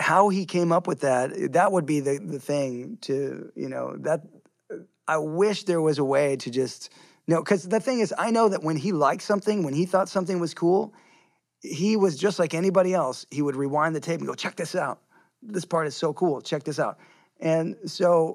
how 0.00 0.28
he 0.28 0.44
came 0.44 0.72
up 0.72 0.88
with 0.88 1.02
that, 1.02 1.52
that 1.52 1.70
would 1.70 1.86
be 1.86 2.00
the, 2.00 2.18
the 2.18 2.40
thing 2.40 2.98
to, 3.02 3.52
you 3.54 3.68
know, 3.68 3.94
that 4.00 4.22
I 5.06 5.18
wish 5.18 5.62
there 5.64 5.80
was 5.80 6.00
a 6.00 6.04
way 6.04 6.34
to 6.38 6.50
just, 6.50 6.90
no, 7.28 7.40
because 7.40 7.62
the 7.68 7.78
thing 7.78 8.00
is, 8.00 8.12
I 8.18 8.32
know 8.32 8.48
that 8.48 8.64
when 8.64 8.76
he 8.76 8.90
liked 8.90 9.22
something, 9.22 9.62
when 9.62 9.74
he 9.74 9.86
thought 9.86 10.08
something 10.08 10.40
was 10.40 10.52
cool, 10.52 10.92
he 11.60 11.96
was 11.96 12.16
just 12.16 12.40
like 12.40 12.54
anybody 12.54 12.92
else. 12.92 13.24
He 13.30 13.40
would 13.40 13.54
rewind 13.54 13.94
the 13.94 14.00
tape 14.00 14.18
and 14.18 14.26
go, 14.26 14.34
check 14.34 14.56
this 14.56 14.74
out. 14.74 15.00
This 15.42 15.64
part 15.64 15.86
is 15.86 15.94
so 15.94 16.12
cool. 16.12 16.40
Check 16.40 16.64
this 16.64 16.80
out. 16.80 16.98
And 17.38 17.76
so 17.86 18.34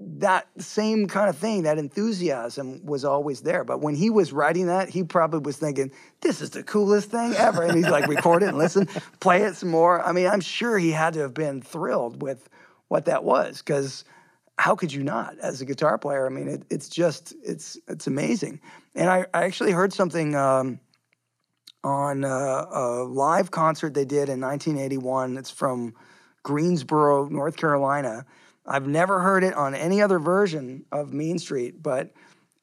that 0.00 0.48
same 0.58 1.08
kind 1.08 1.28
of 1.28 1.36
thing, 1.36 1.64
that 1.64 1.76
enthusiasm 1.76 2.84
was 2.84 3.04
always 3.04 3.42
there. 3.42 3.64
But 3.64 3.80
when 3.80 3.94
he 3.94 4.08
was 4.08 4.32
writing 4.32 4.66
that, 4.68 4.88
he 4.88 5.04
probably 5.04 5.40
was 5.40 5.58
thinking, 5.58 5.92
this 6.22 6.40
is 6.40 6.50
the 6.50 6.62
coolest 6.62 7.10
thing 7.10 7.34
ever. 7.34 7.62
And 7.62 7.76
he's 7.76 7.88
like, 7.88 8.08
record 8.08 8.42
it 8.42 8.48
and 8.48 8.58
listen, 8.58 8.86
play 9.20 9.42
it 9.42 9.56
some 9.56 9.68
more. 9.68 10.00
I 10.02 10.12
mean, 10.12 10.26
I'm 10.26 10.40
sure 10.40 10.78
he 10.78 10.90
had 10.90 11.12
to 11.14 11.20
have 11.20 11.34
been 11.34 11.60
thrilled 11.60 12.22
with 12.22 12.48
what 12.88 13.04
that 13.04 13.24
was 13.24 13.58
because 13.58 14.04
how 14.58 14.74
could 14.74 14.90
you 14.90 15.02
not 15.02 15.38
as 15.38 15.60
a 15.60 15.66
guitar 15.66 15.98
player? 15.98 16.26
I 16.26 16.30
mean, 16.30 16.48
it, 16.48 16.62
it's 16.70 16.88
just, 16.88 17.34
it's, 17.44 17.78
it's 17.86 18.06
amazing. 18.06 18.60
And 18.94 19.10
I, 19.10 19.26
I 19.34 19.44
actually 19.44 19.72
heard 19.72 19.92
something 19.92 20.34
um, 20.34 20.80
on 21.84 22.24
uh, 22.24 22.66
a 22.72 23.04
live 23.04 23.50
concert 23.50 23.92
they 23.92 24.06
did 24.06 24.30
in 24.30 24.40
1981. 24.40 25.36
It's 25.36 25.50
from 25.50 25.94
Greensboro, 26.42 27.28
North 27.28 27.58
Carolina 27.58 28.24
I've 28.70 28.86
never 28.86 29.18
heard 29.18 29.42
it 29.42 29.52
on 29.54 29.74
any 29.74 30.00
other 30.00 30.20
version 30.20 30.84
of 30.92 31.12
Mean 31.12 31.40
Street, 31.40 31.82
but 31.82 32.12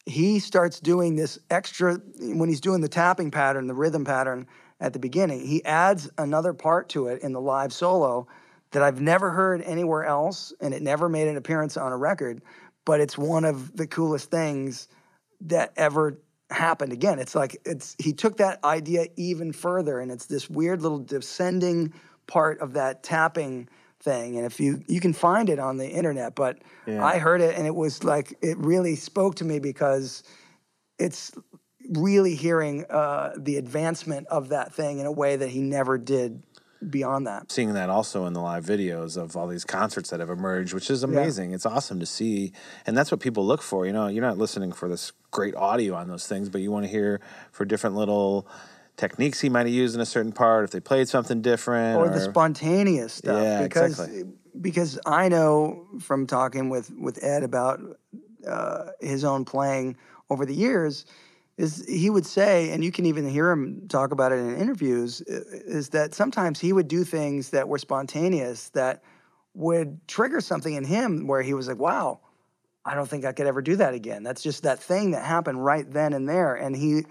he 0.06 0.40
starts 0.40 0.80
doing 0.80 1.18
this 1.18 1.38
extra 1.50 1.96
when 2.18 2.48
he's 2.48 2.62
doing 2.62 2.80
the 2.80 2.88
tapping 2.88 3.30
pattern, 3.30 3.68
the 3.68 3.74
rhythm 3.74 4.06
pattern 4.06 4.48
at 4.80 4.94
the 4.94 5.00
beginning. 5.00 5.46
He 5.46 5.64
adds 5.66 6.10
another 6.18 6.54
part 6.54 6.88
to 6.90 7.08
it 7.08 7.22
in 7.22 7.34
the 7.34 7.42
live 7.42 7.74
solo 7.74 8.26
that 8.72 8.82
I've 8.82 9.02
never 9.02 9.32
heard 9.32 9.62
anywhere 9.64 10.06
else, 10.06 10.54
and 10.62 10.74
it 10.74 10.82
never 10.82 11.10
made 11.10 11.28
an 11.28 11.36
appearance 11.36 11.76
on 11.76 11.92
a 11.92 11.98
record. 11.98 12.42
But 12.86 13.02
it's 13.02 13.18
one 13.18 13.44
of 13.44 13.76
the 13.76 13.86
coolest 13.86 14.32
things 14.32 14.88
that 15.42 15.74
ever 15.76 16.22
happened. 16.50 16.94
Again, 16.94 17.20
it's 17.20 17.36
like 17.36 17.58
it's 17.66 17.98
he 18.00 18.14
took 18.14 18.38
that 18.38 18.64
idea 18.64 19.08
even 19.18 19.52
further, 19.52 20.00
and 20.00 20.10
it's 20.10 20.28
this 20.28 20.50
weird 20.50 20.82
little 20.82 21.00
descending 21.00 21.94
part 22.28 22.60
of 22.62 22.74
that 22.74 23.04
tapping 23.04 23.68
thing 24.08 24.38
and 24.38 24.46
if 24.46 24.58
you 24.58 24.82
you 24.88 25.02
can 25.02 25.12
find 25.12 25.50
it 25.50 25.60
on 25.60 25.76
the 25.76 25.90
internet 25.90 26.34
but 26.34 26.58
yeah. 26.86 27.04
i 27.04 27.18
heard 27.18 27.42
it 27.42 27.58
and 27.58 27.68
it 27.68 27.76
was 27.76 28.06
like 28.06 28.34
it 28.42 28.58
really 28.58 28.96
spoke 28.96 29.36
to 29.36 29.44
me 29.44 29.60
because 29.60 30.24
it's 30.98 31.34
really 31.90 32.36
hearing 32.36 32.86
uh, 32.90 33.34
the 33.38 33.58
advancement 33.58 34.28
of 34.28 34.50
that 34.50 34.74
thing 34.74 35.00
in 35.00 35.06
a 35.06 35.12
way 35.12 35.36
that 35.36 35.50
he 35.50 35.62
never 35.62 35.98
did 35.98 36.42
beyond 36.90 37.28
that 37.28 37.52
seeing 37.52 37.74
that 37.74 37.90
also 37.90 38.26
in 38.28 38.34
the 38.34 38.40
live 38.40 38.64
videos 38.64 39.18
of 39.18 39.36
all 39.36 39.48
these 39.48 39.66
concerts 39.66 40.10
that 40.10 40.22
have 40.22 40.30
emerged 40.30 40.74
which 40.74 40.90
is 40.90 41.04
amazing 41.04 41.50
yeah. 41.50 41.56
it's 41.56 41.66
awesome 41.66 42.00
to 42.00 42.06
see 42.06 42.54
and 42.86 42.98
that's 42.98 43.12
what 43.12 43.20
people 43.20 43.46
look 43.46 43.62
for 43.62 43.86
you 43.86 43.92
know 43.92 44.08
you're 44.08 44.24
not 44.24 44.38
listening 44.38 44.72
for 44.72 44.88
this 44.88 45.12
great 45.32 45.56
audio 45.56 45.96
on 45.96 46.08
those 46.08 46.28
things 46.28 46.48
but 46.48 46.62
you 46.62 46.72
want 46.72 46.86
to 46.86 46.92
hear 46.92 47.20
for 47.52 47.66
different 47.66 47.96
little 47.96 48.48
techniques 48.98 49.40
he 49.40 49.48
might 49.48 49.66
have 49.66 49.74
used 49.74 49.96
in 49.96 50.02
a 50.02 50.06
certain 50.06 50.32
part, 50.32 50.66
if 50.66 50.72
they 50.72 50.80
played 50.80 51.08
something 51.08 51.42
different, 51.42 51.98
or, 51.98 52.08
or 52.08 52.10
the 52.10 52.20
spontaneous 52.20 53.14
stuff. 53.14 53.42
Yeah, 53.42 53.64
because, 53.64 54.00
exactly. 54.00 54.24
Because 54.60 55.00
I 55.06 55.30
know 55.30 55.86
from 56.00 56.28
talking 56.28 56.70
with 56.70 56.92
with 57.00 57.24
Ed 57.24 57.44
about 57.44 57.80
uh, 58.46 58.88
his 59.00 59.24
own 59.24 59.46
playing 59.46 59.96
over 60.30 60.46
the 60.46 60.56
years, 60.56 61.06
is 61.58 61.86
he 61.88 62.10
would 62.10 62.26
say, 62.26 62.72
and 62.72 62.84
you 62.84 62.92
can 62.92 63.06
even 63.06 63.30
hear 63.30 63.52
him 63.52 63.88
talk 63.88 64.12
about 64.12 64.32
it 64.32 64.40
in 64.40 64.58
interviews, 64.58 65.22
is 65.22 65.90
that 65.90 66.14
sometimes 66.14 66.60
he 66.60 66.74
would 66.74 66.88
do 66.88 67.04
things 67.04 67.52
that 67.52 67.70
were 67.70 67.78
spontaneous 67.78 68.70
that 68.70 69.04
would 69.54 70.06
trigger 70.08 70.42
something 70.42 70.74
in 70.74 70.84
him 70.84 71.28
where 71.28 71.42
he 71.42 71.54
was 71.54 71.68
like, 71.68 71.80
"Wow." 71.80 72.20
I 72.86 72.96
don't 72.96 73.10
think 73.10 73.26
I 73.26 73.34
could 73.34 73.48
ever 73.48 73.62
do 73.62 73.76
that 73.76 73.94
again. 73.94 74.24
That's 74.24 74.42
just 74.42 74.64
that 74.64 74.80
thing 74.80 75.12
that 75.12 75.26
happened 75.26 75.64
right 75.64 75.92
then 75.92 76.14
and 76.14 76.30
there. 76.30 76.56
And 76.56 76.74
he 76.74 77.04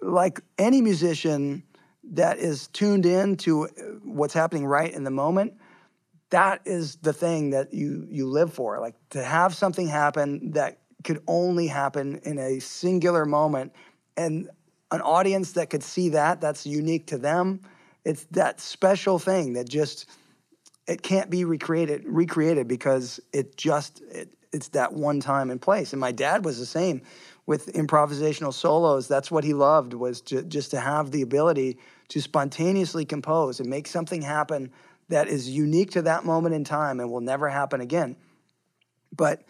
like 0.00 0.40
any 0.58 0.80
musician 0.80 1.62
that 2.12 2.38
is 2.38 2.68
tuned 2.68 3.06
in 3.06 3.36
to 3.36 3.64
what's 4.04 4.34
happening 4.34 4.66
right 4.66 4.92
in 4.92 5.04
the 5.04 5.10
moment, 5.10 5.54
that 6.30 6.60
is 6.64 6.96
the 6.96 7.12
thing 7.12 7.50
that 7.50 7.72
you 7.72 8.06
you 8.10 8.26
live 8.26 8.52
for. 8.52 8.80
Like 8.80 8.94
to 9.10 9.22
have 9.22 9.54
something 9.54 9.88
happen 9.88 10.52
that 10.52 10.78
could 11.04 11.22
only 11.26 11.66
happen 11.66 12.20
in 12.24 12.38
a 12.38 12.58
singular 12.60 13.24
moment 13.24 13.72
and 14.16 14.48
an 14.90 15.00
audience 15.00 15.52
that 15.52 15.70
could 15.70 15.82
see 15.82 16.10
that 16.10 16.40
that's 16.40 16.66
unique 16.66 17.06
to 17.06 17.18
them 17.18 17.60
it's 18.04 18.24
that 18.30 18.60
special 18.60 19.18
thing 19.18 19.52
that 19.52 19.68
just 19.68 20.06
it 20.86 21.02
can't 21.02 21.28
be 21.28 21.44
recreated 21.44 22.02
recreated 22.06 22.66
because 22.66 23.20
it 23.32 23.56
just 23.56 24.00
it, 24.10 24.30
it's 24.52 24.68
that 24.68 24.92
one 24.94 25.20
time 25.20 25.50
and 25.50 25.60
place 25.60 25.92
and 25.92 26.00
my 26.00 26.10
dad 26.10 26.44
was 26.44 26.58
the 26.58 26.66
same 26.66 27.02
with 27.48 27.72
improvisational 27.72 28.52
solos. 28.52 29.08
That's 29.08 29.30
what 29.30 29.42
he 29.42 29.54
loved 29.54 29.94
was 29.94 30.20
to, 30.20 30.42
just 30.42 30.70
to 30.72 30.80
have 30.80 31.12
the 31.12 31.22
ability 31.22 31.78
to 32.08 32.20
spontaneously 32.20 33.06
compose 33.06 33.58
and 33.58 33.70
make 33.70 33.86
something 33.86 34.20
happen 34.20 34.70
that 35.08 35.28
is 35.28 35.48
unique 35.48 35.92
to 35.92 36.02
that 36.02 36.26
moment 36.26 36.54
in 36.54 36.62
time 36.62 37.00
and 37.00 37.10
will 37.10 37.22
never 37.22 37.48
happen 37.48 37.80
again. 37.80 38.16
But 39.16 39.44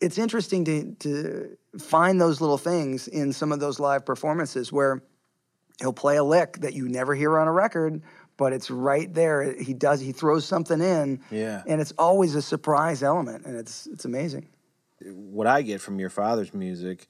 it's 0.00 0.18
interesting 0.18 0.64
to, 0.64 0.94
to 0.96 1.56
find 1.78 2.20
those 2.20 2.40
little 2.40 2.58
things 2.58 3.06
in 3.06 3.32
some 3.32 3.52
of 3.52 3.60
those 3.60 3.78
live 3.78 4.04
performances 4.04 4.72
where 4.72 5.04
he'll 5.78 5.92
play 5.92 6.16
a 6.16 6.24
lick 6.24 6.58
that 6.62 6.74
you 6.74 6.88
never 6.88 7.14
hear 7.14 7.38
on 7.38 7.46
a 7.46 7.52
record, 7.52 8.02
but 8.36 8.52
it's 8.52 8.72
right 8.72 9.14
there. 9.14 9.54
He 9.56 9.72
does, 9.72 10.00
he 10.00 10.10
throws 10.10 10.44
something 10.44 10.80
in. 10.80 11.20
Yeah. 11.30 11.62
And 11.68 11.80
it's 11.80 11.92
always 11.92 12.34
a 12.34 12.42
surprise 12.42 13.04
element, 13.04 13.46
and 13.46 13.56
it's, 13.56 13.86
it's 13.86 14.04
amazing. 14.04 14.48
What 15.00 15.46
I 15.46 15.62
get 15.62 15.80
from 15.80 16.00
your 16.00 16.10
father's 16.10 16.52
music 16.52 17.06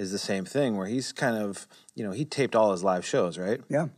is 0.00 0.10
the 0.10 0.18
same 0.18 0.46
thing 0.46 0.76
where 0.76 0.86
he's 0.86 1.12
kind 1.12 1.36
of, 1.36 1.68
you 1.94 2.02
know, 2.02 2.10
he 2.10 2.24
taped 2.24 2.56
all 2.56 2.72
his 2.72 2.82
live 2.82 3.04
shows, 3.04 3.36
right? 3.36 3.60
Yeah. 3.68 3.88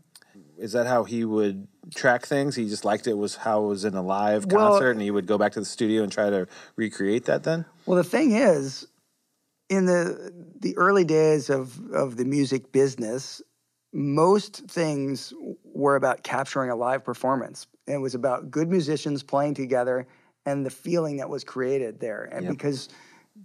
Is 0.59 0.73
that 0.73 0.87
how 0.87 1.05
he 1.05 1.25
would 1.25 1.69
track 1.95 2.27
things? 2.27 2.57
He 2.57 2.69
just 2.69 2.85
liked 2.85 3.07
it 3.07 3.15
was 3.15 3.37
how 3.37 3.65
it 3.65 3.69
was 3.69 3.85
in 3.85 3.95
a 3.95 4.03
live 4.03 4.49
concert 4.49 4.81
well, 4.81 4.91
and 4.91 5.01
he 5.01 5.13
would 5.13 5.27
go 5.27 5.39
back 5.39 5.53
to 5.53 5.61
the 5.61 5.67
studio 5.67 6.03
and 6.03 6.11
try 6.11 6.29
to 6.29 6.49
recreate 6.75 7.27
that 7.27 7.45
then? 7.45 7.65
Well, 7.87 7.97
the 7.97 8.05
thing 8.05 8.33
is, 8.33 8.87
in 9.69 9.87
the 9.87 10.33
the 10.61 10.77
early 10.77 11.05
days 11.05 11.51
of, 11.51 11.79
of 11.93 12.17
the 12.17 12.25
music 12.25 12.73
business, 12.73 13.41
most 13.93 14.69
things 14.69 15.33
were 15.65 15.97
about 15.97 16.23
capturing 16.23 16.71
a 16.71 16.77
live 16.77 17.05
performance. 17.05 17.67
It 17.87 17.99
was 17.99 18.15
about 18.15 18.51
good 18.51 18.69
musicians 18.69 19.23
playing 19.23 19.55
together 19.55 20.07
and 20.47 20.67
the 20.67 20.71
feeling 20.71 21.17
that 21.19 21.29
was 21.29 21.45
created 21.45 22.01
there. 22.01 22.29
And 22.33 22.45
yep. 22.45 22.53
because 22.53 22.89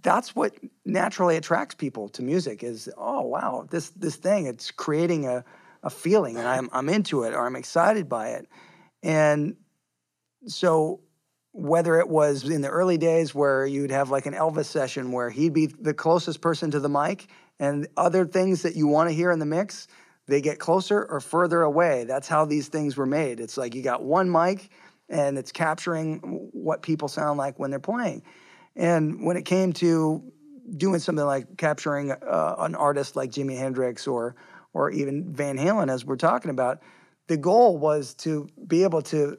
that's 0.02 0.36
what 0.36 0.54
naturally 0.84 1.36
attracts 1.36 1.74
people 1.74 2.08
to 2.10 2.22
music 2.22 2.62
is 2.62 2.90
oh 2.96 3.22
wow 3.22 3.66
this 3.70 3.90
this 3.90 4.16
thing 4.16 4.46
it's 4.46 4.70
creating 4.70 5.26
a, 5.26 5.44
a 5.82 5.90
feeling 5.90 6.36
and 6.36 6.46
I'm 6.46 6.68
I'm 6.72 6.88
into 6.88 7.22
it 7.22 7.34
or 7.34 7.46
I'm 7.46 7.56
excited 7.56 8.08
by 8.08 8.30
it. 8.30 8.48
And 9.02 9.56
so 10.46 11.00
whether 11.52 11.98
it 11.98 12.08
was 12.08 12.44
in 12.44 12.60
the 12.60 12.68
early 12.68 12.98
days 12.98 13.34
where 13.34 13.66
you'd 13.66 13.90
have 13.90 14.10
like 14.10 14.26
an 14.26 14.34
Elvis 14.34 14.66
session 14.66 15.12
where 15.12 15.30
he'd 15.30 15.52
be 15.52 15.66
the 15.66 15.94
closest 15.94 16.40
person 16.40 16.70
to 16.70 16.80
the 16.80 16.88
mic 16.88 17.26
and 17.58 17.88
other 17.96 18.26
things 18.26 18.62
that 18.62 18.76
you 18.76 18.86
want 18.86 19.08
to 19.08 19.14
hear 19.14 19.30
in 19.30 19.38
the 19.38 19.46
mix 19.46 19.88
they 20.26 20.42
get 20.42 20.58
closer 20.58 21.06
or 21.06 21.20
further 21.20 21.62
away. 21.62 22.04
That's 22.04 22.28
how 22.28 22.44
these 22.44 22.68
things 22.68 22.98
were 22.98 23.06
made. 23.06 23.40
It's 23.40 23.56
like 23.56 23.74
you 23.74 23.82
got 23.82 24.02
one 24.02 24.30
mic 24.30 24.68
and 25.08 25.38
it's 25.38 25.52
capturing 25.52 26.18
what 26.52 26.82
people 26.82 27.08
sound 27.08 27.38
like 27.38 27.58
when 27.58 27.70
they're 27.70 27.80
playing 27.80 28.22
and 28.78 29.26
when 29.26 29.36
it 29.36 29.44
came 29.44 29.72
to 29.74 30.22
doing 30.76 31.00
something 31.00 31.24
like 31.24 31.56
capturing 31.56 32.12
uh, 32.12 32.54
an 32.58 32.74
artist 32.76 33.16
like 33.16 33.30
Jimi 33.30 33.58
Hendrix 33.58 34.06
or 34.06 34.36
or 34.72 34.90
even 34.90 35.32
Van 35.32 35.58
Halen, 35.58 35.90
as 35.90 36.04
we're 36.04 36.16
talking 36.16 36.50
about, 36.50 36.82
the 37.26 37.36
goal 37.36 37.78
was 37.78 38.14
to 38.14 38.48
be 38.66 38.84
able 38.84 39.02
to 39.02 39.38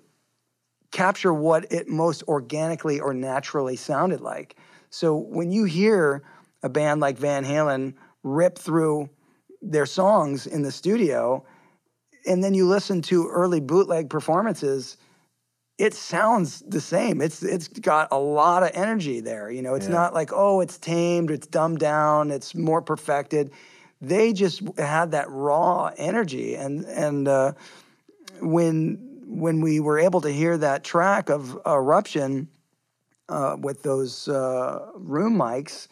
capture 0.92 1.34
what 1.34 1.72
it 1.72 1.88
most 1.88 2.24
organically 2.24 3.00
or 3.00 3.14
naturally 3.14 3.76
sounded 3.76 4.22
like. 4.22 4.58
So 4.90 5.16
when 5.16 5.52
you 5.52 5.66
hear 5.66 6.24
a 6.64 6.70
band 6.70 7.00
like 7.00 7.18
Van 7.18 7.46
Halen 7.46 7.94
rip 8.24 8.58
through 8.58 9.10
their 9.62 9.86
songs 9.86 10.48
in 10.48 10.64
the 10.64 10.72
studio, 10.72 11.46
and 12.26 12.44
then 12.44 12.54
you 12.54 12.68
listen 12.68 13.02
to 13.04 13.28
early 13.28 13.62
bootleg 13.62 14.10
performances 14.10 14.98
it 15.80 15.94
sounds 15.94 16.60
the 16.68 16.82
same. 16.82 17.22
It's 17.22 17.42
it's 17.42 17.70
got 17.70 18.10
a 18.12 18.20
lot 18.20 18.64
of 18.64 18.72
energy 18.74 19.22
there. 19.22 19.50
You 19.50 19.62
know, 19.62 19.76
it's 19.76 19.88
yeah. 19.88 19.94
not 19.94 20.14
like 20.14 20.32
oh, 20.34 20.60
it's 20.60 20.78
tamed, 20.78 21.32
it's 21.32 21.48
dumbed 21.48 21.80
down, 21.80 22.32
it's 22.32 22.54
more 22.54 22.82
perfected. 22.82 23.52
They 24.02 24.34
just 24.34 24.62
had 24.78 25.12
that 25.12 25.30
raw 25.30 25.92
energy, 25.98 26.56
and 26.56 26.84
and 26.86 27.28
uh, 27.30 27.54
when 28.42 29.24
when 29.26 29.62
we 29.62 29.80
were 29.80 30.00
able 30.00 30.22
to 30.22 30.30
hear 30.30 30.58
that 30.58 30.84
track 30.84 31.30
of 31.30 31.58
Eruption 31.66 32.50
uh, 33.30 33.56
with 33.58 33.82
those 33.82 34.28
uh, 34.28 34.86
room 34.96 35.38
mics, 35.38 35.88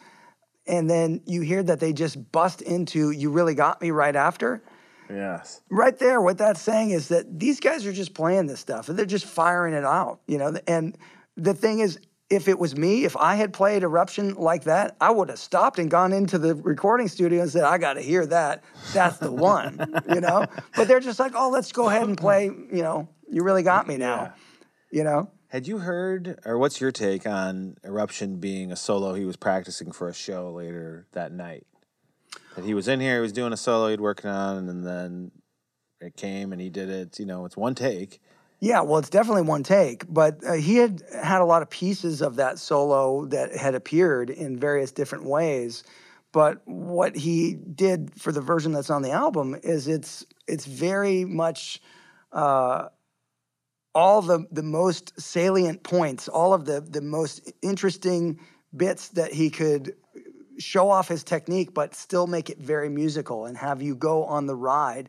and 0.66 0.88
then 0.88 1.22
you 1.24 1.40
hear 1.40 1.62
that 1.62 1.80
they 1.80 1.94
just 1.94 2.30
bust 2.30 2.60
into 2.60 3.10
"You 3.10 3.30
Really 3.30 3.54
Got 3.54 3.80
Me" 3.80 3.90
right 3.90 4.14
after 4.14 4.62
Yes. 5.10 5.60
Right 5.70 5.98
there, 5.98 6.20
what 6.20 6.38
that's 6.38 6.60
saying 6.60 6.90
is 6.90 7.08
that 7.08 7.38
these 7.38 7.60
guys 7.60 7.86
are 7.86 7.92
just 7.92 8.14
playing 8.14 8.46
this 8.46 8.60
stuff 8.60 8.88
and 8.88 8.98
they're 8.98 9.06
just 9.06 9.24
firing 9.24 9.74
it 9.74 9.84
out, 9.84 10.20
you 10.26 10.38
know. 10.38 10.56
And 10.66 10.96
the 11.36 11.54
thing 11.54 11.80
is, 11.80 11.98
if 12.30 12.46
it 12.46 12.58
was 12.58 12.76
me, 12.76 13.04
if 13.04 13.16
I 13.16 13.36
had 13.36 13.52
played 13.52 13.82
Eruption 13.82 14.34
like 14.34 14.64
that, 14.64 14.96
I 15.00 15.10
would 15.10 15.30
have 15.30 15.38
stopped 15.38 15.78
and 15.78 15.90
gone 15.90 16.12
into 16.12 16.38
the 16.38 16.54
recording 16.54 17.08
studio 17.08 17.42
and 17.42 17.50
said, 17.50 17.64
I 17.64 17.78
got 17.78 17.94
to 17.94 18.02
hear 18.02 18.26
that. 18.26 18.64
That's 18.92 19.16
the 19.18 19.32
one, 19.32 20.02
you 20.08 20.20
know? 20.20 20.44
But 20.76 20.88
they're 20.88 21.00
just 21.00 21.18
like, 21.18 21.32
oh, 21.34 21.48
let's 21.48 21.72
go 21.72 21.88
ahead 21.88 22.06
and 22.06 22.18
play, 22.18 22.44
you 22.44 22.82
know, 22.82 23.08
you 23.30 23.42
really 23.42 23.62
got 23.62 23.88
me 23.88 23.96
now, 23.96 24.34
yeah. 24.90 24.98
you 24.98 25.04
know? 25.04 25.30
Had 25.48 25.66
you 25.66 25.78
heard, 25.78 26.38
or 26.44 26.58
what's 26.58 26.78
your 26.78 26.92
take 26.92 27.26
on 27.26 27.78
Eruption 27.82 28.36
being 28.38 28.70
a 28.70 28.76
solo 28.76 29.14
he 29.14 29.24
was 29.24 29.36
practicing 29.36 29.92
for 29.92 30.08
a 30.08 30.14
show 30.14 30.52
later 30.52 31.06
that 31.12 31.32
night? 31.32 31.66
He 32.64 32.74
was 32.74 32.88
in 32.88 33.00
here, 33.00 33.16
he 33.16 33.20
was 33.20 33.32
doing 33.32 33.52
a 33.52 33.56
solo 33.56 33.88
he'd 33.88 34.00
working 34.00 34.30
on, 34.30 34.68
and 34.68 34.86
then 34.86 35.30
it 36.00 36.16
came 36.16 36.52
and 36.52 36.60
he 36.60 36.70
did 36.70 36.88
it. 36.88 37.18
You 37.18 37.26
know, 37.26 37.44
it's 37.44 37.56
one 37.56 37.74
take. 37.74 38.20
Yeah, 38.60 38.80
well, 38.80 38.98
it's 38.98 39.10
definitely 39.10 39.42
one 39.42 39.62
take, 39.62 40.04
but 40.12 40.44
uh, 40.44 40.54
he 40.54 40.76
had 40.76 41.02
had 41.22 41.40
a 41.40 41.44
lot 41.44 41.62
of 41.62 41.70
pieces 41.70 42.20
of 42.22 42.36
that 42.36 42.58
solo 42.58 43.24
that 43.26 43.56
had 43.56 43.76
appeared 43.76 44.30
in 44.30 44.58
various 44.58 44.90
different 44.90 45.24
ways. 45.24 45.84
But 46.32 46.60
what 46.64 47.16
he 47.16 47.54
did 47.54 48.12
for 48.20 48.32
the 48.32 48.40
version 48.40 48.72
that's 48.72 48.90
on 48.90 49.02
the 49.02 49.12
album 49.12 49.56
is 49.62 49.86
it's 49.86 50.26
it's 50.48 50.66
very 50.66 51.24
much 51.24 51.80
uh, 52.32 52.88
all 53.94 54.22
the 54.22 54.44
the 54.50 54.62
most 54.62 55.18
salient 55.20 55.84
points, 55.84 56.26
all 56.28 56.52
of 56.52 56.64
the 56.64 56.80
the 56.80 57.00
most 57.00 57.52
interesting 57.62 58.40
bits 58.76 59.08
that 59.10 59.32
he 59.32 59.50
could 59.50 59.94
show 60.58 60.90
off 60.90 61.08
his 61.08 61.24
technique, 61.24 61.72
but 61.74 61.94
still 61.94 62.26
make 62.26 62.50
it 62.50 62.58
very 62.58 62.88
musical 62.88 63.46
and 63.46 63.56
have 63.56 63.80
you 63.82 63.94
go 63.94 64.24
on 64.24 64.46
the 64.46 64.54
ride. 64.54 65.08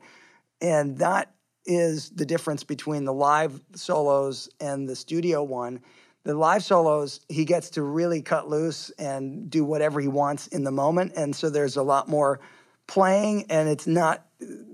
And 0.61 0.97
that 0.97 1.33
is 1.65 2.09
the 2.11 2.25
difference 2.25 2.63
between 2.63 3.05
the 3.05 3.13
live 3.13 3.61
solos 3.75 4.49
and 4.59 4.87
the 4.87 4.95
studio 4.95 5.43
one. 5.43 5.81
The 6.23 6.33
live 6.33 6.63
solos, 6.63 7.21
he 7.29 7.45
gets 7.45 7.69
to 7.71 7.81
really 7.81 8.21
cut 8.21 8.49
loose 8.49 8.89
and 8.91 9.49
do 9.49 9.63
whatever 9.63 9.99
he 9.99 10.07
wants 10.07 10.47
in 10.47 10.63
the 10.63 10.71
moment. 10.71 11.13
And 11.15 11.35
so 11.35 11.49
there's 11.49 11.77
a 11.77 11.83
lot 11.83 12.09
more 12.09 12.39
playing, 12.87 13.45
and 13.49 13.69
it's 13.69 13.87
not 13.87 14.25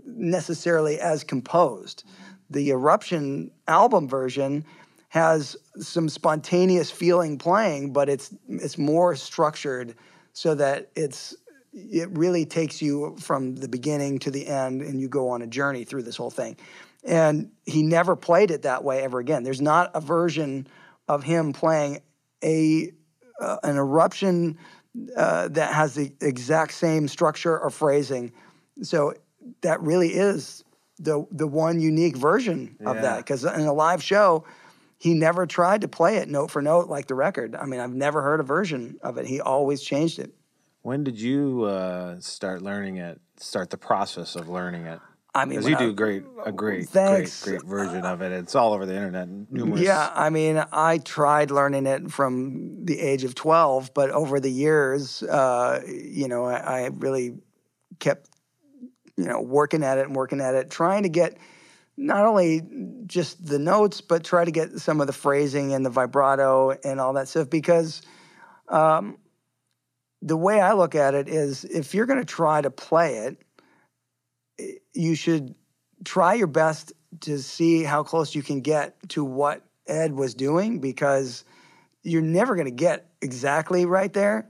necessarily 0.05 0.99
as 0.99 1.23
composed. 1.23 2.03
The 2.49 2.69
Eruption 2.69 3.51
album 3.67 4.07
version 4.07 4.65
has 5.09 5.55
some 5.79 6.09
spontaneous 6.09 6.91
feeling 6.91 7.37
playing, 7.37 7.93
but 7.93 8.09
it's 8.09 8.33
it's 8.47 8.77
more 8.77 9.15
structured 9.15 9.95
so 10.35 10.53
that 10.53 10.91
it's 10.95 11.33
it 11.73 12.09
really 12.11 12.45
takes 12.45 12.81
you 12.81 13.15
from 13.19 13.55
the 13.55 13.67
beginning 13.67 14.19
to 14.19 14.31
the 14.31 14.47
end 14.47 14.81
and 14.81 14.99
you 14.99 15.09
go 15.09 15.29
on 15.29 15.41
a 15.41 15.47
journey 15.47 15.83
through 15.83 16.03
this 16.03 16.15
whole 16.15 16.29
thing. 16.29 16.55
And 17.03 17.51
he 17.65 17.83
never 17.83 18.15
played 18.15 18.51
it 18.51 18.61
that 18.61 18.83
way 18.83 19.01
ever 19.01 19.19
again. 19.19 19.43
There's 19.43 19.61
not 19.61 19.91
a 19.93 20.01
version 20.01 20.67
of 21.07 21.23
him 21.23 21.53
playing 21.53 22.01
a 22.43 22.91
uh, 23.41 23.57
an 23.63 23.77
eruption 23.77 24.57
uh, 25.15 25.47
that 25.49 25.73
has 25.73 25.95
the 25.95 26.13
exact 26.21 26.73
same 26.73 27.07
structure 27.07 27.57
or 27.57 27.69
phrasing. 27.69 28.31
So 28.81 29.13
that 29.61 29.81
really 29.81 30.09
is 30.09 30.63
the 30.99 31.25
the 31.31 31.47
one 31.47 31.79
unique 31.79 32.17
version 32.17 32.77
of 32.85 33.01
that. 33.01 33.17
Because 33.17 33.45
in 33.45 33.61
a 33.61 33.73
live 33.73 34.03
show, 34.03 34.45
he 35.05 35.13
never 35.13 35.45
tried 35.45 35.81
to 35.81 35.87
play 35.87 36.17
it 36.17 36.27
note 36.27 36.49
for 36.49 36.63
note 36.63 36.87
like 36.87 37.05
the 37.05 37.13
record. 37.13 37.55
I 37.55 37.67
mean, 37.67 37.79
I've 37.79 37.93
never 37.93 38.23
heard 38.23 38.39
a 38.39 38.43
version 38.43 38.97
of 39.03 39.19
it. 39.19 39.27
He 39.27 39.39
always 39.39 39.83
changed 39.83 40.17
it. 40.17 40.33
When 40.81 41.03
did 41.03 41.21
you 41.21 41.61
uh, 41.65 42.19
start 42.19 42.63
learning 42.63 42.97
it? 42.97 43.21
Start 43.37 43.69
the 43.69 43.77
process 43.77 44.35
of 44.35 44.49
learning 44.49 44.87
it? 44.87 44.99
I 45.35 45.45
mean, 45.45 45.61
you 45.61 45.75
I- 45.75 45.79
do 45.79 45.93
great, 45.93 46.23
a 46.43 46.51
great, 46.51 46.89
Thanks. 46.89 47.43
great, 47.43 47.59
great 47.59 47.69
version 47.69 48.03
of 48.03 48.23
it. 48.23 48.31
It's 48.31 48.55
all 48.55 48.73
over 48.73 48.87
the 48.87 48.95
internet. 48.95 49.29
Numerous. 49.51 49.81
Yeah, 49.81 50.11
I 50.11 50.31
mean, 50.31 50.65
I 50.71 50.97
tried 50.97 51.51
learning 51.51 51.85
it 51.85 52.11
from 52.11 52.83
the 52.85 52.99
age 52.99 53.23
of 53.25 53.35
12, 53.35 53.93
but 53.93 54.09
over 54.09 54.39
the 54.39 54.51
years, 54.51 55.21
uh, 55.21 55.81
you 55.87 56.27
know, 56.27 56.45
I, 56.45 56.85
I 56.85 56.85
really 56.87 57.35
kept, 57.99 58.27
you 59.17 59.25
know, 59.25 59.39
working 59.39 59.83
at 59.83 59.99
it 59.99 60.07
and 60.07 60.15
working 60.15 60.41
at 60.41 60.55
it, 60.55 60.71
trying 60.71 61.03
to 61.03 61.09
get 61.09 61.37
not 61.97 62.25
only 62.25 62.61
just 63.05 63.45
the 63.45 63.59
notes, 63.59 64.01
but 64.01 64.23
try 64.23 64.43
to 64.43 64.51
get 64.51 64.79
some 64.79 64.99
of 65.01 65.07
the 65.07 65.13
phrasing 65.13 65.73
and 65.73 65.85
the 65.85 65.89
vibrato 65.89 66.71
and 66.71 66.99
all 66.99 67.13
that 67.13 67.27
stuff. 67.27 67.49
Because 67.49 68.01
um, 68.67 69.17
the 70.21 70.37
way 70.37 70.59
I 70.59 70.73
look 70.73 70.95
at 70.95 71.13
it 71.13 71.29
is 71.29 71.63
if 71.63 71.93
you're 71.93 72.05
going 72.05 72.19
to 72.19 72.25
try 72.25 72.61
to 72.61 72.71
play 72.71 73.17
it, 74.57 74.83
you 74.93 75.15
should 75.15 75.55
try 76.03 76.33
your 76.33 76.47
best 76.47 76.93
to 77.21 77.39
see 77.39 77.83
how 77.83 78.03
close 78.03 78.35
you 78.35 78.41
can 78.41 78.61
get 78.61 78.97
to 79.09 79.23
what 79.23 79.63
Ed 79.87 80.13
was 80.13 80.33
doing 80.33 80.79
because 80.79 81.43
you're 82.03 82.21
never 82.21 82.55
going 82.55 82.65
to 82.65 82.71
get 82.71 83.09
exactly 83.21 83.85
right 83.85 84.11
there. 84.11 84.49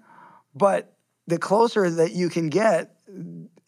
But 0.53 0.93
the 1.27 1.37
closer 1.37 1.89
that 1.89 2.13
you 2.13 2.29
can 2.29 2.49
get 2.49 2.95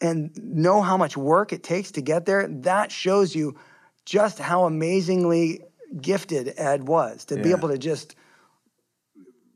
and 0.00 0.30
know 0.36 0.80
how 0.82 0.96
much 0.96 1.16
work 1.16 1.52
it 1.52 1.62
takes 1.62 1.92
to 1.92 2.00
get 2.00 2.26
there, 2.26 2.46
that 2.48 2.92
shows 2.92 3.34
you 3.34 3.56
just 4.04 4.38
how 4.38 4.64
amazingly 4.64 5.62
gifted 6.00 6.54
Ed 6.56 6.86
was 6.86 7.24
to 7.26 7.36
be 7.36 7.50
able 7.50 7.68
to 7.68 7.78
just 7.78 8.14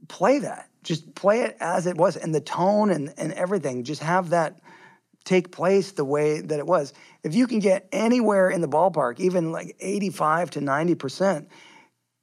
play 0.09 0.41
that, 0.41 0.69
just 0.83 1.15
play 1.15 1.43
it 1.43 1.57
as 1.61 1.87
it 1.87 1.97
was, 1.97 2.17
and 2.17 2.35
the 2.35 2.41
tone 2.41 2.91
and, 2.91 3.15
and 3.17 3.33
everything, 3.33 3.85
just 3.85 4.03
have 4.03 4.31
that 4.31 4.61
take 5.25 5.53
place 5.53 5.93
the 5.93 6.05
way 6.05 6.41
that 6.41 6.59
it 6.59 6.67
was. 6.67 6.93
If 7.23 7.35
you 7.35 7.47
can 7.47 7.61
get 7.61 7.89
anywhere 7.93 8.51
in 8.51 8.61
the 8.61 8.69
ballpark, 8.69 9.21
even 9.21 9.53
like 9.53 9.77
85 9.79 10.51
to 10.51 10.61
90%, 10.61 11.47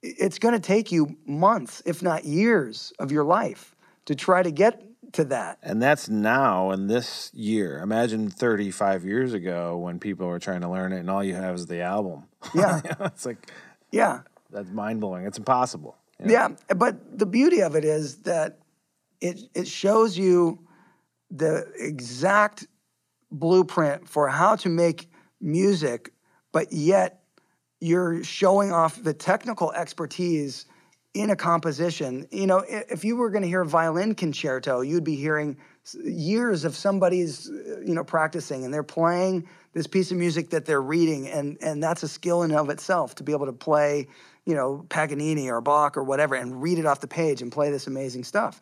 it's 0.02 0.38
going 0.38 0.54
to 0.54 0.60
take 0.60 0.92
you 0.92 1.16
months, 1.26 1.82
if 1.86 2.02
not 2.02 2.24
years, 2.24 2.92
of 2.98 3.10
your 3.12 3.24
life 3.24 3.74
to 4.06 4.14
try 4.14 4.42
to 4.42 4.50
get 4.50 4.82
to 5.12 5.24
that. 5.24 5.58
And 5.62 5.82
that's 5.82 6.08
now 6.08 6.70
in 6.70 6.86
this 6.86 7.30
year. 7.34 7.78
Imagine 7.80 8.30
35 8.30 9.04
years 9.04 9.32
ago 9.32 9.76
when 9.78 9.98
people 9.98 10.26
were 10.26 10.38
trying 10.38 10.60
to 10.62 10.68
learn 10.70 10.92
it 10.92 11.00
and 11.00 11.10
all 11.10 11.22
you 11.24 11.34
have 11.34 11.54
is 11.54 11.66
the 11.66 11.80
album. 11.82 12.24
Yeah. 12.54 12.80
it's 13.00 13.26
like, 13.26 13.50
Yeah. 13.90 14.20
that's 14.50 14.70
mind 14.70 15.00
blowing. 15.00 15.26
It's 15.26 15.38
impossible. 15.38 15.96
you 16.18 16.26
know? 16.26 16.32
Yeah, 16.32 16.48
but 16.76 17.18
the 17.18 17.26
beauty 17.26 17.60
of 17.62 17.76
it 17.76 17.84
is 17.84 18.16
that 18.22 18.58
it 19.20 19.38
it 19.54 19.68
shows 19.68 20.16
you 20.16 20.60
the 21.30 21.70
exact 21.78 22.66
blueprint 23.30 24.08
for 24.08 24.28
how 24.28 24.56
to 24.56 24.68
make 24.68 25.08
music, 25.40 26.12
but 26.52 26.72
yet 26.72 27.22
you're 27.80 28.22
showing 28.24 28.72
off 28.72 29.02
the 29.02 29.14
technical 29.14 29.72
expertise 29.72 30.66
in 31.14 31.30
a 31.30 31.36
composition. 31.36 32.26
You 32.30 32.46
know, 32.46 32.64
if 32.68 33.04
you 33.04 33.16
were 33.16 33.30
going 33.30 33.42
to 33.42 33.48
hear 33.48 33.62
a 33.62 33.66
violin 33.66 34.14
concerto, 34.14 34.80
you'd 34.80 35.04
be 35.04 35.16
hearing 35.16 35.56
years 36.04 36.64
of 36.64 36.76
somebody's, 36.76 37.50
uh, 37.50 37.80
you 37.84 37.94
know, 37.94 38.04
practicing 38.04 38.64
and 38.64 38.72
they're 38.72 38.82
playing 38.82 39.48
this 39.72 39.86
piece 39.86 40.10
of 40.10 40.18
music 40.18 40.50
that 40.50 40.66
they're 40.66 40.82
reading, 40.82 41.28
and 41.28 41.56
and 41.60 41.82
that's 41.82 42.02
a 42.02 42.08
skill 42.08 42.42
in 42.42 42.50
and 42.50 42.58
of 42.58 42.70
itself 42.70 43.14
to 43.16 43.22
be 43.22 43.32
able 43.32 43.46
to 43.46 43.52
play, 43.52 44.08
you 44.44 44.54
know, 44.54 44.84
Paganini 44.88 45.48
or 45.48 45.60
Bach 45.60 45.96
or 45.96 46.02
whatever, 46.02 46.34
and 46.34 46.60
read 46.60 46.78
it 46.78 46.86
off 46.86 47.00
the 47.00 47.06
page 47.06 47.40
and 47.40 47.52
play 47.52 47.70
this 47.70 47.86
amazing 47.86 48.24
stuff, 48.24 48.60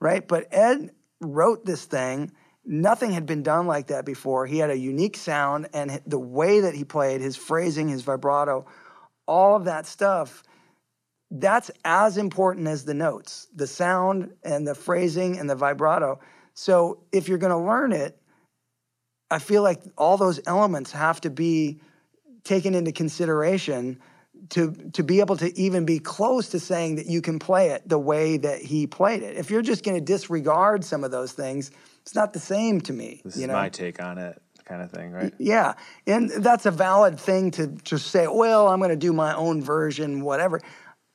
right? 0.00 0.26
But 0.26 0.48
Ed 0.50 0.90
wrote 1.20 1.64
this 1.64 1.84
thing. 1.84 2.32
Nothing 2.64 3.12
had 3.12 3.24
been 3.24 3.42
done 3.42 3.66
like 3.66 3.86
that 3.86 4.04
before. 4.04 4.46
He 4.46 4.58
had 4.58 4.70
a 4.70 4.76
unique 4.76 5.16
sound, 5.16 5.68
and 5.72 6.02
the 6.06 6.18
way 6.18 6.60
that 6.60 6.74
he 6.74 6.84
played, 6.84 7.20
his 7.20 7.36
phrasing, 7.36 7.88
his 7.88 8.02
vibrato, 8.02 8.66
all 9.26 9.56
of 9.56 9.64
that 9.64 9.86
stuff 9.86 10.42
that's 11.30 11.70
as 11.84 12.16
important 12.16 12.68
as 12.68 12.84
the 12.84 12.94
notes, 12.94 13.48
the 13.54 13.66
sound 13.66 14.32
and 14.42 14.66
the 14.66 14.74
phrasing 14.74 15.38
and 15.38 15.48
the 15.48 15.54
vibrato. 15.54 16.20
So 16.54 17.00
if 17.12 17.28
you're 17.28 17.38
going 17.38 17.52
to 17.52 17.58
learn 17.58 17.92
it, 17.92 18.18
I 19.30 19.38
feel 19.38 19.62
like 19.62 19.82
all 19.96 20.16
those 20.16 20.40
elements 20.46 20.92
have 20.92 21.20
to 21.22 21.30
be 21.30 21.80
taken 22.44 22.74
into 22.74 22.92
consideration 22.92 24.00
to 24.50 24.72
to 24.92 25.02
be 25.02 25.20
able 25.20 25.36
to 25.36 25.58
even 25.58 25.84
be 25.84 25.98
close 25.98 26.50
to 26.50 26.60
saying 26.60 26.96
that 26.96 27.06
you 27.06 27.20
can 27.20 27.38
play 27.38 27.70
it 27.70 27.86
the 27.86 27.98
way 27.98 28.36
that 28.38 28.62
he 28.62 28.86
played 28.86 29.22
it. 29.22 29.36
If 29.36 29.50
you're 29.50 29.62
just 29.62 29.84
going 29.84 29.98
to 29.98 30.04
disregard 30.04 30.84
some 30.84 31.04
of 31.04 31.10
those 31.10 31.32
things, 31.32 31.70
it's 32.02 32.14
not 32.14 32.32
the 32.32 32.40
same 32.40 32.80
to 32.82 32.92
me. 32.92 33.20
This 33.24 33.36
is 33.36 33.46
know? 33.46 33.52
my 33.52 33.68
take 33.68 34.00
on 34.00 34.16
it, 34.16 34.40
kind 34.64 34.80
of 34.80 34.90
thing, 34.90 35.12
right? 35.12 35.34
Yeah, 35.38 35.74
and 36.06 36.30
that's 36.30 36.66
a 36.66 36.70
valid 36.70 37.18
thing 37.18 37.50
to 37.52 37.66
to 37.84 37.98
say. 37.98 38.26
Well, 38.28 38.68
I'm 38.68 38.78
going 38.78 38.90
to 38.90 38.96
do 38.96 39.12
my 39.12 39.34
own 39.34 39.60
version, 39.60 40.22
whatever. 40.22 40.60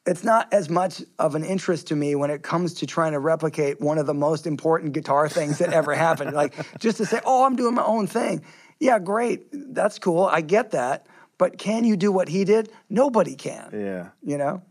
It's 0.05 0.23
not 0.23 0.51
as 0.51 0.69
much 0.69 1.01
of 1.17 1.35
an 1.35 1.45
interest 1.45 1.87
to 1.87 1.95
me 1.95 2.15
when 2.15 2.29
it 2.29 2.43
comes 2.43 2.73
to 2.75 2.85
trying 2.85 3.13
to 3.13 3.19
replicate 3.19 3.79
one 3.79 3.97
of 3.97 4.05
the 4.05 4.13
most 4.13 4.45
important 4.45 4.91
guitar 4.91 5.29
things 5.29 5.59
that 5.59 5.71
ever 5.71 5.95
happened. 5.95 6.33
Like 6.33 6.53
just 6.79 6.97
to 6.97 7.05
say, 7.05 7.21
"Oh, 7.25 7.45
I'm 7.45 7.55
doing 7.55 7.75
my 7.75 7.83
own 7.83 8.07
thing." 8.07 8.43
Yeah, 8.79 8.99
great. 8.99 9.47
That's 9.73 9.99
cool. 9.99 10.25
I 10.25 10.41
get 10.41 10.71
that. 10.71 11.07
But 11.37 11.57
can 11.57 11.83
you 11.83 11.95
do 11.95 12.11
what 12.11 12.27
he 12.27 12.43
did? 12.43 12.69
Nobody 12.89 13.35
can. 13.35 13.69
Yeah. 13.73 14.09
You 14.21 14.37
know? 14.37 14.61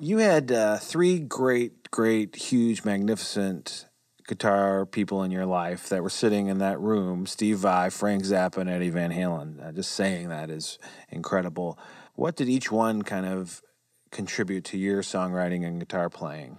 You 0.00 0.18
had 0.18 0.52
uh, 0.52 0.78
three 0.78 1.18
great, 1.18 1.90
great, 1.90 2.36
huge, 2.36 2.84
magnificent 2.84 3.86
guitar 4.26 4.84
people 4.84 5.22
in 5.22 5.30
your 5.30 5.46
life 5.46 5.88
that 5.88 6.02
were 6.02 6.10
sitting 6.10 6.48
in 6.48 6.58
that 6.58 6.78
room 6.78 7.26
Steve 7.26 7.58
Vai, 7.58 7.88
Frank 7.88 8.22
Zappa, 8.24 8.58
and 8.58 8.70
Eddie 8.70 8.90
Van 8.90 9.10
Halen. 9.10 9.66
Uh, 9.66 9.72
just 9.72 9.92
saying 9.92 10.28
that 10.28 10.50
is 10.50 10.78
incredible. 11.08 11.78
What 12.14 12.36
did 12.36 12.48
each 12.48 12.70
one 12.70 13.02
kind 13.02 13.26
of 13.26 13.62
contribute 14.10 14.64
to 14.64 14.78
your 14.78 15.02
songwriting 15.02 15.66
and 15.66 15.78
guitar 15.78 16.08
playing? 16.10 16.58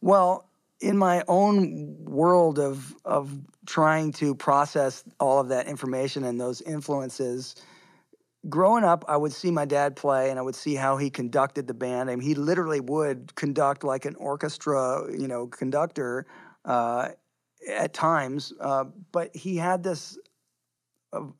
Well, 0.00 0.48
in 0.80 0.96
my 0.98 1.24
own 1.26 2.04
world 2.04 2.58
of 2.58 2.94
of 3.04 3.30
trying 3.66 4.12
to 4.12 4.34
process 4.34 5.04
all 5.18 5.40
of 5.40 5.48
that 5.48 5.66
information 5.66 6.24
and 6.24 6.40
those 6.40 6.60
influences, 6.60 7.56
growing 8.48 8.84
up, 8.84 9.04
I 9.08 9.16
would 9.16 9.32
see 9.32 9.50
my 9.50 9.64
dad 9.64 9.96
play 9.96 10.30
and 10.30 10.38
I 10.38 10.42
would 10.42 10.54
see 10.54 10.74
how 10.74 10.96
he 10.96 11.10
conducted 11.10 11.66
the 11.66 11.74
band. 11.74 12.10
I 12.10 12.16
mean, 12.16 12.26
he 12.26 12.34
literally 12.34 12.80
would 12.80 13.34
conduct 13.34 13.84
like 13.84 14.04
an 14.04 14.14
orchestra, 14.16 15.06
you 15.10 15.28
know, 15.28 15.46
conductor 15.46 16.26
uh, 16.64 17.10
at 17.68 17.92
times. 17.92 18.52
Uh, 18.60 18.84
but 19.12 19.34
he 19.34 19.56
had 19.56 19.82
this, 19.82 20.18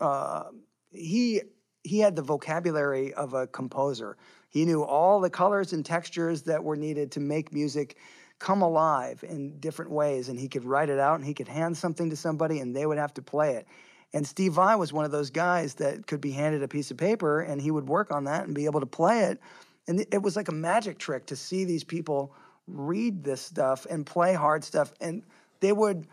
uh, 0.00 0.44
he 0.90 1.42
he 1.84 2.00
had 2.00 2.16
the 2.16 2.22
vocabulary 2.22 3.14
of 3.14 3.34
a 3.34 3.46
composer. 3.46 4.16
He 4.48 4.64
knew 4.64 4.82
all 4.82 5.20
the 5.20 5.30
colors 5.30 5.72
and 5.72 5.84
textures 5.84 6.42
that 6.42 6.64
were 6.64 6.76
needed 6.76 7.12
to 7.12 7.20
make 7.20 7.52
music 7.52 7.96
come 8.38 8.62
alive 8.62 9.24
in 9.26 9.58
different 9.60 9.90
ways. 9.90 10.28
And 10.28 10.38
he 10.38 10.48
could 10.48 10.64
write 10.64 10.88
it 10.88 10.98
out 10.98 11.16
and 11.16 11.24
he 11.24 11.34
could 11.34 11.48
hand 11.48 11.76
something 11.76 12.10
to 12.10 12.16
somebody 12.16 12.60
and 12.60 12.74
they 12.74 12.86
would 12.86 12.98
have 12.98 13.14
to 13.14 13.22
play 13.22 13.56
it. 13.56 13.66
And 14.12 14.26
Steve 14.26 14.52
Vai 14.52 14.76
was 14.76 14.92
one 14.92 15.04
of 15.04 15.10
those 15.10 15.30
guys 15.30 15.74
that 15.74 16.06
could 16.06 16.20
be 16.20 16.32
handed 16.32 16.62
a 16.62 16.68
piece 16.68 16.90
of 16.90 16.96
paper 16.96 17.40
and 17.40 17.60
he 17.60 17.70
would 17.70 17.88
work 17.88 18.10
on 18.12 18.24
that 18.24 18.46
and 18.46 18.54
be 18.54 18.66
able 18.66 18.80
to 18.80 18.86
play 18.86 19.24
it. 19.24 19.40
And 19.88 20.04
it 20.10 20.22
was 20.22 20.36
like 20.36 20.48
a 20.48 20.52
magic 20.52 20.98
trick 20.98 21.26
to 21.26 21.36
see 21.36 21.64
these 21.64 21.84
people 21.84 22.34
read 22.66 23.24
this 23.24 23.40
stuff 23.40 23.86
and 23.88 24.04
play 24.04 24.34
hard 24.34 24.64
stuff. 24.64 24.92
And 25.00 25.22
they 25.60 25.72
would 25.72 26.06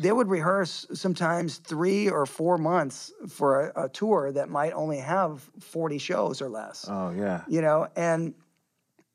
they 0.00 0.12
would 0.12 0.28
rehearse 0.28 0.86
sometimes 0.94 1.58
three 1.58 2.08
or 2.08 2.24
four 2.24 2.56
months 2.56 3.12
for 3.28 3.68
a, 3.68 3.84
a, 3.84 3.88
tour 3.90 4.32
that 4.32 4.48
might 4.48 4.72
only 4.72 4.96
have 4.96 5.42
40 5.60 5.98
shows 5.98 6.40
or 6.40 6.48
less. 6.48 6.86
Oh, 6.88 7.10
yeah. 7.10 7.42
You 7.46 7.60
know, 7.60 7.86
and 7.94 8.32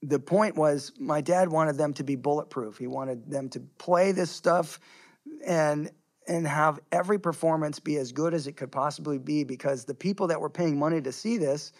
the 0.03 0.19
point 0.19 0.55
was 0.55 0.91
my 0.99 1.21
dad 1.21 1.49
wanted 1.49 1.77
them 1.77 1.93
to 1.95 2.03
be 2.03 2.15
bulletproof. 2.15 2.77
He 2.77 2.85
wanted 2.85 3.31
them 3.31 3.49
to 3.49 3.61
play 3.79 4.11
this 4.11 4.29
stuff 4.29 4.79
and 5.45 5.89
and 6.27 6.47
have 6.47 6.79
every 6.91 7.19
performance 7.19 7.79
be 7.79 7.97
as 7.97 8.11
good 8.11 8.33
as 8.33 8.47
it 8.47 8.53
could 8.53 8.71
possibly 8.71 9.17
be 9.17 9.43
because 9.43 9.85
the 9.85 9.93
people 9.93 10.27
that 10.27 10.41
were 10.41 10.49
paying 10.49 10.77
money 10.77 11.01
to 11.01 11.11
see 11.11 11.37
this 11.37 11.71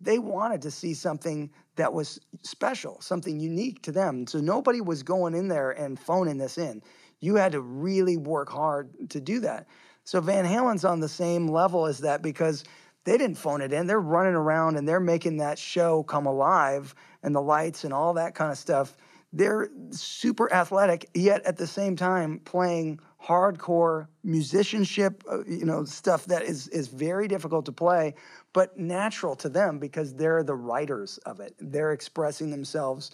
they 0.00 0.18
wanted 0.18 0.62
to 0.62 0.70
see 0.70 0.94
something 0.94 1.48
that 1.76 1.92
was 1.92 2.20
special, 2.42 3.00
something 3.00 3.38
unique 3.38 3.82
to 3.82 3.92
them. 3.92 4.26
So 4.26 4.40
nobody 4.40 4.80
was 4.80 5.04
going 5.04 5.34
in 5.34 5.46
there 5.46 5.70
and 5.70 5.98
phoning 5.98 6.38
this 6.38 6.58
in. 6.58 6.82
You 7.22 7.36
had 7.36 7.52
to 7.52 7.60
really 7.60 8.18
work 8.18 8.50
hard 8.50 8.90
to 9.10 9.20
do 9.20 9.40
that. 9.40 9.66
So 10.04 10.20
Van 10.20 10.44
Halen's 10.44 10.84
on 10.84 10.98
the 10.98 11.08
same 11.08 11.46
level 11.46 11.86
as 11.86 12.00
that 12.00 12.20
because 12.20 12.64
they 13.04 13.16
didn't 13.16 13.36
phone 13.36 13.62
it 13.62 13.72
in. 13.72 13.86
They're 13.86 14.00
running 14.00 14.34
around 14.34 14.76
and 14.76 14.86
they're 14.86 15.00
making 15.00 15.36
that 15.38 15.58
show 15.58 16.02
come 16.02 16.26
alive 16.26 16.94
and 17.22 17.34
the 17.34 17.40
lights 17.40 17.84
and 17.84 17.94
all 17.94 18.14
that 18.14 18.34
kind 18.34 18.50
of 18.50 18.58
stuff. 18.58 18.96
They're 19.32 19.70
super 19.90 20.52
athletic, 20.52 21.08
yet 21.14 21.42
at 21.44 21.56
the 21.56 21.66
same 21.66 21.96
time 21.96 22.40
playing 22.44 22.98
hardcore 23.24 24.08
musicianship, 24.24 25.22
uh, 25.30 25.44
you 25.46 25.64
know, 25.64 25.84
stuff 25.84 26.26
that 26.26 26.42
is 26.42 26.68
is 26.68 26.88
very 26.88 27.28
difficult 27.28 27.64
to 27.66 27.72
play, 27.72 28.14
but 28.52 28.76
natural 28.76 29.36
to 29.36 29.48
them 29.48 29.78
because 29.78 30.12
they're 30.14 30.42
the 30.42 30.54
writers 30.54 31.18
of 31.18 31.38
it. 31.38 31.54
They're 31.58 31.92
expressing 31.92 32.50
themselves 32.50 33.12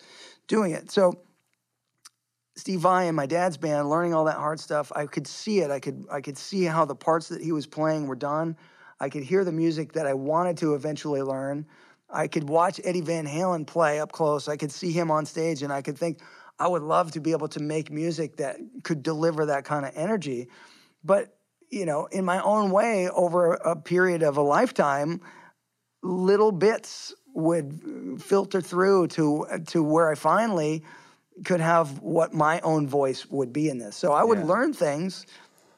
doing 0.48 0.72
it. 0.72 0.90
So 0.90 1.20
Steve 2.58 2.80
Vai 2.80 3.04
and 3.04 3.14
my 3.16 3.26
dad's 3.26 3.56
band, 3.56 3.88
learning 3.88 4.12
all 4.12 4.24
that 4.24 4.36
hard 4.36 4.58
stuff, 4.58 4.90
I 4.96 5.06
could 5.06 5.28
see 5.28 5.60
it. 5.60 5.70
I 5.70 5.78
could 5.78 6.06
I 6.10 6.20
could 6.20 6.36
see 6.36 6.64
how 6.64 6.84
the 6.84 6.96
parts 6.96 7.28
that 7.28 7.40
he 7.40 7.52
was 7.52 7.68
playing 7.68 8.08
were 8.08 8.16
done. 8.16 8.56
I 8.98 9.08
could 9.08 9.22
hear 9.22 9.44
the 9.44 9.52
music 9.52 9.92
that 9.92 10.06
I 10.06 10.14
wanted 10.14 10.56
to 10.58 10.74
eventually 10.74 11.22
learn. 11.22 11.66
I 12.10 12.26
could 12.26 12.48
watch 12.48 12.80
Eddie 12.82 13.00
Van 13.00 13.26
Halen 13.26 13.64
play 13.64 14.00
up 14.00 14.10
close. 14.10 14.48
I 14.48 14.56
could 14.56 14.72
see 14.72 14.90
him 14.90 15.08
on 15.08 15.24
stage 15.24 15.62
and 15.62 15.72
I 15.72 15.82
could 15.82 15.96
think, 15.96 16.18
I 16.58 16.66
would 16.66 16.82
love 16.82 17.12
to 17.12 17.20
be 17.20 17.30
able 17.30 17.46
to 17.48 17.60
make 17.60 17.92
music 17.92 18.38
that 18.38 18.56
could 18.82 19.04
deliver 19.04 19.46
that 19.46 19.64
kind 19.64 19.86
of 19.86 19.92
energy. 19.94 20.48
But, 21.04 21.36
you 21.70 21.86
know, 21.86 22.06
in 22.06 22.24
my 22.24 22.42
own 22.42 22.72
way, 22.72 23.08
over 23.08 23.52
a 23.52 23.76
period 23.76 24.24
of 24.24 24.36
a 24.36 24.42
lifetime, 24.42 25.20
little 26.02 26.50
bits 26.50 27.14
would 27.34 28.20
filter 28.20 28.60
through 28.60 29.06
to 29.08 29.46
to 29.68 29.80
where 29.80 30.10
I 30.10 30.16
finally 30.16 30.82
could 31.44 31.60
have 31.60 32.00
what 32.00 32.32
my 32.32 32.60
own 32.60 32.86
voice 32.86 33.26
would 33.26 33.52
be 33.52 33.68
in 33.68 33.78
this. 33.78 33.96
So 33.96 34.12
I 34.12 34.24
would 34.24 34.38
yeah. 34.38 34.44
learn 34.44 34.72
things 34.72 35.26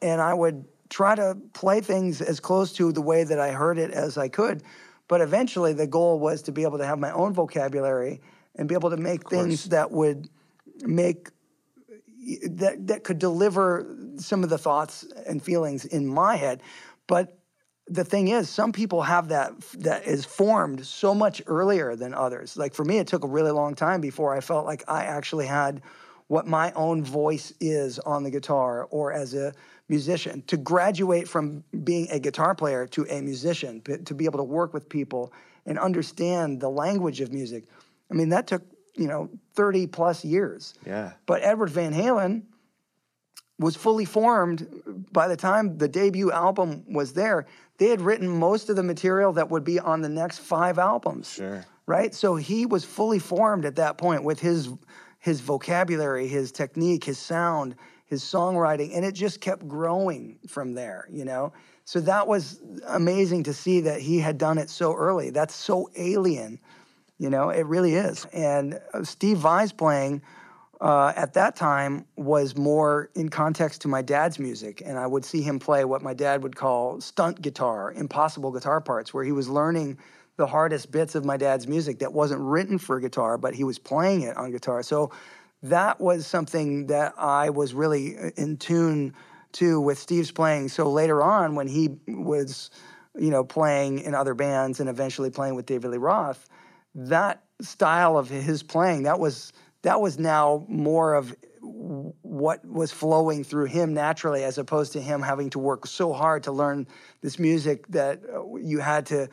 and 0.02 0.20
I 0.20 0.34
would 0.34 0.64
try 0.88 1.14
to 1.14 1.36
play 1.52 1.80
things 1.80 2.20
as 2.20 2.40
close 2.40 2.72
to 2.74 2.92
the 2.92 3.02
way 3.02 3.24
that 3.24 3.38
I 3.38 3.52
heard 3.52 3.78
it 3.78 3.90
as 3.90 4.18
I 4.18 4.28
could. 4.28 4.62
But 5.08 5.20
eventually, 5.20 5.72
the 5.72 5.86
goal 5.86 6.20
was 6.20 6.42
to 6.42 6.52
be 6.52 6.62
able 6.62 6.78
to 6.78 6.86
have 6.86 6.98
my 6.98 7.11
own 7.11 7.32
vocabulary 7.32 8.20
and 8.54 8.68
be 8.68 8.74
able 8.74 8.90
to 8.90 8.96
make 8.96 9.28
things 9.28 9.66
that 9.70 9.90
would 9.90 10.28
make 10.82 11.30
that 12.48 12.86
that 12.86 13.02
could 13.02 13.18
deliver 13.18 13.86
some 14.18 14.44
of 14.44 14.50
the 14.50 14.58
thoughts 14.58 15.04
and 15.26 15.42
feelings 15.42 15.84
in 15.84 16.06
my 16.06 16.36
head. 16.36 16.62
But 17.08 17.39
the 17.91 18.05
thing 18.05 18.28
is, 18.28 18.49
some 18.49 18.72
people 18.72 19.03
have 19.03 19.28
that 19.28 19.53
that 19.80 20.07
is 20.07 20.24
formed 20.24 20.86
so 20.86 21.14
much 21.14 21.43
earlier 21.47 21.97
than 21.97 22.14
others. 22.14 22.57
Like 22.57 22.72
for 22.72 22.84
me, 22.84 22.99
it 22.99 23.09
took 23.09 23.24
a 23.24 23.28
really 23.28 23.51
long 23.51 23.74
time 23.74 24.01
before 24.01 24.34
I 24.34 24.41
felt 24.41 24.64
like 24.64 24.84
I 24.88 25.05
actually 25.05 25.47
had 25.47 25.82
what 26.28 26.47
my 26.47 26.70
own 26.72 27.03
voice 27.03 27.53
is 27.61 27.99
on 27.99 28.22
the 28.22 28.30
guitar 28.30 28.86
or 28.91 29.12
as 29.12 29.34
a 29.34 29.53
musician, 29.88 30.43
to 30.47 30.57
graduate 30.57 31.26
from 31.28 31.64
being 31.82 32.09
a 32.12 32.20
guitar 32.20 32.55
player 32.55 32.86
to 32.86 33.05
a 33.11 33.20
musician, 33.20 33.82
to 34.05 34.14
be 34.14 34.24
able 34.24 34.38
to 34.38 34.45
work 34.45 34.72
with 34.72 34.88
people 34.88 35.32
and 35.66 35.76
understand 35.76 36.61
the 36.61 36.68
language 36.68 37.20
of 37.20 37.32
music. 37.32 37.64
I 38.09 38.14
mean, 38.14 38.28
that 38.28 38.47
took, 38.47 38.62
you 38.95 39.09
know, 39.09 39.28
30 39.55 39.88
plus 39.88 40.24
years. 40.24 40.74
Yeah. 40.86 41.14
But 41.26 41.43
Edward 41.43 41.70
Van 41.70 41.93
Halen 41.93 42.45
was 43.59 43.76
fully 43.76 44.05
formed 44.07 44.66
by 45.12 45.28
the 45.28 45.36
time 45.36 45.76
the 45.76 45.88
debut 45.88 46.32
album 46.32 46.84
was 46.93 47.12
there. 47.12 47.47
They 47.80 47.88
had 47.88 48.02
written 48.02 48.28
most 48.28 48.68
of 48.68 48.76
the 48.76 48.82
material 48.82 49.32
that 49.32 49.50
would 49.50 49.64
be 49.64 49.80
on 49.80 50.02
the 50.02 50.08
next 50.10 50.40
five 50.40 50.78
albums. 50.78 51.32
Sure. 51.32 51.64
Right? 51.86 52.14
So 52.14 52.36
he 52.36 52.66
was 52.66 52.84
fully 52.84 53.18
formed 53.18 53.64
at 53.64 53.76
that 53.76 53.96
point 53.96 54.22
with 54.22 54.38
his 54.38 54.68
his 55.18 55.40
vocabulary, 55.40 56.28
his 56.28 56.52
technique, 56.52 57.04
his 57.04 57.18
sound, 57.18 57.74
his 58.04 58.22
songwriting, 58.22 58.94
and 58.94 59.04
it 59.04 59.12
just 59.12 59.40
kept 59.40 59.66
growing 59.66 60.38
from 60.46 60.74
there, 60.74 61.06
you 61.10 61.24
know? 61.24 61.52
So 61.84 62.00
that 62.00 62.26
was 62.26 62.60
amazing 62.86 63.44
to 63.44 63.52
see 63.52 63.80
that 63.80 64.00
he 64.00 64.18
had 64.18 64.38
done 64.38 64.56
it 64.58 64.70
so 64.70 64.94
early. 64.94 65.30
That's 65.30 65.54
so 65.54 65.90
alien, 65.96 66.58
you 67.18 67.28
know? 67.28 67.50
It 67.50 67.66
really 67.66 67.94
is. 67.94 68.26
And 68.32 68.80
uh, 68.94 69.04
Steve 69.04 69.38
Vai's 69.38 69.72
playing 69.72 70.22
uh, 70.80 71.12
at 71.14 71.34
that 71.34 71.56
time 71.56 72.06
was 72.16 72.56
more 72.56 73.10
in 73.14 73.28
context 73.28 73.82
to 73.82 73.88
my 73.88 74.00
dad's 74.00 74.38
music, 74.38 74.82
and 74.84 74.98
I 74.98 75.06
would 75.06 75.24
see 75.24 75.42
him 75.42 75.58
play 75.58 75.84
what 75.84 76.02
my 76.02 76.14
dad 76.14 76.42
would 76.42 76.56
call 76.56 77.00
stunt 77.00 77.42
guitar, 77.42 77.92
impossible 77.92 78.50
guitar 78.50 78.80
parts, 78.80 79.12
where 79.12 79.24
he 79.24 79.32
was 79.32 79.48
learning 79.48 79.98
the 80.36 80.46
hardest 80.46 80.90
bits 80.90 81.14
of 81.14 81.24
my 81.24 81.36
dad's 81.36 81.68
music 81.68 81.98
that 81.98 82.14
wasn't 82.14 82.40
written 82.40 82.78
for 82.78 82.98
guitar, 82.98 83.36
but 83.36 83.54
he 83.54 83.62
was 83.62 83.78
playing 83.78 84.22
it 84.22 84.34
on 84.38 84.50
guitar. 84.50 84.82
So 84.82 85.12
that 85.62 86.00
was 86.00 86.26
something 86.26 86.86
that 86.86 87.12
I 87.18 87.50
was 87.50 87.74
really 87.74 88.16
in 88.36 88.56
tune 88.56 89.14
to 89.52 89.78
with 89.82 89.98
Steve's 89.98 90.30
playing. 90.30 90.68
So 90.68 90.90
later 90.90 91.22
on, 91.22 91.56
when 91.56 91.68
he 91.68 91.98
was, 92.08 92.70
you 93.18 93.30
know, 93.30 93.44
playing 93.44 93.98
in 93.98 94.14
other 94.14 94.32
bands 94.32 94.80
and 94.80 94.88
eventually 94.88 95.28
playing 95.28 95.56
with 95.56 95.66
David 95.66 95.90
Lee 95.90 95.98
Roth, 95.98 96.48
that 96.94 97.42
style 97.60 98.16
of 98.16 98.30
his 98.30 98.62
playing 98.62 99.02
that 99.02 99.20
was 99.20 99.52
that 99.82 100.00
was 100.00 100.18
now 100.18 100.64
more 100.68 101.14
of 101.14 101.34
what 101.60 102.64
was 102.64 102.92
flowing 102.92 103.44
through 103.44 103.66
him 103.66 103.94
naturally 103.94 104.44
as 104.44 104.58
opposed 104.58 104.92
to 104.92 105.00
him 105.00 105.22
having 105.22 105.50
to 105.50 105.58
work 105.58 105.86
so 105.86 106.12
hard 106.12 106.42
to 106.42 106.52
learn 106.52 106.86
this 107.20 107.38
music 107.38 107.86
that 107.88 108.20
you 108.62 108.78
had 108.78 109.06
to 109.06 109.28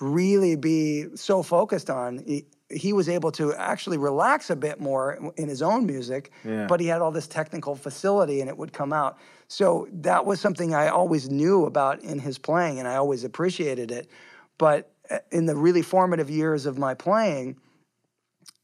really 0.00 0.56
be 0.56 1.04
so 1.14 1.42
focused 1.42 1.90
on 1.90 2.24
he 2.70 2.92
was 2.92 3.08
able 3.08 3.32
to 3.32 3.54
actually 3.54 3.96
relax 3.96 4.50
a 4.50 4.56
bit 4.56 4.80
more 4.80 5.32
in 5.36 5.48
his 5.48 5.62
own 5.62 5.86
music, 5.86 6.32
yeah. 6.44 6.66
but 6.66 6.80
he 6.80 6.86
had 6.86 7.00
all 7.00 7.10
this 7.10 7.26
technical 7.26 7.74
facility 7.74 8.40
and 8.40 8.50
it 8.50 8.58
would 8.58 8.72
come 8.72 8.92
out. 8.92 9.18
So 9.48 9.88
that 9.92 10.26
was 10.26 10.40
something 10.40 10.74
I 10.74 10.88
always 10.88 11.30
knew 11.30 11.64
about 11.64 12.02
in 12.02 12.18
his 12.18 12.36
playing 12.36 12.78
and 12.78 12.86
I 12.86 12.96
always 12.96 13.24
appreciated 13.24 13.90
it. 13.90 14.10
But 14.58 14.92
uh, 15.10 15.18
in 15.30 15.46
the 15.46 15.56
really 15.56 15.82
formative 15.82 16.28
years 16.28 16.66
of 16.66 16.76
my 16.76 16.92
playing, 16.92 17.56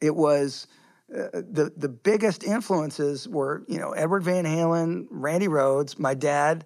it 0.02 0.14
was 0.14 0.66
uh, 1.14 1.28
the 1.32 1.72
the 1.76 1.88
biggest 1.88 2.42
influences 2.44 3.28
were, 3.28 3.64
you 3.68 3.78
know, 3.78 3.92
Edward 3.92 4.24
Van 4.24 4.44
Halen, 4.44 5.06
Randy 5.10 5.48
Rhoads, 5.48 5.98
my 5.98 6.14
dad, 6.14 6.64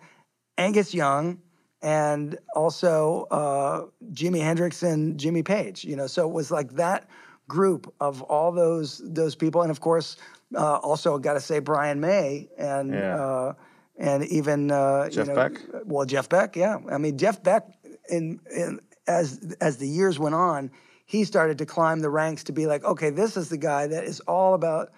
Angus 0.57 0.95
Young, 0.95 1.39
and 1.83 2.39
also 2.55 3.27
uh, 3.31 3.87
Jimi 4.13 4.41
Hendrix 4.41 4.83
and 4.83 5.19
Jimmy 5.19 5.43
Page. 5.43 5.85
You 5.85 5.97
know, 5.97 6.07
so 6.07 6.29
it 6.29 6.33
was 6.33 6.51
like 6.51 6.73
that 6.73 7.09
group 7.47 7.93
of 8.01 8.23
all 8.23 8.53
those 8.53 9.03
those 9.05 9.35
people, 9.35 9.63
and 9.63 9.71
of 9.71 9.81
course, 9.81 10.17
uh, 10.57 10.77
also 10.77 11.19
got 11.19 11.35
to 11.35 11.41
say 11.41 11.59
Brian 11.59 12.01
May 12.01 12.49
and 12.57 12.93
yeah. 12.93 13.23
uh, 13.23 13.53
and 13.99 14.25
even 14.27 14.71
uh, 14.71 15.09
Jeff 15.11 15.27
you 15.27 15.35
know, 15.35 15.37
Beck. 15.37 15.61
Well, 15.85 16.07
Jeff 16.07 16.29
Beck, 16.29 16.57
yeah. 16.57 16.79
I 16.91 16.99
mean, 16.99 17.19
Jeff 17.19 17.43
Beck, 17.43 17.67
in, 18.09 18.41
in 18.55 18.81
as 19.07 19.57
as 19.61 19.77
the 19.79 19.89
years 19.89 20.19
went 20.19 20.35
on, 20.35 20.71
he 21.09 21.25
started 21.25 21.57
to 21.57 21.65
climb 21.65 22.01
the 22.01 22.11
ranks 22.11 22.45
to 22.45 22.53
be 22.53 22.67
like, 22.67 22.85
okay, 22.85 23.09
this 23.09 23.39
is 23.39 23.49
the 23.49 23.57
guy 23.57 23.87
that 23.87 24.05
is 24.05 24.21
all 24.21 24.53
about 24.53 24.91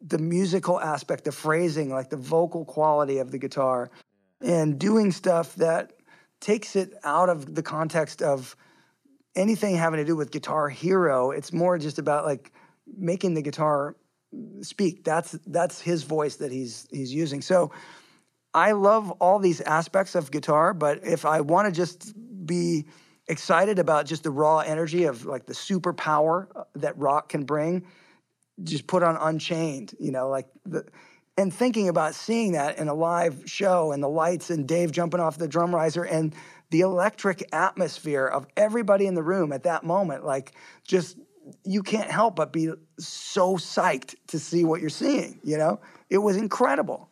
the 0.00 0.16
musical 0.16 0.80
aspect, 0.80 1.24
the 1.24 1.32
phrasing, 1.32 1.90
like 1.90 2.08
the 2.08 2.16
vocal 2.16 2.64
quality 2.64 3.18
of 3.18 3.32
the 3.32 3.38
guitar, 3.38 3.90
and 4.40 4.78
doing 4.78 5.10
stuff 5.10 5.56
that 5.56 5.92
takes 6.40 6.76
it 6.76 6.94
out 7.02 7.28
of 7.28 7.56
the 7.56 7.64
context 7.64 8.22
of 8.22 8.54
anything 9.34 9.74
having 9.74 9.98
to 9.98 10.04
do 10.04 10.14
with 10.14 10.30
Guitar 10.30 10.68
Hero. 10.68 11.32
It's 11.32 11.52
more 11.52 11.78
just 11.78 11.98
about 11.98 12.24
like 12.24 12.52
making 12.96 13.34
the 13.34 13.42
guitar 13.42 13.96
speak. 14.60 15.02
That's 15.02 15.32
that's 15.48 15.80
his 15.80 16.04
voice 16.04 16.36
that 16.36 16.52
he's 16.52 16.86
he's 16.92 17.12
using. 17.12 17.42
So 17.42 17.72
I 18.54 18.70
love 18.70 19.10
all 19.20 19.40
these 19.40 19.60
aspects 19.62 20.14
of 20.14 20.30
guitar, 20.30 20.74
but 20.74 21.04
if 21.04 21.24
I 21.24 21.40
want 21.40 21.66
to 21.66 21.72
just 21.72 22.14
be 22.46 22.86
excited 23.28 23.78
about 23.78 24.06
just 24.06 24.22
the 24.22 24.30
raw 24.30 24.58
energy 24.58 25.04
of 25.04 25.24
like 25.24 25.46
the 25.46 25.52
superpower 25.52 26.48
uh, 26.54 26.64
that 26.76 26.96
rock 26.98 27.28
can 27.28 27.44
bring, 27.44 27.86
just 28.62 28.86
put 28.86 29.02
on 29.02 29.16
Unchained, 29.16 29.94
you 29.98 30.12
know, 30.12 30.28
like 30.28 30.46
the 30.64 30.84
and 31.38 31.52
thinking 31.52 31.88
about 31.88 32.14
seeing 32.14 32.52
that 32.52 32.78
in 32.78 32.88
a 32.88 32.94
live 32.94 33.42
show 33.44 33.92
and 33.92 34.02
the 34.02 34.08
lights 34.08 34.48
and 34.48 34.66
Dave 34.66 34.90
jumping 34.90 35.20
off 35.20 35.36
the 35.36 35.48
drum 35.48 35.74
riser 35.74 36.02
and 36.02 36.34
the 36.70 36.80
electric 36.80 37.46
atmosphere 37.52 38.26
of 38.26 38.46
everybody 38.56 39.06
in 39.06 39.14
the 39.14 39.22
room 39.22 39.52
at 39.52 39.64
that 39.64 39.84
moment, 39.84 40.24
like 40.24 40.52
just 40.84 41.18
you 41.64 41.82
can't 41.82 42.10
help 42.10 42.36
but 42.36 42.52
be 42.52 42.70
so 42.98 43.56
psyched 43.56 44.14
to 44.28 44.38
see 44.38 44.64
what 44.64 44.80
you're 44.80 44.90
seeing, 44.90 45.38
you 45.44 45.56
know? 45.56 45.78
It 46.10 46.18
was 46.18 46.36
incredible. 46.36 47.08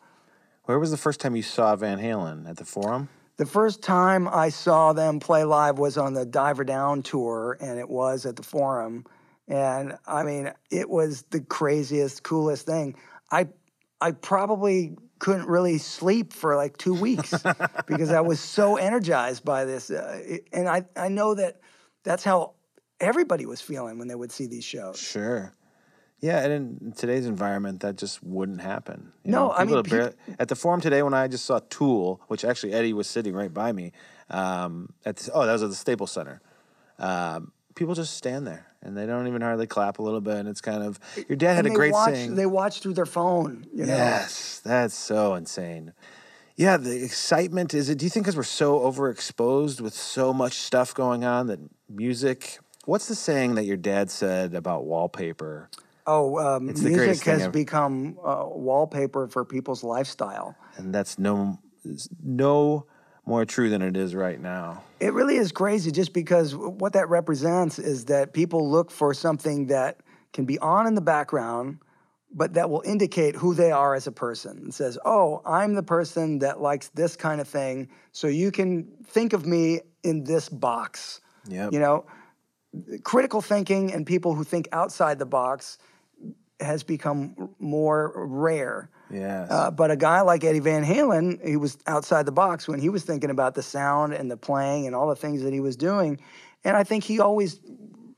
Where 0.63 0.79
was 0.79 0.91
the 0.91 0.97
first 0.97 1.19
time 1.19 1.35
you 1.35 1.43
saw 1.43 1.75
Van 1.75 1.99
Halen? 1.99 2.49
At 2.49 2.57
the 2.57 2.65
Forum? 2.65 3.09
The 3.37 3.45
first 3.45 3.81
time 3.81 4.27
I 4.27 4.49
saw 4.49 4.93
them 4.93 5.19
play 5.19 5.43
live 5.43 5.77
was 5.77 5.97
on 5.97 6.13
the 6.13 6.25
Diver 6.25 6.63
Down 6.63 7.03
tour, 7.03 7.57
and 7.59 7.79
it 7.79 7.89
was 7.89 8.25
at 8.25 8.35
the 8.37 8.43
Forum. 8.43 9.05
And 9.47 9.97
I 10.07 10.23
mean, 10.23 10.51
it 10.71 10.89
was 10.89 11.23
the 11.31 11.41
craziest, 11.41 12.23
coolest 12.23 12.65
thing. 12.65 12.95
I 13.31 13.47
I 14.01 14.11
probably 14.11 14.97
couldn't 15.19 15.47
really 15.47 15.77
sleep 15.77 16.33
for 16.33 16.55
like 16.55 16.77
two 16.77 16.93
weeks 16.93 17.33
because 17.87 18.11
I 18.11 18.21
was 18.21 18.39
so 18.39 18.75
energized 18.77 19.43
by 19.45 19.65
this. 19.65 19.89
Uh, 19.89 20.21
it- 20.25 20.47
and 20.51 20.67
I, 20.67 20.85
I 20.95 21.07
know 21.09 21.35
that 21.35 21.59
that's 22.03 22.23
how 22.23 22.53
everybody 22.99 23.45
was 23.45 23.61
feeling 23.61 23.97
when 23.97 24.07
they 24.07 24.15
would 24.15 24.31
see 24.31 24.45
these 24.47 24.63
shows. 24.65 24.97
Sure. 24.99 25.53
Yeah, 26.21 26.43
and 26.43 26.81
in 26.81 26.91
today's 26.93 27.25
environment, 27.25 27.81
that 27.81 27.97
just 27.97 28.23
wouldn't 28.23 28.61
happen. 28.61 29.11
You 29.23 29.31
No, 29.31 29.47
know, 29.47 29.51
I 29.53 29.65
mean, 29.65 29.81
barely- 29.83 30.13
at 30.39 30.47
the 30.47 30.55
forum 30.55 30.81
today 30.81 31.03
when 31.03 31.13
I 31.13 31.27
just 31.27 31.45
saw 31.45 31.59
Tool, 31.69 32.21
which 32.27 32.43
actually 32.45 32.73
Eddie 32.73 32.93
was 32.93 33.07
sitting 33.07 33.33
right 33.33 33.53
by 33.53 33.71
me. 33.71 33.91
Um, 34.29 34.89
at 35.05 35.17
the, 35.17 35.31
oh, 35.33 35.45
that 35.45 35.53
was 35.53 35.61
at 35.63 35.69
the 35.69 35.75
Staples 35.75 36.11
Center. 36.11 36.41
Um, 36.97 37.51
people 37.75 37.93
just 37.93 38.15
stand 38.15 38.47
there 38.47 38.65
and 38.81 38.95
they 38.97 39.05
don't 39.05 39.27
even 39.27 39.41
hardly 39.41 39.67
clap 39.67 39.99
a 39.99 40.01
little 40.01 40.21
bit. 40.21 40.37
And 40.37 40.47
it's 40.47 40.61
kind 40.61 40.81
of 40.81 40.99
your 41.27 41.35
dad 41.35 41.55
had 41.55 41.65
a 41.65 41.69
great 41.69 41.91
watch, 41.91 42.13
saying. 42.13 42.35
They 42.35 42.45
watch 42.45 42.79
through 42.81 42.93
their 42.93 43.05
phone, 43.05 43.67
you 43.73 43.85
know? 43.85 43.95
Yes, 43.95 44.61
that's 44.63 44.95
so 44.95 45.35
insane. 45.35 45.93
Yeah, 46.55 46.77
the 46.77 47.03
excitement 47.03 47.73
is 47.73 47.89
it. 47.89 47.97
Do 47.97 48.05
you 48.05 48.09
think 48.09 48.25
because 48.25 48.37
we're 48.37 48.43
so 48.43 48.79
overexposed 48.79 49.81
with 49.81 49.93
so 49.93 50.33
much 50.33 50.53
stuff 50.53 50.93
going 50.93 51.25
on 51.25 51.47
that 51.47 51.59
music? 51.89 52.59
What's 52.85 53.07
the 53.09 53.15
saying 53.15 53.55
that 53.55 53.65
your 53.65 53.77
dad 53.77 54.09
said 54.09 54.55
about 54.55 54.85
wallpaper? 54.85 55.69
Oh, 56.07 56.37
um, 56.37 56.69
It's 56.69 56.81
music 56.81 57.23
has 57.25 57.43
ever. 57.43 57.51
become 57.51 58.17
uh, 58.23 58.45
wallpaper 58.47 59.27
for 59.27 59.43
people's 59.45 59.83
lifestyle. 59.83 60.55
and 60.77 60.93
that's 60.93 61.17
no 61.17 61.59
no 62.23 62.85
more 63.25 63.45
true 63.45 63.69
than 63.69 63.81
it 63.81 63.97
is 63.97 64.13
right 64.13 64.39
now. 64.39 64.83
It 64.99 65.13
really 65.13 65.37
is 65.37 65.51
crazy 65.51 65.91
just 65.91 66.13
because 66.13 66.55
what 66.55 66.93
that 66.93 67.09
represents 67.09 67.79
is 67.79 68.05
that 68.05 68.33
people 68.33 68.69
look 68.69 68.91
for 68.91 69.13
something 69.13 69.67
that 69.67 70.01
can 70.33 70.45
be 70.45 70.59
on 70.59 70.85
in 70.85 70.93
the 70.95 71.01
background, 71.01 71.79
but 72.31 72.53
that 72.53 72.69
will 72.69 72.83
indicate 72.85 73.35
who 73.35 73.53
they 73.55 73.71
are 73.71 73.95
as 73.95 74.05
a 74.05 74.11
person. 74.11 74.65
It 74.67 74.73
says, 74.75 74.97
Oh, 75.05 75.41
I'm 75.45 75.73
the 75.73 75.83
person 75.83 76.39
that 76.39 76.61
likes 76.61 76.89
this 76.89 77.15
kind 77.15 77.41
of 77.41 77.47
thing. 77.47 77.89
So 78.11 78.27
you 78.27 78.51
can 78.51 78.87
think 79.07 79.33
of 79.33 79.45
me 79.47 79.81
in 80.03 80.23
this 80.23 80.49
box. 80.49 81.21
Yep. 81.47 81.73
You 81.73 81.79
know, 81.79 82.05
critical 83.03 83.41
thinking 83.41 83.91
and 83.93 84.05
people 84.05 84.33
who 84.35 84.43
think 84.43 84.67
outside 84.71 85.17
the 85.19 85.25
box 85.25 85.77
has 86.59 86.83
become 86.83 87.49
more 87.59 88.11
rare. 88.15 88.89
Yes. 89.11 89.51
Uh, 89.51 89.69
but 89.71 89.91
a 89.91 89.95
guy 89.95 90.21
like 90.21 90.43
Eddie 90.43 90.59
Van 90.59 90.83
Halen, 90.83 91.45
he 91.45 91.57
was 91.57 91.77
outside 91.85 92.25
the 92.25 92.31
box 92.31 92.67
when 92.67 92.79
he 92.79 92.89
was 92.89 93.03
thinking 93.03 93.29
about 93.29 93.53
the 93.55 93.61
sound 93.63 94.13
and 94.13 94.31
the 94.31 94.37
playing 94.37 94.87
and 94.87 94.95
all 94.95 95.07
the 95.09 95.15
things 95.15 95.43
that 95.43 95.53
he 95.53 95.59
was 95.59 95.75
doing. 95.75 96.19
And 96.63 96.75
I 96.75 96.83
think 96.83 97.03
he 97.03 97.19
always 97.19 97.59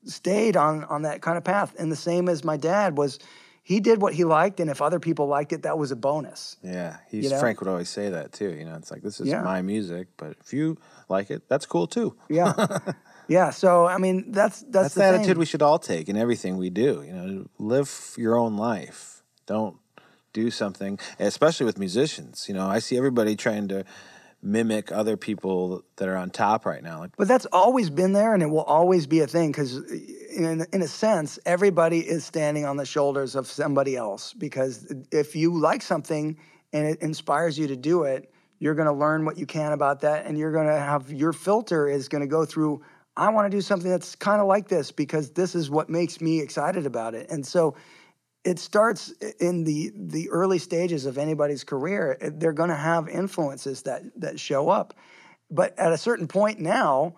stayed 0.05 0.55
on 0.55 0.83
on 0.85 1.01
that 1.01 1.21
kind 1.21 1.37
of 1.37 1.43
path. 1.43 1.75
And 1.77 1.91
the 1.91 1.95
same 1.97 2.29
as 2.29 2.43
my 2.43 2.55
dad 2.57 2.97
was, 2.97 3.19
he 3.63 3.81
did 3.81 4.01
what 4.01 4.13
he 4.13 4.23
liked, 4.23 4.61
and 4.61 4.69
if 4.69 4.81
other 4.81 4.97
people 4.99 5.27
liked 5.27 5.51
it, 5.51 5.63
that 5.63 5.77
was 5.77 5.91
a 5.91 5.95
bonus. 5.97 6.55
yeah. 6.63 6.97
He's 7.11 7.25
you 7.25 7.29
know? 7.31 7.39
Frank 7.39 7.59
would 7.59 7.67
always 7.67 7.89
say 7.89 8.09
that 8.09 8.31
too. 8.31 8.53
You 8.53 8.63
know, 8.63 8.75
it's 8.75 8.89
like 8.91 9.01
this 9.01 9.19
is 9.19 9.27
Yeah. 9.27 9.41
my 9.41 9.61
music, 9.61 10.07
but 10.15 10.37
if 10.39 10.53
you 10.53 10.77
like 11.09 11.29
it, 11.31 11.49
that's 11.49 11.65
cool 11.65 11.85
too. 11.87 12.15
Yeah, 12.29 12.53
yeah. 13.27 13.49
So 13.51 13.85
I 13.85 13.97
mean, 13.97 14.31
that's 14.31 14.61
that's, 14.61 14.71
That's 14.71 14.93
the 14.93 14.99
the 14.99 15.05
thing. 15.05 15.15
attitude 15.21 15.37
we 15.37 15.45
should 15.45 15.61
all 15.61 15.79
take 15.79 16.09
in 16.09 16.17
everything 16.17 16.57
we 16.57 16.69
do. 16.69 17.03
You 17.05 17.13
know, 17.13 17.45
live 17.59 18.15
your 18.17 18.37
own 18.37 18.57
life. 18.57 19.23
Don't 19.45 19.77
do 20.33 20.51
something, 20.51 20.99
especially 21.19 21.65
with 21.65 21.79
musicians. 21.79 22.45
You 22.47 22.53
know, 22.53 22.67
I 22.67 22.79
see 22.79 22.97
everybody 22.97 23.35
trying 23.35 23.67
to 23.69 23.85
mimic 24.41 24.91
other 24.91 25.17
people 25.17 25.83
that 25.95 26.07
are 26.07 26.15
on 26.15 26.29
top 26.29 26.65
right 26.65 26.83
now. 26.83 26.99
Like, 26.99 27.17
But 27.17 27.27
that's 27.27 27.47
always 27.47 27.89
been 27.89 28.13
there, 28.13 28.33
and 28.33 28.43
it 28.43 28.47
will 28.47 28.63
always 28.63 29.07
be 29.07 29.21
a 29.21 29.27
thing 29.27 29.51
because, 29.51 29.77
in, 29.77 30.65
in 30.71 30.81
a 30.81 30.87
sense, 30.87 31.39
everybody 31.45 31.99
is 31.99 32.23
standing 32.23 32.65
on 32.65 32.77
the 32.77 32.85
shoulders 32.85 33.35
of 33.35 33.47
somebody 33.47 33.95
else. 33.95 34.33
Because 34.33 34.93
if 35.11 35.35
you 35.35 35.59
like 35.59 35.81
something 35.81 36.37
and 36.71 36.85
it 36.85 37.01
inspires 37.01 37.57
you 37.57 37.67
to 37.67 37.75
do 37.75 38.03
it, 38.03 38.31
you're 38.59 38.75
going 38.75 38.87
to 38.87 38.93
learn 38.93 39.25
what 39.25 39.37
you 39.37 39.45
can 39.45 39.71
about 39.71 40.01
that, 40.01 40.25
and 40.25 40.37
you're 40.37 40.51
going 40.51 40.67
to 40.67 40.77
have 40.77 41.11
your 41.11 41.33
filter 41.33 41.87
is 41.87 42.07
going 42.07 42.21
to 42.21 42.27
go 42.27 42.45
through. 42.45 42.83
I 43.17 43.29
want 43.29 43.51
to 43.51 43.57
do 43.57 43.61
something 43.61 43.89
that's 43.89 44.15
kind 44.15 44.39
of 44.39 44.47
like 44.47 44.67
this 44.67 44.91
because 44.91 45.31
this 45.31 45.55
is 45.55 45.69
what 45.69 45.89
makes 45.89 46.21
me 46.21 46.39
excited 46.39 46.85
about 46.85 47.15
it, 47.15 47.29
and 47.29 47.45
so 47.45 47.75
it 48.43 48.59
starts 48.59 49.11
in 49.39 49.63
the 49.63 49.91
the 49.95 50.29
early 50.29 50.59
stages 50.59 51.05
of 51.05 51.17
anybody's 51.17 51.63
career. 51.63 52.17
They're 52.21 52.53
going 52.53 52.69
to 52.69 52.75
have 52.75 53.09
influences 53.09 53.81
that 53.83 54.03
that 54.17 54.39
show 54.39 54.69
up, 54.69 54.93
but 55.49 55.77
at 55.79 55.91
a 55.91 55.97
certain 55.97 56.27
point 56.27 56.59
now, 56.59 57.15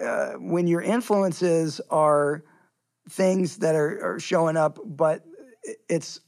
uh, 0.00 0.32
when 0.34 0.66
your 0.66 0.80
influences 0.80 1.80
are 1.90 2.44
things 3.10 3.58
that 3.58 3.74
are, 3.74 4.14
are 4.14 4.20
showing 4.20 4.56
up, 4.56 4.78
but 4.84 5.24
it's 5.88 6.20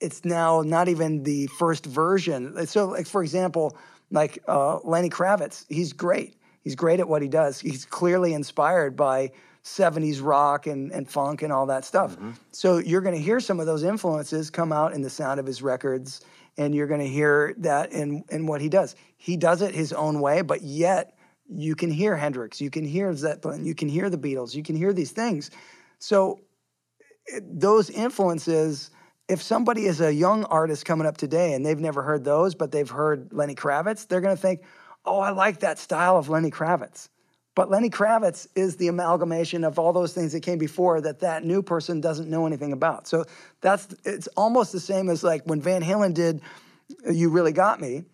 it's 0.00 0.24
now 0.24 0.62
not 0.62 0.88
even 0.88 1.22
the 1.22 1.46
first 1.58 1.86
version. 1.86 2.66
So, 2.66 2.88
like 2.88 3.06
for 3.06 3.22
example, 3.22 3.76
like 4.10 4.38
uh, 4.46 4.80
Lenny 4.84 5.08
Kravitz, 5.10 5.64
he's 5.68 5.92
great. 5.92 6.36
He's 6.66 6.74
great 6.74 6.98
at 6.98 7.08
what 7.08 7.22
he 7.22 7.28
does. 7.28 7.60
He's 7.60 7.84
clearly 7.84 8.34
inspired 8.34 8.96
by 8.96 9.30
70s 9.62 10.20
rock 10.20 10.66
and, 10.66 10.90
and 10.90 11.08
funk 11.08 11.42
and 11.42 11.52
all 11.52 11.66
that 11.66 11.84
stuff. 11.84 12.16
Mm-hmm. 12.16 12.32
So 12.50 12.78
you're 12.78 13.02
going 13.02 13.14
to 13.14 13.20
hear 13.20 13.38
some 13.38 13.60
of 13.60 13.66
those 13.66 13.84
influences 13.84 14.50
come 14.50 14.72
out 14.72 14.92
in 14.92 15.00
the 15.00 15.08
sound 15.08 15.38
of 15.38 15.46
his 15.46 15.62
records, 15.62 16.22
and 16.58 16.74
you're 16.74 16.88
going 16.88 16.98
to 16.98 17.06
hear 17.06 17.54
that 17.58 17.92
in 17.92 18.24
in 18.30 18.48
what 18.48 18.60
he 18.60 18.68
does. 18.68 18.96
He 19.16 19.36
does 19.36 19.62
it 19.62 19.76
his 19.76 19.92
own 19.92 20.20
way, 20.20 20.42
but 20.42 20.62
yet 20.62 21.16
you 21.48 21.76
can 21.76 21.88
hear 21.88 22.16
Hendrix, 22.16 22.60
you 22.60 22.68
can 22.68 22.84
hear 22.84 23.14
Zeppelin, 23.14 23.64
you 23.64 23.76
can 23.76 23.88
hear 23.88 24.10
the 24.10 24.18
Beatles, 24.18 24.52
you 24.52 24.64
can 24.64 24.74
hear 24.74 24.92
these 24.92 25.12
things. 25.12 25.52
So 26.00 26.40
eh, 27.32 27.38
those 27.44 27.90
influences 27.90 28.90
if 29.28 29.40
somebody 29.40 29.86
is 29.86 30.00
a 30.00 30.12
young 30.12 30.44
artist 30.44 30.84
coming 30.84 31.06
up 31.06 31.16
today 31.16 31.52
and 31.52 31.64
they've 31.64 31.78
never 31.78 32.02
heard 32.02 32.24
those 32.24 32.56
but 32.56 32.72
they've 32.72 32.90
heard 32.90 33.32
lenny 33.32 33.54
kravitz 33.54 34.06
they're 34.06 34.20
going 34.20 34.36
to 34.36 34.40
think 34.40 34.62
oh 35.06 35.20
i 35.20 35.30
like 35.30 35.60
that 35.60 35.78
style 35.78 36.16
of 36.16 36.28
lenny 36.28 36.50
kravitz 36.50 37.08
but 37.54 37.70
lenny 37.70 37.90
kravitz 37.90 38.46
is 38.54 38.76
the 38.76 38.88
amalgamation 38.88 39.64
of 39.64 39.78
all 39.78 39.92
those 39.92 40.12
things 40.12 40.32
that 40.32 40.40
came 40.40 40.58
before 40.58 41.00
that 41.00 41.20
that 41.20 41.44
new 41.44 41.62
person 41.62 42.00
doesn't 42.00 42.28
know 42.28 42.46
anything 42.46 42.72
about 42.72 43.06
so 43.06 43.24
that's 43.60 43.88
it's 44.04 44.26
almost 44.36 44.72
the 44.72 44.80
same 44.80 45.08
as 45.08 45.22
like 45.24 45.42
when 45.44 45.60
van 45.60 45.82
halen 45.82 46.12
did 46.12 46.40
uh, 47.06 47.10
you 47.10 47.28
really 47.30 47.52
got 47.52 47.80
me 47.80 48.04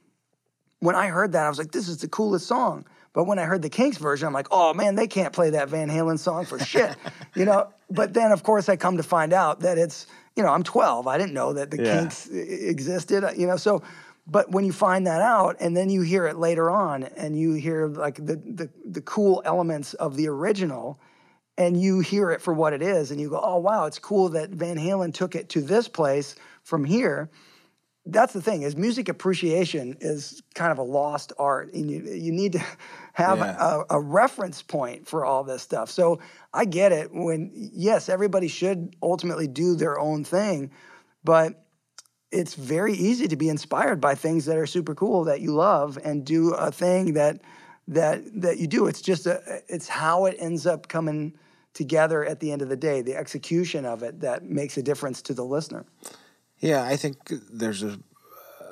when 0.83 0.97
I 0.97 1.07
heard 1.07 1.33
that, 1.33 1.47
I 1.47 1.49
was 1.49 1.59
like, 1.59 1.71
this 1.71 1.89
is 1.89 1.99
the 1.99 2.09
coolest 2.09 2.47
song. 2.47 2.85
But 3.13 3.25
when 3.25 3.39
I 3.39 3.45
heard 3.45 3.63
the 3.63 3.71
Kinks 3.71 3.99
version, 3.99 4.27
I'm 4.27 4.33
like, 4.33 4.49
oh 4.51 4.75
man, 4.75 4.97
they 4.97 5.07
can't 5.07 5.33
play 5.33 5.51
that 5.51 5.69
Van 5.69 5.89
Halen 5.89 6.19
song 6.19 6.45
for 6.45 6.59
shit. 6.59 6.97
you 7.37 7.45
know, 7.45 7.69
but 7.89 8.15
then 8.15 8.33
of 8.33 8.43
course 8.43 8.69
I 8.69 8.75
come 8.75 8.97
to 8.97 9.05
find 9.05 9.33
out 9.33 9.61
that 9.61 9.79
it's, 9.79 10.09
you 10.35 10.43
know, 10.43 10.49
I'm 10.49 10.65
12. 10.65 11.07
I 11.07 11.19
didn't 11.19 11.35
know 11.35 11.53
that 11.53 11.71
the 11.71 11.81
Yeah. 11.81 12.01
Kinks 12.01 12.29
uh, 12.29 12.35
existed, 12.35 13.23
uh, 13.23 13.31
you 13.37 13.47
know, 13.47 13.57
so 13.57 13.83
but 14.27 14.51
when 14.51 14.65
you 14.65 14.73
find 14.73 15.07
that 15.07 15.21
out 15.21 15.57
and 15.61 15.77
then 15.77 15.91
you 15.91 16.03
hear 16.03 16.27
it 16.27 16.37
later 16.37 16.71
on 16.71 17.03
and 17.05 17.37
you 17.39 17.55
hear 17.55 17.89
like 17.89 18.17
the 18.17 18.37
the, 18.37 18.71
the 18.85 19.01
cool 19.03 19.43
elements 19.45 19.95
of 19.95 20.17
the 20.17 20.29
original 20.29 21.01
and 21.59 21.81
you 21.81 22.01
hear 22.01 22.31
it 22.31 22.41
for 22.41 22.55
what 22.55 22.73
it 22.73 22.81
is 22.83 23.11
and 23.11 23.21
you 23.21 23.29
go, 23.29 23.41
"Oh 23.43 23.59
wow, 23.59 23.85
it's 23.87 23.99
cool 23.99 24.31
that 24.31 24.51
Van 24.51 24.77
Halen 24.79 25.13
took 25.13 25.35
it 25.35 25.49
to 25.51 25.61
this 25.61 25.89
place 25.89 26.35
from 26.63 26.85
here." 26.85 27.31
that's 28.07 28.33
the 28.33 28.43
thing 28.43 28.63
is 28.63 28.75
music 28.77 29.09
appreciation 29.09 29.97
is 30.01 30.43
kind 30.57 30.73
of 30.73 30.79
a 30.79 30.83
lost 30.83 31.33
art 31.39 31.73
and 31.73 31.89
you, 31.89 32.03
you 32.03 32.33
need 32.33 32.53
to 32.53 32.59
have 33.13 33.39
Yeah. 33.39 33.57
a, 33.91 33.97
a 33.97 34.01
reference 34.01 34.61
point 34.61 35.07
for 35.07 35.25
all 35.25 35.45
this 35.45 35.63
stuff 35.63 35.89
so 35.91 36.19
i 36.53 36.65
get 36.65 36.91
it 36.91 37.11
when 37.13 37.51
yes 37.55 38.09
everybody 38.09 38.49
should 38.49 38.97
ultimately 39.03 39.47
do 39.47 39.77
their 39.77 40.01
own 40.01 40.25
thing 40.25 40.71
but 41.23 41.65
it's 42.33 42.55
very 42.55 42.95
easy 42.95 43.29
to 43.29 43.37
be 43.37 43.49
inspired 43.49 44.01
by 44.01 44.15
things 44.15 44.47
that 44.47 44.57
are 44.57 44.67
super 44.67 44.95
cool 44.95 45.25
that 45.25 45.41
you 45.41 45.53
love 45.53 45.99
and 46.03 46.25
do 46.25 46.55
a 46.55 46.73
thing 46.73 47.15
that 47.15 47.41
that 47.89 48.23
that 48.41 48.59
you 48.59 48.67
do. 48.67 48.87
It's 48.87 49.03
just 49.03 49.27
a, 49.27 49.63
it's 49.69 49.89
how 49.89 50.25
it 50.25 50.37
ends 50.39 50.67
up 50.67 50.89
coming 50.89 51.35
together 51.75 52.25
at 52.25 52.41
the 52.41 52.53
end 52.53 52.63
of 52.63 52.69
the 52.69 52.77
day, 52.77 53.03
the 53.03 53.17
execution 53.17 53.85
of 53.85 54.03
it 54.03 54.21
that 54.21 54.45
makes 54.45 54.77
a 54.77 54.83
difference 54.83 55.23
to 55.23 55.35
the 55.35 55.45
listener. 55.45 55.85
Yeah, 56.59 56.85
I 56.85 56.97
think 56.97 57.17
there's 57.51 57.83
a 57.83 57.99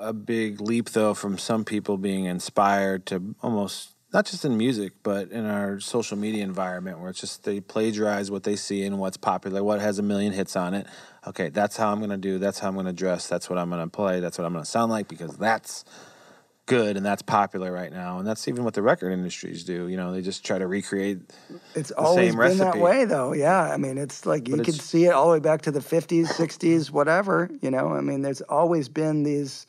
a 0.01 0.13
big 0.13 0.61
leap 0.61 0.91
though 0.91 1.15
from 1.15 1.39
some 1.39 1.65
people 1.65 1.99
being 1.99 2.25
inspired 2.25 3.07
to 3.07 3.35
almost 3.43 3.95
not 4.13 4.27
just 4.27 4.45
in 4.45 4.57
music 4.57 4.93
but 5.03 5.31
in 5.31 5.45
our 5.47 5.81
social 5.81 6.17
media 6.17 6.43
environment 6.43 6.99
where 6.99 7.11
it's 7.11 7.21
just 7.21 7.45
they 7.45 7.61
plagiarize 7.61 8.31
what 8.31 8.43
they 8.43 8.57
see 8.57 8.83
and 8.85 8.99
what's 8.99 9.17
popular 9.17 9.63
what 9.63 9.81
has 9.81 9.99
a 9.99 10.03
million 10.03 10.33
hits 10.33 10.57
on 10.57 10.75
it 10.75 10.87
okay 11.27 11.49
that's 11.49 11.77
how 11.77 11.91
i'm 11.93 11.99
going 11.99 12.11
to 12.11 12.17
do 12.17 12.39
that's 12.39 12.59
how 12.59 12.69
i'm 12.69 12.75
going 12.75 12.87
to 12.87 12.93
dress 12.93 13.27
that's 13.27 13.49
what 13.49 13.59
i'm 13.59 13.71
going 13.71 13.83
to 13.83 13.91
play 13.91 14.21
that's 14.21 14.39
what 14.39 14.45
i'm 14.45 14.53
going 14.53 14.65
to 14.65 14.71
sound 14.71 14.91
like 14.91 15.09
because 15.09 15.37
that's 15.37 15.85
good 16.67 16.97
and 16.97 17.05
that's 17.05 17.23
popular 17.23 17.73
right 17.73 17.91
now 17.93 18.19
and 18.19 18.27
that's 18.27 18.47
even 18.47 18.63
what 18.63 18.75
the 18.75 18.83
record 18.83 19.11
industries 19.13 19.65
do 19.65 19.89
you 19.89 19.97
know 19.97 20.13
they 20.13 20.23
just 20.23 20.45
try 20.45 20.57
to 20.59 20.67
recreate 20.69 21.19
It's 21.75 21.89
the 21.91 21.97
always 21.97 22.31
same 22.31 22.41
been 22.41 22.59
that 22.59 22.67
recipe. 22.75 22.79
way, 22.79 23.05
though. 23.07 23.33
Yeah, 23.33 23.61
I 23.61 23.77
mean, 23.77 23.97
it's 23.99 24.25
like 24.27 24.49
you 24.49 24.57
But 24.57 24.65
can 24.67 24.75
see 24.75 25.07
it 25.07 25.11
all 25.13 25.27
the 25.27 25.33
way 25.35 25.39
back 25.41 25.63
to 25.63 25.71
the 25.73 25.81
'50s, 25.81 26.27
'60s, 26.27 26.91
whatever. 26.91 27.49
You 27.61 27.71
know, 27.71 27.89
I 27.93 28.01
mean, 28.01 28.23
there's 28.23 28.41
always 28.43 28.89
been 28.89 29.23
these 29.25 29.67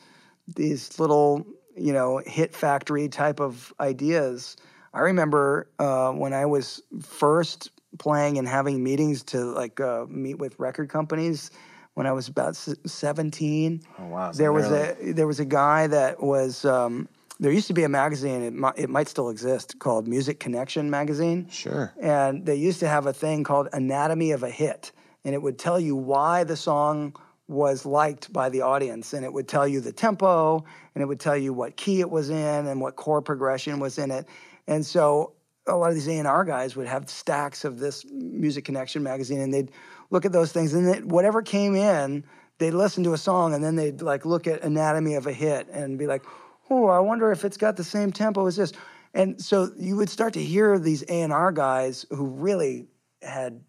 these 0.55 0.99
little, 0.99 1.45
you 1.75 1.93
know, 1.93 2.21
hit 2.25 2.53
factory 2.53 3.07
type 3.07 3.39
of 3.39 3.73
ideas. 3.79 4.57
I 4.93 4.99
remember 5.01 5.67
uh, 5.79 6.11
when 6.11 6.33
I 6.33 6.45
was 6.45 6.81
first 7.01 7.71
playing 7.97 8.37
and 8.37 8.47
having 8.47 8.83
meetings 8.83 9.23
to 9.23 9.39
like 9.39 9.79
uh, 9.79 10.05
meet 10.09 10.37
with 10.39 10.57
record 10.59 10.89
companies 10.89 11.51
when 11.93 12.07
I 12.07 12.11
was 12.13 12.27
about 12.27 12.49
s- 12.49 12.75
17 12.85 13.81
oh 13.99 14.05
wow 14.07 14.31
so 14.31 14.37
there 14.37 14.53
was 14.53 14.69
they're 14.69 14.97
a 14.99 15.13
there 15.13 15.27
was 15.27 15.39
a 15.39 15.45
guy 15.45 15.87
that 15.87 16.23
was 16.23 16.63
um, 16.63 17.07
there 17.39 17.51
used 17.51 17.67
to 17.67 17.73
be 17.73 17.83
a 17.83 17.89
magazine 17.89 18.43
it 18.43 18.53
might, 18.53 18.77
it 18.77 18.89
might 18.89 19.07
still 19.07 19.29
exist 19.29 19.79
called 19.79 20.07
Music 20.07 20.39
Connection 20.39 20.89
magazine. 20.89 21.49
Sure. 21.49 21.93
And 21.99 22.45
they 22.45 22.55
used 22.55 22.79
to 22.79 22.87
have 22.87 23.07
a 23.07 23.13
thing 23.13 23.43
called 23.43 23.67
Anatomy 23.73 24.31
of 24.31 24.43
a 24.43 24.49
Hit 24.49 24.91
and 25.25 25.35
it 25.35 25.41
would 25.41 25.59
tell 25.59 25.79
you 25.79 25.95
why 25.95 26.43
the 26.43 26.55
song 26.55 27.15
was 27.51 27.85
liked 27.85 28.31
by 28.31 28.49
the 28.49 28.61
audience 28.61 29.13
and 29.13 29.25
it 29.25 29.31
would 29.31 29.47
tell 29.47 29.67
you 29.67 29.81
the 29.81 29.91
tempo 29.91 30.63
and 30.95 31.01
it 31.01 31.05
would 31.05 31.19
tell 31.19 31.35
you 31.35 31.51
what 31.53 31.75
key 31.75 31.99
it 31.99 32.09
was 32.09 32.29
in 32.29 32.67
and 32.67 32.79
what 32.79 32.95
chord 32.95 33.25
progression 33.25 33.79
was 33.79 33.97
in 33.97 34.09
it. 34.09 34.25
And 34.67 34.85
so 34.85 35.33
a 35.67 35.75
lot 35.75 35.89
of 35.89 35.95
these 35.95 36.07
A&R 36.07 36.45
guys 36.45 36.75
would 36.75 36.87
have 36.87 37.09
stacks 37.09 37.65
of 37.65 37.77
this 37.77 38.05
Music 38.09 38.63
Connection 38.63 39.03
magazine 39.03 39.41
and 39.41 39.53
they'd 39.53 39.71
look 40.09 40.25
at 40.25 40.31
those 40.31 40.51
things 40.53 40.73
and 40.73 40.87
then 40.87 41.09
whatever 41.09 41.41
came 41.41 41.75
in 41.75 42.23
they'd 42.57 42.71
listen 42.71 43.03
to 43.03 43.13
a 43.13 43.17
song 43.17 43.53
and 43.53 43.63
then 43.63 43.75
they'd 43.75 44.01
like 44.01 44.25
look 44.25 44.47
at 44.47 44.61
anatomy 44.63 45.15
of 45.15 45.27
a 45.27 45.33
hit 45.33 45.67
and 45.69 45.97
be 45.97 46.05
like 46.05 46.23
oh 46.69 46.87
i 46.87 46.99
wonder 46.99 47.31
if 47.31 47.43
it's 47.43 47.57
got 47.57 47.75
the 47.75 47.83
same 47.83 48.11
tempo 48.11 48.45
as 48.47 48.55
this. 48.55 48.71
And 49.13 49.41
so 49.41 49.69
you 49.77 49.97
would 49.97 50.09
start 50.09 50.33
to 50.33 50.43
hear 50.43 50.79
these 50.79 51.03
a&r 51.09 51.51
guys 51.51 52.05
who 52.09 52.27
really 52.27 52.87
had 53.21 53.61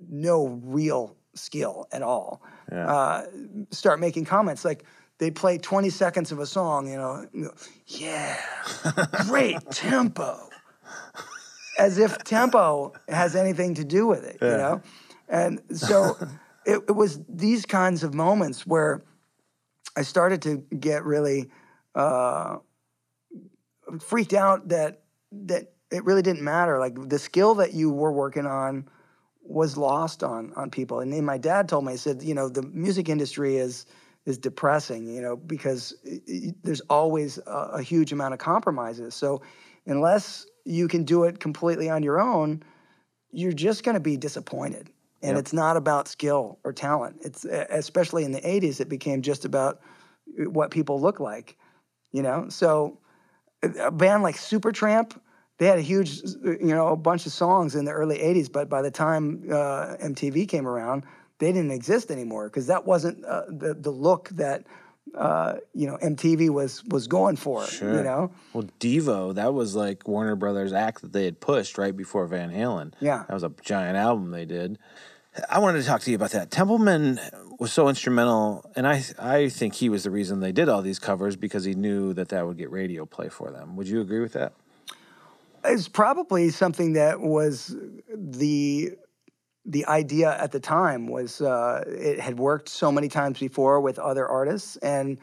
no 0.00 0.60
real 0.64 1.17
skill 1.38 1.86
at 1.92 2.02
all 2.02 2.42
Yeah. 2.70 2.86
uh, 2.90 3.26
start 3.70 4.00
making 4.00 4.24
comments 4.26 4.64
like 4.64 4.84
they'd 5.18 5.34
play 5.34 5.58
20 5.58 5.90
seconds 5.90 6.32
of 6.32 6.38
a 6.38 6.46
song 6.46 6.88
you 6.88 6.96
know 6.96 7.26
yeah 7.86 8.36
great 9.26 9.58
tempo 9.70 10.48
as 11.78 11.98
if 11.98 12.18
tempo 12.24 12.92
has 13.08 13.36
anything 13.36 13.74
to 13.74 13.84
do 13.84 14.04
with 14.06 14.24
it, 14.24 14.38
you 14.42 14.48
know? 14.48 14.82
And 15.28 15.60
so 15.72 16.16
it, 16.66 16.82
it 16.88 16.96
was 16.96 17.20
these 17.28 17.64
kinds 17.64 18.02
of 18.02 18.14
moments 18.14 18.66
where 18.66 19.04
I 19.96 20.02
started 20.02 20.42
to 20.42 20.56
get 20.76 21.04
really 21.04 21.50
uh, 21.94 22.56
freaked 24.00 24.34
out 24.34 24.68
that 24.68 25.02
that 25.30 25.72
it 25.90 26.04
really 26.04 26.22
didn't 26.22 26.42
matter. 26.42 26.78
Like 26.80 26.94
the 27.08 27.18
skill 27.18 27.54
that 27.56 27.74
you 27.74 27.90
were 27.92 28.12
working 28.12 28.46
on 28.46 28.88
was 29.48 29.76
lost 29.76 30.22
on 30.22 30.52
on 30.56 30.70
people. 30.70 31.00
And 31.00 31.12
then 31.12 31.24
my 31.24 31.38
dad 31.38 31.68
told 31.68 31.84
me, 31.84 31.92
he 31.92 31.98
said, 31.98 32.22
you 32.22 32.34
know, 32.34 32.48
the 32.48 32.62
music 32.62 33.08
industry 33.08 33.56
is 33.56 33.86
is 34.26 34.36
depressing, 34.38 35.06
you 35.06 35.22
know, 35.22 35.36
because 35.36 35.94
i- 36.06 36.20
i- 36.30 36.54
there's 36.62 36.80
always 36.82 37.38
a, 37.46 37.70
a 37.74 37.82
huge 37.82 38.12
amount 38.12 38.34
of 38.34 38.40
compromises. 38.40 39.14
So 39.14 39.40
unless 39.86 40.46
you 40.64 40.86
can 40.86 41.04
do 41.04 41.24
it 41.24 41.40
completely 41.40 41.88
on 41.88 42.02
your 42.02 42.20
own, 42.20 42.62
you're 43.30 43.52
just 43.52 43.84
going 43.84 43.94
to 43.94 44.00
be 44.00 44.16
disappointed. 44.18 44.90
And 45.22 45.36
Yep. 45.36 45.38
it's 45.38 45.52
not 45.52 45.76
about 45.76 46.08
skill 46.08 46.58
or 46.62 46.72
talent. 46.72 47.16
It's 47.22 47.44
especially 47.44 48.24
in 48.24 48.32
the 48.32 48.40
80s 48.42 48.80
it 48.80 48.88
became 48.88 49.22
just 49.22 49.44
about 49.44 49.80
uh, 50.38 50.50
what 50.50 50.70
people 50.70 51.00
look 51.00 51.20
like, 51.20 51.56
you 52.12 52.22
know? 52.22 52.48
So 52.50 52.98
a 53.80 53.90
band 53.90 54.22
like 54.22 54.36
Supertramp, 54.36 55.18
they 55.58 55.66
had 55.66 55.78
a 55.78 55.82
huge, 55.82 56.22
you 56.42 56.58
know, 56.74 56.88
a 56.88 56.96
bunch 56.96 57.26
of 57.26 57.32
songs 57.32 57.74
in 57.74 57.84
the 57.84 57.92
early 57.92 58.18
'80s, 58.18 58.50
but 58.50 58.68
by 58.68 58.82
the 58.82 58.90
time 58.90 59.44
uh, 59.50 59.96
MTV 60.00 60.48
came 60.48 60.66
around, 60.66 61.04
they 61.38 61.52
didn't 61.52 61.72
exist 61.72 62.10
anymore 62.10 62.48
because 62.48 62.66
that 62.68 62.86
wasn't 62.86 63.24
uh, 63.24 63.42
the 63.48 63.74
the 63.74 63.90
look 63.90 64.28
that 64.30 64.64
uh, 65.14 65.56
you 65.74 65.86
know 65.86 65.96
MTV 65.98 66.50
was 66.50 66.84
was 66.84 67.06
going 67.06 67.36
for. 67.36 67.66
Sure. 67.66 67.96
You 67.96 68.02
know, 68.02 68.30
Well, 68.52 68.68
Devo, 68.80 69.34
that 69.34 69.52
was 69.52 69.74
like 69.74 70.06
Warner 70.06 70.36
Brothers 70.36 70.72
act 70.72 71.02
that 71.02 71.12
they 71.12 71.24
had 71.24 71.40
pushed 71.40 71.76
right 71.78 71.96
before 71.96 72.26
Van 72.26 72.50
Halen. 72.50 72.92
Yeah. 73.00 73.24
That 73.28 73.34
was 73.34 73.42
a 73.42 73.52
giant 73.62 73.96
album 73.96 74.30
they 74.30 74.44
did. 74.44 74.78
I 75.48 75.58
wanted 75.60 75.80
to 75.80 75.86
talk 75.86 76.00
to 76.02 76.10
you 76.10 76.16
about 76.16 76.30
that. 76.32 76.50
Templeman 76.50 77.20
was 77.58 77.72
so 77.72 77.88
instrumental, 77.88 78.64
and 78.76 78.86
I 78.86 79.04
I 79.18 79.48
think 79.48 79.74
he 79.74 79.88
was 79.88 80.04
the 80.04 80.10
reason 80.10 80.40
they 80.40 80.52
did 80.52 80.68
all 80.68 80.82
these 80.82 80.98
covers 80.98 81.36
because 81.36 81.64
he 81.64 81.74
knew 81.74 82.12
that 82.14 82.28
that 82.28 82.46
would 82.46 82.56
get 82.56 82.70
radio 82.70 83.04
play 83.04 83.28
for 83.28 83.50
them. 83.50 83.76
Would 83.76 83.88
you 83.88 84.00
agree 84.00 84.20
with 84.20 84.32
that? 84.34 84.52
It's 85.64 85.88
probably 85.88 86.50
something 86.50 86.94
that 86.94 87.20
was 87.20 87.76
the 88.14 88.92
the 89.64 89.84
idea 89.86 90.34
at 90.40 90.50
the 90.52 90.60
time 90.60 91.06
was 91.06 91.40
uh, 91.42 91.84
it 91.86 92.18
had 92.20 92.38
worked 92.38 92.68
so 92.70 92.90
many 92.90 93.08
times 93.08 93.38
before 93.38 93.80
with 93.80 93.98
other 93.98 94.26
artists 94.26 94.76
and 94.78 95.18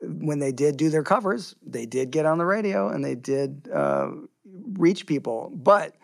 when 0.00 0.38
they 0.38 0.52
did 0.52 0.76
do 0.76 0.88
their 0.90 1.02
covers 1.02 1.56
they 1.66 1.86
did 1.86 2.10
get 2.10 2.24
on 2.24 2.38
the 2.38 2.44
radio 2.46 2.88
and 2.88 3.04
they 3.04 3.14
did 3.14 3.68
uh, 3.74 4.08
reach 4.74 5.06
people 5.06 5.50
but 5.54 5.96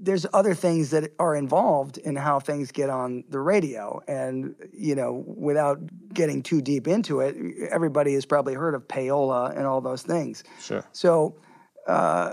there's 0.00 0.24
other 0.32 0.54
things 0.54 0.90
that 0.90 1.12
are 1.18 1.34
involved 1.34 1.98
in 1.98 2.14
how 2.14 2.38
things 2.38 2.70
get 2.70 2.88
on 2.88 3.24
the 3.30 3.38
radio 3.40 4.00
and 4.08 4.54
you 4.72 4.94
know 4.94 5.24
without 5.26 5.78
getting 6.14 6.42
too 6.42 6.60
deep 6.62 6.88
into 6.88 7.20
it 7.20 7.36
everybody 7.70 8.14
has 8.14 8.24
probably 8.24 8.54
heard 8.54 8.74
of 8.74 8.88
payola 8.88 9.54
and 9.56 9.66
all 9.66 9.80
those 9.80 10.02
things 10.02 10.44
Sure. 10.60 10.84
so 10.92 11.36
uh, 11.86 12.32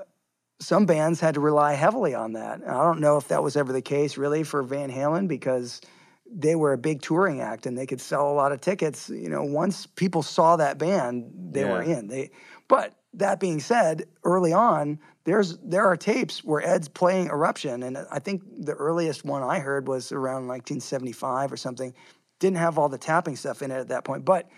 some 0.60 0.86
bands 0.86 1.20
had 1.20 1.34
to 1.36 1.40
rely 1.40 1.74
heavily 1.74 2.14
on 2.16 2.34
that. 2.34 2.62
And 2.62 2.72
I 2.72 2.84
don't 2.84 3.00
know 3.00 3.18
if 3.18 3.28
that 3.28 3.44
was 3.44 3.56
ever 3.56 3.74
the 3.74 3.82
case 3.82 4.18
really 4.18 4.44
for 4.44 4.64
Van 4.64 4.92
Halen 4.92 5.28
because 5.28 5.82
they 6.30 6.56
were 6.56 6.74
a 6.74 6.78
big 6.78 7.02
touring 7.02 7.42
act 7.42 7.66
and 7.66 7.78
they 7.78 7.86
could 7.86 8.02
sell 8.02 8.30
a 8.30 8.34
lot 8.34 8.52
of 8.52 8.62
tickets. 8.62 9.10
You 9.10 9.30
know, 9.30 9.44
once 9.44 9.86
people 9.86 10.24
saw 10.24 10.56
that 10.56 10.78
band, 10.78 11.32
they 11.52 11.66
were 11.66 11.82
in. 11.82 12.08
They, 12.08 12.32
but 12.68 12.96
that 13.14 13.40
being 13.40 13.60
said, 13.60 14.06
early 14.24 14.54
on, 14.54 15.00
there's 15.24 15.58
there 15.58 15.86
are 15.86 15.98
tapes 15.98 16.44
where 16.44 16.66
Ed's 16.66 16.88
playing 16.88 17.28
Eruption, 17.28 17.84
and 17.84 17.98
I 18.12 18.20
think 18.20 18.44
the 18.58 18.74
earliest 18.74 19.26
one 19.26 19.42
I 19.42 19.60
heard 19.60 19.88
was 19.88 20.12
around 20.12 20.48
1975 20.48 21.52
or 21.52 21.58
something. 21.58 21.94
Didn't 22.40 22.58
have 22.58 22.78
all 22.78 22.90
the 22.90 22.98
tapping 22.98 23.36
stuff 23.36 23.62
in 23.62 23.72
it 23.72 23.78
at 23.78 23.88
that 23.88 24.04
point, 24.04 24.26
but 24.26 24.50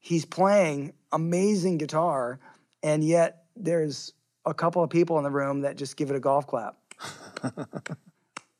he's 0.00 0.24
playing 0.24 0.94
amazing 1.12 1.78
guitar, 1.78 2.40
and 2.82 3.04
yet 3.04 3.44
there's 3.54 4.14
a 4.46 4.54
couple 4.54 4.82
of 4.82 4.88
people 4.88 5.18
in 5.18 5.24
the 5.24 5.30
room 5.30 5.62
that 5.62 5.76
just 5.76 5.96
give 5.96 6.10
it 6.10 6.16
a 6.16 6.20
golf 6.20 6.46
clap. 6.46 6.76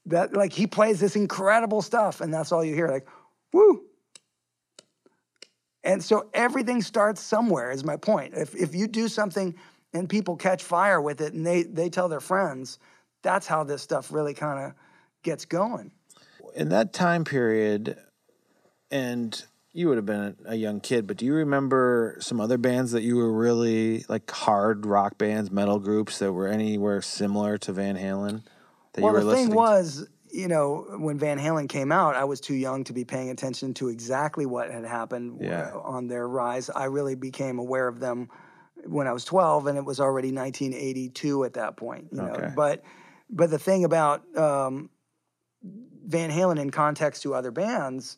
that 0.07 0.35
like 0.35 0.53
he 0.53 0.67
plays 0.67 1.01
this 1.01 1.17
incredible 1.17 1.81
stuff, 1.81 2.21
and 2.21 2.35
that's 2.35 2.53
all 2.53 2.65
you 2.65 2.75
hear, 2.75 2.89
like, 2.89 3.07
woo. 3.53 3.83
And 5.85 6.03
so 6.03 6.29
everything 6.35 6.83
starts 6.83 7.21
somewhere. 7.21 7.71
Is 7.71 7.85
my 7.85 7.97
point. 7.97 8.35
If 8.35 8.55
if 8.55 8.75
you 8.75 8.89
do 8.89 9.09
something 9.09 9.55
and 9.95 10.09
people 10.09 10.37
catch 10.37 10.63
fire 10.63 11.01
with 11.01 11.21
it, 11.21 11.33
and 11.33 11.47
they 11.47 11.63
they 11.63 11.89
tell 11.89 12.09
their 12.09 12.21
friends, 12.21 12.79
that's 13.23 13.47
how 13.47 13.65
this 13.65 13.83
stuff 13.83 14.13
really 14.13 14.35
kind 14.35 14.67
of 14.67 14.73
gets 15.23 15.45
going. 15.45 15.93
in 16.55 16.71
that 16.71 16.93
time 16.93 17.25
period, 17.25 17.97
and 18.91 19.45
you 19.77 19.89
would 19.89 19.99
have 19.99 20.07
been 20.07 20.37
a 20.47 20.55
young 20.55 20.81
kid, 20.81 21.07
but 21.07 21.19
do 21.19 21.27
you 21.27 21.35
remember 21.35 22.17
some 22.21 22.41
other 22.41 22.57
bands 22.57 22.93
that 22.93 23.03
you 23.03 23.17
were 23.17 23.31
really 23.31 24.07
like 24.09 24.31
hard 24.31 24.87
rock 24.87 25.19
bands, 25.19 25.51
metal 25.51 25.79
groups 25.79 26.19
that 26.19 26.33
were 26.33 26.49
anywhere 26.49 27.03
similar 27.03 27.59
to 27.59 27.75
Van 27.75 27.95
Halen? 27.95 28.43
That 28.95 29.03
well, 29.03 29.13
you 29.13 29.19
were 29.19 29.25
the 29.25 29.35
thing 29.35 29.51
to? 29.51 29.55
was, 29.55 30.09
you 30.31 30.49
know, 30.49 30.87
when 30.99 31.19
Van 31.19 31.39
Halen 31.39 31.69
came 31.69 31.93
out, 31.93 32.17
I 32.17 32.25
was 32.25 32.41
too 32.41 32.55
young 32.55 32.85
to 32.85 32.95
be 32.95 33.05
paying 33.05 33.29
attention 33.29 33.75
to 33.75 33.89
exactly 33.89 34.47
what 34.47 34.71
had 34.71 34.87
happened 34.87 35.41
Yeah. 35.43 35.73
on 35.75 36.09
their 36.09 36.27
rise. 36.27 36.71
I 36.71 36.85
really 36.85 37.15
became 37.15 37.59
aware 37.59 37.87
of 37.87 38.01
them 38.01 38.31
when 38.87 39.07
I 39.07 39.13
was 39.13 39.27
12, 39.27 39.67
and 39.67 39.77
it 39.77 39.85
was 39.85 40.01
already 40.01 40.33
1982 40.33 41.45
at 41.45 41.53
that 41.55 41.77
point. 41.77 42.09
You 42.13 42.23
know, 42.23 42.33
Okay. 42.33 42.51
but 42.57 42.83
but 43.29 43.51
the 43.51 43.59
thing 43.59 43.85
about 43.85 44.23
um, 44.39 44.89
Van 45.63 46.31
Halen 46.31 46.59
in 46.59 46.71
context 46.71 47.25
to 47.25 47.35
other 47.35 47.51
bands, 47.51 48.17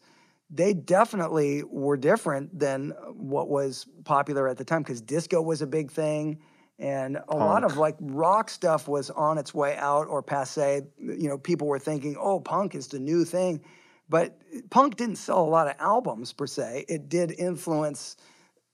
they 0.50 0.72
definitely 0.72 1.62
were 1.62 1.96
different 1.96 2.58
than 2.58 2.90
what 3.12 3.48
was 3.48 3.86
popular 4.04 4.48
at 4.48 4.56
the 4.56 4.64
time 4.64 4.82
because 4.82 5.00
disco 5.00 5.42
was 5.42 5.60
a 5.62 5.66
big 5.66 5.90
thing, 5.90 6.38
and 6.78 7.18
a 7.28 7.36
lot 7.36 7.64
of 7.64 7.76
like 7.76 7.96
rock 8.00 8.48
stuff 8.48 8.88
was 8.88 9.10
on 9.10 9.36
its 9.36 9.52
way 9.52 9.76
out 9.76 10.06
or 10.08 10.22
passe. 10.22 10.82
You 10.98 11.28
know, 11.28 11.38
people 11.38 11.66
were 11.66 11.78
thinking, 11.78 12.16
"Oh, 12.18 12.40
punk 12.40 12.74
is 12.74 12.88
the 12.88 12.98
new 12.98 13.24
thing," 13.24 13.60
but 14.08 14.38
punk 14.70 14.96
didn't 14.96 15.16
sell 15.16 15.44
a 15.44 15.50
lot 15.50 15.66
of 15.68 15.74
albums 15.78 16.32
per 16.32 16.46
se. 16.46 16.86
It 16.88 17.08
did 17.08 17.32
influence 17.32 18.16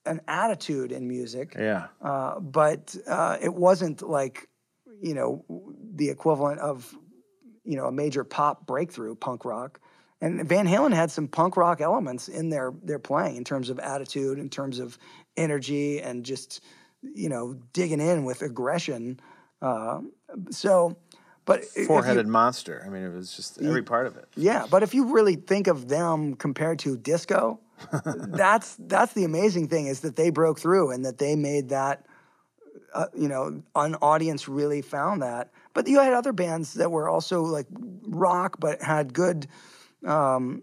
an 0.07 0.21
attitude 0.29 0.93
in 0.93 1.09
music, 1.09 1.57
Yeah. 1.59 1.87
uh, 2.03 2.39
but 2.39 2.95
uh, 3.09 3.39
it 3.41 3.53
wasn't 3.55 4.03
like 4.03 4.49
you 5.03 5.15
know 5.15 5.45
the 5.95 6.11
equivalent 6.11 6.61
of 6.61 6.95
you 7.65 7.77
know 7.77 7.87
a 7.87 7.93
major 7.93 8.23
pop 8.23 8.67
breakthrough 8.67 9.15
punk 9.17 9.45
rock. 9.45 9.81
And 10.25 10.49
Van 10.49 10.67
Halen 10.67 10.95
had 10.95 11.11
some 11.11 11.29
punk 11.29 11.59
rock 11.59 11.83
elements 11.83 12.29
in 12.29 12.49
their 12.49 12.73
their 12.83 12.99
playing 12.99 13.37
in 13.37 13.45
terms 13.45 13.69
of 13.69 13.79
attitude, 13.79 14.39
in 14.39 14.49
terms 14.49 14.79
of 14.79 14.99
energy, 15.37 16.01
and 16.01 16.25
just 16.25 16.63
you 17.03 17.29
know 17.29 17.59
digging 17.75 18.01
in 18.01 18.25
with 18.25 18.41
aggression. 18.41 19.21
Uh, 19.61 20.01
so, 20.49 20.97
but 21.45 21.65
you- 21.77 21.85
Four-headed 21.85 22.27
monster. 22.27 22.83
I 22.87 22.89
mean, 22.89 23.03
it 23.03 23.13
was 23.13 23.37
just 23.37 23.61
every 23.61 23.83
part 23.83 24.07
of 24.07 24.17
it. 24.17 24.27
yeah, 24.35 24.65
but 24.71 24.83
if 24.83 24.95
you 24.95 25.13
really 25.13 25.37
think 25.37 25.67
of 25.67 25.89
them 25.89 26.37
compared 26.37 26.79
to 26.81 26.97
disco, 26.97 27.61
that's 28.05 28.77
that's 28.79 29.13
the 29.13 29.25
amazing 29.25 29.69
thing 29.69 29.89
is 29.89 30.01
that 30.01 30.17
they 30.17 30.31
broke 30.31 30.59
through 30.59 30.91
and 30.91 31.05
that 31.05 31.19
they 31.19 31.37
made 31.37 31.69
that. 31.69 32.07
Uh, 32.95 33.07
you 33.13 33.27
know, 33.27 33.61
an 33.75 33.97
audience 33.97 34.49
really 34.49 34.81
found 34.81 35.21
that. 35.21 35.51
But 35.75 35.89
you 35.89 35.99
had 35.99 36.13
other 36.13 36.33
bands 36.33 36.75
that 36.75 36.93
were 36.93 37.09
also 37.09 37.43
like 37.43 37.67
rock, 38.07 38.61
but 38.61 38.81
had 38.81 39.13
good 39.13 39.49
um, 40.05 40.63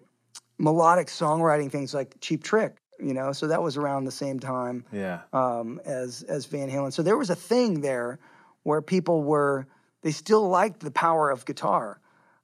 melodic 0.57 1.07
songwriting 1.07 1.72
things 1.72 1.93
like 1.93 2.15
Cheap 2.22 2.43
Trick. 2.43 2.77
You 2.99 3.15
know, 3.15 3.31
so 3.31 3.47
that 3.47 3.63
was 3.63 3.77
around 3.77 4.03
the 4.03 4.11
same 4.11 4.39
time 4.39 4.85
Yeah. 4.91 5.22
um, 5.34 5.81
as 5.85 6.22
as 6.23 6.45
Van 6.45 6.69
Halen. 6.69 6.93
So 6.93 7.01
there 7.01 7.18
was 7.18 7.31
a 7.31 7.35
thing 7.35 7.81
there 7.81 8.19
where 8.61 8.81
people 8.84 9.23
were 9.23 9.65
they 10.03 10.11
still 10.11 10.47
liked 10.47 10.81
the 10.81 10.91
power 10.91 11.31
of 11.31 11.43
guitar, 11.45 11.99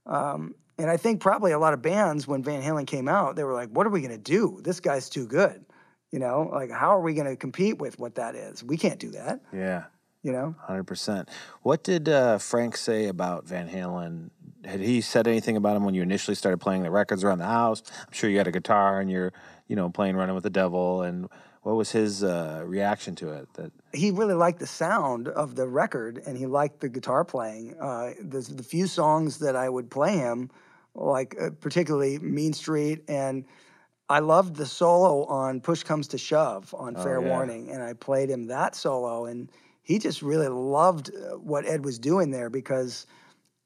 um, 0.07 0.55
and 0.79 0.89
I 0.89 0.97
think 0.97 1.21
probably 1.21 1.51
a 1.51 1.59
lot 1.59 1.73
of 1.73 1.81
bands 1.83 2.27
when 2.27 2.41
Van 2.41 2.63
Halen 2.63 2.87
came 2.87 3.07
out, 3.07 3.35
they 3.35 3.43
were 3.43 3.53
like, 3.53 3.69
"What 3.69 3.85
are 3.85 3.91
we 3.91 4.01
gonna 4.01 4.17
do? 4.17 4.59
This 4.63 4.79
guy's 4.79 5.09
too 5.09 5.27
good." 5.27 5.63
You 6.11 6.17
know, 6.19 6.49
like 6.51 6.71
how 6.71 6.89
are 6.95 7.01
we 7.01 7.13
gonna 7.13 7.35
compete 7.35 7.77
with 7.77 7.99
what 7.99 8.15
that 8.15 8.33
is? 8.33 8.63
We 8.63 8.77
can't 8.77 8.99
do 8.99 9.11
that. 9.11 9.41
Yeah. 9.53 9.83
You 10.23 10.31
know, 10.31 10.55
Hundred 10.59 10.85
percent. 10.85 11.29
What 11.61 11.83
did 11.83 12.09
uh, 12.09 12.39
Frank 12.39 12.75
say 12.77 13.05
about 13.07 13.45
Van 13.47 13.69
Halen? 13.69 14.31
Had 14.67 14.81
he 14.81 14.99
said 14.99 15.27
anything 15.27 15.55
about 15.55 15.77
him 15.77 15.85
when 15.85 15.95
you 15.95 16.01
initially 16.01 16.35
started 16.35 16.57
playing 16.57 16.83
the 16.83 16.91
records 16.91 17.23
around 17.23 17.39
the 17.39 17.45
house? 17.45 17.81
I'm 18.05 18.11
sure 18.11 18.29
you 18.29 18.37
had 18.37 18.47
a 18.47 18.51
guitar 18.51 18.99
and 18.99 19.09
you're, 19.09 19.31
you 19.67 19.77
know, 19.77 19.89
playing 19.89 20.17
"Running 20.17 20.35
with 20.35 20.43
the 20.43 20.49
Devil." 20.49 21.03
And 21.03 21.29
what 21.63 21.77
was 21.77 21.91
his 21.91 22.21
uh, 22.21 22.63
reaction 22.65 23.15
to 23.15 23.31
it? 23.31 23.53
That 23.53 23.71
he 23.93 24.11
really 24.11 24.33
liked 24.33 24.59
the 24.59 24.67
sound 24.67 25.29
of 25.29 25.55
the 25.55 25.67
record 25.67 26.21
and 26.25 26.37
he 26.37 26.45
liked 26.45 26.81
the 26.81 26.89
guitar 26.89 27.23
playing. 27.23 27.75
Uh, 27.79 28.11
the, 28.19 28.41
the 28.41 28.63
few 28.63 28.87
songs 28.87 29.39
that 29.39 29.55
I 29.55 29.69
would 29.69 29.89
play 29.89 30.17
him, 30.17 30.51
like 30.95 31.35
uh, 31.41 31.51
particularly 31.61 32.19
Mean 32.19 32.51
Street, 32.51 33.03
and 33.07 33.45
I 34.09 34.19
loved 34.19 34.57
the 34.57 34.65
solo 34.65 35.23
on 35.25 35.61
Push 35.61 35.83
Comes 35.83 36.09
to 36.09 36.17
Shove 36.17 36.75
on 36.77 36.95
Fair 36.95 37.21
yeah. 37.21 37.29
Warning, 37.29 37.71
and 37.71 37.81
I 37.81 37.93
played 37.93 38.29
him 38.29 38.47
that 38.47 38.75
solo, 38.75 39.25
and 39.25 39.49
he 39.81 39.97
just 39.97 40.21
really 40.21 40.49
loved 40.49 41.09
uh, 41.15 41.37
what 41.37 41.65
Ed 41.65 41.85
was 41.85 41.99
doing 41.99 42.31
there 42.31 42.49
because. 42.49 43.05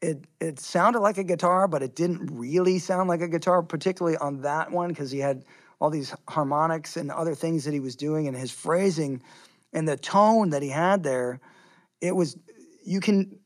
It, 0.01 0.25
it 0.39 0.59
sounded 0.59 0.99
like 0.99 1.17
a 1.17 1.23
guitar, 1.23 1.67
but 1.67 1.83
it 1.83 1.95
didn't 1.95 2.27
really 2.31 2.79
sound 2.79 3.07
like 3.07 3.21
a 3.21 3.27
guitar, 3.27 3.61
particularly 3.61 4.17
on 4.17 4.41
that 4.41 4.71
one, 4.71 4.89
because 4.89 5.11
he 5.11 5.19
had 5.19 5.45
all 5.79 5.89
these 5.89 6.13
harmonics 6.27 6.97
and 6.97 7.11
other 7.11 7.35
things 7.35 7.65
that 7.65 7.73
he 7.73 7.79
was 7.79 7.95
doing, 7.95 8.27
and 8.27 8.35
his 8.35 8.51
phrasing 8.51 9.21
and 9.73 9.87
the 9.87 9.97
tone 9.97 10.49
that 10.49 10.61
he 10.61 10.69
had 10.69 11.03
there, 11.03 11.39
it 12.01 12.15
was 12.15 12.37
you 12.83 12.99
can 12.99 13.37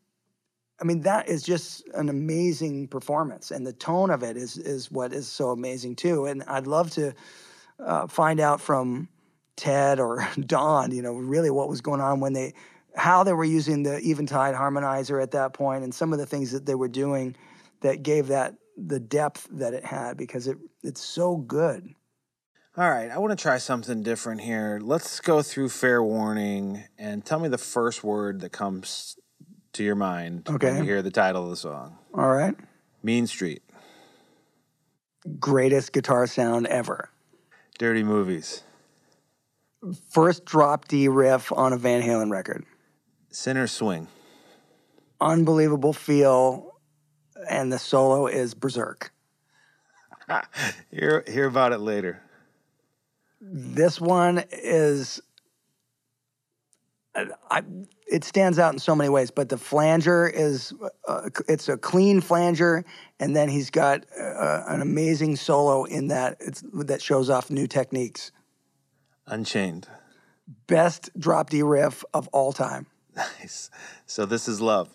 I 0.82 0.86
mean 0.86 1.02
that 1.02 1.30
is 1.30 1.44
just 1.44 1.84
an 1.94 2.10
amazing 2.10 2.88
performance 2.88 3.52
and 3.52 3.66
the 3.66 3.74
tone 3.74 4.10
of 4.10 4.24
it 4.24 4.38
is 4.38 4.58
is 4.58 4.92
what 4.92 5.14
is 5.14 5.28
so 5.28 5.50
amazing 5.50 5.96
too 5.96 6.26
and 6.26 6.44
I'd 6.48 6.68
love 6.68 6.90
to 6.92 7.14
uh, 7.80 8.08
find 8.08 8.40
out 8.40 8.62
from 8.62 9.10
Ted 9.56 10.00
or 10.00 10.28
Don, 10.40 10.92
you 10.92 11.02
know, 11.02 11.14
really 11.14 11.50
what 11.50 11.70
was 11.70 11.82
going 11.82 12.02
on 12.02 12.20
when 12.20 12.34
they 12.34 12.54
how 12.96 13.24
they 13.24 13.34
were 13.34 13.44
using 13.46 13.84
the 13.84 13.98
Eventide 14.00 14.56
harmonizer 14.56 15.22
at 15.22 15.32
that 15.32 15.54
point 15.54 15.84
and 15.84 15.94
some 15.94 16.14
of 16.14 16.20
the 16.20 16.26
things 16.26 16.52
that 16.52 16.66
they 16.66 16.76
were 16.76 16.88
doing 16.88 17.36
that 17.82 18.04
gave 18.04 18.28
that 18.28 18.56
the 18.78 19.00
depth 19.00 19.48
that 19.52 19.74
it 19.74 19.86
had 19.86 20.18
because 20.18 20.48
it 20.48 20.58
it's 20.84 21.02
so 21.02 21.38
good. 21.38 21.90
All 22.78 22.90
right, 22.90 23.10
I 23.10 23.18
want 23.20 23.32
to 23.38 23.42
try 23.42 23.58
something 23.58 24.04
different 24.04 24.42
here. 24.42 24.80
Let's 24.84 25.22
go 25.22 25.42
through 25.42 25.70
fair 25.70 26.04
warning 26.04 26.84
and 26.98 27.24
tell 27.24 27.40
me 27.40 27.48
the 27.48 27.58
first 27.58 28.04
word 28.04 28.42
that 28.42 28.52
comes 28.52 29.18
to 29.74 29.84
your 29.84 29.96
mind 29.96 30.44
when 30.48 30.56
Okay. 30.56 30.78
you 30.78 30.84
hear 30.84 31.02
the 31.02 31.12
title 31.12 31.46
of 31.46 31.50
the 31.52 31.56
song. 31.56 31.98
All 32.14 32.34
right. 32.34 32.56
Mean 33.02 33.28
Street, 33.28 33.62
Greatest 35.40 35.92
guitar 35.94 36.28
sound 36.28 36.68
ever. 36.68 37.10
Dirty 37.80 38.04
Movies, 38.04 38.64
first 40.10 40.46
drop 40.46 40.88
D 40.88 41.08
riff 41.08 41.52
on 41.52 41.72
a 41.74 41.78
Van 41.78 42.02
Halen 42.02 42.30
record. 42.32 42.66
Sinner 43.36 43.68
Swing, 43.68 44.08
Unbelievable 45.20 45.92
feel, 45.92 46.80
and 47.50 47.72
the 47.72 47.78
solo 47.78 48.28
is 48.28 48.54
berserk. 48.54 49.12
hear 50.90 51.22
hear 51.28 51.46
about 51.46 51.74
it 51.74 51.80
later. 51.80 52.22
This 53.42 54.00
one 54.00 54.46
is, 54.52 55.22
I, 57.14 57.62
it 58.08 58.24
stands 58.24 58.58
out 58.58 58.72
in 58.72 58.80
so 58.80 58.96
many 58.96 59.10
ways, 59.10 59.32
but 59.32 59.50
the 59.50 59.58
flanger 59.58 60.28
is, 60.28 60.74
uh, 61.06 61.30
it's 61.50 61.68
a 61.68 61.78
clean 61.78 62.22
flanger, 62.22 62.86
and 63.20 63.36
then 63.36 63.50
he's 63.50 63.70
got 63.70 64.06
uh, 64.18 64.64
an 64.70 64.80
amazing 64.80 65.36
solo 65.36 65.84
in 65.84 66.08
that 66.08 66.38
it's, 66.40 66.64
that 66.74 67.02
shows 67.02 67.30
off 67.30 67.52
new 67.52 67.68
techniques. 67.68 68.32
Unchained. 69.28 69.90
Best 70.68 71.10
drop 71.20 71.50
D 71.50 71.64
riff 71.64 72.06
of 72.14 72.30
all 72.30 72.54
time. 72.54 72.88
Nice. 73.16 73.70
So 74.06 74.26
this 74.26 74.48
is 74.48 74.62
love. 74.62 74.90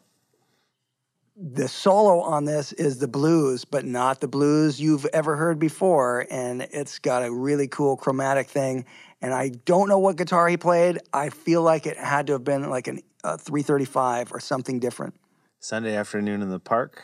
the 1.36 1.68
solo 1.68 2.20
on 2.20 2.44
this 2.44 2.72
is 2.72 2.98
the 2.98 3.08
blues, 3.08 3.64
but 3.64 3.84
not 3.84 4.20
the 4.20 4.28
blues 4.28 4.78
you've 4.80 5.06
ever 5.06 5.36
heard 5.36 5.58
before. 5.58 6.26
And 6.30 6.62
it's 6.70 6.98
got 6.98 7.24
a 7.24 7.32
really 7.32 7.66
cool 7.66 7.96
chromatic 7.96 8.48
thing. 8.48 8.84
And 9.22 9.32
I 9.32 9.50
don't 9.64 9.88
know 9.88 9.98
what 9.98 10.16
guitar 10.16 10.48
he 10.48 10.56
played. 10.58 10.98
I 11.12 11.30
feel 11.30 11.62
like 11.62 11.86
it 11.86 11.96
had 11.96 12.26
to 12.26 12.34
have 12.34 12.44
been 12.44 12.68
like 12.68 12.88
an, 12.88 13.00
a 13.24 13.38
335 13.38 14.32
or 14.32 14.40
something 14.40 14.80
different. 14.80 15.14
Sunday 15.60 15.96
afternoon 15.96 16.42
in 16.42 16.50
the 16.50 16.60
park. 16.60 17.02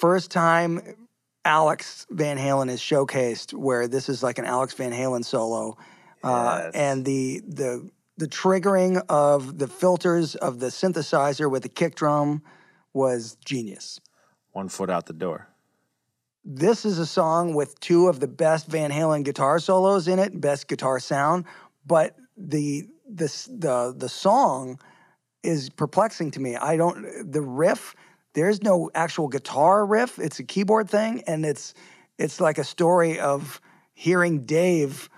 First 0.00 0.30
time 0.30 0.80
Alex 1.44 2.06
Van 2.10 2.38
Halen 2.38 2.70
is 2.70 2.80
showcased, 2.80 3.52
where 3.52 3.86
this 3.86 4.08
is 4.08 4.22
like 4.22 4.38
an 4.38 4.44
Alex 4.44 4.74
Van 4.74 4.92
Halen 4.92 5.24
solo. 5.24 5.76
Uh, 6.22 6.70
and 6.72 7.04
the, 7.04 7.42
the, 7.46 7.90
the 8.16 8.28
triggering 8.28 9.02
of 9.08 9.58
the 9.58 9.66
filters 9.66 10.34
of 10.36 10.60
the 10.60 10.66
synthesizer 10.68 11.50
with 11.50 11.62
the 11.62 11.68
kick 11.68 11.94
drum 11.96 12.42
was 12.92 13.36
genius. 13.44 14.00
One 14.52 14.68
foot 14.68 14.90
out 14.90 15.06
the 15.06 15.12
door. 15.12 15.48
this 16.44 16.84
is 16.84 16.98
a 16.98 17.06
song 17.06 17.54
with 17.54 17.80
two 17.80 18.06
of 18.08 18.20
the 18.20 18.28
best 18.28 18.66
Van 18.66 18.90
Halen 18.90 19.24
guitar 19.24 19.58
solos 19.58 20.08
in 20.08 20.18
it, 20.18 20.38
best 20.40 20.68
guitar 20.68 21.00
sound, 21.00 21.44
but 21.86 22.16
the 22.36 22.84
this 23.08 23.46
the 23.46 23.94
the 23.96 24.08
song 24.08 24.78
is 25.42 25.70
perplexing 25.70 26.30
to 26.32 26.40
me. 26.40 26.56
I 26.56 26.76
don't 26.76 27.32
the 27.32 27.40
riff, 27.42 27.94
there's 28.34 28.62
no 28.62 28.90
actual 28.94 29.28
guitar 29.28 29.86
riff. 29.86 30.18
It's 30.18 30.38
a 30.38 30.44
keyboard 30.44 30.88
thing 30.90 31.22
and 31.26 31.44
it's 31.46 31.74
it's 32.18 32.40
like 32.40 32.58
a 32.58 32.64
story 32.64 33.18
of 33.18 33.60
hearing 33.94 34.44
Dave 34.44 35.08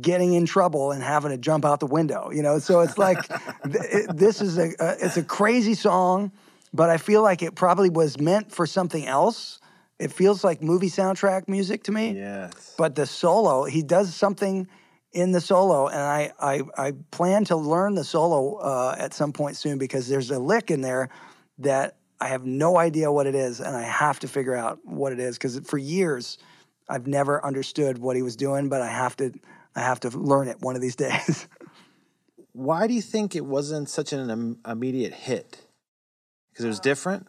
getting 0.00 0.34
in 0.34 0.46
trouble 0.46 0.92
and 0.92 1.02
having 1.02 1.30
to 1.30 1.38
jump 1.38 1.64
out 1.64 1.80
the 1.80 1.86
window, 1.86 2.30
you 2.30 2.42
know? 2.42 2.58
So 2.58 2.80
it's 2.80 2.98
like 2.98 3.26
th- 3.28 3.36
it- 3.74 4.16
this 4.16 4.40
is 4.40 4.58
a, 4.58 4.72
a 4.78 4.96
it's 5.04 5.16
a 5.16 5.22
crazy 5.24 5.74
song, 5.74 6.30
but 6.72 6.88
I 6.90 6.96
feel 6.98 7.22
like 7.22 7.42
it 7.42 7.54
probably 7.54 7.90
was 7.90 8.18
meant 8.20 8.52
for 8.52 8.66
something 8.66 9.06
else. 9.06 9.60
It 9.98 10.12
feels 10.12 10.42
like 10.44 10.62
movie 10.62 10.88
soundtrack 10.90 11.48
music 11.48 11.84
to 11.84 11.92
me. 11.92 12.12
Yes. 12.12 12.74
But 12.78 12.94
the 12.94 13.06
solo, 13.06 13.64
he 13.64 13.82
does 13.82 14.14
something 14.14 14.68
in 15.12 15.32
the 15.32 15.40
solo, 15.40 15.88
and 15.88 16.00
I 16.00 16.32
I, 16.40 16.62
I 16.78 16.92
plan 17.10 17.44
to 17.46 17.56
learn 17.56 17.94
the 17.94 18.04
solo 18.04 18.56
uh, 18.56 18.96
at 18.98 19.12
some 19.14 19.32
point 19.32 19.56
soon 19.56 19.78
because 19.78 20.08
there's 20.08 20.30
a 20.30 20.38
lick 20.38 20.70
in 20.70 20.80
there 20.80 21.08
that 21.58 21.96
I 22.20 22.28
have 22.28 22.46
no 22.46 22.78
idea 22.78 23.12
what 23.12 23.26
it 23.26 23.34
is, 23.34 23.60
and 23.60 23.76
I 23.76 23.82
have 23.82 24.20
to 24.20 24.28
figure 24.28 24.54
out 24.54 24.78
what 24.84 25.12
it 25.12 25.18
is 25.20 25.36
because 25.36 25.58
for 25.64 25.76
years 25.78 26.38
I've 26.88 27.06
never 27.06 27.44
understood 27.44 27.98
what 27.98 28.16
he 28.16 28.22
was 28.22 28.36
doing, 28.36 28.68
but 28.68 28.80
I 28.80 28.88
have 28.88 29.16
to 29.16 29.32
I 29.74 29.80
have 29.80 30.00
to 30.00 30.10
learn 30.10 30.48
it 30.48 30.58
one 30.60 30.76
of 30.76 30.82
these 30.82 30.96
days. 31.06 31.48
Why 32.52 32.86
do 32.86 32.94
you 32.94 33.02
think 33.02 33.34
it 33.34 33.44
wasn't 33.44 33.88
such 33.88 34.12
an 34.12 34.28
im- 34.30 34.58
immediate 34.66 35.14
hit? 35.14 35.66
Because 36.50 36.64
it 36.66 36.68
was 36.68 36.80
different. 36.80 37.26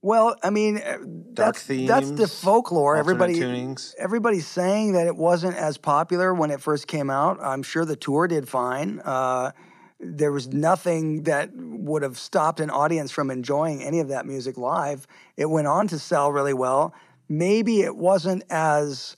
Well, 0.00 0.36
I 0.44 0.50
mean, 0.50 0.78
uh, 0.78 0.98
Dark 1.34 1.56
that's, 1.56 1.66
that's 1.66 2.10
the 2.12 2.28
folklore. 2.28 2.96
Everybody, 2.96 3.34
tunings. 3.34 3.94
everybody's 3.98 4.46
saying 4.46 4.92
that 4.92 5.06
it 5.06 5.16
wasn't 5.16 5.56
as 5.56 5.76
popular 5.76 6.32
when 6.32 6.50
it 6.50 6.60
first 6.60 6.86
came 6.86 7.10
out. 7.10 7.38
I'm 7.40 7.62
sure 7.64 7.84
the 7.84 7.96
tour 7.96 8.28
did 8.28 8.48
fine. 8.48 9.00
Uh, 9.04 9.52
there 10.00 10.30
was 10.30 10.48
nothing 10.48 11.24
that 11.24 11.50
would 11.54 12.02
have 12.02 12.16
stopped 12.16 12.60
an 12.60 12.70
audience 12.70 13.10
from 13.10 13.30
enjoying 13.30 13.82
any 13.82 13.98
of 13.98 14.08
that 14.08 14.26
music 14.26 14.56
live. 14.56 15.06
It 15.36 15.46
went 15.46 15.66
on 15.66 15.88
to 15.88 15.98
sell 15.98 16.30
really 16.30 16.54
well. 16.54 16.94
Maybe 17.28 17.80
it 17.80 17.96
wasn't 17.96 18.44
as 18.48 19.16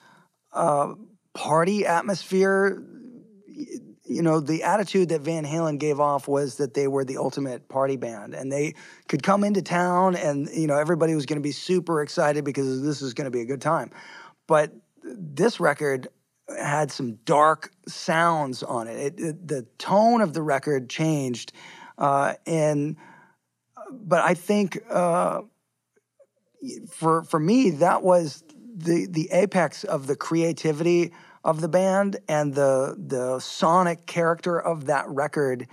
uh, 0.53 0.95
party 1.35 1.86
atmosphere. 1.86 2.82
You 4.05 4.23
know, 4.23 4.40
the 4.40 4.65
attitude 4.65 5.11
that 5.11 5.20
Van 5.20 5.44
Halen 5.44 5.78
gave 5.78 6.01
off 6.01 6.27
was 6.27 6.57
that 6.57 6.74
they 6.74 6.89
were 6.89 7.05
the 7.05 7.19
ultimate 7.19 7.69
party 7.69 7.97
band 7.97 8.35
and 8.35 8.51
they 8.51 8.74
could 9.07 9.23
come 9.23 9.44
into 9.44 9.62
town 9.62 10.16
and, 10.16 10.48
you 10.48 10.66
know, 10.66 10.77
everybody 10.77 11.15
was 11.15 11.27
going 11.27 11.39
to 11.39 11.43
be 11.43 11.52
super 11.52 12.02
excited 12.02 12.44
because 12.44 12.82
this 12.82 13.02
is 13.02 13.15
going 13.15 13.27
to 13.27 13.31
be 13.31 13.40
a 13.40 13.44
good 13.44 13.61
time. 13.61 13.90
But 14.48 14.73
this 15.05 15.61
record 15.61 16.09
had 16.59 16.90
some 16.90 17.15
dark 17.24 17.70
sounds 17.86 18.62
on 18.62 18.89
it. 18.89 18.97
it, 18.97 19.20
it 19.20 19.48
the 19.48 19.66
tone 19.78 20.20
of 20.20 20.32
the 20.32 20.43
record 20.43 20.89
changed, 20.89 21.52
uh, 21.98 22.35
and 22.47 22.97
but 23.90 24.23
I 24.23 24.35
think 24.35 24.78
uh, 24.90 25.43
for 26.89 27.23
for 27.24 27.39
me 27.39 27.70
that 27.70 28.02
was 28.02 28.43
the 28.77 29.07
the 29.07 29.31
apex 29.33 29.85
of 29.85 30.07
the 30.07 30.17
creativity 30.17 31.13
of 31.45 31.61
the 31.61 31.69
band 31.69 32.19
and 32.29 32.55
the 32.55 32.95
the 32.99 33.41
sonic 33.41 34.07
character 34.07 34.61
of 34.61 34.87
that 34.87 35.09
record 35.09 35.67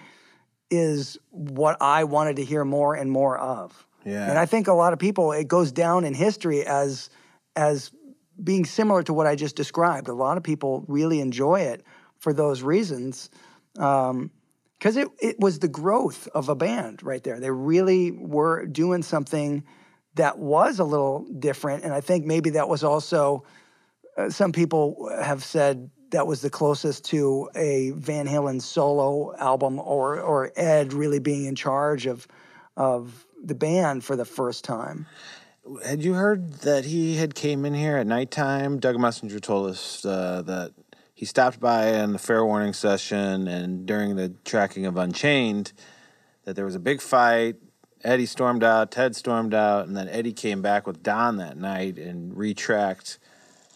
is 0.70 1.18
what 1.30 1.78
I 1.82 2.04
wanted 2.04 2.38
to 2.38 2.46
hear 2.46 2.66
more 2.66 2.96
and 2.96 3.10
more 3.10 3.38
of. 3.38 3.86
Yeah. 4.06 4.30
And 4.30 4.38
I 4.38 4.46
think 4.46 4.68
a 4.68 4.74
lot 4.74 4.94
of 4.94 5.00
people 5.00 5.32
it 5.32 5.48
goes 5.48 5.72
down 5.72 6.06
in 6.06 6.14
history 6.14 6.66
as 6.66 7.10
as 7.56 7.92
being 8.42 8.66
similar 8.66 9.04
to 9.04 9.14
what 9.14 9.28
I 9.28 9.36
just 9.36 9.56
described. 9.56 10.08
A 10.08 10.14
lot 10.14 10.38
of 10.38 10.44
people 10.44 10.86
really 10.88 11.20
enjoy 11.20 11.62
it 11.62 11.84
for 12.20 12.34
those 12.34 12.62
reasons. 12.62 13.30
Um, 13.78 14.32
because 14.78 14.96
it, 14.96 15.08
it 15.20 15.40
was 15.40 15.58
the 15.58 15.68
growth 15.68 16.28
of 16.36 16.50
a 16.50 16.56
band 16.56 17.02
right 17.02 17.24
there. 17.24 17.40
They 17.40 17.50
really 17.50 18.12
were 18.12 18.68
doing 18.68 19.02
something 19.02 19.64
that 20.18 20.38
was 20.38 20.80
a 20.80 20.84
little 20.84 21.26
different. 21.40 21.84
And 21.84 21.94
I 21.94 22.02
think 22.02 22.26
maybe 22.26 22.52
that 22.52 22.70
was 22.70 22.84
also, 22.84 23.44
uh, 24.18 24.30
some 24.30 24.52
people 24.52 25.10
have 25.22 25.44
said 25.44 25.90
that 26.12 26.28
was 26.28 26.42
the 26.42 26.50
closest 26.50 27.06
to 27.06 27.50
a 27.56 27.92
Van 27.92 28.28
Halen 28.28 28.62
solo 28.62 29.36
album 29.38 29.80
or, 29.80 30.20
or 30.20 30.52
Ed 30.56 30.94
really 30.94 31.20
being 31.20 31.46
in 31.46 31.56
charge 31.56 32.06
of, 32.06 32.28
of 32.76 33.26
the 33.44 33.56
band 33.56 34.04
for 34.04 34.16
the 34.16 34.26
first 34.26 34.64
time 34.64 35.06
had 35.86 36.04
you 36.04 36.14
heard 36.14 36.54
that 36.60 36.86
he 36.86 37.18
had 37.18 37.36
came 37.36 37.66
in 37.66 37.74
here 37.74 37.98
at 37.98 38.08
nighttime? 38.08 38.80
Doug 38.80 39.00
Messenger 39.00 39.40
told 39.40 39.70
us 39.70 40.06
uh, 40.06 40.42
that 40.44 40.72
he 41.14 41.26
stopped 41.26 41.60
by 41.60 41.88
in 41.88 42.14
the 42.14 42.20
fair 42.20 42.46
warning 42.46 42.74
session 42.74 43.48
and 43.48 43.86
during 43.86 44.16
the 44.16 44.30
tracking 44.46 44.86
of 44.86 44.98
Unchained, 44.98 45.74
that 46.46 46.56
there 46.56 46.66
was 46.66 46.76
a 46.76 46.80
big 46.80 47.02
fight. 47.02 47.56
Eddie 48.08 48.26
stormed 48.26 48.64
out, 48.64 48.90
Ted 48.90 49.18
stormed 49.18 49.54
out, 49.54 49.86
and 49.86 49.98
then 49.98 50.08
Eddie 50.08 50.32
came 50.32 50.62
back 50.62 50.88
with 50.88 51.04
Don 51.04 51.36
that 51.38 51.58
night 51.58 52.00
and 52.00 52.34
retracked 52.34 53.18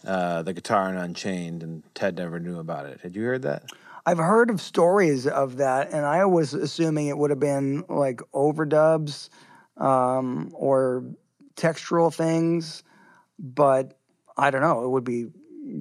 uh, 0.08 0.42
the 0.42 0.54
guitar 0.54 0.90
in 0.90 0.96
Unchained, 0.96 1.62
and 1.62 1.84
Ted 1.94 2.16
never 2.16 2.40
knew 2.40 2.58
about 2.58 2.86
it. 2.86 3.02
Had 3.02 3.14
you 3.14 3.24
heard 3.24 3.42
that? 3.42 3.66
I've 4.06 4.20
heard 4.20 4.50
of 4.50 4.62
stories 4.62 5.28
of 5.28 5.58
that, 5.58 5.92
and 5.92 6.06
I 6.06 6.24
was 6.24 6.54
assuming 6.54 7.08
it 7.08 7.18
would 7.18 7.30
have 7.30 7.42
been 7.42 7.84
like 7.90 8.22
overdubs 8.34 9.28
um, 9.76 10.52
or 10.54 11.04
textural 11.58 12.14
things, 12.14 12.84
but 13.38 14.00
I 14.38 14.50
don't 14.50 14.62
know. 14.62 14.86
It 14.86 14.90
would 14.90 15.04
be 15.04 15.26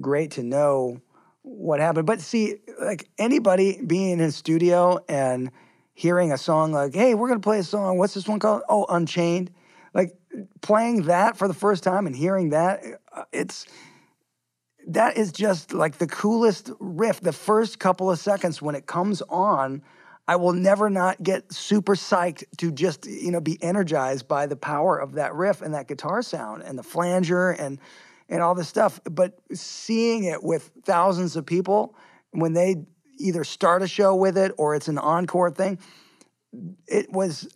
great 0.01 0.31
to 0.31 0.43
know 0.43 0.99
what 1.43 1.79
happened. 1.79 2.05
But 2.05 2.19
see, 2.19 2.55
like 2.81 3.09
anybody 3.17 3.81
being 3.81 4.11
in 4.11 4.19
a 4.19 4.31
studio 4.31 4.99
and 5.07 5.51
hearing 5.93 6.31
a 6.31 6.37
song 6.37 6.71
like, 6.71 6.93
hey, 6.93 7.15
we're 7.15 7.27
going 7.27 7.39
to 7.39 7.43
play 7.43 7.59
a 7.59 7.63
song. 7.63 7.97
What's 7.97 8.13
this 8.13 8.27
one 8.27 8.39
called? 8.39 8.63
Oh, 8.69 8.85
Unchained. 8.89 9.51
Like 9.93 10.15
playing 10.61 11.03
that 11.03 11.37
for 11.37 11.47
the 11.47 11.53
first 11.53 11.83
time 11.83 12.07
and 12.07 12.15
hearing 12.15 12.51
that, 12.51 12.81
uh, 13.13 13.23
it's 13.31 13.65
that 14.87 15.17
is 15.17 15.31
just 15.31 15.73
like 15.73 15.97
the 15.97 16.07
coolest 16.07 16.71
riff. 16.79 17.19
The 17.19 17.33
first 17.33 17.79
couple 17.79 18.09
of 18.09 18.19
seconds 18.19 18.61
when 18.61 18.75
it 18.75 18.87
comes 18.87 19.21
on, 19.23 19.83
I 20.27 20.37
will 20.37 20.53
never 20.53 20.89
not 20.89 21.21
get 21.21 21.51
super 21.51 21.95
psyched 21.95 22.45
to 22.57 22.71
just 22.71 23.05
you 23.05 23.31
know 23.31 23.41
be 23.41 23.61
energized 23.61 24.27
by 24.27 24.45
the 24.47 24.55
power 24.55 24.97
of 24.97 25.13
that 25.13 25.35
riff 25.35 25.61
and 25.61 25.73
that 25.73 25.87
guitar 25.87 26.21
sound 26.21 26.63
and 26.63 26.79
the 26.79 26.83
flanger 26.83 27.51
and 27.51 27.79
and 28.29 28.41
all 28.41 28.55
this 28.55 28.69
stuff. 28.69 28.99
But 29.03 29.37
seeing 29.53 30.23
it 30.23 30.41
with 30.41 30.71
thousands 30.83 31.35
of 31.35 31.45
people 31.45 31.95
when 32.31 32.53
they 32.53 32.85
either 33.17 33.43
start 33.43 33.81
a 33.81 33.87
show 33.87 34.15
with 34.15 34.37
it 34.37 34.53
or 34.57 34.75
it's 34.75 34.87
an 34.87 34.97
encore 34.97 35.51
thing, 35.51 35.79
it 36.87 37.11
was 37.11 37.47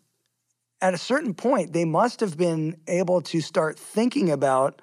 at 0.81 0.93
a 0.93 0.97
certain 0.97 1.33
point 1.33 1.73
they 1.73 1.85
must 1.85 2.19
have 2.19 2.37
been 2.37 2.77
able 2.87 3.21
to 3.21 3.41
start 3.41 3.77
thinking 3.79 4.29
about 4.29 4.81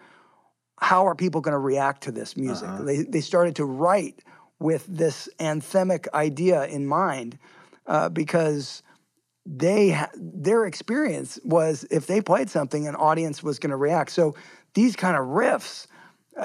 how 0.80 1.06
are 1.06 1.14
people 1.14 1.40
going 1.40 1.52
to 1.52 1.58
react 1.58 2.02
to 2.02 2.12
this 2.12 2.36
music. 2.36 2.68
Uh-huh. 2.68 2.82
They 2.82 3.02
they 3.02 3.20
started 3.20 3.56
to 3.56 3.64
write 3.64 4.22
with 4.58 4.86
this 4.86 5.28
anthemic 5.38 6.06
idea 6.14 6.66
in 6.66 6.86
mind 6.86 7.38
uh, 7.86 8.08
because 8.08 8.82
they 9.44 9.98
their 10.14 10.64
experience 10.64 11.38
was 11.44 11.84
if 11.90 12.06
they 12.06 12.20
played 12.20 12.50
something, 12.50 12.86
an 12.86 12.96
audience 12.96 13.42
was 13.42 13.58
going 13.58 13.70
to 13.70 13.76
react. 13.76 14.10
So 14.10 14.34
these 14.74 14.96
kind 14.96 15.16
of 15.16 15.26
riffs, 15.26 15.86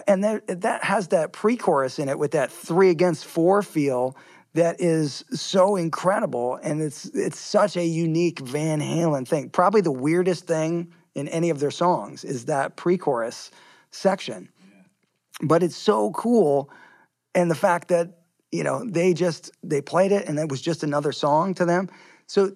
and 0.08 0.24
that 0.24 0.62
that 0.62 0.84
has 0.84 1.10
that 1.10 1.34
pre-chorus 1.34 2.00
in 2.00 2.10
it 2.10 2.20
with 2.20 2.32
that 2.32 2.52
three 2.52 2.90
against 2.90 3.26
four 3.26 3.62
feel 3.62 4.16
that 4.54 4.82
is 4.82 5.24
so 5.32 5.76
incredible, 5.76 6.60
and 6.64 6.82
it's 6.82 7.06
it's 7.06 7.40
such 7.40 7.78
a 7.78 7.86
unique 7.86 8.40
Van 8.40 8.80
Halen 8.80 9.28
thing. 9.28 9.50
Probably 9.50 9.82
the 9.82 9.92
weirdest 9.92 10.48
thing 10.48 10.94
in 11.16 11.28
any 11.28 11.50
of 11.50 11.60
their 11.60 11.72
songs 11.72 12.24
is 12.24 12.46
that 12.46 12.76
pre-chorus 12.76 13.52
section, 13.92 14.50
yeah. 14.60 14.84
but 15.42 15.64
it's 15.64 15.76
so 15.76 16.12
cool, 16.12 16.70
and 17.34 17.50
the 17.50 17.56
fact 17.56 17.88
that 17.90 18.18
you 18.52 18.64
know, 18.64 18.84
they 18.86 19.14
just 19.14 19.52
they 19.64 19.82
played 19.82 20.12
it 20.12 20.28
and 20.28 20.40
it 20.40 20.50
was 20.50 20.62
just 20.62 20.84
another 20.84 21.12
song 21.12 21.54
to 21.56 21.66
them. 21.66 21.90
So 22.28 22.52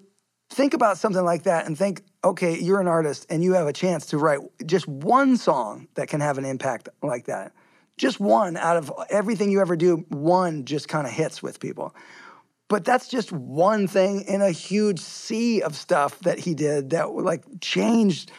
think 0.50 0.74
about 0.74 0.98
something 0.98 1.24
like 1.24 1.44
that 1.44 1.66
and 1.66 1.78
think, 1.78 2.04
okay, 2.24 2.60
you're 2.60 2.80
an 2.80 2.88
artist 2.88 3.26
and 3.30 3.44
you 3.44 3.54
have 3.54 3.68
a 3.68 3.74
chance 3.74 4.08
to 4.08 4.18
write 4.18 4.40
just 4.66 4.88
one 4.88 5.38
song 5.38 5.88
that 5.96 6.08
can 6.08 6.22
have 6.22 6.38
an 6.38 6.46
impact 6.46 6.90
like 7.02 7.26
that. 7.26 7.54
Just 7.98 8.20
one 8.20 8.58
out 8.58 8.78
of 8.78 8.92
everything 9.10 9.52
you 9.52 9.62
ever 9.62 9.76
do, 9.76 10.06
one 10.10 10.66
just 10.66 10.88
kind 10.88 11.08
of 11.08 11.14
hits 11.14 11.42
with 11.42 11.60
people. 11.60 11.96
But 12.68 12.86
that's 12.86 13.10
just 13.10 13.32
one 13.32 13.88
thing 13.88 14.22
in 14.22 14.42
a 14.42 14.52
huge 14.52 15.00
sea 15.00 15.62
of 15.62 15.76
stuff 15.76 16.20
that 16.20 16.40
he 16.40 16.54
did 16.54 16.92
that 16.92 17.12
like 17.12 17.44
changed 17.60 18.32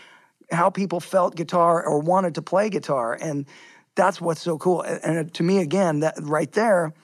how 0.51 0.71
people 0.71 1.01
felt 1.01 1.37
guitar 1.37 1.85
or 1.85 1.99
wanted 1.99 2.35
to 2.37 2.43
play 2.43 2.71
guitar. 2.71 3.17
And 3.21 3.47
that's 3.95 4.21
what's 4.21 4.41
so 4.41 4.59
cool. 4.59 4.83
And 4.83 5.33
to 5.35 5.43
me, 5.43 5.59
again, 5.59 6.01
that 6.01 6.15
right 6.23 6.51
there, 6.53 6.95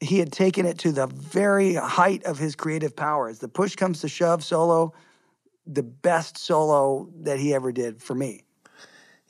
he 0.00 0.18
had 0.18 0.32
taken 0.32 0.66
it 0.66 0.78
to 0.78 0.92
the 0.92 1.06
very 1.06 1.74
height 1.74 2.24
of 2.24 2.38
his 2.38 2.56
creative 2.56 2.96
powers. 2.96 3.38
The 3.38 3.48
push 3.48 3.76
comes 3.76 4.00
to 4.00 4.08
shove 4.08 4.42
solo, 4.42 4.94
the 5.66 5.82
best 5.82 6.38
solo 6.38 7.08
that 7.22 7.38
he 7.38 7.54
ever 7.54 7.72
did 7.72 8.02
for 8.02 8.14
me. 8.14 8.44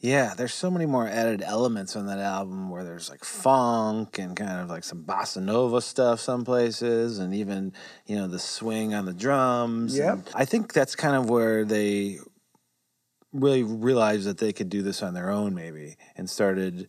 Yeah, 0.02 0.34
there's 0.34 0.52
so 0.52 0.68
many 0.68 0.84
more 0.84 1.06
added 1.06 1.42
elements 1.42 1.94
on 1.94 2.06
that 2.06 2.18
album 2.18 2.70
where 2.70 2.82
there's 2.82 3.08
like 3.08 3.24
funk 3.24 4.18
and 4.18 4.34
kind 4.34 4.60
of 4.60 4.68
like 4.68 4.82
some 4.82 5.04
bossa 5.04 5.40
nova 5.40 5.80
stuff 5.80 6.18
some 6.18 6.44
places 6.44 7.20
and 7.20 7.32
even, 7.32 7.72
you 8.06 8.16
know, 8.16 8.26
the 8.26 8.40
swing 8.40 8.94
on 8.94 9.04
the 9.04 9.12
drums. 9.12 9.96
Yeah. 9.96 10.16
I 10.34 10.44
think 10.44 10.72
that's 10.72 10.96
kind 10.96 11.14
of 11.14 11.30
where 11.30 11.64
they 11.64 12.18
really 13.32 13.62
realized 13.62 14.26
that 14.26 14.38
they 14.38 14.52
could 14.52 14.68
do 14.68 14.82
this 14.82 15.04
on 15.04 15.14
their 15.14 15.30
own 15.30 15.54
maybe 15.54 15.96
and 16.16 16.28
started 16.28 16.88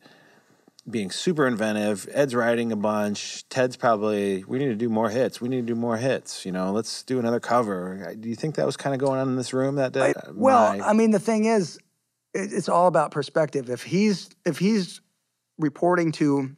being 0.90 1.12
super 1.12 1.48
inventive. 1.48 2.10
Ed's 2.12 2.36
writing 2.36 2.72
a 2.72 2.76
bunch. 2.76 3.48
Ted's 3.50 3.78
probably, 3.78 4.44
we 4.44 4.60
need 4.60 4.68
to 4.68 4.76
do 4.76 4.90
more 4.90 5.10
hits. 5.10 5.40
We 5.40 5.48
need 5.48 5.66
to 5.66 5.74
do 5.74 5.76
more 5.76 5.98
hits. 5.98 6.46
You 6.46 6.52
know, 6.52 6.72
let's 6.72 7.04
do 7.04 7.20
another 7.20 7.40
cover. 7.40 8.14
Do 8.20 8.28
you 8.28 8.36
think 8.36 8.56
that 8.56 8.66
was 8.66 8.76
kind 8.76 8.94
of 8.94 9.00
going 9.00 9.20
on 9.20 9.30
in 9.30 9.36
this 9.36 9.54
room 9.54 9.76
that 9.76 9.94
day? 9.94 10.14
I, 10.16 10.20
uh, 10.28 10.34
well, 10.34 10.78
My, 10.78 10.90
I 10.90 10.94
mean, 10.94 11.12
the 11.12 11.20
thing 11.20 11.46
is, 11.46 11.78
it, 12.34 12.52
it's 12.52 12.68
all 12.68 12.88
about 12.88 13.12
perspective. 13.12 13.70
If 13.70 13.84
he's 13.84 14.30
if 14.46 14.60
he's 14.60 15.00
reporting 15.58 16.12
to 16.14 16.56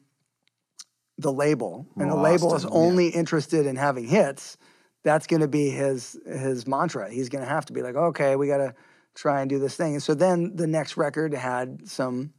the 1.17 1.31
label, 1.31 1.87
and 1.95 2.09
the 2.09 2.15
label 2.15 2.55
is 2.55 2.65
only 2.65 3.09
yeah. 3.09 3.19
interested 3.19 3.65
in 3.65 3.75
having 3.75 4.05
hits, 4.05 4.57
that's 5.03 5.27
going 5.27 5.41
to 5.41 5.47
be 5.47 5.69
his 5.69 6.17
his 6.25 6.65
mantra. 6.65 7.11
He's 7.11 7.29
going 7.29 7.43
to 7.43 7.49
have 7.49 7.65
to 7.67 7.73
be 7.73 7.81
like, 7.83 7.95
okay, 7.95 8.35
we 8.35 8.47
got 8.47 8.57
to 8.57 8.73
try 9.13 9.41
and 9.41 9.49
do 9.49 9.59
this 9.59 9.75
thing. 9.75 9.93
And 9.93 10.03
so 10.03 10.13
then 10.13 10.55
the 10.55 10.67
next 10.67 10.97
record 10.97 11.33
had 11.33 11.87
some 11.87 12.33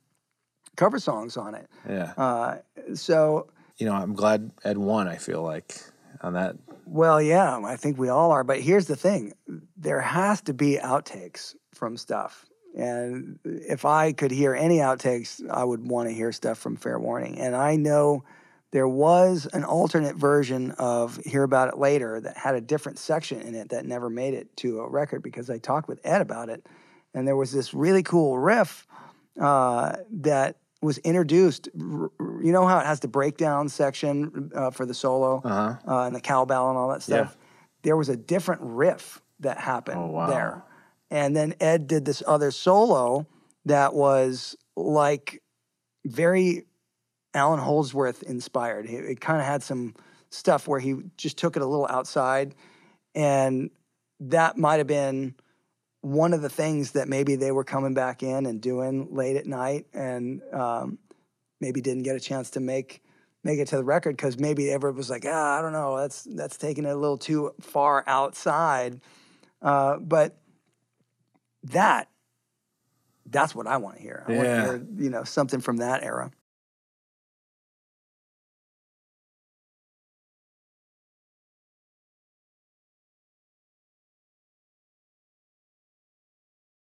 cover 0.76 0.98
songs 0.98 1.36
on 1.36 1.54
it. 1.54 1.68
Yeah. 1.88 2.12
Uh, 2.16 2.58
so 2.94 3.48
you 3.78 3.86
know, 3.86 3.94
I'm 3.94 4.14
glad 4.14 4.52
Ed 4.64 4.78
won. 4.78 5.08
I 5.08 5.16
feel 5.16 5.42
like 5.42 5.80
on 6.22 6.34
that. 6.34 6.56
Well, 6.86 7.20
yeah, 7.20 7.60
I 7.64 7.76
think 7.76 7.98
we 7.98 8.08
all 8.08 8.30
are. 8.32 8.44
But 8.44 8.60
here's 8.60 8.86
the 8.86 8.96
thing: 8.96 9.32
there 9.76 10.00
has 10.00 10.40
to 10.42 10.54
be 10.54 10.78
outtakes 10.82 11.54
from 11.74 11.96
stuff. 11.96 12.46
And 12.76 13.38
if 13.44 13.86
I 13.86 14.12
could 14.12 14.30
hear 14.30 14.54
any 14.54 14.78
outtakes, 14.78 15.42
I 15.50 15.64
would 15.64 15.88
want 15.88 16.08
to 16.08 16.14
hear 16.14 16.30
stuff 16.30 16.58
from 16.58 16.76
Fair 16.76 16.98
Warning. 16.98 17.38
And 17.38 17.56
I 17.56 17.76
know 17.76 18.22
there 18.70 18.86
was 18.86 19.48
an 19.54 19.64
alternate 19.64 20.16
version 20.16 20.72
of 20.72 21.16
Hear 21.24 21.42
About 21.42 21.68
It 21.68 21.78
Later 21.78 22.20
that 22.20 22.36
had 22.36 22.54
a 22.54 22.60
different 22.60 22.98
section 22.98 23.40
in 23.40 23.54
it 23.54 23.70
that 23.70 23.86
never 23.86 24.10
made 24.10 24.34
it 24.34 24.54
to 24.58 24.80
a 24.80 24.88
record 24.88 25.22
because 25.22 25.48
I 25.48 25.56
talked 25.56 25.88
with 25.88 26.00
Ed 26.04 26.20
about 26.20 26.50
it. 26.50 26.66
And 27.14 27.26
there 27.26 27.36
was 27.36 27.50
this 27.50 27.72
really 27.72 28.02
cool 28.02 28.38
riff 28.38 28.86
uh, 29.40 29.96
that 30.10 30.56
was 30.82 30.98
introduced. 30.98 31.68
You 31.74 32.10
know 32.18 32.66
how 32.66 32.78
it 32.78 32.86
has 32.86 33.00
the 33.00 33.08
breakdown 33.08 33.68
section 33.68 34.50
uh, 34.54 34.70
for 34.70 34.86
the 34.86 34.94
solo 34.94 35.42
Uh-huh. 35.44 35.76
uh, 35.86 36.06
and 36.06 36.14
the 36.14 36.20
cowbell 36.20 36.68
and 36.68 36.78
all 36.78 36.88
that 36.90 37.02
stuff? 37.02 37.36
There 37.82 37.96
was 37.96 38.08
a 38.08 38.16
different 38.16 38.60
riff 38.62 39.20
that 39.40 39.58
happened 39.58 39.98
Oh, 40.00 40.06
wow. 40.06 40.26
there. 40.28 40.62
And 41.10 41.36
then 41.36 41.54
Ed 41.60 41.86
did 41.86 42.04
this 42.04 42.22
other 42.26 42.50
solo 42.50 43.26
that 43.64 43.94
was 43.94 44.56
like 44.76 45.42
very 46.04 46.64
Allan 47.34 47.60
Holdsworth 47.60 48.22
inspired. 48.22 48.86
It, 48.86 49.04
it 49.04 49.20
kind 49.20 49.40
of 49.40 49.46
had 49.46 49.62
some 49.62 49.94
stuff 50.30 50.66
where 50.66 50.80
he 50.80 50.96
just 51.16 51.36
took 51.38 51.56
it 51.56 51.62
a 51.62 51.66
little 51.66 51.86
outside, 51.88 52.54
and 53.14 53.70
that 54.20 54.56
might 54.56 54.76
have 54.78 54.86
been 54.86 55.34
one 56.06 56.32
of 56.32 56.40
the 56.40 56.48
things 56.48 56.92
that 56.92 57.08
maybe 57.08 57.34
they 57.34 57.50
were 57.50 57.64
coming 57.64 57.92
back 57.92 58.22
in 58.22 58.46
and 58.46 58.60
doing 58.60 59.08
late 59.12 59.36
at 59.36 59.44
night, 59.44 59.86
and 59.92 60.40
um, 60.52 60.98
maybe 61.60 61.80
didn't 61.80 62.04
get 62.04 62.14
a 62.14 62.20
chance 62.20 62.50
to 62.50 62.60
make 62.60 63.02
make 63.42 63.58
it 63.58 63.68
to 63.68 63.76
the 63.76 63.84
record 63.84 64.16
because 64.16 64.38
maybe 64.38 64.70
everyone 64.70 64.96
was 64.96 65.10
like, 65.10 65.24
ah, 65.26 65.58
I 65.58 65.62
don't 65.62 65.72
know, 65.72 65.96
that's 65.96 66.22
that's 66.22 66.56
taking 66.56 66.84
it 66.84 66.90
a 66.90 66.96
little 66.96 67.18
too 67.18 67.52
far 67.60 68.04
outside. 68.06 69.00
Uh, 69.60 69.96
but 69.98 70.38
that 71.64 72.08
that's 73.28 73.54
what 73.54 73.66
I 73.66 73.78
want 73.78 73.96
to 73.96 74.02
hear. 74.02 74.22
I 74.28 74.30
want 74.30 74.48
Yeah. 74.48 74.56
to 74.56 74.62
hear, 74.62 74.86
you 74.98 75.10
know, 75.10 75.24
something 75.24 75.60
from 75.60 75.78
that 75.78 76.04
era. 76.04 76.30